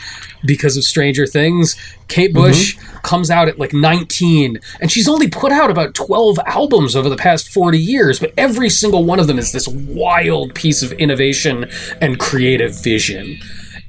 because 0.46 0.78
of 0.78 0.84
stranger 0.84 1.26
things 1.26 1.76
kate 2.08 2.34
bush 2.34 2.76
mm-hmm. 2.76 2.98
comes 3.00 3.30
out 3.30 3.48
at 3.48 3.60
like 3.60 3.74
19 3.74 4.60
and 4.80 4.92
she's 4.92 5.08
only 5.08 5.28
put 5.30 5.52
out 5.52 5.70
about 5.70 5.94
12 5.94 6.40
albums 6.46 6.96
over 6.96 7.10
the 7.10 7.18
past 7.18 7.50
40 7.50 7.78
years 7.78 8.20
but 8.20 8.34
every 8.38 8.70
single 8.70 9.04
one 9.04 9.20
of 9.20 9.28
them 9.28 9.40
is 9.40 9.52
this 9.52 9.68
wild 9.68 10.54
piece 10.56 10.84
of 10.84 10.92
innovation 10.94 11.70
and 12.02 12.20
creative 12.20 12.82
vision 12.82 13.38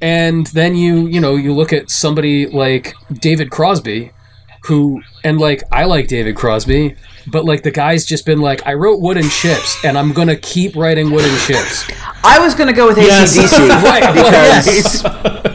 and 0.01 0.47
then 0.47 0.75
you 0.75 1.07
you 1.07 1.19
know 1.19 1.35
you 1.35 1.53
look 1.53 1.73
at 1.73 1.89
somebody 1.89 2.47
like 2.47 2.93
david 3.19 3.51
crosby 3.51 4.11
who 4.65 5.01
and 5.25 5.39
like 5.39 5.61
I 5.73 5.83
like 5.83 6.07
David 6.07 6.37
Crosby, 6.37 6.95
but 7.27 7.43
like 7.43 7.63
the 7.63 7.71
guy's 7.71 8.05
just 8.05 8.25
been 8.25 8.39
like, 8.39 8.65
I 8.65 8.75
wrote 8.75 9.01
Wooden 9.01 9.23
and 9.23 9.31
Chips, 9.31 9.83
and 9.83 9.97
I'm 9.97 10.13
gonna 10.13 10.37
keep 10.37 10.77
writing 10.77 11.11
Wooden 11.11 11.29
and 11.29 11.39
Chips. 11.41 11.85
I 12.23 12.39
was 12.39 12.55
going 12.55 12.67
to 12.67 12.73
go 12.73 12.87
with 12.87 12.97
Yes. 12.97 13.37
ACDC. 13.37 13.69
Right, 13.83 14.13
Because- 14.13 15.03
yes. 15.03 15.52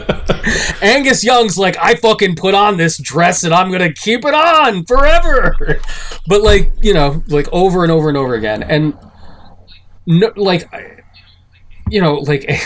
Angus 0.81 1.23
Young's 1.23 1.57
like, 1.57 1.77
I 1.77 1.95
fucking 1.95 2.35
put 2.35 2.53
on 2.53 2.77
this 2.77 2.97
dress 2.97 3.43
and 3.43 3.53
I'm 3.53 3.71
gonna 3.71 3.93
keep 3.93 4.25
it 4.25 4.33
on 4.33 4.85
forever. 4.85 5.79
But 6.27 6.43
like, 6.43 6.71
you 6.81 6.93
know, 6.93 7.23
like 7.27 7.47
over 7.51 7.81
and 7.81 7.91
over 7.91 8.07
and 8.07 8.15
over 8.17 8.35
again, 8.35 8.61
and 8.61 8.95
no, 10.05 10.31
like, 10.35 10.69
you 11.89 12.01
know, 12.01 12.15
like. 12.15 12.47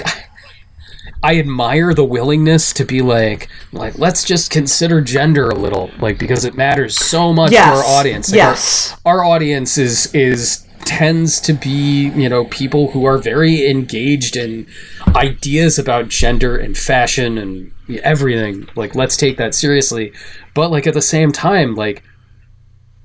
I 1.26 1.40
admire 1.40 1.94
the 1.94 2.04
willingness 2.04 2.74
to 2.74 2.84
be 2.84 3.02
like, 3.02 3.48
like 3.72 3.98
let's 3.98 4.26
just 4.26 4.52
consider 4.52 5.00
gender 5.00 5.50
a 5.50 5.56
little, 5.56 5.90
like 6.00 6.18
because 6.20 6.44
it 6.44 6.56
matters 6.56 6.98
so 6.98 7.32
much 7.32 7.54
Yes. 7.54 7.66
to 7.70 7.88
our 7.88 8.00
audience. 8.00 8.30
Like, 8.32 8.42
our- 8.42 8.50
Yes. 8.50 8.98
our 9.06 9.24
audience 9.24 9.78
is 9.78 10.14
is 10.14 10.68
tends 10.84 11.40
to 11.42 11.54
be 11.54 12.10
you 12.10 12.28
know 12.28 12.44
people 12.46 12.92
who 12.92 13.06
are 13.06 13.18
very 13.18 13.66
engaged 13.70 14.36
in 14.36 14.68
ideas 15.16 15.80
about 15.80 16.10
gender 16.10 16.58
and 16.58 16.78
fashion 16.78 17.38
and 17.38 17.72
everything. 18.04 18.68
Like 18.76 18.96
let's 18.96 19.18
take 19.18 19.38
that 19.38 19.54
seriously. 19.56 20.14
But 20.54 20.72
like 20.72 20.88
at 20.88 20.94
the 20.94 21.02
same 21.02 21.32
time 21.32 21.76
like 21.76 22.04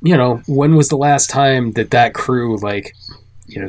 you 0.03 0.17
know 0.17 0.43
when 0.47 0.77
was 0.77 0.89
the 0.89 0.97
last 0.97 1.29
time 1.29 1.73
that 1.73 1.91
that 1.91 2.15
crew 2.15 2.57
like 2.59 2.95
you 3.47 3.61
know 3.61 3.69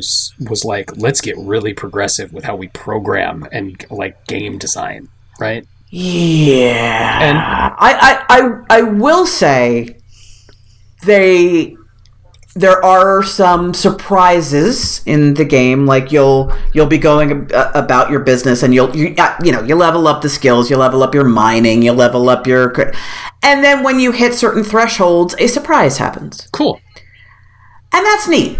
was 0.50 0.64
like 0.64 0.96
let's 0.98 1.22
get 1.22 1.36
really 1.38 1.74
progressive 1.74 2.32
with 2.34 2.44
how 2.44 2.56
we 2.56 2.68
program 2.68 3.48
and 3.52 3.84
like 3.90 4.28
game 4.28 4.58
design 4.60 5.08
right? 5.40 5.66
Yeah. 5.90 7.20
And- 7.22 7.38
I, 7.38 7.76
I, 7.80 8.26
I, 8.30 8.66
I 8.78 8.82
will 8.84 9.26
say 9.26 9.98
they 11.06 11.76
there 12.56 12.84
are 12.84 13.22
some 13.24 13.74
surprises 13.74 15.02
in 15.06 15.36
the 15.36 15.46
game 15.46 15.86
like 15.86 16.12
you'll 16.12 16.52
you'll 16.74 16.88
be 16.88 16.98
going 16.98 17.32
ab- 17.32 17.72
about 17.76 18.10
your 18.10 18.20
business 18.20 18.64
and 18.64 18.74
you'll 18.74 18.94
you, 18.96 19.14
uh, 19.18 19.36
you 19.44 19.52
know 19.52 19.62
you 19.62 19.76
level 19.76 20.08
up 20.08 20.22
the 20.22 20.30
skills 20.30 20.70
you 20.70 20.76
level 20.76 21.04
up 21.04 21.14
your 21.14 21.24
mining 21.24 21.84
you 21.84 21.92
level 21.92 22.28
up 22.28 22.48
your 22.48 22.74
and 23.44 23.64
then 23.64 23.84
when 23.84 24.00
you 24.00 24.12
hit 24.12 24.34
certain 24.34 24.64
thresholds 24.64 25.36
a 25.38 25.48
surprise 25.48 26.00
happens 26.00 26.48
cool 26.52 26.82
and 27.92 28.06
that's 28.06 28.28
neat. 28.28 28.60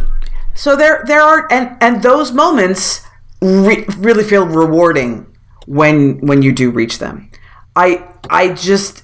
So 0.56 0.76
there 0.76 1.04
there 1.06 1.22
are 1.22 1.48
and 1.52 1.78
and 1.82 2.02
those 2.02 2.32
moments 2.32 3.02
re- 3.42 3.86
really 3.98 4.24
feel 4.24 4.46
rewarding 4.46 5.26
when 5.66 6.20
when 6.26 6.42
you 6.42 6.52
do 6.52 6.72
reach 6.72 7.00
them. 7.00 7.30
I 7.76 8.08
I 8.30 8.54
just 8.54 9.04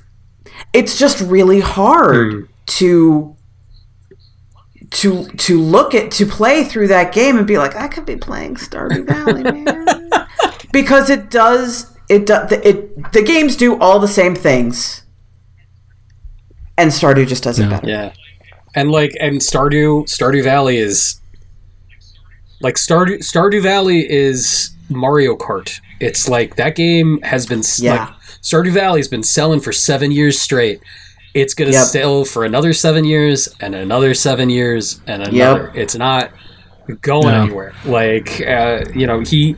it's 0.74 0.98
just 0.98 1.22
really 1.22 1.60
hard 1.60 2.50
to 2.66 3.35
to 4.96 5.26
to 5.28 5.60
look 5.60 5.94
at 5.94 6.12
to 6.12 6.26
play 6.26 6.64
through 6.64 6.88
that 6.88 7.14
game 7.14 7.38
and 7.38 7.46
be 7.46 7.58
like 7.58 7.76
I 7.76 7.88
could 7.88 8.06
be 8.06 8.16
playing 8.16 8.56
Stardew 8.56 9.06
Valley, 9.06 9.44
man. 9.44 9.86
because 10.72 11.10
it 11.10 11.30
does 11.30 11.92
it 12.10 12.26
does 12.26 12.52
it 12.52 13.12
the 13.14 13.22
games 13.22 13.56
do 13.56 13.80
all 13.80 14.00
the 14.00 14.08
same 14.08 14.36
things. 14.36 15.04
And 16.78 16.92
Stardew 16.92 17.28
just 17.28 17.44
does 17.44 17.58
it 17.60 17.70
better. 17.70 17.88
Yeah, 17.88 18.14
and 18.76 18.92
like 18.92 19.12
and 19.20 19.40
Stardew 19.40 20.04
Stardew 20.06 20.44
Valley 20.44 20.78
is 20.78 21.20
like 22.62 22.76
Stardew 22.76 23.20
Stardew 23.20 23.62
Valley 23.62 24.10
is 24.10 24.72
Mario 24.90 25.36
Kart. 25.36 25.80
It's 26.00 26.28
like 26.28 26.56
that 26.58 26.76
game 26.76 27.22
has 27.22 27.46
been 27.46 27.62
Yeah. 27.80 28.06
like 28.06 28.10
Stardew 28.42 28.72
Valley's 28.72 29.08
been 29.08 29.24
selling 29.24 29.60
for 29.60 29.72
seven 29.72 30.12
years 30.12 30.40
straight. 30.40 30.82
It's 31.36 31.54
gonna 31.54 31.72
Yep. 31.72 31.86
sell 31.86 32.26
for 32.26 32.46
another 32.46 32.74
seven 32.74 33.06
years 33.06 33.50
and 33.60 33.76
another 33.76 34.14
seven 34.16 34.50
years 34.50 35.00
and 35.06 35.22
another. 35.22 35.72
It's 35.76 35.96
not 35.96 36.32
going 37.02 37.28
No. 37.28 37.44
anywhere. 37.44 37.74
Like 37.86 38.42
uh, 38.42 38.86
you 38.96 39.06
know 39.06 39.20
he. 39.20 39.56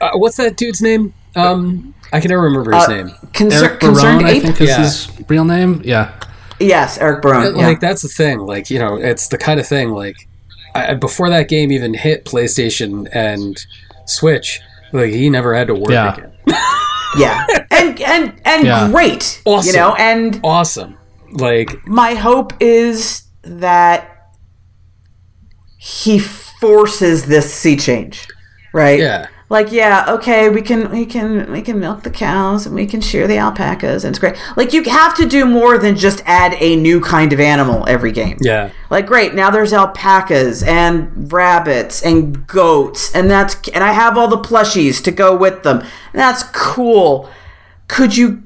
Uh, 0.00 0.10
what's 0.14 0.36
that 0.38 0.56
dude's 0.56 0.80
name? 0.80 1.12
Um, 1.36 1.94
I 2.12 2.18
can 2.20 2.30
never 2.30 2.42
remember 2.42 2.72
his 2.74 2.84
Uh, 2.84 2.88
name. 2.88 3.10
Concer- 3.34 3.66
Eric 3.66 3.80
concerned 3.80 4.20
Barone, 4.20 4.36
I 4.36 4.40
think 4.40 4.60
is 4.60 4.68
Yeah. 4.70 4.78
his 4.78 5.08
real 5.28 5.44
name. 5.44 5.82
Yeah. 5.84 6.10
Yes, 6.58 6.98
Eric 6.98 7.22
Barone. 7.22 7.56
yeah. 7.56 7.66
like 7.68 7.80
that's 7.80 8.02
the 8.02 8.08
thing 8.08 8.40
like 8.40 8.70
you 8.70 8.78
know 8.78 8.96
it's 8.96 9.28
the 9.28 9.38
kind 9.38 9.60
of 9.60 9.66
thing 9.66 9.90
like 9.92 10.16
I, 10.74 10.94
before 10.94 11.28
that 11.30 11.48
game 11.48 11.70
even 11.72 11.94
hit 11.94 12.24
playstation 12.24 13.06
and 13.12 13.56
switch 14.06 14.60
like 14.92 15.10
he 15.10 15.30
never 15.30 15.54
had 15.54 15.66
to 15.68 15.74
work 15.74 15.90
Yeah. 15.90 16.14
again 16.14 16.32
yeah, 17.18 17.46
and 17.70 18.00
and 18.00 18.40
and 18.44 18.66
Yeah. 18.66 18.88
great, 18.90 19.40
Awesome. 19.44 19.66
you 19.66 19.72
know, 19.78 19.94
and 19.96 20.40
awesome 20.42 20.96
Like, 21.32 21.86
My 21.86 22.14
hope 22.14 22.52
is 22.60 23.22
that 23.42 24.32
he 25.78 26.18
forces 26.18 27.26
this 27.26 27.52
sea 27.52 27.76
change, 27.76 28.26
right? 28.72 28.98
yeah. 28.98 29.26
Like, 29.50 29.72
yeah, 29.72 30.04
okay, 30.08 30.48
we 30.48 30.62
can 30.62 30.92
we 30.92 31.04
can 31.04 31.50
we 31.50 31.60
can 31.60 31.80
milk 31.80 32.04
the 32.04 32.10
cows 32.10 32.66
and 32.66 32.74
we 32.74 32.86
can 32.86 33.00
shear 33.00 33.26
the 33.26 33.36
alpacas 33.36 34.04
and 34.04 34.12
it's 34.12 34.18
great. 34.20 34.36
Like, 34.56 34.72
you 34.72 34.84
have 34.84 35.16
to 35.16 35.26
do 35.26 35.44
more 35.44 35.76
than 35.76 35.96
just 35.96 36.22
add 36.24 36.54
a 36.60 36.76
new 36.76 37.00
kind 37.00 37.32
of 37.32 37.40
animal 37.40 37.84
every 37.88 38.12
game. 38.12 38.38
Yeah. 38.40 38.70
Like, 38.90 39.06
great, 39.06 39.34
now 39.34 39.50
there's 39.50 39.72
alpacas 39.72 40.62
and 40.62 41.32
rabbits 41.32 42.00
and 42.00 42.46
goats, 42.46 43.12
and 43.12 43.28
that's 43.28 43.56
and 43.70 43.82
I 43.82 43.90
have 43.90 44.16
all 44.16 44.28
the 44.28 44.38
plushies 44.38 45.02
to 45.02 45.10
go 45.10 45.36
with 45.36 45.64
them. 45.64 45.82
That's 46.12 46.44
cool. 46.52 47.28
Could 47.88 48.16
you 48.16 48.44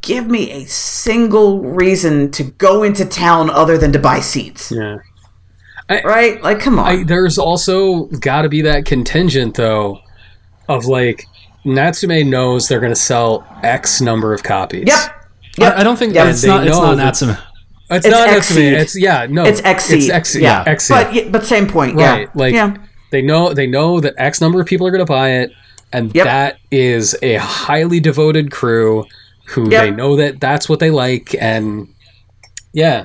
give 0.00 0.26
me 0.26 0.50
a 0.50 0.64
single 0.64 1.60
reason 1.60 2.32
to 2.32 2.42
go 2.42 2.82
into 2.82 3.04
town 3.04 3.50
other 3.50 3.78
than 3.78 3.92
to 3.92 4.00
buy 4.00 4.18
seats? 4.18 4.72
Yeah. 4.72 4.98
Right? 5.88 6.42
Like, 6.42 6.58
come 6.58 6.80
on. 6.80 6.86
I, 6.86 7.04
there's 7.04 7.38
also 7.38 8.06
got 8.06 8.42
to 8.42 8.48
be 8.48 8.62
that 8.62 8.84
contingent 8.84 9.54
though 9.54 10.00
of 10.70 10.86
like 10.86 11.26
Natsume 11.64 12.28
knows 12.30 12.68
they're 12.68 12.80
going 12.80 12.92
to 12.92 12.96
sell 13.00 13.46
X 13.62 14.00
number 14.00 14.32
of 14.32 14.42
copies. 14.42 14.84
yep. 14.86 15.16
I, 15.76 15.80
I 15.80 15.84
don't 15.84 15.98
think 15.98 16.14
Yeah, 16.14 16.30
it's 16.30 16.42
they 16.42 16.48
not. 16.48 16.66
It's 16.66 16.76
know 16.76 16.82
not 16.84 16.96
Natsume. 16.96 17.30
It's, 17.30 18.06
It's 18.06 18.08
not 18.08 18.28
Natsume. 18.30 18.56
XSEED. 18.56 18.72
It's 18.80 18.98
yeah, 18.98 19.26
no. 19.28 19.44
It's 19.44 19.60
XSEED. 19.60 19.96
It's 19.96 20.08
XSEED. 20.08 20.40
Yeah. 20.42 20.64
Yeah, 20.66 20.74
XSEED. 20.74 20.88
But 21.04 21.12
y- 21.12 21.28
but 21.30 21.44
same 21.44 21.66
point. 21.66 21.96
right. 21.96 22.20
Yeah. 22.22 22.30
Like 22.34 22.54
yeah. 22.54 22.76
they 23.10 23.20
know 23.20 23.52
they 23.52 23.66
know 23.66 24.00
that 24.00 24.14
X 24.16 24.40
number 24.40 24.60
of 24.60 24.66
people 24.66 24.86
are 24.86 24.90
going 24.90 25.04
to 25.04 25.12
buy 25.12 25.30
it 25.32 25.50
and 25.92 26.14
Yep. 26.14 26.24
that 26.24 26.58
is 26.70 27.16
a 27.20 27.34
highly 27.34 27.98
devoted 28.00 28.52
crew 28.52 29.04
who 29.48 29.68
Yep. 29.70 29.82
they 29.82 29.90
know 29.90 30.14
that 30.16 30.40
that's 30.40 30.68
what 30.68 30.78
they 30.78 30.90
like 30.90 31.34
and 31.40 31.88
yeah. 32.72 33.04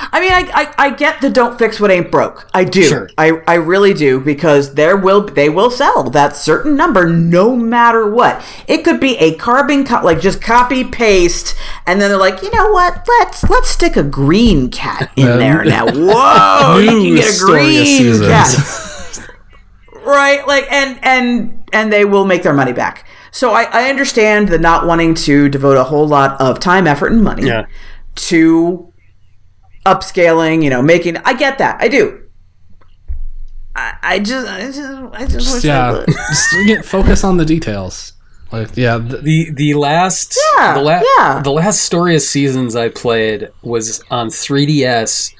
I 0.00 0.20
mean, 0.20 0.32
I, 0.32 0.50
I, 0.54 0.86
I 0.86 0.90
get 0.90 1.20
the 1.20 1.28
don't 1.28 1.58
fix 1.58 1.80
what 1.80 1.90
ain't 1.90 2.10
broke. 2.10 2.48
I 2.54 2.64
do. 2.64 2.82
Sure. 2.84 3.10
I, 3.18 3.42
I 3.46 3.54
really 3.54 3.92
do 3.94 4.20
because 4.20 4.74
there 4.74 4.96
will 4.96 5.22
they 5.26 5.48
will 5.48 5.70
sell 5.70 6.08
that 6.10 6.36
certain 6.36 6.76
number 6.76 7.06
no 7.08 7.56
matter 7.56 8.08
what. 8.08 8.44
It 8.66 8.84
could 8.84 9.00
be 9.00 9.16
a 9.18 9.34
carbon 9.34 9.84
cut 9.84 10.04
like 10.04 10.20
just 10.20 10.40
copy 10.40 10.84
paste, 10.84 11.56
and 11.86 12.00
then 12.00 12.10
they're 12.10 12.18
like, 12.18 12.42
you 12.42 12.50
know 12.52 12.70
what? 12.70 13.06
Let's 13.08 13.42
let's 13.50 13.68
stick 13.70 13.96
a 13.96 14.02
green 14.04 14.70
cat 14.70 15.10
in 15.16 15.28
Um, 15.32 15.38
there 15.38 15.64
now. 15.64 15.86
Whoa, 15.92 16.78
you 16.78 16.88
can 16.90 17.14
get 17.16 17.34
a 17.34 17.38
green 17.44 18.20
cat. 18.20 19.24
right 20.04 20.46
like 20.46 20.70
and 20.72 20.98
and 21.02 21.64
and 21.72 21.92
they 21.92 22.04
will 22.04 22.24
make 22.24 22.42
their 22.42 22.54
money 22.54 22.72
back 22.72 23.06
so 23.30 23.52
I, 23.52 23.64
I 23.64 23.90
understand 23.90 24.48
the 24.48 24.58
not 24.58 24.86
wanting 24.86 25.14
to 25.16 25.48
devote 25.50 25.76
a 25.76 25.84
whole 25.84 26.06
lot 26.08 26.40
of 26.40 26.60
time 26.60 26.86
effort 26.86 27.12
and 27.12 27.22
money 27.22 27.46
Yeah. 27.46 27.66
to 28.14 28.87
upscaling 29.86 30.62
you 30.62 30.70
know 30.70 30.82
making 30.82 31.16
i 31.18 31.32
get 31.32 31.58
that 31.58 31.80
i 31.80 31.88
do 31.88 32.20
i, 33.74 33.94
I 34.02 34.18
just 34.18 34.46
i 34.46 34.60
just 34.66 34.80
i 35.14 35.26
just 35.26 35.54
wish 35.54 35.62
they 35.62 35.68
Yeah, 35.68 35.92
would. 35.92 36.06
just 36.28 36.46
get, 36.66 36.84
focus 36.84 37.24
on 37.24 37.36
the 37.36 37.44
details. 37.44 38.12
Like, 38.50 38.76
yeah, 38.78 38.98
th- 38.98 39.22
The 39.22 39.50
the 39.50 39.74
last 39.74 40.38
Yeah, 40.56 40.72
the 40.74 40.80
la- 40.80 41.02
yeah. 41.18 41.40
the 41.44 41.50
last 41.52 41.82
story 41.82 42.16
of 42.16 42.22
seasons 42.22 42.74
I 42.74 42.88
played 42.88 43.50
was 43.62 44.02
on 44.10 44.28
3DS. 44.28 45.34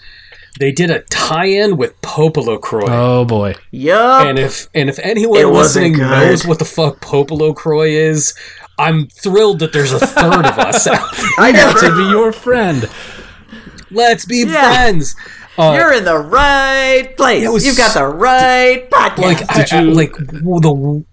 They 0.60 0.72
did 0.72 0.90
a 0.90 1.00
tie-in 1.02 1.78
with 1.78 1.98
PopoloCrois. 2.02 2.88
oh 2.88 3.24
boy, 3.24 3.54
yup 3.70 4.26
And 4.26 4.38
if 4.38 4.68
and 4.74 4.90
if 4.90 4.98
anyone 4.98 5.38
It 5.40 5.46
listening 5.46 5.96
knows 5.96 6.46
what 6.46 6.58
the 6.58 6.64
fuck 6.66 7.00
PopoloCrois 7.00 7.88
is, 7.92 8.34
I'm 8.78 9.06
thrilled 9.08 9.60
that 9.60 9.72
there's 9.72 9.92
a 9.92 10.00
third 10.00 10.44
of 10.44 10.58
us 10.58 10.86
out 10.94 11.08
i 11.38 11.50
know 11.50 11.72
to 11.80 11.96
be 11.96 12.10
your 12.10 12.32
friend. 12.32 12.88
Let's 13.90 14.24
be 14.24 14.44
Yeah. 14.46 14.52
friends. 14.72 15.16
Uh, 15.58 15.72
you're 15.76 15.92
in 15.92 16.04
the 16.04 16.16
right 16.18 17.14
place 17.16 17.48
was 17.48 17.66
you've 17.66 17.76
got 17.76 17.92
the 17.94 18.06
right 18.06 18.88
podcast 18.90 19.18
like 19.18 19.50
I, 19.50 19.64
Did 19.64 19.72
I- 19.72 19.82
you- 19.82 19.90
like 19.90 20.12
the 20.16 21.04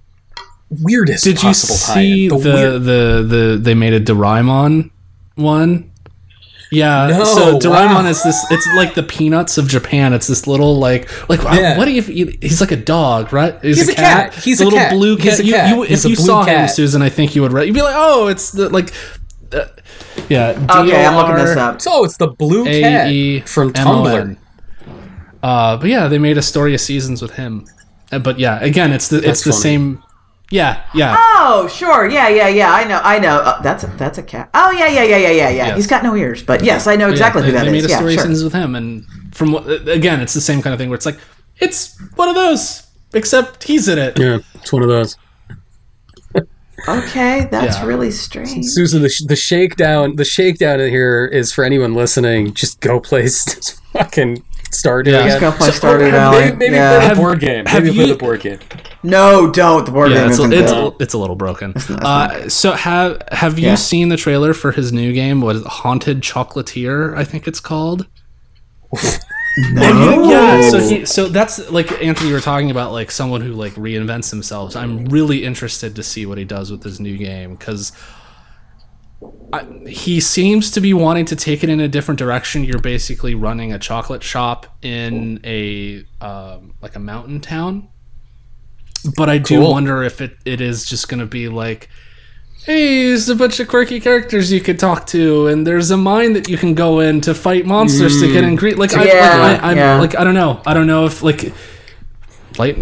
weirdest 0.70 1.24
Did 1.24 1.42
you 1.42 1.50
possible 1.50 1.76
see 1.76 2.30
tie-in. 2.30 2.42
the, 2.42 2.50
weird- 2.50 2.84
the 2.84 3.26
the 3.28 3.58
they 3.62 3.74
made 3.74 3.94
a 3.94 4.00
Doraemon 4.00 4.92
one? 5.36 5.92
Yeah, 6.72 7.08
No, 7.08 7.24
so 7.24 7.60
Doraemon 7.60 8.04
wow. 8.04 8.08
is 8.08 8.24
this. 8.24 8.44
It's 8.52 8.68
like 8.76 8.96
the 8.96 9.04
peanuts 9.04 9.58
of 9.60 9.68
Japan. 9.68 10.14
It's 10.14 10.28
this 10.28 10.46
little 10.48 10.78
like 10.78 11.08
like 11.30 11.42
Yeah. 11.44 11.78
what 11.78 11.86
do 11.86 11.92
you? 11.92 12.02
He's 12.42 12.60
like 12.60 12.72
a 12.72 12.76
dog, 12.76 13.32
right? 13.32 13.58
He's 13.62 13.88
a 13.88 13.94
cat. 13.96 14.34
He's 14.34 14.58
The 14.58 14.64
a 14.64 14.66
little 14.66 14.80
cat. 14.80 14.92
blue 14.94 15.16
cat. 15.16 15.26
He's 15.26 15.40
a 15.40 15.46
You- 15.46 15.54
cat. 15.54 15.70
you- 15.70 15.82
He's 15.84 16.00
if 16.00 16.06
a 16.06 16.10
you 16.10 16.16
blue 16.18 16.26
saw 16.26 16.44
him. 16.44 16.68
Susan, 16.68 17.02
I 17.02 17.10
think 17.10 17.36
you 17.36 17.44
would. 17.44 17.52
You'd 17.66 17.74
be 17.76 17.82
like, 17.82 17.96
oh, 17.98 18.28
it's 18.28 18.52
the 18.52 18.70
like. 18.70 18.92
Uh, 19.52 19.66
yeah. 20.30 20.50
okay 20.80 21.06
i'm 21.06 21.16
looking 21.16 21.36
this 21.36 21.56
up 21.58 21.80
oh, 21.88 22.04
it's 22.04 22.18
the 22.18 22.28
blue 22.28 22.66
cat 22.66 23.08
A-E 23.08 23.42
from 23.42 23.72
Tumblr. 23.74 24.38
Uh, 25.46 25.78
but 25.78 25.88
yeah, 25.88 26.08
they 26.08 26.18
made 26.18 26.40
a 26.40 26.42
story 26.42 26.74
of 26.74 26.82
seasons 26.82 27.22
with 27.22 27.36
him. 27.36 27.68
Uh, 28.12 28.18
But 28.18 28.40
yeah, 28.40 28.60
again, 28.64 28.92
it's 28.92 29.10
the 29.10 29.18
it's 29.18 29.44
the 29.44 29.52
funny. 29.52 29.62
same. 29.62 30.04
Yeah, 30.50 30.84
yeah. 30.96 31.16
Oh, 31.20 31.68
sure. 31.68 32.10
Yeah, 32.10 32.30
yeah, 32.30 32.48
yeah. 32.48 32.74
I 32.74 32.84
know. 32.84 33.00
I 33.04 33.20
know. 33.20 33.38
Uh, 33.38 33.62
that's 33.62 33.84
a, 33.84 33.88
that's 33.98 34.18
a 34.18 34.24
cat. 34.24 34.50
Oh, 34.56 34.72
yeah, 34.72 34.88
yeah, 34.88 35.04
yeah, 35.04 35.18
yeah, 35.18 35.30
yeah, 35.30 35.50
yeah. 35.50 35.68
Yes. 35.68 35.76
He's 35.78 35.88
got 35.88 36.02
no 36.04 36.16
ears, 36.16 36.42
but 36.42 36.64
yes, 36.64 36.88
I 36.88 36.96
know 36.96 37.10
exactly 37.12 37.42
yeah, 37.42 37.46
who 37.46 37.52
they, 37.52 37.58
that 37.60 37.72
they 37.72 37.78
is. 37.78 37.84
made 37.84 37.92
a 37.92 37.96
story 37.96 38.14
of 38.16 38.22
sure. 38.22 38.30
seasons 38.30 38.44
with 38.44 38.54
him, 38.54 38.74
and 38.74 39.06
from 39.36 39.52
what 39.52 39.70
again, 39.88 40.20
it's 40.20 40.34
the 40.34 40.42
same 40.42 40.64
kind 40.64 40.74
of 40.74 40.80
thing 40.80 40.90
where 40.90 40.96
it's 40.96 41.06
like 41.06 41.20
it's 41.58 41.96
one 42.16 42.28
of 42.28 42.34
those, 42.34 42.88
except 43.14 43.66
he's 43.66 43.88
in 43.88 44.00
it. 44.00 44.18
Yeah, 44.18 44.40
it's 44.56 44.74
one 44.74 44.82
of 44.82 44.90
those. 44.90 45.16
Okay, 46.88 47.48
that's 47.52 47.78
Yeah. 47.78 47.86
really 47.86 48.12
strange. 48.12 48.66
Susan, 48.66 49.02
the, 49.02 49.10
sh- 49.10 49.24
the 49.26 49.36
shakedown, 49.36 50.16
the 50.18 50.26
shakedown 50.26 50.80
in 50.80 50.90
here 50.90 51.26
is 51.26 51.52
for 51.52 51.64
anyone 51.64 51.96
listening. 51.96 52.54
Just 52.54 52.80
go 52.82 53.00
play 53.00 53.24
s- 53.26 53.80
fucking 53.94 54.44
Stardew. 54.72 55.08
Yeah. 55.12 55.20
again. 55.20 55.28
Just 55.30 55.40
go 55.42 55.52
play 55.52 55.72
So- 55.72 55.88
Stardew 55.88 56.12
Valley. 56.12 56.40
Maybe, 56.46 56.58
maybe 56.58 56.76
Yeah. 56.76 57.00
play 57.00 57.10
the 57.10 57.16
board 57.16 57.40
game. 57.40 57.66
have 57.66 57.84
Maybe 57.84 57.96
play 57.96 58.06
you- 58.08 58.14
the 58.14 58.20
board 58.20 58.42
game. 58.42 58.60
No, 59.04 59.50
don't. 59.52 59.86
The 59.86 59.92
board 59.92 60.12
Yeah, 60.12 60.18
game 60.18 60.30
it's, 60.30 60.40
isn't 60.40 60.54
it's, 60.54 60.72
good. 60.72 60.94
it's 61.00 61.14
a 61.14 61.18
little 61.18 61.36
broken. 61.36 61.74
not- 61.76 61.88
that's 61.88 62.06
Uh, 62.06 62.50
so 62.50 62.72
have 62.74 63.22
have 63.32 63.58
you 63.60 63.68
Yeah. 63.70 63.76
seen 63.76 64.10
the 64.10 64.18
trailer 64.18 64.54
for 64.54 64.72
his 64.72 64.92
new 64.92 65.14
game? 65.14 65.42
What 65.42 65.56
is 65.58 65.62
it, 65.62 65.68
Haunted 65.68 66.22
Chocolatier? 66.22 67.16
I 67.18 67.24
think 67.24 67.48
it's 67.48 67.60
called. 67.60 68.06
No. 69.58 70.30
Yeah, 70.30 70.70
so 70.70 70.80
he, 70.80 71.06
so 71.06 71.28
that's 71.30 71.70
like 71.72 71.90
Anthony. 72.04 72.30
You 72.30 72.36
were 72.36 72.42
talking 72.42 72.72
about 72.72 72.92
like 72.92 73.10
someone 73.10 73.42
who 73.42 73.54
like 73.54 73.74
reinvents 73.74 74.30
themselves. 74.30 74.76
I'm 74.76 75.06
really 75.06 75.44
interested 75.46 75.96
to 75.96 76.04
see 76.04 76.26
what 76.26 76.38
he 76.38 76.44
does 76.44 76.72
with 76.72 76.84
his 76.84 77.00
new 77.00 77.18
game 77.18 77.56
because 77.56 77.92
he 79.88 80.20
seems 80.20 80.72
to 80.72 80.82
be 80.82 80.94
wanting 80.94 81.26
to 81.26 81.36
take 81.36 81.64
it 81.64 81.70
in 81.70 81.80
a 81.80 81.88
different 81.88 82.20
direction. 82.20 82.64
You're 82.66 82.80
basically 82.82 83.34
running 83.36 83.72
a 83.72 83.80
chocolate 83.80 84.24
shop 84.24 84.68
in 84.82 85.40
a 85.46 86.04
um, 86.20 86.74
like 86.82 86.96
a 86.96 87.00
mountain 87.00 87.40
town, 87.40 87.88
but 89.16 89.30
I 89.30 89.38
do 89.38 89.60
Cool. 89.60 89.72
wonder 89.72 90.04
if 90.04 90.20
it, 90.20 90.36
it 90.44 90.60
is 90.60 90.86
just 90.86 91.08
going 91.08 91.20
to 91.22 91.26
be 91.26 91.48
like. 91.50 91.90
Hey, 92.66 93.10
there's 93.10 93.30
a 93.30 93.36
bunch 93.36 93.60
of 93.60 93.68
quirky 93.68 94.00
characters 94.00 94.52
you 94.52 94.60
could 94.60 94.80
talk 94.80 95.06
to, 95.08 95.46
and 95.46 95.68
there's 95.68 95.92
a 95.92 95.98
mine 95.98 96.34
that 96.34 96.50
you 96.50 96.58
can 96.58 96.74
go 96.74 97.00
in 97.00 97.22
to 97.22 97.36
fight 97.36 97.68
monsters 97.68 98.20
to 98.22 98.34
get 98.34 98.44
mm. 98.44 98.48
in 98.48 98.56
green. 98.56 98.78
Like, 98.78 98.92
I, 98.96 99.02
like, 99.02 99.64
I, 99.64 99.70
I'm 99.70 99.78
yeah. 99.78 100.00
like, 100.00 100.18
I 100.18 100.24
don't 100.24 100.34
know. 100.34 100.62
I 100.66 100.74
don't 100.74 100.88
know 100.88 101.06
if 101.06 101.22
like, 101.22 101.54
like, 102.58 102.76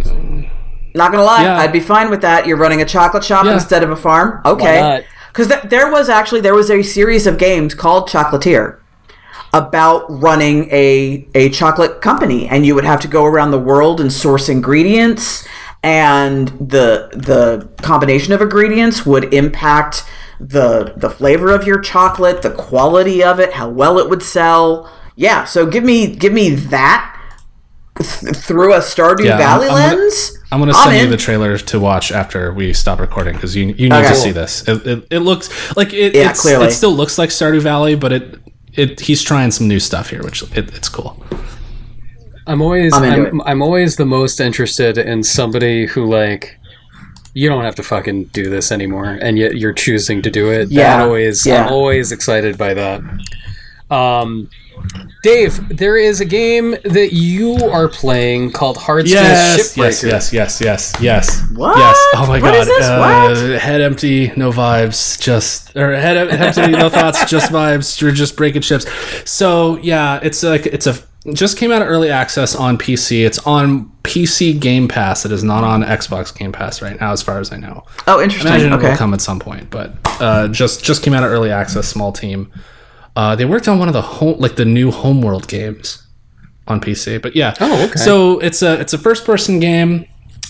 Not 0.95 1.11
gonna 1.11 1.23
lie, 1.23 1.43
Yeah. 1.43 1.57
I'd 1.57 1.73
be 1.73 1.81
fine 1.81 2.09
with 2.09 2.21
that. 2.21 2.47
You're 2.47 2.55
running 2.55 2.81
a 2.81 2.85
chocolate 2.85 3.25
shop 3.25 3.43
Yeah. 3.43 3.55
instead 3.55 3.83
of 3.83 3.89
a 3.89 3.97
farm. 3.97 4.39
Okay. 4.45 5.05
Because 5.27 5.47
th- 5.47 5.63
there 5.63 5.91
was 5.91 6.07
actually 6.07 6.39
there 6.39 6.55
was 6.55 6.71
a 6.71 6.81
series 6.81 7.27
of 7.27 7.37
games 7.37 7.73
called 7.73 8.07
Chocolatier 8.07 8.77
about 9.53 10.05
running 10.09 10.69
a 10.71 11.27
a 11.35 11.49
chocolate 11.49 12.01
company, 12.01 12.47
and 12.47 12.65
you 12.65 12.73
would 12.73 12.85
have 12.85 13.01
to 13.01 13.09
go 13.09 13.25
around 13.25 13.51
the 13.51 13.59
world 13.59 13.99
and 13.99 14.13
source 14.13 14.47
ingredients, 14.47 15.45
and 15.83 16.47
the 16.47 17.09
the 17.13 17.69
combination 17.83 18.33
of 18.33 18.41
ingredients 18.41 19.05
would 19.05 19.33
impact 19.33 20.05
the 20.39 20.93
the 20.97 21.09
flavor 21.09 21.51
of 21.53 21.67
your 21.67 21.79
chocolate, 21.79 22.41
the 22.41 22.51
quality 22.51 23.23
of 23.23 23.39
it, 23.39 23.53
how 23.53 23.69
well 23.69 23.99
it 23.99 24.09
would 24.09 24.23
sell. 24.23 24.91
Yeah, 25.15 25.43
so 25.43 25.65
give 25.65 25.83
me 25.83 26.15
give 26.15 26.33
me 26.33 26.49
that 26.51 27.09
th- 27.97 28.35
through 28.35 28.73
a 28.73 28.79
Stardew 28.79 29.25
Yeah, 29.25 29.37
Valley 29.37 29.67
I'm- 29.67 29.75
I'm 29.77 29.89
gonna- 29.91 30.01
lens. 30.01 30.37
I'm 30.51 30.59
gonna 30.59 30.71
I'm 30.75 30.89
send 30.91 31.01
you 31.01 31.07
the 31.09 31.17
trailer 31.17 31.57
to 31.57 31.79
watch 31.79 32.11
after 32.11 32.53
we 32.53 32.73
stop 32.73 32.99
recording 32.99 33.33
because 33.33 33.55
you 33.55 33.65
you 33.77 33.89
need 33.89 33.93
Okay. 33.93 34.09
to 34.09 34.15
see 34.15 34.31
this. 34.31 34.63
It, 34.67 34.85
it, 34.87 35.07
it 35.09 35.19
looks 35.19 35.49
like 35.75 35.93
it. 35.93 36.15
Yeah, 36.15 36.29
it's, 36.29 36.41
clearly. 36.41 36.67
it 36.67 36.71
still 36.71 36.93
looks 36.93 37.17
like 37.17 37.29
Stardew 37.31 37.61
Valley, 37.61 37.95
but 37.95 38.11
it 38.13 38.39
it 38.73 38.99
he's 39.01 39.21
trying 39.23 39.51
some 39.51 39.67
new 39.67 39.79
stuff 39.79 40.09
here, 40.11 40.21
which 40.23 40.43
it, 40.55 40.73
it's 40.75 40.89
cool. 40.89 41.23
I'm 42.47 42.61
always 42.61 42.93
I'm 42.93 43.03
I'm, 43.03 43.25
into 43.25 43.43
I'm, 43.45 43.61
always 43.61 43.95
the 43.95 44.05
most 44.05 44.39
interested 44.39 44.97
in 44.97 45.23
somebody 45.23 45.85
who 45.87 46.05
like 46.05 46.59
you 47.33 47.49
don't 47.49 47.63
have 47.63 47.75
to 47.75 47.83
fucking 47.83 48.25
do 48.25 48.49
this 48.49 48.71
anymore 48.71 49.17
and 49.21 49.37
yet 49.39 49.55
you're 49.57 49.73
choosing 49.73 50.21
to 50.21 50.29
do 50.29 50.51
it. 50.51 50.69
Yeah, 50.69 50.97
That 50.97 51.05
always 51.07 51.45
yeah. 51.45 51.65
I'm 51.65 51.73
always 51.73 52.11
excited 52.11 52.57
by 52.57 52.73
that. 52.73 53.01
Um, 53.89 54.49
Dave, 55.21 55.77
there 55.77 55.97
is 55.97 56.19
a 56.19 56.25
game 56.25 56.71
that 56.83 57.13
you 57.13 57.55
are 57.55 57.87
playing 57.87 58.51
called 58.51 58.75
Hard 58.75 59.07
Space 59.07 59.13
Yes, 59.21 59.73
Shipbreaker. 59.77 59.77
yes, 59.77 60.03
yes, 60.03 60.33
yes, 60.33 60.61
yes, 60.61 60.93
yes. 61.01 61.51
What? 61.53 61.77
Yes. 61.77 61.95
Oh 62.15 62.25
my 62.27 62.41
What 62.41 62.51
god. 62.53 62.55
is 62.61 62.67
this? 62.67 62.85
Uh, 62.85 62.97
What? 63.53 63.61
Head 63.61 63.81
empty, 63.81 64.33
no 64.35 64.51
vibes. 64.51 65.19
Just 65.21 65.75
or 65.77 65.93
head, 65.95 66.17
head 66.31 66.57
empty, 66.57 66.71
no 66.71 66.89
thoughts, 66.89 67.23
just 67.29 67.51
vibes. 67.51 68.01
You're 68.01 68.11
just 68.11 68.35
breaking 68.35 68.63
ships. 68.63 68.85
So 69.29 69.77
yeah, 69.77 70.19
it's 70.21 70.43
like 70.43 70.65
it's 70.65 70.87
a 70.87 70.95
just 71.31 71.57
came 71.57 71.71
out 71.71 71.81
of 71.81 71.87
early 71.87 72.09
access 72.09 72.55
on 72.55 72.77
PC. 72.77 73.25
It's 73.25 73.39
on 73.39 73.89
PC 74.03 74.59
Game 74.59 74.87
Pass. 74.89 75.25
It 75.25 75.31
is 75.31 75.43
not 75.43 75.63
on 75.63 75.81
Xbox 75.83 76.37
Game 76.37 76.51
Pass 76.51 76.81
right 76.81 76.99
now, 76.99 77.13
as 77.13 77.21
far 77.21 77.39
as 77.39 77.53
I 77.53 77.57
know. 77.57 77.85
Oh, 78.07 78.21
interesting. 78.21 78.51
I 78.51 78.55
Imagine 78.55 78.73
it 78.73 78.89
will 78.89 78.97
come 78.97 79.13
at 79.13 79.21
some 79.21 79.39
point, 79.39 79.69
but 79.69 79.93
uh, 80.19 80.49
just 80.49 80.83
just 80.83 81.01
came 81.03 81.13
out 81.13 81.23
of 81.23 81.31
early 81.31 81.51
access, 81.51 81.87
small 81.87 82.11
team. 82.11 82.51
Uh, 83.15 83.35
they 83.35 83.45
worked 83.45 83.67
on 83.67 83.79
one 83.79 83.87
of 83.87 83.93
the 83.93 84.01
home 84.01 84.39
like 84.39 84.55
the 84.57 84.65
new 84.65 84.91
Homeworld 84.91 85.47
games 85.47 86.05
on 86.67 86.81
PC, 86.81 87.21
but 87.21 87.35
yeah. 87.35 87.53
Oh, 87.61 87.85
okay. 87.85 87.95
So 87.99 88.39
it's 88.39 88.61
a 88.61 88.79
it's 88.81 88.93
a 88.93 88.97
first 88.97 89.23
person 89.23 89.59
game. 89.59 90.05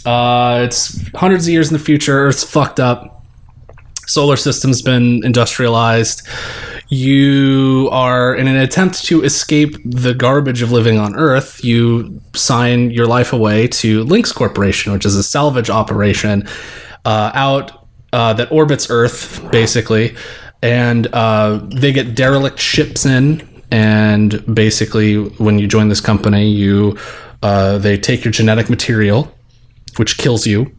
Uh, 0.06 0.62
it's 0.64 1.08
hundreds 1.12 1.46
of 1.48 1.54
years 1.54 1.70
in 1.70 1.74
the 1.74 1.84
future. 1.84 2.18
Earth's 2.18 2.44
fucked 2.44 2.80
up. 2.80 3.24
Solar 4.08 4.36
system's 4.36 4.82
been 4.82 5.24
industrialized. 5.24 6.28
You 6.90 7.90
are 7.92 8.36
in 8.36 8.48
an 8.48 8.58
attempt 8.58 9.06
to 9.06 9.24
escape 9.24 9.78
the 9.86 10.14
garbage 10.14 10.62
of 10.62 10.72
living 10.72 11.00
on 11.00 11.16
Earth. 11.16 11.64
You 11.64 12.22
sign 12.36 12.92
your 12.92 13.08
life 13.08 13.34
away 13.34 13.68
to 13.68 14.04
Lynx 14.04 14.32
Corporation, 14.32 14.94
which 14.94 15.06
is 15.06 15.16
a 15.16 15.24
salvage 15.24 15.70
operation 15.70 16.48
uh, 17.06 17.32
out 17.34 17.88
uh, 18.12 18.34
that 18.34 18.52
orbits 18.52 18.90
Earth, 18.90 19.50
basically, 19.52 20.16
and 20.62 21.08
uh, 21.14 21.62
they 21.74 21.92
get 21.92 22.16
derelict 22.16 22.60
ships 22.60 23.06
in. 23.06 23.48
And 23.72 24.44
basically, 24.54 25.16
when 25.16 25.58
you 25.58 25.68
join 25.68 25.88
this 25.90 26.02
company, 26.02 26.48
you 26.48 26.98
uh, 27.42 27.78
they 27.80 27.98
take 27.98 28.24
your 28.24 28.32
genetic 28.32 28.70
material, 28.70 29.36
which 29.98 30.18
kills 30.18 30.46
you, 30.46 30.72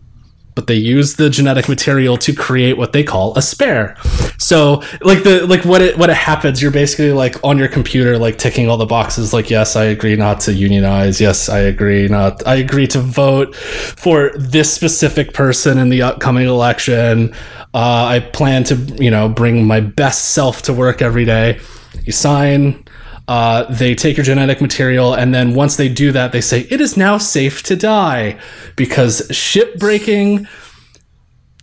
but 0.54 0.66
they 0.66 0.74
use 0.74 1.14
the 1.14 1.28
genetic 1.28 1.68
material 1.68 2.16
to 2.18 2.32
create 2.32 2.76
what 2.76 2.92
they 2.92 3.02
call 3.02 3.36
a 3.36 3.42
spare. 3.42 3.96
So 4.38 4.82
like 5.00 5.22
the 5.22 5.46
like 5.46 5.64
what 5.64 5.82
it 5.82 5.98
what 5.98 6.10
it 6.10 6.16
happens, 6.16 6.62
you're 6.62 6.70
basically 6.70 7.12
like 7.12 7.42
on 7.42 7.58
your 7.58 7.68
computer 7.68 8.18
like 8.18 8.38
ticking 8.38 8.68
all 8.68 8.76
the 8.76 8.86
boxes 8.86 9.32
like 9.32 9.50
yes, 9.50 9.76
I 9.76 9.84
agree 9.84 10.16
not 10.16 10.40
to 10.40 10.52
unionize. 10.52 11.20
Yes, 11.20 11.48
I 11.48 11.58
agree 11.58 12.08
not 12.08 12.46
I 12.46 12.56
agree 12.56 12.86
to 12.88 13.00
vote 13.00 13.54
for 13.54 14.30
this 14.36 14.72
specific 14.72 15.34
person 15.34 15.78
in 15.78 15.88
the 15.88 16.02
upcoming 16.02 16.46
election. 16.46 17.34
Uh, 17.74 18.06
I 18.06 18.20
plan 18.20 18.62
to, 18.64 18.76
you 18.76 19.10
know, 19.10 19.28
bring 19.28 19.66
my 19.66 19.80
best 19.80 20.26
self 20.30 20.62
to 20.62 20.72
work 20.72 21.02
every 21.02 21.24
day. 21.24 21.58
You 22.04 22.12
sign, 22.12 22.83
uh, 23.26 23.64
they 23.64 23.94
take 23.94 24.16
your 24.16 24.24
genetic 24.24 24.60
material, 24.60 25.14
and 25.14 25.34
then 25.34 25.54
once 25.54 25.76
they 25.76 25.88
do 25.88 26.12
that, 26.12 26.32
they 26.32 26.40
say 26.40 26.66
it 26.70 26.80
is 26.80 26.96
now 26.96 27.16
safe 27.18 27.62
to 27.64 27.76
die 27.76 28.38
because 28.76 29.26
ship 29.30 29.78
breaking 29.78 30.46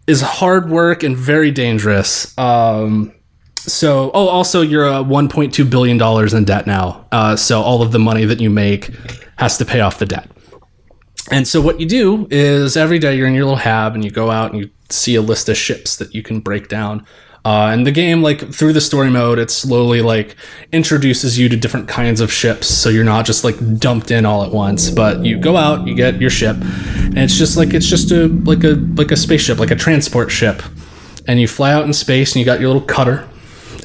is 0.07 0.21
hard 0.21 0.69
work 0.69 1.03
and 1.03 1.15
very 1.15 1.51
dangerous. 1.51 2.35
Um, 2.37 3.13
so, 3.55 4.09
oh, 4.15 4.27
also, 4.27 4.61
you're 4.61 4.89
uh, 4.89 5.03
1.2 5.03 5.69
billion 5.69 5.97
dollars 5.97 6.33
in 6.33 6.45
debt 6.45 6.65
now. 6.65 7.05
Uh, 7.11 7.35
so, 7.35 7.61
all 7.61 7.83
of 7.83 7.91
the 7.91 7.99
money 7.99 8.25
that 8.25 8.41
you 8.41 8.49
make 8.49 8.89
has 9.37 9.57
to 9.59 9.65
pay 9.65 9.81
off 9.81 9.99
the 9.99 10.07
debt. 10.07 10.29
And 11.29 11.47
so, 11.47 11.61
what 11.61 11.79
you 11.79 11.85
do 11.85 12.27
is 12.31 12.75
every 12.75 12.97
day 12.97 13.15
you're 13.15 13.27
in 13.27 13.35
your 13.35 13.45
little 13.45 13.59
hab 13.59 13.93
and 13.93 14.03
you 14.03 14.09
go 14.09 14.31
out 14.31 14.51
and 14.51 14.61
you 14.61 14.71
see 14.89 15.13
a 15.13 15.21
list 15.21 15.47
of 15.47 15.57
ships 15.57 15.97
that 15.97 16.15
you 16.15 16.23
can 16.23 16.39
break 16.39 16.69
down. 16.69 17.05
Uh, 17.43 17.71
and 17.73 17.87
the 17.87 17.91
game, 17.91 18.21
like 18.21 18.53
through 18.53 18.71
the 18.71 18.81
story 18.81 19.09
mode, 19.09 19.39
it 19.39 19.49
slowly 19.49 20.01
like 20.01 20.35
introduces 20.71 21.39
you 21.39 21.49
to 21.49 21.57
different 21.57 21.87
kinds 21.87 22.21
of 22.21 22.31
ships, 22.31 22.67
so 22.67 22.87
you're 22.87 23.03
not 23.03 23.25
just 23.25 23.43
like 23.43 23.55
dumped 23.79 24.11
in 24.11 24.27
all 24.27 24.43
at 24.43 24.51
once. 24.51 24.91
But 24.91 25.25
you 25.25 25.39
go 25.39 25.57
out, 25.57 25.87
you 25.87 25.95
get 25.95 26.21
your 26.21 26.29
ship, 26.29 26.55
and 26.57 27.17
it's 27.17 27.37
just 27.37 27.57
like 27.57 27.73
it's 27.73 27.87
just 27.87 28.11
a 28.11 28.27
like 28.27 28.63
a 28.63 28.75
like 28.95 29.11
a 29.11 29.17
spaceship, 29.17 29.57
like 29.57 29.71
a 29.71 29.75
transport 29.75 30.29
ship, 30.29 30.61
and 31.27 31.39
you 31.39 31.47
fly 31.47 31.73
out 31.73 31.83
in 31.83 31.93
space, 31.93 32.33
and 32.33 32.39
you 32.39 32.45
got 32.45 32.59
your 32.59 32.69
little 32.69 32.87
cutter, 32.87 33.27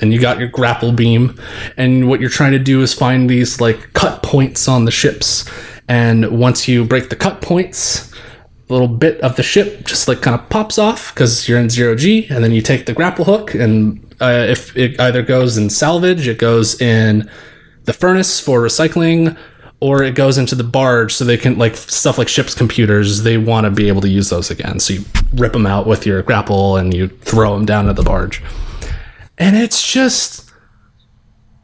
and 0.02 0.12
you 0.12 0.20
got 0.20 0.38
your 0.38 0.48
grapple 0.48 0.92
beam, 0.92 1.40
and 1.78 2.10
what 2.10 2.20
you're 2.20 2.28
trying 2.28 2.52
to 2.52 2.58
do 2.58 2.82
is 2.82 2.92
find 2.92 3.30
these 3.30 3.58
like 3.58 3.94
cut 3.94 4.22
points 4.22 4.68
on 4.68 4.84
the 4.84 4.90
ships, 4.90 5.48
and 5.88 6.38
once 6.38 6.68
you 6.68 6.84
break 6.84 7.08
the 7.08 7.16
cut 7.16 7.40
points, 7.40 8.12
little 8.68 8.88
bit 8.88 9.20
of 9.20 9.36
the 9.36 9.42
ship 9.42 9.84
just 9.86 10.08
like 10.08 10.22
kind 10.22 10.38
of 10.38 10.48
pops 10.48 10.78
off 10.78 11.14
because 11.14 11.48
you're 11.48 11.58
in 11.58 11.70
zero 11.70 11.94
G, 11.94 12.26
and 12.30 12.42
then 12.42 12.52
you 12.52 12.60
take 12.62 12.86
the 12.86 12.92
grapple 12.92 13.24
hook, 13.24 13.54
and 13.54 14.02
uh, 14.20 14.46
if 14.48 14.76
it 14.76 14.98
either 15.00 15.22
goes 15.22 15.56
in 15.56 15.70
salvage, 15.70 16.26
it 16.26 16.38
goes 16.38 16.80
in 16.80 17.30
the 17.84 17.92
furnace 17.92 18.40
for 18.40 18.60
recycling, 18.60 19.36
or 19.80 20.02
it 20.02 20.14
goes 20.16 20.36
into 20.38 20.54
the 20.56 20.64
barge 20.64 21.12
so 21.14 21.24
they 21.24 21.36
can 21.36 21.56
like 21.58 21.76
stuff 21.76 22.18
like 22.18 22.28
ships 22.28 22.54
computers. 22.54 23.22
They 23.22 23.38
want 23.38 23.66
to 23.66 23.70
be 23.70 23.86
able 23.88 24.00
to 24.00 24.08
use 24.08 24.30
those 24.30 24.50
again, 24.50 24.80
so 24.80 24.94
you 24.94 25.04
rip 25.34 25.52
them 25.52 25.66
out 25.66 25.86
with 25.86 26.04
your 26.06 26.22
grapple 26.22 26.76
and 26.76 26.92
you 26.92 27.08
throw 27.08 27.54
them 27.54 27.66
down 27.66 27.84
to 27.86 27.92
the 27.92 28.02
barge, 28.02 28.42
and 29.38 29.56
it's 29.56 29.86
just 29.86 30.50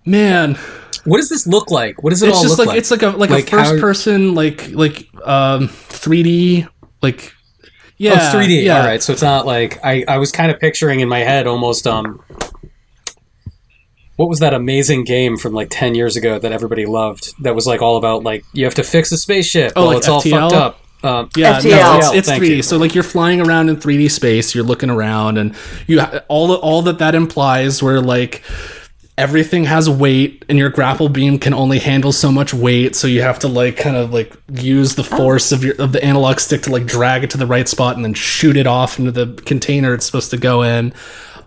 man 0.04 0.56
What 1.04 1.18
does 1.18 1.28
this 1.28 1.46
look 1.46 1.70
like? 1.70 2.02
What 2.02 2.10
does 2.10 2.22
it 2.22 2.28
it's 2.28 2.36
all 2.36 2.42
just 2.42 2.58
look 2.58 2.66
like, 2.66 2.74
like? 2.74 2.78
it's 2.78 2.90
like 2.90 3.02
a 3.02 3.08
like, 3.10 3.30
Like 3.30 3.46
a 3.48 3.50
first 3.50 3.74
how- 3.74 3.80
person 3.80 4.34
like 4.34 4.70
like 4.72 5.08
um 5.24 5.68
3D 5.68 6.68
like 7.02 7.32
yeah 7.98 8.12
Oh, 8.12 8.14
it's 8.40 8.48
3D. 8.48 8.64
yeah 8.64 8.80
All 8.80 8.86
right, 8.86 9.02
so 9.02 9.12
it's 9.12 9.22
not 9.22 9.46
like 9.46 9.78
I, 9.84 10.04
I 10.08 10.18
was 10.18 10.32
kind 10.32 10.50
of 10.50 10.58
picturing 10.60 11.00
in 11.00 11.08
my 11.08 11.20
head 11.20 11.46
almost 11.46 11.86
um 11.86 12.20
what 14.16 14.28
was 14.28 14.40
that 14.40 14.54
amazing 14.54 15.04
game 15.04 15.36
from 15.36 15.52
like 15.52 15.68
10 15.70 15.94
years 15.94 16.16
ago 16.16 16.38
that 16.38 16.52
everybody 16.52 16.86
loved 16.86 17.32
that 17.42 17.54
was 17.54 17.66
like 17.66 17.82
all 17.82 17.96
about 17.96 18.22
like 18.22 18.44
you 18.52 18.64
have 18.64 18.74
to 18.74 18.82
fix 18.84 19.10
a 19.12 19.16
spaceship 19.16 19.72
Oh, 19.76 19.82
well 19.82 19.88
like 19.90 19.98
it's 19.98 20.08
all 20.08 20.20
fucked 20.20 20.54
up 20.54 20.78
um, 21.04 21.28
Yeah, 21.34 21.58
FTL. 21.58 21.64
no, 22.00 22.12
it's, 22.14 22.28
it's 22.28 22.30
3D. 22.38 22.48
you. 22.58 22.62
So 22.62 22.76
like 22.76 22.94
you're 22.94 23.02
flying 23.02 23.40
around 23.44 23.68
in 23.70 23.76
3D 23.76 24.08
space, 24.08 24.54
you're 24.54 24.62
looking 24.62 24.88
around, 24.88 25.36
and 25.36 25.56
you 25.88 26.00
all 26.28 26.46
the, 26.46 26.54
all 26.54 26.80
that 26.82 26.98
that 27.00 27.16
implies, 27.16 27.82
where 27.82 28.00
like 28.00 28.44
everything 29.22 29.64
has 29.64 29.88
weight, 29.88 30.44
and 30.48 30.58
your 30.58 30.68
grapple 30.68 31.08
beam 31.08 31.38
can 31.38 31.54
only 31.54 31.78
handle 31.78 32.10
so 32.10 32.32
much 32.32 32.52
weight, 32.52 32.96
so 32.96 33.06
you 33.06 33.22
have 33.22 33.38
to 33.38 33.48
like 33.48 33.76
kind 33.76 33.96
of 33.96 34.12
like 34.12 34.36
use 34.52 34.96
the 34.96 35.04
force 35.04 35.52
of 35.52 35.62
your 35.62 35.80
of 35.80 35.92
the 35.92 36.04
analog 36.04 36.40
stick 36.40 36.62
to 36.62 36.72
like 36.72 36.86
drag 36.86 37.22
it 37.22 37.30
to 37.30 37.38
the 37.38 37.46
right 37.46 37.68
spot, 37.68 37.94
and 37.94 38.04
then 38.04 38.14
shoot 38.14 38.56
it 38.56 38.66
off 38.66 38.98
into 38.98 39.12
the 39.12 39.40
container 39.46 39.94
it's 39.94 40.04
supposed 40.04 40.30
to 40.32 40.36
go 40.36 40.62
in. 40.62 40.92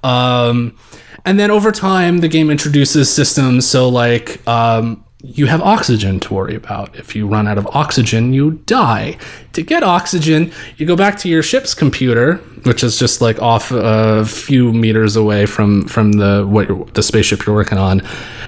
Um, 0.04 0.78
and 1.26 1.38
then 1.38 1.52
over 1.52 1.72
time, 1.72 2.20
the 2.20 2.28
game 2.30 2.50
introduces 2.50 3.14
systems. 3.14 3.68
So 3.68 3.90
like 3.90 4.48
um, 4.48 5.05
you 5.26 5.48
have 5.48 5.62
oxygen 5.62 6.20
to 6.20 6.34
worry 6.34 6.56
about. 6.56 6.96
If 6.96 7.16
you 7.16 7.28
run 7.28 7.48
out 7.48 7.58
of 7.58 7.68
oxygen, 7.68 8.32
you 8.34 8.52
die. 8.66 9.18
To 9.54 9.62
get 9.64 9.84
oxygen, 9.84 10.52
you 10.78 10.86
go 10.86 10.96
back 10.96 11.18
to 11.20 11.30
your 11.30 11.42
ship's 11.42 11.74
computer, 11.74 12.36
which 12.64 12.84
is 12.84 13.00
just 13.00 13.22
like 13.22 13.42
off 13.42 13.72
a 13.72 14.26
few 14.26 14.72
meters 14.72 15.16
away 15.16 15.46
from 15.46 15.88
from 15.88 16.14
the 16.14 16.46
what 16.48 16.94
the 16.94 17.02
spaceship 17.02 17.46
you're 17.46 17.56
working 17.56 17.78
on, 17.78 18.02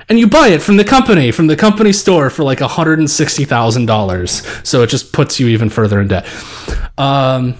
and 0.08 0.20
you 0.20 0.28
buy 0.28 0.50
it 0.50 0.62
from 0.62 0.78
the 0.78 0.84
company 0.84 1.32
from 1.32 1.48
the 1.48 1.56
company 1.56 1.92
store 1.92 2.30
for 2.30 2.44
like 2.44 2.60
hundred 2.60 3.00
and 3.00 3.10
sixty 3.10 3.44
thousand 3.44 3.88
dollars. 3.88 4.46
So 4.64 4.84
it 4.84 4.88
just 4.88 5.14
puts 5.14 5.40
you 5.40 5.48
even 5.48 5.70
further 5.70 6.00
in 6.00 6.08
debt. 6.08 6.28
Um, 6.98 7.56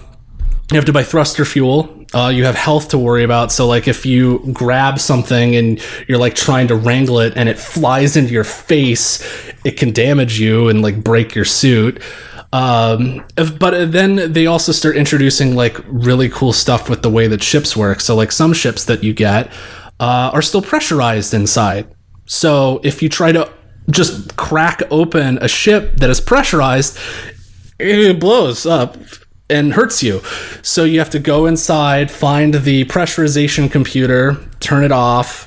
you 0.70 0.76
have 0.76 0.84
to 0.84 0.92
buy 0.92 1.02
thruster 1.02 1.44
fuel. 1.44 1.97
Uh, 2.14 2.32
you 2.34 2.44
have 2.44 2.54
health 2.54 2.88
to 2.88 2.98
worry 2.98 3.22
about. 3.22 3.52
So, 3.52 3.66
like, 3.66 3.86
if 3.86 4.06
you 4.06 4.38
grab 4.52 4.98
something 4.98 5.56
and 5.56 5.80
you're 6.08 6.18
like 6.18 6.34
trying 6.34 6.68
to 6.68 6.74
wrangle 6.74 7.20
it 7.20 7.34
and 7.36 7.48
it 7.48 7.58
flies 7.58 8.16
into 8.16 8.32
your 8.32 8.44
face, 8.44 9.22
it 9.64 9.72
can 9.72 9.92
damage 9.92 10.40
you 10.40 10.68
and 10.68 10.80
like 10.80 11.04
break 11.04 11.34
your 11.34 11.44
suit. 11.44 12.00
Um, 12.50 13.26
but 13.58 13.92
then 13.92 14.32
they 14.32 14.46
also 14.46 14.72
start 14.72 14.96
introducing 14.96 15.54
like 15.54 15.76
really 15.86 16.30
cool 16.30 16.54
stuff 16.54 16.88
with 16.88 17.02
the 17.02 17.10
way 17.10 17.26
that 17.26 17.42
ships 17.42 17.76
work. 17.76 18.00
So, 18.00 18.16
like, 18.16 18.32
some 18.32 18.54
ships 18.54 18.86
that 18.86 19.04
you 19.04 19.12
get 19.12 19.52
uh, 20.00 20.30
are 20.32 20.42
still 20.42 20.62
pressurized 20.62 21.34
inside. 21.34 21.94
So, 22.24 22.80
if 22.82 23.02
you 23.02 23.10
try 23.10 23.32
to 23.32 23.52
just 23.90 24.34
crack 24.36 24.82
open 24.90 25.38
a 25.42 25.48
ship 25.48 25.96
that 25.96 26.08
is 26.08 26.22
pressurized, 26.22 26.98
it 27.78 28.18
blows 28.18 28.64
up 28.64 28.96
and 29.50 29.72
hurts 29.72 30.02
you. 30.02 30.20
So 30.62 30.84
you 30.84 30.98
have 30.98 31.10
to 31.10 31.18
go 31.18 31.46
inside, 31.46 32.10
find 32.10 32.54
the 32.54 32.84
pressurization 32.84 33.70
computer, 33.70 34.36
turn 34.60 34.84
it 34.84 34.92
off, 34.92 35.46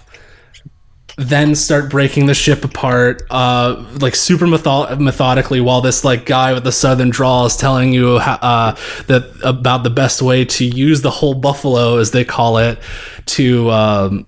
then 1.17 1.53
start 1.53 1.89
breaking 1.91 2.25
the 2.25 2.33
ship 2.33 2.63
apart, 2.63 3.21
uh, 3.29 3.83
like 3.99 4.15
super 4.15 4.47
method- 4.47 4.99
methodically, 4.99 5.61
while 5.61 5.81
this 5.81 6.03
like 6.03 6.25
guy 6.25 6.53
with 6.53 6.63
the 6.63 6.71
southern 6.71 7.09
drawl 7.09 7.45
is 7.45 7.55
telling 7.55 7.93
you 7.93 8.17
how, 8.17 8.33
uh, 8.41 8.75
that 9.07 9.29
about 9.43 9.83
the 9.83 9.89
best 9.89 10.21
way 10.21 10.45
to 10.45 10.65
use 10.65 11.01
the 11.01 11.11
whole 11.11 11.33
buffalo, 11.35 11.97
as 11.97 12.11
they 12.11 12.23
call 12.23 12.57
it, 12.57 12.79
to 13.27 13.69
um, 13.69 14.25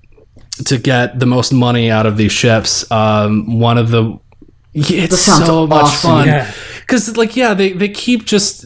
to 0.65 0.77
get 0.77 1.19
the 1.19 1.25
most 1.25 1.51
money 1.51 1.89
out 1.89 2.05
of 2.05 2.15
these 2.17 2.31
ships. 2.31 2.89
Um, 2.91 3.59
one 3.59 3.77
of 3.79 3.89
the 3.89 4.19
yeah, 4.73 5.03
it's 5.05 5.21
so 5.21 5.65
much 5.65 5.83
awesome. 5.83 6.09
fun 6.11 6.27
Yeah. 6.27 6.51
because 6.81 7.15
like 7.17 7.35
yeah 7.35 7.53
they, 7.53 7.73
they 7.73 7.89
keep 7.89 8.25
just 8.25 8.65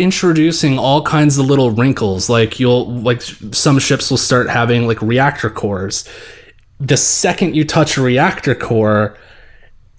introducing 0.00 0.78
all 0.78 1.02
kinds 1.02 1.38
of 1.38 1.46
little 1.46 1.70
wrinkles 1.70 2.28
like 2.28 2.58
you'll 2.58 2.90
like 3.00 3.20
some 3.20 3.78
ships 3.78 4.10
will 4.10 4.18
start 4.18 4.48
having 4.48 4.86
like 4.86 5.00
reactor 5.02 5.50
cores 5.50 6.08
the 6.80 6.96
second 6.96 7.54
you 7.54 7.64
touch 7.64 7.98
a 7.98 8.02
reactor 8.02 8.54
core 8.54 9.16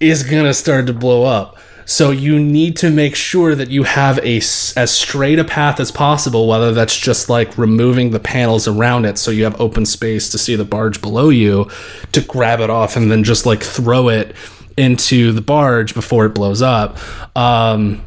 is 0.00 0.24
to 0.24 0.52
start 0.52 0.86
to 0.86 0.92
blow 0.92 1.22
up. 1.22 1.56
So 1.84 2.10
you 2.10 2.38
need 2.38 2.76
to 2.78 2.90
make 2.90 3.14
sure 3.16 3.54
that 3.54 3.70
you 3.70 3.82
have 3.84 4.18
a 4.18 4.36
as 4.36 4.90
straight 4.90 5.38
a 5.38 5.44
path 5.44 5.80
as 5.80 5.90
possible, 5.90 6.46
whether 6.46 6.72
that's 6.72 6.96
just 6.96 7.28
like 7.28 7.56
removing 7.58 8.10
the 8.10 8.20
panels 8.20 8.68
around 8.68 9.04
it 9.04 9.18
so 9.18 9.30
you 9.30 9.44
have 9.44 9.60
open 9.60 9.84
space 9.84 10.30
to 10.30 10.38
see 10.38 10.54
the 10.54 10.64
barge 10.64 11.00
below 11.00 11.28
you 11.28 11.70
to 12.12 12.20
grab 12.20 12.60
it 12.60 12.70
off 12.70 12.96
and 12.96 13.10
then 13.10 13.24
just 13.24 13.46
like 13.46 13.62
throw 13.62 14.08
it 14.08 14.34
into 14.76 15.32
the 15.32 15.40
barge 15.40 15.92
before 15.92 16.24
it 16.24 16.34
blows 16.34 16.62
up. 16.62 16.98
Um, 17.36 18.02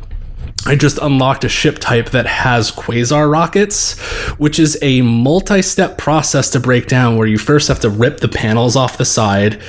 I 0.67 0.75
just 0.75 0.97
unlocked 0.97 1.43
a 1.43 1.49
ship 1.49 1.77
type 1.77 2.09
that 2.09 2.25
has 2.25 2.71
quasar 2.71 3.31
rockets, 3.31 3.99
which 4.39 4.57
is 4.57 4.79
a 4.81 5.01
multi 5.01 5.61
step 5.61 5.97
process 5.97 6.49
to 6.51 6.59
break 6.59 6.87
down 6.87 7.17
where 7.17 7.27
you 7.27 7.37
first 7.37 7.67
have 7.67 7.79
to 7.81 7.89
rip 7.89 8.19
the 8.19 8.27
panels 8.27 8.75
off 8.75 8.97
the 8.97 9.05
side, 9.05 9.61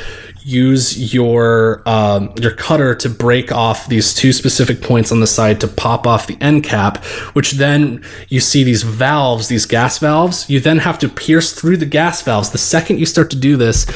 use 0.42 1.12
your 1.12 1.82
um, 1.86 2.32
your 2.40 2.52
cutter 2.52 2.94
to 2.94 3.10
break 3.10 3.52
off 3.52 3.88
these 3.88 4.14
two 4.14 4.32
specific 4.32 4.80
points 4.80 5.12
on 5.12 5.20
the 5.20 5.26
side 5.26 5.60
to 5.60 5.68
pop 5.68 6.06
off 6.06 6.28
the 6.28 6.38
end 6.40 6.64
cap, 6.64 7.04
which 7.34 7.52
then 7.52 8.02
you 8.28 8.40
see 8.40 8.64
these 8.64 8.82
valves, 8.82 9.48
these 9.48 9.66
gas 9.66 9.98
valves. 9.98 10.48
You 10.48 10.60
then 10.60 10.78
have 10.78 10.98
to 11.00 11.10
pierce 11.10 11.52
through 11.52 11.76
the 11.76 11.86
gas 11.86 12.22
valves. 12.22 12.50
The 12.50 12.58
second 12.58 13.00
you 13.00 13.06
start 13.06 13.28
to 13.30 13.36
do 13.36 13.58
this, 13.58 13.86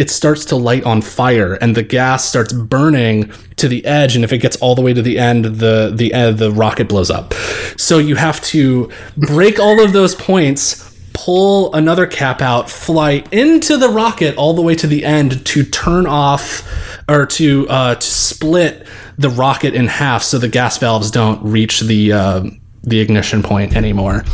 it 0.00 0.08
starts 0.08 0.46
to 0.46 0.56
light 0.56 0.82
on 0.84 1.02
fire 1.02 1.58
and 1.60 1.76
the 1.76 1.82
gas 1.82 2.24
starts 2.24 2.54
burning 2.54 3.30
to 3.56 3.68
the 3.68 3.84
edge. 3.84 4.16
And 4.16 4.24
if 4.24 4.32
it 4.32 4.38
gets 4.38 4.56
all 4.56 4.74
the 4.74 4.80
way 4.80 4.94
to 4.94 5.02
the 5.02 5.18
end 5.18 5.44
the 5.44 5.92
the 5.94 6.14
uh, 6.14 6.32
the 6.32 6.50
rocket 6.50 6.88
blows 6.88 7.10
up. 7.10 7.34
So 7.76 7.98
you 7.98 8.16
have 8.16 8.40
to 8.44 8.90
break 9.18 9.60
all 9.60 9.84
of 9.84 9.92
those 9.92 10.14
points 10.14 10.86
pull 11.12 11.74
another 11.74 12.06
cap 12.06 12.40
out 12.40 12.70
fly 12.70 13.22
into 13.30 13.76
the 13.76 13.88
rocket 13.90 14.34
all 14.36 14.54
the 14.54 14.62
way 14.62 14.74
to 14.74 14.86
the 14.86 15.04
end 15.04 15.44
to 15.44 15.64
turn 15.64 16.06
off 16.06 16.66
or 17.06 17.26
to 17.26 17.68
uh, 17.68 17.94
to 17.96 18.06
split 18.06 18.86
the 19.18 19.28
rocket 19.28 19.74
in 19.74 19.86
half 19.86 20.22
so 20.22 20.38
the 20.38 20.48
gas 20.48 20.78
valves 20.78 21.10
don't 21.10 21.42
reach 21.44 21.80
the 21.80 22.12
uh, 22.12 22.42
the 22.84 23.00
ignition 23.00 23.42
point 23.42 23.76
anymore. 23.76 24.24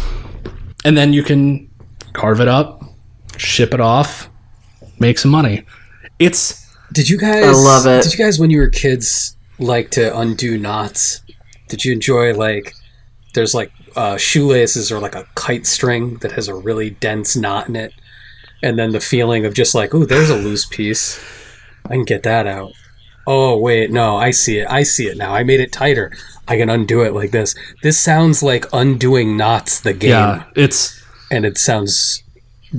And 0.84 0.96
then 0.96 1.12
you 1.12 1.24
can 1.24 1.68
carve 2.12 2.40
it 2.40 2.46
up 2.46 2.84
ship 3.36 3.74
it 3.74 3.80
off 3.80 4.30
make 4.98 5.18
some 5.18 5.30
money. 5.30 5.64
It's 6.18 6.66
Did 6.92 7.08
you 7.08 7.18
guys? 7.18 7.44
I 7.44 7.50
love 7.50 7.86
it. 7.86 8.02
Did 8.04 8.12
you 8.12 8.24
guys, 8.24 8.38
when 8.38 8.50
you 8.50 8.58
were 8.58 8.68
kids, 8.68 9.36
like 9.58 9.90
to 9.92 10.16
undo 10.16 10.58
knots? 10.58 11.22
Did 11.68 11.84
you 11.84 11.92
enjoy 11.92 12.34
like? 12.34 12.74
There's 13.34 13.54
like 13.54 13.70
uh, 13.96 14.16
shoelaces 14.16 14.90
or 14.90 14.98
like 14.98 15.14
a 15.14 15.26
kite 15.34 15.66
string 15.66 16.16
that 16.18 16.32
has 16.32 16.48
a 16.48 16.54
really 16.54 16.90
dense 16.90 17.36
knot 17.36 17.68
in 17.68 17.76
it, 17.76 17.92
and 18.62 18.78
then 18.78 18.92
the 18.92 19.00
feeling 19.00 19.44
of 19.44 19.54
just 19.54 19.74
like, 19.74 19.94
oh, 19.94 20.04
there's 20.04 20.30
a 20.30 20.36
loose 20.36 20.64
piece. 20.66 21.20
I 21.84 21.90
can 21.90 22.04
get 22.04 22.22
that 22.22 22.46
out. 22.46 22.72
Oh 23.26 23.58
wait, 23.58 23.90
no, 23.90 24.16
I 24.16 24.30
see 24.30 24.58
it. 24.58 24.68
I 24.70 24.84
see 24.84 25.06
it 25.06 25.16
now. 25.16 25.34
I 25.34 25.42
made 25.42 25.60
it 25.60 25.72
tighter. 25.72 26.12
I 26.48 26.56
can 26.56 26.70
undo 26.70 27.02
it 27.02 27.12
like 27.12 27.32
this. 27.32 27.54
This 27.82 27.98
sounds 27.98 28.42
like 28.42 28.64
undoing 28.72 29.36
knots 29.36 29.80
the 29.80 29.92
game, 29.92 30.10
yeah, 30.10 30.44
it's 30.54 31.02
and 31.30 31.44
it 31.44 31.58
sounds 31.58 32.22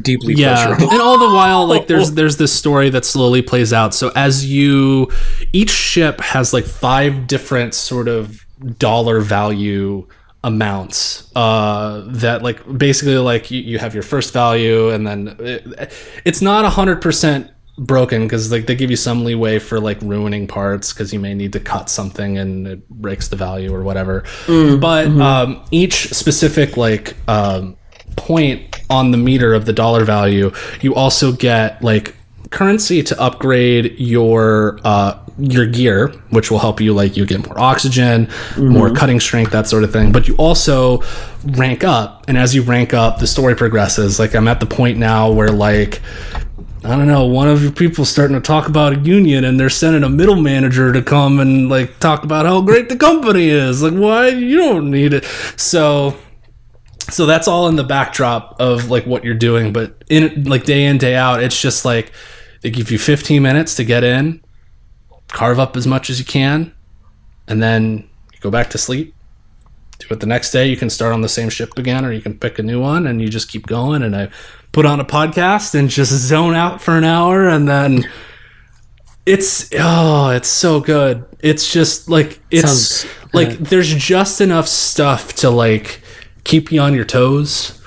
deeply 0.01 0.33
yeah, 0.33 0.65
pleasurable. 0.67 0.93
and 0.93 1.01
all 1.01 1.17
the 1.17 1.33
while, 1.33 1.65
like 1.65 1.87
there's 1.91 2.11
there's 2.11 2.37
this 2.37 2.53
story 2.53 2.89
that 2.89 3.05
slowly 3.05 3.41
plays 3.41 3.73
out. 3.73 3.93
So 3.93 4.11
as 4.15 4.45
you, 4.45 5.11
each 5.53 5.71
ship 5.71 6.21
has 6.21 6.53
like 6.53 6.65
five 6.65 7.27
different 7.27 7.73
sort 7.73 8.07
of 8.07 8.45
dollar 8.79 9.19
value 9.19 10.07
amounts 10.43 11.31
uh 11.35 12.03
that 12.07 12.41
like 12.43 12.61
basically 12.77 13.17
like 13.17 13.49
you, 13.51 13.59
you 13.59 13.79
have 13.79 13.93
your 13.93 14.03
first 14.03 14.33
value 14.33 14.89
and 14.89 15.05
then 15.05 15.35
it, 15.39 15.91
it's 16.25 16.41
not 16.41 16.63
a 16.63 16.69
hundred 16.69 17.01
percent 17.01 17.51
broken 17.77 18.23
because 18.23 18.51
like 18.51 18.65
they 18.65 18.75
give 18.75 18.89
you 18.89 18.95
some 18.95 19.23
leeway 19.23 19.59
for 19.59 19.79
like 19.79 19.99
ruining 20.01 20.47
parts 20.47 20.93
because 20.93 21.11
you 21.11 21.19
may 21.19 21.33
need 21.33 21.53
to 21.53 21.59
cut 21.59 21.89
something 21.89 22.37
and 22.37 22.67
it 22.67 22.89
breaks 22.89 23.27
the 23.27 23.35
value 23.35 23.73
or 23.73 23.83
whatever 23.83 24.23
but 24.79 25.07
um 25.07 25.63
each 25.71 26.09
specific 26.09 26.77
like 26.77 27.15
um 27.27 27.75
point 28.17 28.81
on 28.89 29.11
the 29.11 29.17
meter 29.17 29.53
of 29.53 29.65
the 29.65 29.73
dollar 29.73 30.03
value, 30.03 30.51
you 30.81 30.95
also 30.95 31.31
get 31.31 31.81
like 31.83 32.15
currency 32.51 33.03
to 33.03 33.21
upgrade 33.21 33.99
your 33.99 34.79
uh, 34.83 35.17
your 35.39 35.67
gear, 35.67 36.09
which 36.29 36.49
will 36.49 36.59
help 36.59 36.81
you 36.81 36.93
like 36.93 37.15
you 37.15 37.25
get 37.25 37.45
more 37.45 37.59
oxygen, 37.59 38.27
more 38.57 38.93
cutting 38.93 39.19
strength, 39.19 39.51
that 39.51 39.67
sort 39.67 39.83
of 39.83 39.91
thing. 39.91 40.11
But 40.11 40.27
you 40.27 40.35
also 40.37 41.03
rank 41.45 41.83
up, 41.83 42.25
and 42.27 42.37
as 42.37 42.55
you 42.55 42.63
rank 42.63 42.93
up, 42.93 43.19
the 43.19 43.27
story 43.27 43.55
progresses. 43.55 44.19
Like 44.19 44.35
I'm 44.35 44.47
at 44.47 44.59
the 44.59 44.65
point 44.65 44.97
now 44.97 45.31
where 45.31 45.51
like 45.51 46.01
I 46.83 46.95
don't 46.95 47.07
know, 47.07 47.25
one 47.25 47.49
of 47.49 47.63
your 47.63 47.71
people 47.71 48.05
starting 48.05 48.35
to 48.35 48.41
talk 48.41 48.69
about 48.69 48.93
a 48.93 48.99
union 48.99 49.43
and 49.43 49.59
they're 49.59 49.69
sending 49.69 50.03
a 50.03 50.09
middle 50.09 50.37
manager 50.37 50.93
to 50.93 51.01
come 51.01 51.39
and 51.39 51.67
like 51.67 51.99
talk 51.99 52.23
about 52.23 52.45
how 52.45 52.61
great 52.61 52.87
the 52.87 52.95
company 52.95 53.49
is. 53.49 53.83
Like, 53.83 53.93
why 53.93 54.29
you 54.29 54.57
don't 54.57 54.89
need 54.89 55.13
it. 55.13 55.25
So 55.57 56.15
so 57.09 57.25
that's 57.25 57.47
all 57.47 57.67
in 57.67 57.75
the 57.75 57.83
backdrop 57.83 58.55
of 58.59 58.89
like 58.89 59.05
what 59.05 59.23
you're 59.23 59.33
doing 59.33 59.71
but 59.73 60.03
in 60.09 60.43
like 60.43 60.63
day 60.65 60.85
in 60.85 60.97
day 60.97 61.15
out 61.15 61.41
it's 61.41 61.59
just 61.61 61.85
like 61.85 62.11
they 62.61 62.69
give 62.69 62.91
you 62.91 62.97
15 62.97 63.41
minutes 63.41 63.75
to 63.75 63.83
get 63.83 64.03
in 64.03 64.41
carve 65.29 65.59
up 65.59 65.75
as 65.77 65.85
much 65.87 66.09
as 66.09 66.19
you 66.19 66.25
can 66.25 66.73
and 67.47 67.61
then 67.61 68.07
you 68.33 68.39
go 68.41 68.49
back 68.51 68.69
to 68.71 68.77
sleep. 68.77 69.13
Do 69.99 70.07
it 70.11 70.19
the 70.19 70.27
next 70.27 70.51
day 70.51 70.67
you 70.67 70.77
can 70.77 70.89
start 70.89 71.13
on 71.13 71.21
the 71.21 71.29
same 71.29 71.49
ship 71.49 71.77
again 71.77 72.05
or 72.05 72.11
you 72.11 72.21
can 72.21 72.37
pick 72.37 72.59
a 72.59 72.63
new 72.63 72.79
one 72.79 73.07
and 73.07 73.21
you 73.21 73.29
just 73.29 73.49
keep 73.49 73.65
going. 73.65 74.03
And 74.03 74.15
i 74.15 74.29
put 74.73 74.85
on 74.85 74.99
a 74.99 75.05
podcast 75.05 75.73
and 75.73 75.89
just 75.89 76.11
zone 76.11 76.53
out 76.53 76.81
for 76.81 76.95
an 76.97 77.03
hour 77.03 77.47
and 77.47 77.67
then 77.67 78.07
it's 79.25 79.69
oh 79.77 80.29
it's 80.29 80.47
so 80.47 80.79
good. 80.79 81.25
It's 81.39 81.71
just 81.71 82.09
like 82.09 82.39
it's 82.51 82.69
Sounds- 83.01 83.33
like 83.33 83.57
there's 83.57 83.93
just 83.93 84.39
enough 84.39 84.67
stuff 84.67 85.33
to 85.37 85.49
like 85.49 86.01
keep 86.47 86.71
you 86.71 86.79
on 86.79 86.93
your 86.93 87.05
toes 87.05 87.77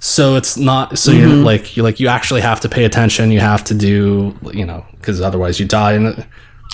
so 0.00 0.36
it's 0.36 0.56
not 0.56 0.98
so 0.98 1.10
you're 1.10 1.28
mm-hmm. 1.28 1.44
like 1.44 1.76
you 1.76 1.82
like 1.82 1.98
you 2.00 2.08
actually 2.08 2.40
have 2.40 2.60
to 2.60 2.68
pay 2.68 2.84
attention 2.84 3.30
you 3.30 3.40
have 3.40 3.62
to 3.64 3.74
do 3.74 4.36
you 4.52 4.64
know 4.64 4.84
because 4.96 5.20
otherwise 5.20 5.58
you 5.60 5.66
die 5.66 5.92
and 5.92 6.26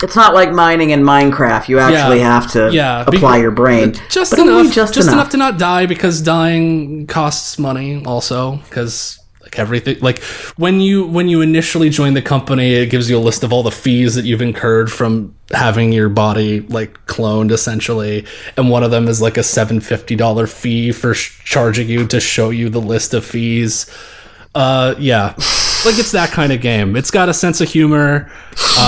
It's 0.02 0.16
not 0.16 0.34
like 0.34 0.50
mining 0.50 0.90
in 0.90 1.02
Minecraft. 1.02 1.68
You 1.68 1.78
actually 1.78 2.18
Yeah. 2.18 2.34
have 2.34 2.50
to 2.52 2.70
yeah 2.72 3.04
apply 3.06 3.36
your 3.38 3.52
brain. 3.52 3.94
just 4.10 4.32
enough 4.36 4.72
just, 4.72 4.92
just 4.94 5.06
enough. 5.08 5.14
enough. 5.14 5.30
to 5.30 5.36
not 5.36 5.58
die 5.58 5.86
because 5.86 6.20
dying 6.20 7.06
costs 7.06 7.58
money 7.58 8.02
also 8.04 8.56
because 8.68 9.18
like 9.55 9.60
everything 9.60 9.98
like 10.01 10.22
when 10.56 10.81
you 10.81 11.06
when 11.06 11.28
you 11.28 11.40
initially 11.40 11.89
join 11.89 12.14
the 12.14 12.22
company 12.22 12.74
it 12.74 12.86
gives 12.90 13.09
you 13.09 13.16
a 13.16 13.20
list 13.20 13.43
of 13.43 13.52
all 13.52 13.62
the 13.62 13.70
fees 13.70 14.14
that 14.14 14.24
you've 14.24 14.43
incurred 14.43 14.90
from 14.90 15.35
having 15.51 15.93
your 15.93 16.09
body 16.09 16.60
like 16.62 17.05
cloned 17.06 17.51
essentially. 17.51 18.24
And 18.56 18.70
one 18.70 18.82
of 18.82 18.90
them 18.90 19.09
is 19.09 19.20
like 19.20 19.36
a 19.36 19.40
$750 19.40 20.51
fee 20.51 20.90
for 20.90 21.12
sh- 21.12 21.39
charging 21.44 21.89
you 21.89 22.06
to 22.06 22.18
show 22.18 22.48
you 22.48 22.70
the 22.70 22.81
list 22.81 23.12
of 23.12 23.24
fees. 23.24 23.90
Uh 24.55 24.94
yeah. 24.98 25.35
Like 25.85 25.98
it's 25.98 26.12
that 26.12 26.31
kind 26.31 26.51
of 26.51 26.62
game. 26.62 26.97
It's 26.97 27.10
got 27.10 27.28
a 27.28 27.35
sense 27.35 27.60
of 27.60 27.68
humor. 27.68 28.31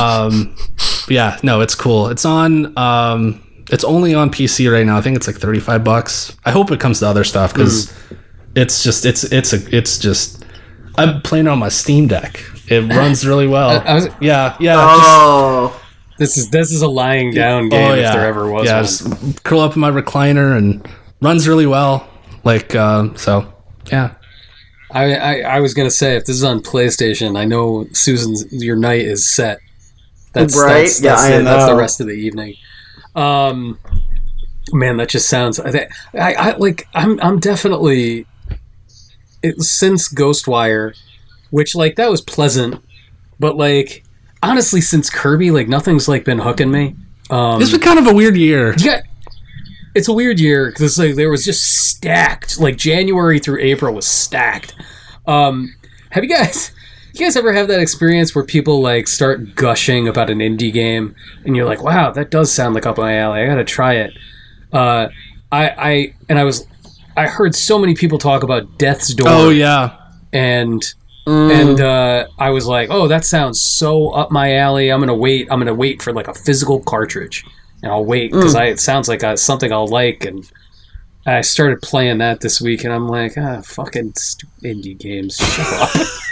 Um 0.00 0.56
yeah 1.08 1.38
no 1.42 1.60
it's 1.60 1.74
cool. 1.74 2.08
It's 2.08 2.24
on 2.24 2.76
um 2.78 3.42
it's 3.70 3.84
only 3.84 4.14
on 4.14 4.30
pc 4.30 4.72
right 4.72 4.86
now. 4.86 4.96
I 4.96 5.02
think 5.02 5.16
it's 5.16 5.26
like 5.26 5.36
35 5.36 5.84
bucks. 5.84 6.36
I 6.44 6.50
hope 6.52 6.70
it 6.70 6.80
comes 6.80 7.00
to 7.00 7.06
other 7.06 7.24
stuff 7.24 7.52
because 7.52 7.92
it's 8.56 8.82
just 8.82 9.04
it's 9.04 9.24
it's 9.24 9.52
a 9.52 9.76
it's 9.76 9.98
just 9.98 10.45
i'm 10.98 11.20
playing 11.22 11.46
on 11.48 11.58
my 11.58 11.68
steam 11.68 12.06
deck 12.08 12.42
it 12.68 12.80
runs 12.92 13.26
really 13.26 13.46
well 13.46 13.70
I 13.86 13.94
was- 13.94 14.08
yeah 14.20 14.56
yeah 14.60 14.74
just- 14.74 15.02
Oh, 15.08 15.82
This 16.18 16.36
is 16.38 16.50
this 16.50 16.72
is 16.72 16.82
a 16.82 16.88
lying 16.88 17.32
down 17.34 17.68
game 17.68 17.90
oh 17.90 17.94
if 17.94 18.00
yeah 18.00 18.12
there 18.16 18.26
ever 18.26 18.50
was 18.50 18.66
yeah 18.66 18.76
one. 18.76 18.84
just 18.84 19.44
curl 19.44 19.60
up 19.60 19.74
in 19.74 19.80
my 19.80 19.90
recliner 19.90 20.56
and 20.56 20.86
runs 21.20 21.46
really 21.48 21.66
well 21.66 22.08
like 22.44 22.74
uh, 22.74 23.14
so 23.16 23.52
yeah 23.92 24.14
I, 24.90 25.14
I 25.16 25.40
I 25.56 25.60
was 25.60 25.74
gonna 25.74 25.90
say 25.90 26.16
if 26.16 26.24
this 26.26 26.36
is 26.36 26.44
on 26.44 26.60
PlayStation, 26.62 27.36
I 27.36 27.44
know 27.44 27.86
Susan's 27.92 28.46
your 28.52 28.76
night 28.76 29.00
is 29.02 29.26
set. 29.28 29.58
That's 30.32 30.56
Right? 30.56 30.82
That's, 30.84 31.02
Yeah, 31.02 31.10
that's, 31.10 31.22
I 31.22 31.32
it. 31.38 31.42
that's 31.42 31.66
the 31.66 31.74
rest 31.74 32.00
of 32.00 32.06
the 32.06 32.12
evening. 32.12 32.54
Um, 33.16 33.78
man, 34.72 34.96
that 34.98 35.08
just 35.08 35.28
sounds. 35.28 35.58
I, 35.58 35.88
I, 36.14 36.34
I 36.34 36.56
like. 36.56 36.86
I'm 36.94 37.20
I'm 37.20 37.40
definitely. 37.40 38.26
It, 39.42 39.60
since 39.62 40.12
Ghostwire, 40.12 40.96
which 41.50 41.74
like 41.74 41.96
that 41.96 42.10
was 42.10 42.20
pleasant, 42.20 42.82
but 43.38 43.56
like 43.56 44.04
honestly, 44.42 44.80
since 44.80 45.10
Kirby, 45.10 45.50
like 45.50 45.68
nothing's 45.68 46.08
like 46.08 46.24
been 46.24 46.38
hooking 46.38 46.70
me. 46.70 46.94
Um, 47.30 47.58
this 47.58 47.72
was 47.72 47.80
kind 47.80 47.98
of 47.98 48.06
a 48.06 48.14
weird 48.14 48.36
year 48.36 48.74
yeah, 48.78 49.02
it's 49.96 50.08
a 50.08 50.12
weird 50.12 50.38
year 50.38 50.70
because 50.70 50.98
like 50.98 51.14
there 51.16 51.30
was 51.30 51.44
just 51.44 51.88
stacked. 51.88 52.60
Like 52.60 52.76
January 52.76 53.38
through 53.38 53.60
April 53.60 53.94
was 53.94 54.06
stacked. 54.06 54.74
Um, 55.26 55.74
have 56.10 56.22
you 56.24 56.30
guys? 56.30 56.72
You 57.14 57.24
guys 57.24 57.34
ever 57.34 57.54
have 57.54 57.68
that 57.68 57.80
experience 57.80 58.34
where 58.34 58.44
people 58.44 58.82
like 58.82 59.08
start 59.08 59.54
gushing 59.54 60.06
about 60.06 60.28
an 60.28 60.40
indie 60.40 60.70
game 60.70 61.16
and 61.46 61.56
you're 61.56 61.64
like, 61.64 61.82
"Wow, 61.82 62.10
that 62.10 62.30
does 62.30 62.52
sound 62.52 62.74
like 62.74 62.84
up 62.84 62.98
my 62.98 63.16
alley. 63.16 63.40
I 63.40 63.46
gotta 63.46 63.64
try 63.64 63.94
it." 63.94 64.12
Uh, 64.70 65.08
I, 65.50 65.68
I, 65.70 66.14
and 66.28 66.38
I 66.38 66.44
was, 66.44 66.66
I 67.16 67.26
heard 67.26 67.54
so 67.54 67.78
many 67.78 67.94
people 67.94 68.18
talk 68.18 68.42
about 68.42 68.78
Death's 68.78 69.14
Door 69.14 69.28
oh 69.28 69.50
yeah 69.50 69.96
and 70.32 70.82
And 71.26 71.80
uh, 71.80 72.28
I 72.38 72.50
was 72.50 72.66
like, 72.66 72.88
"Oh, 72.88 73.08
that 73.08 73.24
sounds 73.24 73.60
so 73.60 74.10
up 74.10 74.30
my 74.30 74.54
alley. 74.56 74.92
I'm 74.92 75.00
gonna 75.00 75.14
wait. 75.14 75.48
I'm 75.50 75.58
gonna 75.58 75.74
wait 75.74 76.00
for 76.00 76.12
like 76.12 76.28
a 76.28 76.34
physical 76.34 76.78
cartridge, 76.80 77.44
and 77.82 77.90
I'll 77.90 78.04
wait 78.04 78.30
because 78.30 78.54
I 78.54 78.66
it 78.66 78.78
sounds 78.78 79.08
like 79.08 79.24
uh, 79.24 79.34
something 79.34 79.72
I'll 79.72 79.88
like." 79.88 80.24
And 80.24 80.48
I 81.26 81.40
started 81.40 81.82
playing 81.82 82.18
that 82.18 82.42
this 82.42 82.60
week, 82.60 82.84
and 82.84 82.92
I'm 82.92 83.08
like, 83.08 83.36
"Ah, 83.36 83.60
fucking 83.60 84.12
indie 84.62 84.96
games. 84.96 85.36
Shut 85.36 85.66
up." 85.66 86.06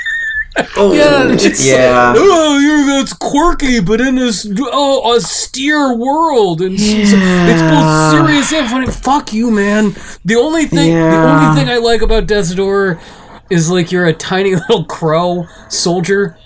Oh, 0.76 0.92
Yeah, 0.92 1.32
it's- 1.32 1.66
yeah. 1.66 2.14
oh, 2.16 2.58
you're, 2.58 2.86
that's 2.98 3.12
quirky, 3.12 3.80
but 3.80 4.00
in 4.00 4.14
this 4.16 4.46
oh, 4.60 5.14
austere 5.14 5.94
world, 5.94 6.60
and 6.60 6.76
s- 6.76 6.82
s- 6.82 7.12
it's 7.50 7.62
both 7.62 8.10
serious 8.26 8.52
and 8.52 8.70
funny. 8.70 8.86
Fuck 8.86 9.32
you, 9.32 9.50
man. 9.50 9.94
The 10.24 10.36
only 10.36 10.66
thing, 10.66 10.92
the 10.94 11.00
only 11.28 11.60
thing 11.60 11.68
I 11.68 11.78
like 11.78 12.02
about 12.02 12.26
Death's 12.26 12.54
Door 12.54 13.00
is 13.50 13.68
like 13.70 13.90
you're 13.90 14.06
a 14.06 14.12
tiny 14.12 14.54
little 14.68 14.84
crow 14.84 15.46
soldier. 15.68 16.38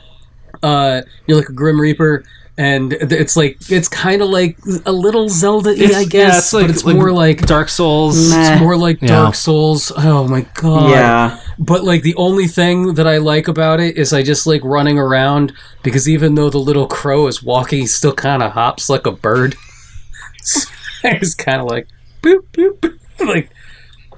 Uh, 0.63 1.03
you're 1.27 1.37
like 1.39 1.49
a 1.49 1.53
Grim 1.53 1.81
Reaper. 1.81 2.25
And 2.61 2.93
it's 2.95 3.37
like 3.37 3.57
it's 3.71 3.87
kind 3.87 4.21
of 4.21 4.31
like 4.31 4.59
a 4.85 4.91
little 4.91 5.29
Zelda, 5.29 5.71
It's- 5.71 5.95
I 5.95 6.03
guess, 6.05 6.33
yeah, 6.33 6.39
it's 6.39 6.53
like, 6.53 6.67
but 6.67 6.71
it's 6.75 6.85
more 6.85 7.13
like 7.13 7.43
Dark 7.47 7.69
Souls. 7.69 8.31
Meh. 8.31 8.55
it's 8.55 8.61
more 8.61 8.77
like 8.77 9.01
Yeah. 9.01 9.07
Dark 9.09 9.37
Souls. 9.37 9.93
Oh 9.97 10.27
my 10.27 10.41
god! 10.55 10.91
Yeah. 10.91 11.39
But 11.59 11.83
like 11.85 12.03
the 12.03 12.15
only 12.15 12.47
thing 12.47 12.95
that 12.95 13.07
I 13.07 13.19
like 13.19 13.49
about 13.49 13.81
it 13.81 13.97
is 13.97 14.13
I 14.13 14.23
just 14.23 14.47
like 14.47 14.63
running 14.63 14.99
around 14.99 15.53
because 15.83 16.09
even 16.09 16.35
though 16.35 16.51
the 16.51 16.59
little 16.59 16.87
crow 16.87 17.27
is 17.27 17.43
walking, 17.43 17.81
he 17.81 17.87
still 17.87 18.15
kind 18.15 18.43
of 18.43 18.53
hops 18.53 18.89
like 18.89 19.07
a 19.07 19.13
bird. 19.13 19.57
So 20.43 20.69
I 21.05 21.19
was 21.19 21.35
kind 21.35 21.61
of 21.61 21.67
like 21.67 21.89
boop 22.23 22.47
boop, 22.53 22.79
boop. 22.79 22.99
like, 23.27 23.51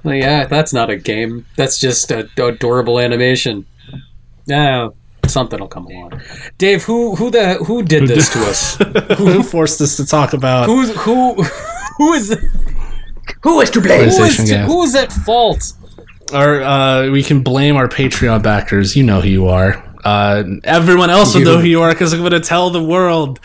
like 0.03 0.21
yeah, 0.21 0.45
that's 0.45 0.73
not 0.73 0.89
a 0.89 0.97
game. 0.97 1.45
That's 1.57 1.79
just 1.79 2.11
a 2.11 2.29
adorable 2.37 2.99
animation. 2.99 3.65
No, 4.47 4.93
something 5.27 5.59
will 5.59 5.67
come 5.67 5.87
along. 5.87 6.21
Dave, 6.57 6.83
who 6.83 7.15
who 7.15 7.31
the 7.31 7.55
who 7.55 7.81
did 7.83 8.07
this 8.07 8.31
to 8.33 8.39
us? 8.41 8.77
Who 9.17 9.43
forced 9.43 9.81
us 9.81 9.97
to 9.97 10.05
talk 10.05 10.33
about? 10.33 10.67
Who's 10.67 10.95
who? 10.95 11.43
Who 11.97 12.13
is? 12.13 12.37
Who 13.43 13.61
is 13.61 13.69
to 13.71 13.81
blame? 13.81 14.09
Who 14.09 14.23
is, 14.23 14.37
to, 14.37 14.57
who 14.59 14.83
is 14.83 14.95
at 14.95 15.11
fault? 15.11 15.73
Our, 16.33 16.61
uh, 16.61 17.09
we 17.11 17.23
can 17.23 17.43
blame 17.43 17.75
our 17.75 17.87
Patreon 17.87 18.43
backers. 18.43 18.95
You 18.95 19.03
know 19.03 19.21
who 19.21 19.29
you 19.29 19.47
are. 19.47 19.83
Uh, 20.03 20.43
everyone 20.63 21.09
else 21.09 21.35
will 21.35 21.43
know 21.43 21.59
who 21.59 21.67
you 21.67 21.81
are 21.81 21.91
because 21.91 22.13
I'm 22.13 22.19
going 22.19 22.31
to 22.31 22.39
tell 22.39 22.69
the 22.69 22.83
world. 22.83 23.39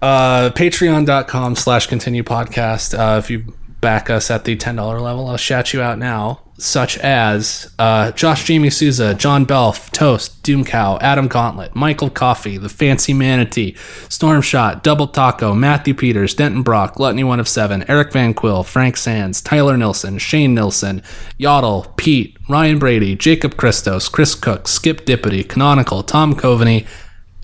Uh, 0.00 0.50
Patreon.com 0.50 1.56
slash 1.56 1.86
continue 1.86 2.22
podcast. 2.22 2.96
Uh, 2.98 3.18
if 3.18 3.30
you 3.30 3.54
back 3.80 4.10
us 4.10 4.30
at 4.30 4.44
the 4.44 4.56
$10 4.56 5.00
level, 5.00 5.28
I'll 5.28 5.36
shout 5.36 5.72
you 5.72 5.80
out 5.82 5.98
now. 5.98 6.40
Such 6.62 6.96
as 6.98 7.74
uh, 7.80 8.12
Josh 8.12 8.44
Jamie 8.44 8.70
Souza, 8.70 9.14
John 9.14 9.44
Belf, 9.44 9.90
Toast, 9.90 10.44
Doomcow, 10.44 10.96
Adam 11.00 11.26
Gauntlet, 11.26 11.74
Michael 11.74 12.08
Coffey, 12.08 12.56
The 12.56 12.68
Fancy 12.68 13.12
Manatee, 13.12 13.72
Stormshot, 14.08 14.84
Double 14.84 15.08
Taco, 15.08 15.54
Matthew 15.54 15.94
Peters, 15.94 16.34
Denton 16.34 16.62
Brock, 16.62 16.94
Gluttony 16.94 17.24
One 17.24 17.40
of 17.40 17.48
Seven, 17.48 17.84
Eric 17.88 18.12
Van 18.12 18.32
Quill, 18.32 18.62
Frank 18.62 18.96
Sands, 18.96 19.40
Tyler 19.42 19.76
Nilson, 19.76 20.18
Shane 20.18 20.54
Nilson, 20.54 21.02
Yaddle, 21.36 21.96
Pete, 21.96 22.36
Ryan 22.48 22.78
Brady, 22.78 23.16
Jacob 23.16 23.56
Christos, 23.56 24.08
Chris 24.08 24.36
Cook, 24.36 24.68
Skip 24.68 25.04
Dippity, 25.04 25.42
Canonical, 25.48 26.04
Tom 26.04 26.32
Coveney, 26.32 26.86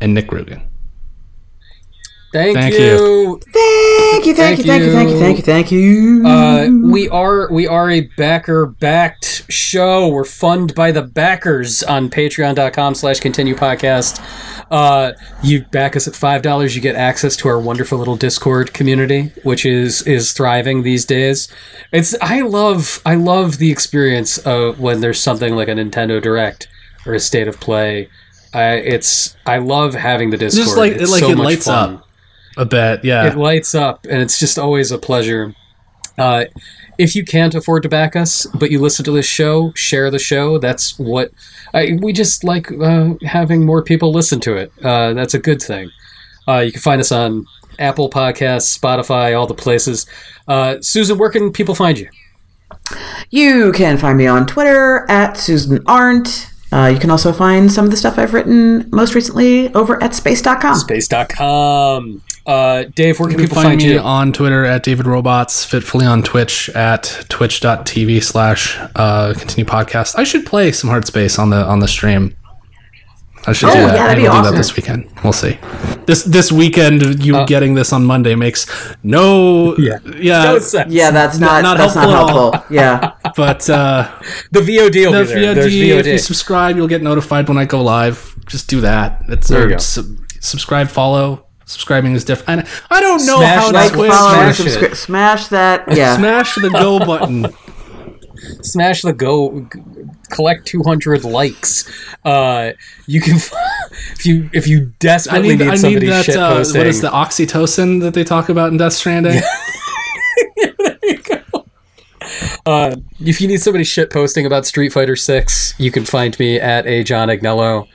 and 0.01 0.15
Nick 0.15 0.31
Rugen. 0.31 0.68
Thank, 2.31 2.59
Thank 2.59 2.75
you. 2.75 3.41
Thank 3.55 4.27
you, 4.27 4.35
thank 4.35 4.59
you, 4.59 4.65
thank 4.65 4.83
you, 4.85 4.93
thank 4.93 5.09
you, 5.09 5.19
thank 5.19 5.39
you, 5.39 5.43
thank 5.43 5.73
you. 5.73 6.27
Uh, 6.27 6.69
we 6.93 7.09
are 7.09 7.51
we 7.51 7.67
are 7.67 7.91
a 7.91 8.03
backer 8.19 8.67
backed 8.67 9.51
show. 9.51 10.09
We're 10.09 10.27
funded 10.27 10.77
by 10.77 10.93
the 10.93 11.01
backers 11.01 11.83
on 11.83 12.11
patreon.com 12.11 12.97
slash 12.97 13.21
continue 13.21 13.55
podcast. 13.55 14.21
Uh, 14.71 15.13
you 15.43 15.65
back 15.65 15.97
us 15.97 16.07
at 16.07 16.15
five 16.15 16.43
dollars, 16.43 16.77
you 16.77 16.83
get 16.83 16.97
access 16.97 17.35
to 17.37 17.49
our 17.49 17.59
wonderful 17.59 17.97
little 17.97 18.17
Discord 18.17 18.75
community, 18.75 19.33
which 19.43 19.65
is 19.65 20.03
is 20.03 20.35
thriving 20.35 20.83
these 20.83 21.07
days. 21.07 21.49
It's 21.93 22.15
I 22.21 22.43
love 22.43 23.01
I 23.07 23.15
love 23.15 23.57
the 23.57 23.71
experience 23.71 24.37
of 24.37 24.79
when 24.79 25.01
there's 25.01 25.19
something 25.19 25.57
like 25.57 25.69
a 25.69 25.73
Nintendo 25.73 26.21
Direct 26.21 26.69
or 27.07 27.15
a 27.15 27.21
state 27.21 27.49
of 27.49 27.59
play. 27.59 28.11
I 28.53 28.73
it's 28.75 29.35
I 29.47 29.59
love 29.59 29.95
having 29.95 30.29
the 30.29 30.37
Discord. 30.37 30.67
Just 30.67 30.77
like, 30.77 30.93
It's 30.93 31.11
like 31.11 31.21
so 31.21 31.31
it 31.31 31.37
much 31.39 31.45
lights 31.45 31.65
fun 31.65 31.95
up 31.95 32.08
a 32.59 32.67
bit. 32.67 33.05
Yeah. 33.05 33.27
it 33.27 33.37
lights 33.37 33.75
up 33.75 34.05
and 34.05 34.21
it's 34.21 34.39
just 34.39 34.59
always 34.59 34.91
a 34.91 34.99
pleasure 34.99 35.55
uh, 36.19 36.45
if 36.99 37.15
you 37.15 37.25
can't 37.25 37.55
afford 37.55 37.85
to 37.85 37.89
back 37.89 38.17
us 38.17 38.47
but 38.47 38.71
you 38.71 38.81
listen 38.81 39.05
to 39.05 39.13
this 39.13 39.27
show 39.27 39.73
share 39.75 40.11
the 40.11 40.19
show 40.19 40.59
that's 40.59 40.99
what 40.99 41.31
I, 41.73 41.99
we 42.03 42.13
just 42.13 42.45
like 42.45 42.71
uh, 42.73 43.15
having 43.23 43.65
more 43.65 43.83
people 43.83 44.13
listen 44.13 44.41
to 44.41 44.57
it 44.57 44.73
uh, 44.85 45.15
that's 45.15 45.35
a 45.35 45.39
good 45.39 45.63
thing 45.63 45.91
uh, 46.49 46.59
you 46.59 46.73
can 46.73 46.81
find 46.81 47.01
us 47.01 47.13
on 47.13 47.47
apple 47.79 48.11
podcasts 48.11 48.77
spotify 48.77 49.39
all 49.39 49.47
the 49.47 49.55
places 49.55 50.07
uh, 50.49 50.77
susan 50.81 51.17
where 51.19 51.31
can 51.31 51.53
people 51.53 51.75
find 51.75 51.99
you 51.99 52.09
You 53.31 53.73
can 53.73 53.99
find 53.99 54.17
me 54.19 54.27
on 54.27 54.47
Twitter 54.47 55.05
at 55.11 55.37
Susan 55.37 55.83
Arendt. 55.89 56.51
Uh, 56.73 56.91
you 56.93 56.99
can 56.99 57.11
also 57.11 57.33
find 57.33 57.73
some 57.73 57.85
of 57.85 57.91
the 57.91 57.97
stuff 57.97 58.19
I've 58.19 58.35
written 58.35 58.89
most 58.91 59.15
recently 59.15 59.73
over 59.75 60.03
at 60.03 60.15
space.com. 60.15 60.75
space.com 60.77 62.23
uh, 62.49 62.85
dave 62.95 63.21
where 63.21 63.29
can 63.29 63.39
You 63.39 63.47
can 63.47 63.49
people 63.49 63.63
find 63.63 63.69
find, 63.69 63.83
me 63.83 63.93
you 63.93 64.01
on 64.01 64.33
Twitter 64.33 64.65
at 64.65 64.83
David 64.83 65.07
Robots, 65.07 65.67
fitfully 65.67 66.07
on 66.07 66.23
Twitch 66.23 66.71
at 66.71 67.27
twitch.tv 67.29 68.23
slash 68.23 68.79
uh, 68.97 69.35
continue 69.37 69.67
podcast. 69.67 70.19
I 70.19 70.25
should 70.25 70.47
play 70.47 70.73
some 70.73 70.89
Hard 70.89 71.07
Space 71.07 71.39
on 71.39 71.51
the 71.51 71.63
on 71.63 71.81
the 71.81 71.89
stream. 71.89 72.35
I 73.49 73.53
should 73.53 73.71
Oh, 73.71 73.73
do 73.75 73.81
that. 73.81 73.87
yeah, 73.87 73.93
that'd 73.93 74.09
Maybe 74.19 74.23
be 74.23 74.29
I'll 74.29 74.43
do 74.43 74.51
that 74.51 74.57
this 74.57 74.77
weekend. 74.77 75.09
We'll 75.25 75.33
see. 75.33 75.59
This 76.07 76.23
this 76.25 76.51
weekend, 76.53 77.25
you 77.25 77.37
Uh, 77.37 77.45
getting 77.47 77.75
this 77.75 77.93
on 77.93 78.05
Monday 78.05 78.35
makes 78.35 78.67
no 79.03 79.75
Yeah. 79.89 79.99
yeah. 80.17 80.43
No 80.45 80.59
sense. 80.59 80.93
Yeah, 80.93 81.11
that's 81.11 81.39
not, 81.39 81.63
not 81.63 81.79
that's 81.79 81.95
helpful 81.95 82.13
not 82.13 82.31
at 82.31 82.37
all. 82.37 82.53
helpful. 82.53 82.75
Yeah. 82.77 83.13
but 83.37 83.69
uh, 83.71 84.09
the 84.53 84.61
vod 84.61 84.95
will 84.95 85.13
the 85.13 85.35
be 85.35 85.41
there 85.41 85.55
There's 85.55 85.73
VOD, 85.75 86.01
if 86.01 86.07
you 86.07 86.19
subscribe, 86.19 86.77
you'll 86.77 86.89
get 86.97 87.03
notified 87.03 87.49
when 87.49 87.59
I 87.59 87.65
go 87.65 87.83
live. 87.83 88.37
Just 88.47 88.69
do 88.69 88.81
that. 88.83 89.23
It's 89.29 89.49
There 89.49 89.65
you 89.65 89.71
go. 89.71 89.79
sub- 89.79 90.17
subscribe, 90.41 90.89
follow. 90.89 91.45
Subscribing 91.67 92.15
is 92.15 92.25
different. 92.25 92.61
And 92.61 92.69
I 92.91 93.01
don't 93.01 93.27
know 93.27 93.37
Smash 93.39 93.59
how 93.61 93.73
like, 93.73 93.93
to 93.93 93.99
Like, 93.99 94.11
follow, 94.11 94.33
smash 94.53 94.59
subscri- 94.61 94.97
smash 94.97 95.49
that. 95.49 95.85
Yeah. 95.95 96.17
Smash 96.17 96.55
the 96.55 96.71
go 96.71 96.99
button. 96.99 97.47
Smash 98.63 99.03
the 99.03 99.13
go 99.13 99.67
collect 100.31 100.67
200 100.67 101.25
likes 101.25 101.91
uh 102.25 102.73
you 103.07 103.21
can 103.21 103.37
if 104.13 104.27
you 104.27 104.49
if 104.53 104.67
you 104.67 104.83
I 104.83 104.93
desperately 104.99 105.49
need, 105.51 105.59
need, 105.59 105.69
I 105.69 105.71
need 105.73 105.79
somebody 105.79 106.07
that. 106.09 106.25
shit 106.25 106.37
Uh, 106.37 106.57
posting 106.57 106.79
what 106.81 106.87
is 106.87 107.01
the 107.01 107.11
oxytocin 107.11 108.01
that 108.03 108.15
they 108.15 108.25
talk 108.25 108.49
about 108.49 108.71
in 108.71 108.79
Death 108.79 108.93
Stranding? 108.93 109.41
uh 112.67 112.97
if 113.21 113.41
you 113.41 113.49
need 113.49 113.61
somebody 113.61 113.85
shit 113.85 114.11
posting 114.11 114.45
about 114.45 114.67
street 114.67 114.93
fighter 114.93 115.17
6 115.17 115.75
you 115.79 115.91
can 115.91 116.05
find 116.05 116.39
me 116.39 116.61
at 116.61 116.87
a 116.87 117.03
john 117.03 117.29
agnello 117.29 117.87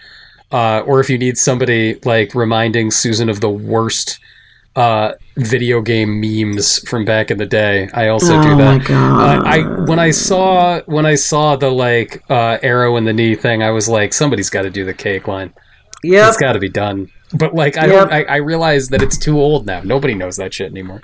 uh 0.52 0.82
or 0.86 0.99
if 0.99 1.10
you 1.10 1.18
need 1.18 1.38
somebody 1.38 1.99
like 2.06 2.34
reminding 2.34 2.90
susan 2.90 3.30
of 3.30 3.40
the 3.41 3.49
worst 3.49 4.20
uh 4.76 5.14
video 5.38 5.82
game 5.82 6.20
memes 6.22 6.80
from 6.88 7.06
back 7.06 7.32
in 7.32 7.38
the 7.38 7.45
day 7.45 7.90
i 7.94 8.08
also 8.08 8.40
do 8.40 8.54
Oh 8.54 8.56
that 8.56 8.78
my 8.78 8.80
God. 8.80 9.20
Uh, 9.22 9.41
I 9.45 9.62
when 9.86 10.00
I 10.00 10.12
saw 10.12 10.82
when 10.86 11.06
I 11.06 11.16
saw 11.16 11.56
the 11.56 11.70
like 11.70 12.24
uh, 12.30 12.58
arrow 12.62 12.98
in 12.98 13.06
the 13.06 13.14
knee 13.14 13.36
thing, 13.36 13.62
I 13.64 13.72
was 13.72 13.88
like, 13.88 14.12
somebody's 14.14 14.50
got 14.50 14.64
to 14.64 14.70
do 14.72 14.84
the 14.86 14.94
cake 14.94 15.28
line. 15.28 15.54
Yeah, 16.04 16.28
It's 16.28 16.38
got 16.38 16.54
to 16.54 16.60
be 16.60 16.70
done. 16.70 17.10
But 17.38 17.54
like, 17.56 17.78
I 17.78 17.88
Yep. 17.88 18.10
don't. 18.10 18.12
I, 18.12 18.24
I 18.24 18.36
realize 18.38 18.90
that 18.90 19.02
it's 19.02 19.18
too 19.18 19.40
old 19.40 19.66
now. 19.66 19.82
Nobody 19.84 20.14
knows 20.16 20.38
that 20.38 20.54
shit 20.54 20.72
anymore. 20.72 21.02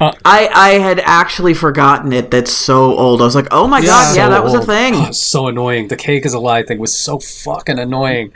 I, 0.00 0.48
I 0.54 0.68
had 0.78 1.00
actually 1.00 1.54
forgotten 1.54 2.12
it. 2.12 2.30
That's 2.30 2.52
so 2.52 2.96
old. 2.96 3.20
I 3.20 3.24
was 3.24 3.34
like, 3.34 3.48
oh 3.50 3.66
my 3.66 3.80
god, 3.80 4.16
yeah, 4.16 4.28
So 4.28 4.30
that 4.30 4.44
was 4.44 4.54
a 4.54 4.62
thing. 4.62 4.94
Oh, 4.94 5.10
so 5.12 5.48
annoying. 5.48 5.88
The 5.88 5.96
cake 5.96 6.24
is 6.26 6.34
a 6.34 6.38
lie 6.40 6.62
thing 6.62 6.78
was 6.78 6.94
so 6.96 7.18
fucking 7.18 7.78
annoying. 7.78 8.32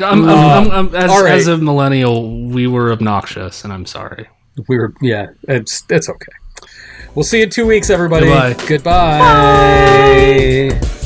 I'm, 0.00 0.24
I'm, 0.24 0.28
uh, 0.28 0.34
I'm, 0.34 0.70
I'm, 0.70 0.94
as, 0.94 1.10
all 1.10 1.22
right. 1.22 1.32
as 1.32 1.46
a 1.48 1.56
millennial, 1.58 2.48
we 2.48 2.66
were 2.66 2.92
obnoxious, 2.92 3.64
and 3.64 3.72
I'm 3.72 3.86
sorry. 3.86 4.28
We 4.68 4.78
were 4.78 4.94
yeah. 5.00 5.28
It's 5.48 5.84
it's 5.88 6.08
okay. 6.08 6.32
We'll 7.14 7.24
see 7.24 7.38
you 7.38 7.44
in 7.44 7.50
two 7.50 7.66
weeks, 7.66 7.90
everybody. 7.90 8.26
Goodbye. 8.26 8.66
Goodbye. 10.68 10.96